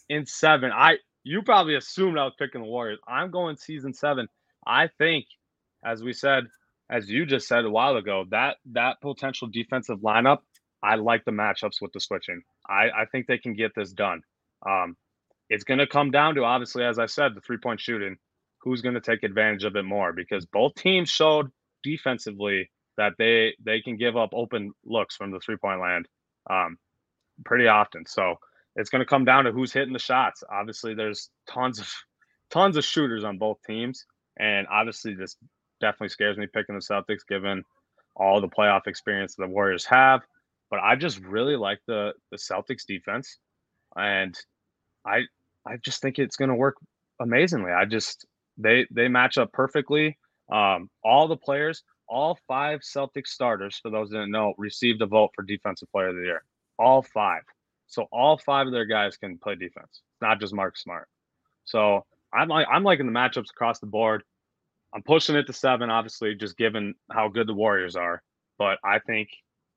in 0.08 0.26
seven. 0.26 0.70
I 0.72 0.98
you 1.24 1.42
probably 1.42 1.74
assumed 1.74 2.18
I 2.18 2.24
was 2.24 2.34
picking 2.38 2.62
the 2.62 2.68
Warriors. 2.68 3.00
I'm 3.06 3.30
going 3.30 3.56
season 3.56 3.92
seven. 3.92 4.28
I 4.66 4.88
think, 4.98 5.26
as 5.84 6.02
we 6.02 6.12
said, 6.12 6.44
as 6.90 7.08
you 7.08 7.26
just 7.26 7.48
said 7.48 7.64
a 7.64 7.70
while 7.70 7.96
ago, 7.96 8.24
that 8.30 8.56
that 8.72 9.00
potential 9.00 9.48
defensive 9.48 9.98
lineup 9.98 10.38
I 10.82 10.94
like 10.94 11.24
the 11.24 11.32
matchups 11.32 11.80
with 11.80 11.92
the 11.92 12.00
switching. 12.00 12.42
I, 12.68 12.90
I 12.90 13.04
think 13.10 13.26
they 13.26 13.38
can 13.38 13.54
get 13.54 13.74
this 13.74 13.92
done. 13.92 14.22
Um, 14.66 14.96
it's 15.48 15.64
going 15.64 15.78
to 15.78 15.86
come 15.86 16.10
down 16.10 16.34
to 16.34 16.44
obviously, 16.44 16.84
as 16.84 16.98
I 16.98 17.06
said, 17.06 17.34
the 17.34 17.40
three 17.40 17.58
point 17.58 17.80
shooting. 17.80 18.16
Who's 18.62 18.82
going 18.82 18.96
to 18.96 19.00
take 19.00 19.22
advantage 19.22 19.64
of 19.64 19.76
it 19.76 19.84
more? 19.84 20.12
Because 20.12 20.44
both 20.44 20.74
teams 20.74 21.08
showed 21.08 21.50
defensively 21.82 22.70
that 22.96 23.12
they 23.18 23.54
they 23.64 23.80
can 23.80 23.96
give 23.96 24.16
up 24.16 24.30
open 24.32 24.72
looks 24.84 25.16
from 25.16 25.30
the 25.30 25.40
three 25.40 25.56
point 25.56 25.80
land 25.80 26.08
um, 26.50 26.76
pretty 27.44 27.68
often. 27.68 28.04
So 28.06 28.36
it's 28.76 28.90
going 28.90 29.00
to 29.00 29.06
come 29.06 29.24
down 29.24 29.44
to 29.44 29.52
who's 29.52 29.72
hitting 29.72 29.92
the 29.92 29.98
shots. 29.98 30.42
Obviously, 30.50 30.94
there's 30.94 31.30
tons 31.48 31.78
of 31.78 31.90
tons 32.50 32.76
of 32.76 32.84
shooters 32.84 33.24
on 33.24 33.38
both 33.38 33.58
teams, 33.66 34.04
and 34.38 34.66
obviously 34.70 35.14
this 35.14 35.36
definitely 35.80 36.08
scares 36.08 36.36
me 36.36 36.46
picking 36.52 36.74
the 36.74 36.80
Celtics 36.80 37.26
given 37.28 37.62
all 38.16 38.40
the 38.40 38.48
playoff 38.48 38.86
experience 38.86 39.36
the 39.36 39.46
Warriors 39.46 39.84
have. 39.84 40.22
But 40.70 40.80
I 40.80 40.96
just 40.96 41.20
really 41.20 41.56
like 41.56 41.78
the 41.86 42.12
the 42.30 42.36
Celtics 42.36 42.84
defense, 42.86 43.38
and 43.96 44.36
I 45.06 45.22
I 45.66 45.76
just 45.76 46.00
think 46.00 46.18
it's 46.18 46.36
going 46.36 46.50
to 46.50 46.54
work 46.54 46.76
amazingly. 47.20 47.72
I 47.72 47.84
just 47.84 48.26
they 48.56 48.86
they 48.90 49.08
match 49.08 49.38
up 49.38 49.52
perfectly. 49.52 50.18
Um, 50.50 50.88
all 51.04 51.28
the 51.28 51.36
players, 51.36 51.82
all 52.08 52.38
five 52.48 52.80
Celtics 52.80 53.28
starters, 53.28 53.78
for 53.82 53.90
those 53.90 54.10
that 54.10 54.16
didn't 54.16 54.30
know, 54.30 54.54
received 54.56 55.02
a 55.02 55.06
vote 55.06 55.30
for 55.34 55.42
Defensive 55.42 55.90
Player 55.92 56.08
of 56.08 56.16
the 56.16 56.22
Year. 56.22 56.42
All 56.78 57.02
five. 57.02 57.42
So 57.86 58.06
all 58.12 58.38
five 58.38 58.66
of 58.66 58.72
their 58.72 58.86
guys 58.86 59.16
can 59.16 59.38
play 59.38 59.54
defense, 59.54 60.02
not 60.20 60.40
just 60.40 60.54
Mark 60.54 60.76
Smart. 60.76 61.08
So 61.64 62.04
I'm 62.32 62.48
like 62.48 62.66
I'm 62.70 62.84
liking 62.84 63.06
the 63.06 63.12
matchups 63.12 63.50
across 63.50 63.78
the 63.78 63.86
board. 63.86 64.22
I'm 64.94 65.02
pushing 65.02 65.36
it 65.36 65.46
to 65.46 65.52
seven, 65.52 65.90
obviously, 65.90 66.34
just 66.34 66.56
given 66.56 66.94
how 67.10 67.28
good 67.28 67.46
the 67.46 67.54
Warriors 67.54 67.96
are. 67.96 68.22
But 68.58 68.78
I 68.84 68.98
think 69.00 69.28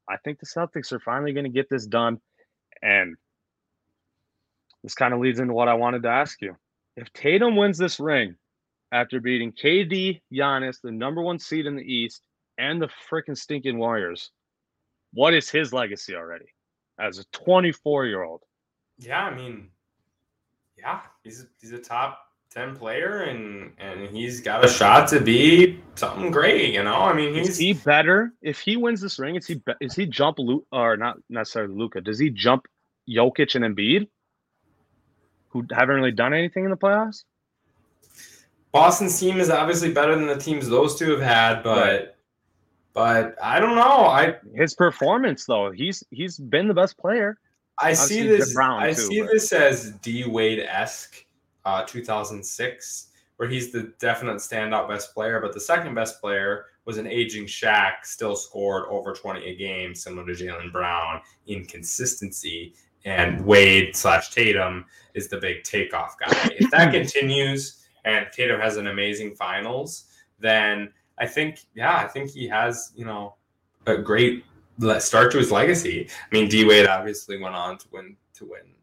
I 0.10 0.18
think 0.18 0.40
the 0.40 0.46
Celtics 0.46 0.92
are 0.92 1.00
finally 1.00 1.34
going 1.34 1.46
to 1.46 1.50
get 1.50 1.70
this 1.70 1.86
done. 1.86 2.20
And 2.82 3.16
this 4.84 4.96
kind 4.96 5.14
of 5.14 5.20
leads 5.20 5.40
into 5.40 5.54
what 5.54 5.68
I 5.68 5.74
wanted 5.74 6.04
to 6.04 6.10
ask 6.10 6.42
you. 6.42 6.56
If 6.96 7.12
Tatum 7.14 7.56
wins 7.56 7.78
this 7.78 8.00
ring 8.00 8.36
after 8.92 9.20
beating 9.20 9.52
KD, 9.52 10.22
Giannis, 10.34 10.82
the 10.82 10.92
number 10.92 11.22
one 11.22 11.40
seed 11.40 11.66
in 11.66 11.76
the 11.76 11.84
East, 11.84 12.22
and 12.58 12.82
the 12.82 12.90
freaking 13.10 13.38
stinking 13.38 13.78
Warriors, 13.78 14.32
what 15.14 15.34
is 15.34 15.50
his 15.50 15.74
legacy 15.74 16.16
already 16.16 16.46
as 17.00 17.20
a 17.20 17.26
24 17.32 18.06
year 18.06 18.24
old? 18.24 18.42
Yeah, 18.98 19.24
I 19.24 19.36
mean, 19.36 19.70
yeah, 20.78 21.02
he's 21.24 21.42
a, 21.42 21.46
he's 21.60 21.72
a 21.72 21.80
top 21.80 22.20
10 22.52 22.76
player 22.76 23.24
and 23.24 23.72
and 23.78 24.10
he's 24.10 24.42
got 24.42 24.64
a 24.66 24.68
shot 24.68 25.08
to 25.08 25.22
be 25.22 25.80
something 25.96 26.32
great 26.32 26.74
you 26.74 26.84
know 26.84 26.98
i 26.98 27.14
mean 27.14 27.34
he's 27.34 27.48
is 27.48 27.58
he 27.58 27.72
better 27.72 28.34
if 28.42 28.60
he 28.60 28.76
wins 28.76 29.00
this 29.00 29.18
ring 29.20 29.38
is 29.38 29.48
he 29.48 29.62
is 29.80 29.96
he 29.96 30.06
jump 30.06 30.38
Luke 30.38 30.66
or 30.70 30.98
not 30.98 31.16
necessarily 31.30 31.74
Luka 31.74 32.02
does 32.02 32.20
he 32.20 32.30
jump 32.30 32.68
Jokic 33.10 33.56
and 33.56 33.64
Embiid 33.64 34.10
who 35.52 35.66
haven't 35.72 35.96
really 35.96 36.12
done 36.12 36.34
anything 36.34 36.64
in 36.64 36.72
the 36.72 36.78
playoffs 36.78 37.24
Boston's 38.72 39.20
team 39.20 39.40
is 39.40 39.50
obviously 39.50 39.92
better 39.92 40.16
than 40.16 40.28
the 40.28 40.38
teams 40.38 40.68
those 40.68 40.98
two 40.98 41.12
have 41.12 41.22
had 41.22 41.64
but 41.64 41.78
right. 41.78 42.08
but 42.94 43.36
I 43.44 43.60
don't 43.60 43.76
know 43.76 44.06
I 44.06 44.36
his 44.56 44.74
performance 44.74 45.46
though 45.46 45.72
he's 45.72 46.04
he's 46.12 46.38
been 46.38 46.68
the 46.68 46.74
best 46.74 46.98
player 46.98 47.38
I 47.82 47.92
Obviously, 47.92 48.16
see 48.16 48.28
this 48.28 48.56
I 48.58 48.94
too, 48.94 49.02
see 49.02 49.22
but. 49.22 49.32
this 49.32 49.52
as 49.52 49.92
D 50.04 50.26
Wade 50.26 50.60
esque 50.60 51.26
uh, 51.66 51.84
2006, 51.86 53.08
where 53.38 53.50
he's 53.50 53.72
the 53.72 53.94
definite 54.00 54.38
standout 54.38 54.88
best 54.88 55.14
player. 55.14 55.40
But 55.42 55.54
the 55.54 55.60
second 55.60 55.96
best 55.96 56.22
player 56.22 56.66
was 56.86 56.98
an 56.98 57.08
aging 57.08 57.46
Shaq, 57.46 58.04
still 58.04 58.36
scored 58.36 58.86
over 58.90 59.14
20 59.14 59.46
a 59.48 59.56
game, 59.56 59.96
similar 59.96 60.26
to 60.28 60.32
Jaylen 60.34 60.72
Brown 60.72 61.22
in 61.48 61.66
consistency. 61.66 62.76
And 63.06 63.44
Wade 63.46 63.96
slash 63.96 64.30
Tatum 64.30 64.86
is 65.14 65.28
the 65.28 65.38
big 65.38 65.64
takeoff 65.64 66.18
guy. 66.20 66.32
If 66.60 66.70
that 66.72 66.92
continues 66.94 67.88
and 68.06 68.28
Tatum 68.32 68.60
has 68.60 68.78
an 68.78 68.88
amazing 68.88 69.36
finals, 69.36 70.06
then 70.40 70.92
I 71.18 71.28
think, 71.28 71.60
yeah, 71.76 71.98
I 71.98 72.08
think 72.08 72.32
he 72.32 72.48
has, 72.48 72.92
you 72.96 73.06
know, 73.06 73.36
a 73.86 73.98
great 73.98 74.44
start 75.00 75.32
to 75.32 75.38
his 75.38 75.52
legacy. 75.52 76.08
I 76.10 76.36
mean, 76.36 76.50
D 76.50 76.66
Wade 76.66 76.88
obviously 76.88 77.40
went 77.40 77.56
on 77.56 77.78
to 77.78 77.88
win 77.92 78.16
to 78.36 78.46
win, 78.46 78.74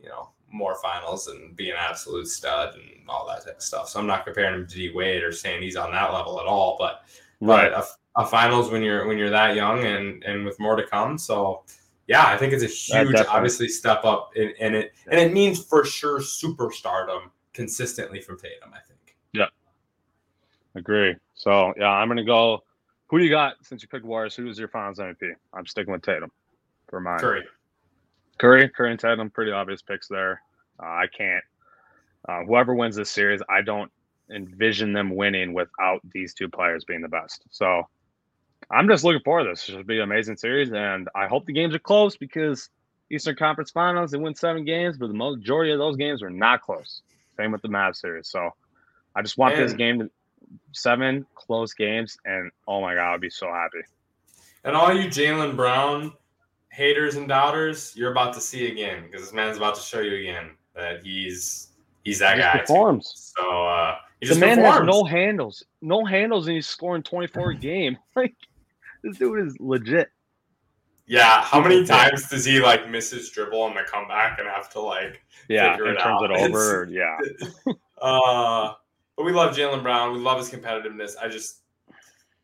you 0.00 0.08
know, 0.08 0.30
more 0.50 0.76
finals 0.76 1.28
and 1.28 1.54
be 1.56 1.70
an 1.70 1.76
absolute 1.78 2.28
stud 2.28 2.74
and 2.74 3.08
all 3.08 3.26
that 3.28 3.44
type 3.44 3.56
of 3.56 3.62
stuff. 3.62 3.88
So 3.88 4.00
I'm 4.00 4.06
not 4.06 4.24
comparing 4.24 4.54
him 4.54 4.66
to 4.66 4.74
D 4.74 4.92
Wade 4.94 5.22
or 5.22 5.32
saying 5.32 5.62
he's 5.62 5.76
on 5.76 5.92
that 5.92 6.12
level 6.12 6.40
at 6.40 6.46
all, 6.46 6.76
but 6.78 7.02
right. 7.40 7.70
but 7.72 7.86
a, 8.16 8.22
a, 8.22 8.26
finals 8.26 8.70
when 8.70 8.82
you're 8.82 9.06
when 9.06 9.18
you're 9.18 9.30
that 9.30 9.54
young 9.54 9.84
and 9.84 10.22
and 10.24 10.44
with 10.44 10.58
more 10.58 10.76
to 10.76 10.86
come. 10.86 11.18
So 11.18 11.64
yeah, 12.06 12.26
I 12.26 12.36
think 12.36 12.52
it's 12.52 12.62
a 12.62 12.66
huge, 12.66 13.16
obviously 13.28 13.68
step 13.68 14.04
up 14.04 14.30
in, 14.36 14.52
in 14.58 14.74
it, 14.74 14.92
and 15.10 15.18
it 15.18 15.32
means 15.32 15.64
for 15.64 15.84
sure 15.84 16.20
superstardom 16.20 17.30
consistently 17.52 18.20
from 18.20 18.38
Tatum. 18.38 18.70
I 18.72 18.80
think. 18.86 19.16
Yeah, 19.32 19.46
agree. 20.74 21.16
So 21.34 21.72
yeah, 21.78 21.90
I'm 21.90 22.08
gonna 22.08 22.24
go. 22.24 22.62
Who 23.08 23.18
do 23.18 23.24
you 23.24 23.30
got 23.30 23.54
since 23.62 23.82
you 23.82 23.88
picked 23.88 24.04
Warriors? 24.04 24.34
Who 24.34 24.44
was 24.44 24.58
your 24.58 24.68
Finals 24.68 24.98
MVP? 24.98 25.32
I'm 25.52 25.66
sticking 25.66 25.92
with 25.92 26.02
Tatum 26.02 26.30
for 26.88 27.00
mine. 27.00 27.18
Curry. 27.18 27.44
Curry, 28.38 28.68
Curry 28.68 28.90
and 28.90 29.00
Tatum, 29.00 29.30
pretty 29.30 29.52
obvious 29.52 29.82
picks 29.82 30.08
there. 30.08 30.42
Uh, 30.82 30.86
I 30.86 31.06
can't. 31.16 31.44
Uh, 32.28 32.42
whoever 32.44 32.74
wins 32.74 32.96
this 32.96 33.10
series, 33.10 33.40
I 33.48 33.62
don't 33.62 33.90
envision 34.34 34.92
them 34.92 35.14
winning 35.14 35.52
without 35.52 36.00
these 36.12 36.34
two 36.34 36.48
players 36.48 36.84
being 36.84 37.02
the 37.02 37.08
best. 37.08 37.44
So 37.50 37.86
I'm 38.70 38.88
just 38.88 39.04
looking 39.04 39.22
forward 39.22 39.44
to 39.44 39.50
this. 39.50 39.68
It 39.68 39.72
should 39.72 39.86
be 39.86 39.96
an 39.98 40.02
amazing 40.02 40.36
series, 40.36 40.72
and 40.72 41.08
I 41.14 41.26
hope 41.26 41.46
the 41.46 41.52
games 41.52 41.74
are 41.74 41.80
close 41.80 42.16
because 42.16 42.70
Eastern 43.10 43.36
Conference 43.36 43.70
Finals 43.70 44.10
they 44.10 44.18
win 44.18 44.34
seven 44.34 44.64
games, 44.64 44.96
but 44.96 45.08
the 45.08 45.14
majority 45.14 45.72
of 45.72 45.78
those 45.78 45.96
games 45.96 46.22
were 46.22 46.30
not 46.30 46.62
close. 46.62 47.02
Same 47.36 47.52
with 47.52 47.62
the 47.62 47.68
Mavs 47.68 47.96
series. 47.96 48.28
So 48.28 48.50
I 49.14 49.22
just 49.22 49.38
want 49.38 49.56
this 49.56 49.72
game 49.72 49.98
to 50.00 50.10
seven 50.72 51.26
close 51.34 51.74
games, 51.74 52.16
and 52.24 52.50
oh 52.66 52.80
my 52.80 52.94
god, 52.94 53.14
I'd 53.14 53.20
be 53.20 53.30
so 53.30 53.48
happy. 53.48 53.86
And 54.64 54.74
all 54.74 54.92
you 54.92 55.08
Jaylen 55.08 55.56
Brown 55.56 56.12
haters 56.70 57.14
and 57.16 57.28
doubters, 57.28 57.94
you're 57.96 58.10
about 58.10 58.34
to 58.34 58.40
see 58.40 58.70
again 58.70 59.04
because 59.04 59.22
this 59.22 59.32
man's 59.32 59.56
about 59.56 59.74
to 59.76 59.80
show 59.80 60.00
you 60.00 60.16
again 60.16 60.50
that 60.74 61.02
he's 61.04 61.68
he's 62.02 62.18
that 62.18 62.36
he 62.36 62.42
guy. 62.42 62.58
Performs. 62.58 63.32
Too. 63.36 63.42
So 63.42 63.66
uh, 63.66 63.96
he 64.20 64.28
the 64.28 64.34
man 64.36 64.56
performs. 64.56 64.78
has 64.78 64.86
no 64.86 65.04
handles, 65.04 65.64
no 65.82 66.04
handles, 66.04 66.46
and 66.46 66.56
he's 66.56 66.66
scoring 66.66 67.02
24 67.02 67.50
a 67.50 67.54
game. 67.56 67.98
Like 68.16 68.34
this 69.04 69.18
dude 69.18 69.46
is 69.46 69.56
legit. 69.60 70.08
Yeah, 71.06 71.42
how 71.42 71.60
many 71.60 71.84
times 71.84 72.28
does 72.30 72.44
he 72.46 72.60
like 72.60 72.88
miss 72.90 73.10
his 73.10 73.28
dribble 73.30 73.60
on 73.62 73.74
the 73.74 73.82
comeback 73.82 74.38
and 74.38 74.48
have 74.48 74.70
to 74.70 74.80
like 74.80 75.22
Yeah, 75.48 75.72
Figure 75.72 75.84
and 75.90 75.98
it 75.98 76.00
turns 76.00 76.22
out. 76.22 76.30
it 76.30 76.40
over. 76.40 76.80
or- 76.84 76.88
yeah, 76.90 77.18
uh 78.00 78.72
but 79.16 79.24
we 79.24 79.32
love 79.32 79.54
Jaylen 79.54 79.82
Brown. 79.82 80.12
We 80.12 80.18
love 80.18 80.38
his 80.38 80.50
competitiveness. 80.50 81.12
I 81.22 81.28
just 81.28 81.60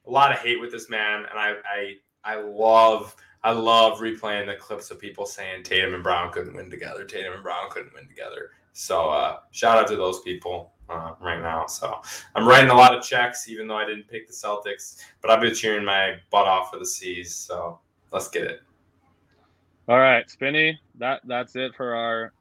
a 0.07 0.11
lot 0.11 0.31
of 0.32 0.39
hate 0.39 0.61
with 0.61 0.70
this 0.70 0.89
man, 0.91 1.24
and 1.31 1.39
I 1.39 1.55
I 1.65 1.95
I 2.24 2.35
love 2.43 3.16
I 3.43 3.53
love 3.53 3.99
replaying 3.99 4.47
the 4.47 4.57
clips 4.57 4.91
of 4.91 4.99
people 5.01 5.24
saying 5.27 5.62
Tatum 5.62 5.95
and 5.95 6.03
Brown 6.03 6.31
couldn't 6.31 6.55
win 6.55 6.69
together. 6.70 7.05
Tatum 7.05 7.32
and 7.32 7.43
Brown 7.43 7.70
couldn't 7.70 7.95
win 7.95 8.07
together. 8.07 8.51
So 8.74 9.09
uh, 9.09 9.39
shout 9.51 9.78
out 9.78 9.89
to 9.89 9.97
those 9.97 10.20
people 10.20 10.74
uh, 10.91 11.15
right 11.21 11.41
now. 11.41 11.67
So 11.67 12.01
I'm 12.35 12.47
writing 12.47 12.71
a 12.71 12.75
lot 12.75 12.95
of 12.97 13.03
checks, 13.05 13.49
even 13.49 13.67
though 13.69 13.77
I 13.77 13.87
didn't 13.87 14.09
pick 14.09 14.27
the 14.27 14.33
Celtics, 14.33 14.97
but 15.23 15.31
I've 15.31 15.41
been 15.41 15.55
cheering 15.55 15.85
my 15.85 16.17
butt 16.31 16.47
off 16.47 16.71
for 16.71 16.79
the 16.79 16.87
C's. 16.87 17.35
So 17.35 17.79
let's 18.12 18.29
get 18.29 18.45
it. 18.45 18.62
All 19.89 19.99
right, 19.99 20.29
Spinny. 20.31 20.79
That 20.99 21.21
that's 21.27 21.57
it 21.57 21.75
for 21.77 21.95
our 21.95 22.33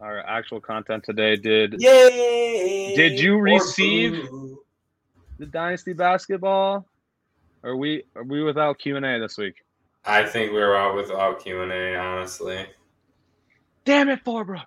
our 0.00 0.20
actual 0.20 0.60
content 0.60 1.04
today. 1.04 1.36
Did 1.36 1.76
Yay! 1.80 2.94
Did 2.94 3.18
you 3.20 3.38
receive- 3.38 4.28
the 5.38 5.46
Dynasty 5.46 5.92
basketball? 5.92 6.86
Are 7.62 7.76
we 7.76 8.04
are 8.14 8.24
we 8.24 8.42
without 8.42 8.78
Q 8.78 8.96
and 8.96 9.04
A 9.04 9.18
this 9.18 9.36
week? 9.36 9.56
I 10.04 10.24
think 10.24 10.52
we 10.52 10.58
were 10.58 10.76
out 10.76 10.94
without 10.94 11.40
Q 11.42 11.62
and 11.62 11.72
A. 11.72 11.96
Honestly, 11.96 12.64
Damn 13.84 14.08
it, 14.08 14.24
Forbrook. 14.24 14.64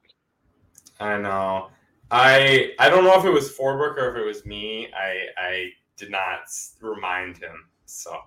I 0.99 1.17
know. 1.17 1.69
I 2.11 2.73
I 2.79 2.89
don't 2.89 3.03
know 3.03 3.17
if 3.17 3.25
it 3.25 3.31
was 3.31 3.51
Forbrook 3.55 3.97
or 3.97 4.11
if 4.11 4.17
it 4.17 4.25
was 4.25 4.45
me. 4.45 4.89
I 4.95 5.25
I 5.37 5.69
did 5.97 6.09
not 6.09 6.41
remind 6.81 7.37
him. 7.37 7.65
So 7.85 8.19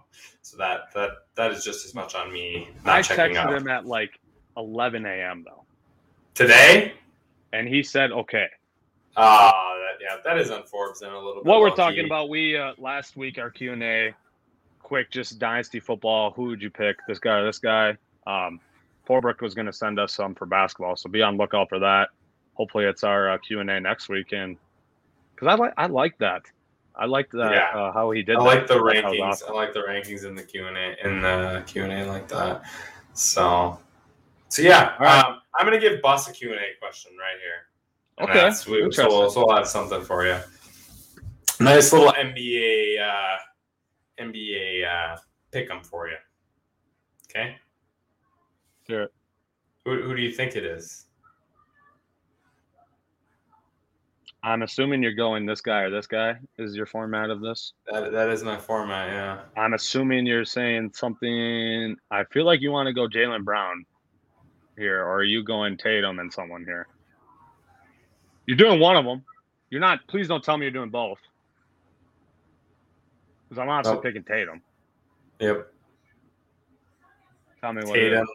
so 0.42 0.56
that 0.56 0.92
that 0.94 1.10
that 1.34 1.52
is 1.52 1.64
just 1.64 1.84
as 1.84 1.94
much 1.94 2.14
on 2.14 2.32
me 2.32 2.68
not 2.84 2.96
I 2.96 3.02
checking 3.02 3.36
texted 3.36 3.38
out 3.38 3.54
him 3.54 3.68
at 3.68 3.86
like 3.86 4.18
11 4.56 5.06
a.m. 5.06 5.44
though, 5.44 5.64
today. 6.34 6.94
and 7.52 7.68
he 7.68 7.82
said 7.82 8.12
okay. 8.12 8.46
Ah, 9.16 9.74
that 9.78 10.02
yeah, 10.02 10.16
that 10.24 10.38
is 10.38 10.50
on 10.50 10.64
Forbes 10.64 11.02
and 11.02 11.12
a 11.12 11.16
little. 11.16 11.42
bit 11.42 11.44
What 11.44 11.60
we're 11.60 11.74
talking 11.74 12.06
about, 12.06 12.28
we 12.28 12.56
uh, 12.56 12.72
last 12.78 13.16
week 13.16 13.38
our 13.38 13.50
Q 13.50 13.72
and 13.72 13.82
A, 13.82 14.14
quick, 14.80 15.10
just 15.10 15.38
dynasty 15.38 15.80
football. 15.80 16.30
Who 16.32 16.44
would 16.44 16.62
you 16.62 16.70
pick? 16.70 16.96
This 17.06 17.18
guy 17.18 17.38
or 17.38 17.44
this 17.44 17.58
guy? 17.58 17.96
Um, 18.26 18.60
Forbrook 19.06 19.40
was 19.40 19.54
going 19.54 19.66
to 19.66 19.72
send 19.72 19.98
us 19.98 20.14
some 20.14 20.34
for 20.34 20.46
basketball, 20.46 20.96
so 20.96 21.08
be 21.10 21.22
on 21.22 21.36
lookout 21.36 21.68
for 21.68 21.78
that. 21.80 22.08
Hopefully, 22.54 22.84
it's 22.84 23.02
our 23.04 23.30
uh, 23.30 23.38
Q 23.38 23.60
and 23.60 23.70
A 23.70 23.80
next 23.80 24.08
week, 24.08 24.32
and 24.32 24.56
because 25.34 25.48
I 25.48 25.54
like 25.54 25.72
I 25.76 25.86
like 25.86 26.18
that. 26.18 26.42
I 26.94 27.06
liked 27.06 27.32
that 27.32 27.52
Yeah. 27.52 27.78
uh, 27.80 27.92
how 27.92 28.10
he 28.10 28.22
did. 28.22 28.36
I 28.36 28.40
like 28.42 28.66
the 28.66 28.74
rankings. 28.74 29.20
awesome. 29.22 29.50
I 29.50 29.54
like 29.54 29.72
the 29.72 29.80
rankings 29.80 30.26
in 30.26 30.34
the 30.34 30.42
Q 30.42 30.66
and 30.66 30.76
A 30.76 31.06
in 31.06 31.22
the 31.22 31.62
Q 31.66 31.84
and 31.84 31.92
A 31.92 32.06
like 32.06 32.28
that. 32.28 32.62
So, 33.14 33.78
so 34.48 34.60
yeah, 34.62 34.94
right. 35.00 35.24
um, 35.24 35.38
I'm 35.54 35.64
gonna 35.66 35.80
give 35.80 36.02
Bus 36.02 36.28
a 36.28 36.32
Q 36.32 36.50
and 36.52 36.60
A 36.60 36.78
question 36.78 37.12
right 37.18 37.38
here. 37.40 37.68
And 38.18 38.28
Okay, 38.28 38.38
that's- 38.38 38.66
we- 38.66 38.92
so, 38.92 39.08
we'll, 39.08 39.30
so 39.30 39.44
we'll 39.46 39.56
have 39.56 39.66
something 39.66 40.02
for 40.02 40.26
you. 40.26 40.38
Nice 41.60 41.92
little 41.92 42.12
NBA 42.12 42.98
uh, 43.00 43.38
NBA 44.18 44.84
uh, 44.84 45.16
pick 45.50 45.70
'em 45.70 45.82
for 45.82 46.08
you. 46.08 46.16
Okay, 47.30 47.56
Sure. 48.86 49.08
who, 49.86 50.02
who 50.02 50.14
do 50.14 50.20
you 50.20 50.30
think 50.32 50.56
it 50.56 50.64
is? 50.64 51.06
I'm 54.44 54.62
assuming 54.62 55.02
you're 55.02 55.14
going 55.14 55.46
this 55.46 55.60
guy 55.60 55.82
or 55.82 55.90
this 55.90 56.06
guy 56.06 56.36
is 56.58 56.74
your 56.74 56.86
format 56.86 57.30
of 57.30 57.40
this. 57.40 57.74
That, 57.90 58.10
that 58.10 58.28
is 58.28 58.42
my 58.42 58.56
format. 58.56 59.08
Yeah. 59.08 59.62
I'm 59.62 59.74
assuming 59.74 60.26
you're 60.26 60.44
saying 60.44 60.92
something. 60.94 61.96
I 62.10 62.24
feel 62.24 62.44
like 62.44 62.60
you 62.60 62.72
want 62.72 62.88
to 62.88 62.92
go 62.92 63.06
Jaylen 63.06 63.44
Brown 63.44 63.84
here, 64.76 65.00
or 65.00 65.18
are 65.18 65.24
you 65.24 65.44
going 65.44 65.76
Tatum 65.76 66.18
and 66.18 66.32
someone 66.32 66.64
here? 66.64 66.88
You're 68.46 68.56
doing 68.56 68.80
one 68.80 68.96
of 68.96 69.04
them. 69.04 69.24
You're 69.70 69.80
not. 69.80 70.00
Please 70.08 70.26
don't 70.26 70.42
tell 70.42 70.58
me 70.58 70.64
you're 70.64 70.72
doing 70.72 70.90
both. 70.90 71.18
Because 73.48 73.62
I'm 73.62 73.68
honestly 73.68 73.94
Nope. 73.94 74.02
picking 74.02 74.24
Tatum. 74.24 74.60
Yep. 75.38 75.72
Tell 77.60 77.72
me 77.72 77.84
what 77.84 77.94
Tatum. 77.94 78.26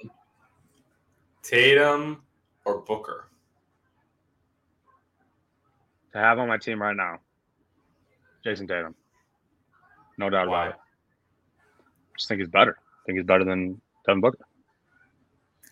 Tatum 1.43 2.23
or 2.63 2.79
Booker. 2.79 3.26
To 6.17 6.23
have 6.23 6.39
on 6.39 6.47
my 6.47 6.57
team 6.57 6.81
right 6.81 6.95
now. 6.95 7.19
Jayson 8.43 8.67
Tatum. 8.67 8.95
No 10.17 10.31
doubt 10.31 10.47
Why? 10.47 10.65
about 10.67 10.75
it. 10.75 10.79
I 11.79 12.17
just 12.17 12.27
think 12.27 12.39
he's 12.39 12.49
better. 12.49 12.75
I 12.79 12.99
think 13.05 13.19
he's 13.19 13.25
better 13.27 13.43
than 13.43 13.79
Devin 14.07 14.21
Booker. 14.21 14.39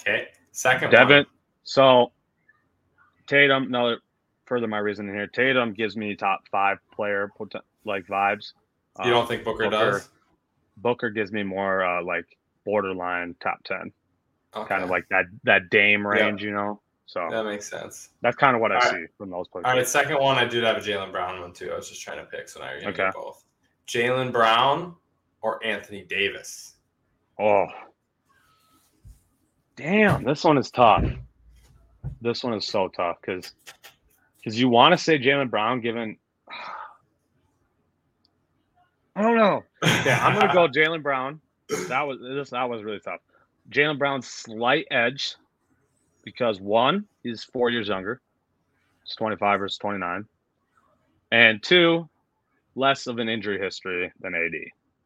Okay. 0.02 0.28
Second 0.52 0.92
Devin. 0.92 1.18
one. 1.18 1.26
So 1.64 2.12
Tatum, 3.26 3.64
another 3.64 3.98
further 4.46 4.68
my 4.68 4.78
reasoning 4.78 5.16
here. 5.16 5.26
Tatum 5.26 5.74
gives 5.74 5.98
me 5.98 6.16
top 6.16 6.42
five 6.52 6.78
player 6.94 7.32
like 7.84 8.06
vibes. 8.06 8.54
You 9.00 9.06
Um, 9.06 9.10
don't 9.10 9.28
think 9.28 9.44
Booker, 9.44 9.64
Booker- 9.64 9.92
does? 9.94 10.10
Booker 10.78 11.10
gives 11.10 11.32
me 11.32 11.42
more 11.42 11.84
uh, 11.84 12.04
like 12.04 12.26
borderline 12.66 13.36
top 13.40 13.64
ten, 13.64 13.92
Okay. 14.56 14.68
kind 14.68 14.84
of 14.84 14.92
like 14.92 15.08
that 15.10 15.26
that 15.46 15.72
Dame 15.72 16.06
range, 16.06 16.44
you 16.44 16.52
know. 16.52 16.82
So 17.08 17.28
that 17.30 17.46
makes 17.46 17.70
sense. 17.70 18.10
that's 18.22 18.36
kind 18.36 18.56
of 18.56 18.62
what 18.62 18.72
I 18.72 18.76
All 18.76 18.82
right. 18.82 18.92
see 18.92 19.06
from 19.18 19.30
those 19.30 19.48
players. 19.48 19.66
All 19.68 19.74
right, 19.74 19.88
second 19.88 20.20
one, 20.20 20.38
I 20.38 20.46
did 20.46 20.64
have 20.64 20.78
a 20.78 20.80
Jaylen 20.80 21.12
Brown 21.12 21.40
one 21.42 21.54
too. 21.54 21.72
I 21.72 21.76
was 21.76 21.88
just 21.90 22.02
trying 22.02 22.18
to 22.18 22.26
pick, 22.26 22.50
so 22.50 22.60
now 22.60 22.72
you're 22.72 22.82
gonna 22.82 22.94
Okay. 22.94 23.04
get 23.06 23.14
both. 23.14 23.44
Jaylen 23.88 24.32
Brown 24.32 24.96
or 25.42 25.64
Anthony 25.64 26.04
Davis? 26.04 26.76
Oh, 27.40 27.68
damn! 29.76 30.24
This 30.24 30.44
one 30.44 30.58
is 30.58 30.72
tough. 30.72 31.04
This 32.22 32.44
one 32.44 32.54
is 32.56 32.66
so 32.68 32.88
tough 32.88 33.18
because 33.22 33.54
because 34.38 34.60
you 34.60 34.70
want 34.70 34.94
to 34.94 34.98
say 34.98 35.20
Jaylen 35.20 35.50
Brown, 35.52 35.82
given 35.82 36.18
I 39.16 39.22
don't 39.22 39.38
know. 39.38 39.64
Yeah, 39.84 40.26
I'm 40.26 40.34
gonna 40.34 40.54
go 40.54 40.68
Jaylen 40.68 41.04
Brown. 41.04 41.40
That 41.90 42.02
was 42.02 42.20
this. 42.20 42.50
That 42.50 42.68
was 42.70 42.84
really 42.84 43.00
tough. 43.00 43.20
Jaylen 43.70 43.98
Brown's 44.00 44.28
slight 44.28 44.86
edge 44.92 45.36
because 46.26 46.60
one, 46.60 47.06
he's 47.24 47.44
four 47.46 47.70
years 47.70 47.88
younger. 47.88 48.20
It's 49.04 49.16
25 49.16 49.60
versus 49.60 49.78
29, 49.78 50.26
and 51.32 51.64
two, 51.64 52.10
less 52.76 53.08
of 53.08 53.20
an 53.20 53.30
injury 53.30 53.60
history 53.60 54.12
than 54.20 54.36
AD, 54.36 54.54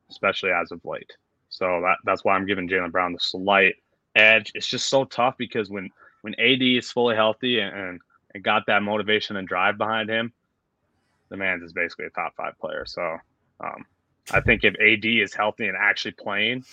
especially 0.09 0.51
as 0.51 0.71
of 0.71 0.83
late. 0.85 1.11
So 1.49 1.81
that 1.81 1.97
that's 2.05 2.23
why 2.23 2.35
I'm 2.35 2.47
giving 2.47 2.67
Jaylen 2.67 2.91
Brown 2.91 3.13
the 3.13 3.19
slight 3.19 3.75
edge. 4.15 4.51
It's 4.55 4.67
just 4.67 4.89
so 4.89 5.03
tough 5.05 5.35
because 5.37 5.69
when 5.69 5.89
when 6.21 6.33
AD 6.39 6.61
is 6.61 6.91
fully 6.91 7.15
healthy 7.15 7.59
and, 7.59 7.75
and, 7.75 8.01
and 8.33 8.43
got 8.43 8.65
that 8.67 8.83
motivation 8.83 9.35
and 9.35 9.47
drive 9.47 9.77
behind 9.77 10.09
him, 10.09 10.33
the 11.29 11.37
man's 11.37 11.63
is 11.63 11.73
basically 11.73 12.05
a 12.05 12.09
top 12.09 12.33
five 12.35 12.57
player. 12.59 12.85
So 12.85 13.17
um, 13.59 13.85
I 14.31 14.41
think 14.41 14.63
if 14.63 14.75
AD 14.75 15.05
is 15.05 15.33
healthy 15.33 15.67
and 15.67 15.77
actually 15.77 16.11
playing, 16.11 16.63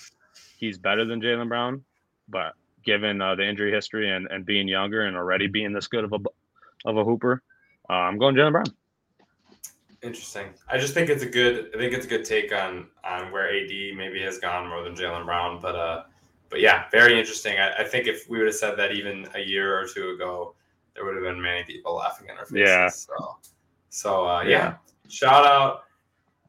he's 0.58 0.78
better 0.78 1.04
than 1.04 1.20
Jaylen 1.20 1.48
Brown. 1.48 1.84
But 2.28 2.54
given 2.86 3.20
uh, 3.20 3.34
the 3.34 3.46
injury 3.46 3.70
history 3.70 4.10
and, 4.10 4.26
and 4.30 4.46
being 4.46 4.66
younger 4.66 5.02
and 5.02 5.16
already 5.16 5.46
being 5.46 5.72
this 5.72 5.88
good 5.88 6.04
of 6.04 6.12
a 6.12 6.18
of 6.88 6.96
a 6.96 7.04
hooper, 7.04 7.42
uh, 7.90 7.92
I'm 7.92 8.18
going 8.18 8.34
Jaylen 8.34 8.52
Brown. 8.52 8.66
Interesting. 10.02 10.46
I 10.68 10.78
just 10.78 10.94
think 10.94 11.10
it's 11.10 11.22
a 11.22 11.28
good. 11.28 11.70
I 11.74 11.78
think 11.78 11.92
it's 11.92 12.06
a 12.06 12.08
good 12.08 12.24
take 12.24 12.52
on 12.54 12.86
on 13.04 13.32
where 13.32 13.48
AD 13.48 13.68
maybe 13.96 14.22
has 14.22 14.38
gone 14.38 14.68
more 14.68 14.82
than 14.82 14.94
Jaylen 14.94 15.24
Brown, 15.24 15.60
but 15.60 15.74
uh, 15.74 16.04
but 16.48 16.60
yeah, 16.60 16.84
very 16.90 17.18
interesting. 17.18 17.58
I, 17.58 17.82
I 17.82 17.84
think 17.84 18.06
if 18.06 18.28
we 18.28 18.38
would 18.38 18.46
have 18.46 18.56
said 18.56 18.76
that 18.76 18.92
even 18.92 19.26
a 19.34 19.40
year 19.40 19.78
or 19.78 19.86
two 19.86 20.10
ago, 20.10 20.54
there 20.94 21.04
would 21.04 21.14
have 21.14 21.24
been 21.24 21.42
many 21.42 21.64
people 21.64 21.96
laughing 21.96 22.28
in 22.30 22.38
our 22.38 22.46
faces. 22.46 22.68
Yeah. 22.68 22.88
So, 22.88 23.36
so 23.90 24.28
uh, 24.28 24.42
yeah. 24.42 24.48
Yeah. 24.48 24.74
Shout 25.08 25.44
out 25.46 25.84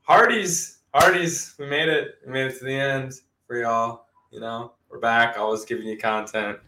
Hardy's. 0.03 0.80
Hardy's. 0.93 1.53
We 1.59 1.68
made 1.68 1.89
it. 1.89 2.15
We 2.26 2.31
made 2.31 2.47
it 2.47 2.59
to 2.59 2.65
the 2.65 2.73
end 2.73 3.14
for 3.45 3.59
y'all. 3.59 4.05
You 4.31 4.39
know, 4.39 4.73
we're 4.89 4.99
back. 4.99 5.38
Always 5.38 5.65
giving 5.65 5.88
you 5.88 5.97
content. 5.97 6.59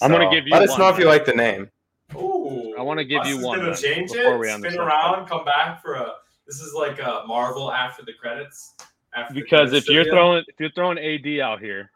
I'm 0.00 0.10
gonna 0.10 0.30
give 0.30 0.46
you 0.46 0.52
Let 0.52 0.62
us 0.62 0.70
one, 0.70 0.80
know 0.80 0.88
if 0.88 0.98
you 0.98 1.06
like 1.06 1.24
the 1.24 1.32
name. 1.34 1.70
Ooh, 2.14 2.74
I 2.78 2.82
wanna 2.82 3.04
give 3.04 3.26
you 3.26 3.40
one, 3.40 3.58
Gonna 3.58 3.72
then, 3.72 3.82
change 3.82 4.12
before 4.12 4.38
we 4.38 4.48
it. 4.48 4.52
end 4.52 4.64
this 4.64 4.72
Spin 4.74 4.84
around. 4.86 5.26
Come 5.28 5.44
back 5.44 5.82
for 5.82 5.94
a. 5.94 6.12
This 6.46 6.60
is 6.60 6.72
like 6.72 6.98
a 7.00 7.24
Marvel 7.26 7.70
after 7.72 8.04
the 8.04 8.12
credits. 8.14 8.74
After 9.14 9.34
the 9.34 9.40
because 9.40 9.70
credits 9.70 9.88
if 9.88 9.92
you're 9.92 10.04
trivia. 10.04 10.12
throwing 10.18 10.44
if 10.48 10.54
you're 10.58 10.70
throwing 10.70 10.98
AD 10.98 11.40
out 11.40 11.60
here, 11.60 11.90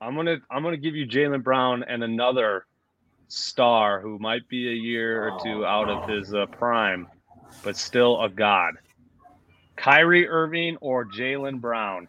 I'm 0.00 0.16
gonna 0.16 0.38
I'm 0.50 0.62
gonna 0.62 0.76
give 0.76 0.96
you 0.96 1.06
Jaylen 1.06 1.42
Brown 1.44 1.82
and 1.84 2.02
another 2.02 2.66
star 3.28 4.00
who 4.00 4.18
might 4.18 4.48
be 4.48 4.68
a 4.68 4.74
year 4.74 5.28
or 5.28 5.38
two 5.42 5.64
Oh, 5.64 5.68
out 5.68 5.88
of 5.88 6.08
his 6.08 6.34
uh, 6.34 6.46
prime, 6.46 7.06
but 7.62 7.76
still 7.76 8.20
a 8.22 8.28
god. 8.28 8.74
Kyrie 9.76 10.28
Irving 10.28 10.76
or 10.80 11.04
Jaylen 11.06 11.60
Brown? 11.60 12.08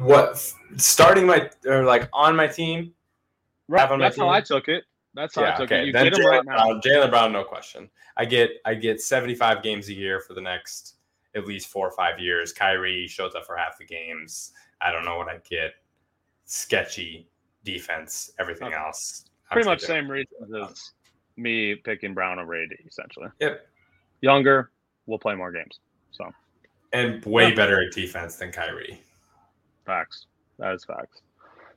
What 0.00 0.54
starting 0.76 1.26
my 1.26 1.50
or 1.66 1.84
like 1.84 2.08
on 2.12 2.34
my 2.34 2.46
team. 2.46 2.94
My 3.68 3.86
That's 3.98 4.16
how? 4.16 4.28
I 4.28 4.40
took 4.40 4.68
it. 4.68 4.84
That's 5.14 5.34
how 5.34 5.44
I 5.44 5.50
took 5.52 5.60
okay. 5.62 5.82
it. 5.82 5.86
You 5.86 5.92
Then 5.92 6.04
get 6.04 6.14
him 6.14 6.20
Jaylen 6.20 6.30
right 6.30 6.44
now. 6.44 6.56
Brown, 6.56 6.80
Jaylen 6.80 7.10
Brown, 7.10 7.32
no 7.32 7.44
question. 7.44 7.90
I 8.16 8.24
get 8.24 8.50
I 8.64 8.74
get 8.74 9.00
75 9.00 9.62
games 9.62 9.88
a 9.88 9.92
year 9.94 10.20
for 10.20 10.34
the 10.34 10.40
next 10.40 10.96
at 11.36 11.46
least 11.46 11.68
four 11.68 11.86
or 11.86 11.92
five 11.92 12.18
years. 12.18 12.52
Kyrie 12.52 13.06
shows 13.06 13.34
up 13.34 13.44
for 13.46 13.56
half 13.56 13.78
the 13.78 13.84
games. 13.84 14.52
I 14.80 14.90
don't 14.90 15.04
know 15.04 15.18
what 15.18 15.28
I 15.28 15.38
get. 15.48 15.74
Sketchy 16.46 17.28
defense, 17.64 18.32
everything 18.38 18.68
Okay. 18.68 18.76
else. 18.76 19.26
I'm 19.50 19.54
Pretty 19.56 19.68
much 19.68 19.80
same 19.80 20.10
reasons 20.10 20.50
as 20.62 20.92
me 21.36 21.74
picking 21.74 22.14
Brown 22.14 22.38
over 22.38 22.54
AD, 22.54 22.70
essentially. 22.86 23.28
Yep. 23.40 23.66
Younger, 24.22 24.70
we'll 25.06 25.18
play 25.18 25.34
more 25.34 25.52
games. 25.52 25.78
So 26.10 26.32
And 26.92 27.24
way 27.24 27.50
Yeah. 27.50 27.54
better 27.54 27.82
at 27.84 27.92
defense 27.92 28.36
than 28.36 28.50
Kyrie. 28.50 29.00
Facts. 29.84 30.26
That 30.58 30.74
is 30.74 30.84
facts. 30.84 31.22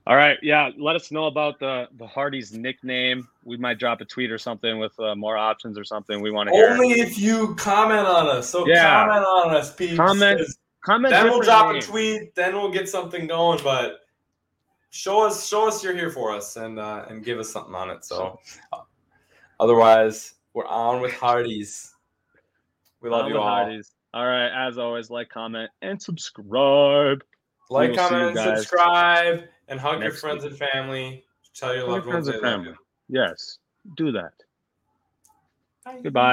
All 0.05 0.17
right, 0.17 0.37
yeah. 0.41 0.69
Let 0.77 0.97
us 0.97 1.11
know 1.11 1.27
about 1.27 1.59
the 1.59 1.87
the 1.97 2.05
Hardy's 2.05 2.51
nickname. 2.51 3.27
We 3.45 3.55
might 3.55 3.79
drop 3.79 4.01
a 4.01 4.05
tweet 4.05 4.31
or 4.31 4.37
something 4.37 4.77
with 4.77 4.97
uh, 4.99 5.15
more 5.15 5.37
options 5.37 5.77
or 5.77 5.85
something. 5.85 6.21
We 6.21 6.29
want 6.31 6.49
to 6.49 6.55
hear. 6.55 6.71
Only 6.71 6.91
if 6.99 7.17
you 7.17 7.55
comment 7.55 8.05
on 8.05 8.27
us. 8.27 8.49
So 8.49 8.67
Yeah. 8.67 9.05
comment 9.05 9.25
on 9.25 9.55
us, 9.55 9.73
peeps. 9.73 9.95
Comment, 9.95 10.41
Comment. 10.83 11.13
Then 11.13 11.25
we'll 11.29 11.39
drop 11.39 11.71
names. 11.71 11.85
a 11.85 11.87
tweet. 11.87 12.35
Then 12.35 12.55
we'll 12.55 12.71
get 12.71 12.89
something 12.89 13.27
going. 13.27 13.61
But 13.63 14.01
show 14.89 15.25
us, 15.25 15.47
show 15.47 15.65
us 15.69 15.81
you're 15.81 15.95
here 15.95 16.09
for 16.09 16.33
us, 16.35 16.57
and 16.57 16.77
uh, 16.77 17.05
and 17.09 17.23
give 17.23 17.39
us 17.39 17.49
something 17.49 17.73
on 17.73 17.89
it. 17.89 18.03
So 18.03 18.37
otherwise, 19.61 20.33
we're 20.53 20.67
on 20.67 20.99
with 21.01 21.13
Hardee's. 21.13 21.95
We 22.99 23.09
love 23.09 23.25
On 23.25 23.31
you 23.31 23.37
all. 23.37 23.47
Hardee's. 23.47 23.93
All 24.13 24.25
right. 24.25 24.49
As 24.67 24.77
always, 24.77 25.09
like, 25.09 25.29
comment, 25.29 25.69
and 25.81 26.01
subscribe. 26.01 27.23
Like, 27.69 27.91
We 27.91 27.97
will 27.97 28.07
comment, 28.09 28.37
and 28.37 28.57
subscribe, 28.57 29.43
and 29.67 29.79
hug 29.79 30.01
your 30.01 30.11
friends 30.11 30.43
and 30.43 30.55
family. 30.57 31.23
Tell 31.53 31.75
your 31.75 31.87
loved 31.87 32.05
ones 32.07 32.27
friends 32.27 32.27
and 32.27 32.41
love 32.41 32.51
family. 32.65 32.77
Yes, 33.09 33.59
do 33.95 34.11
that. 34.11 34.33
you. 35.97 36.03
Goodbye. 36.03 36.31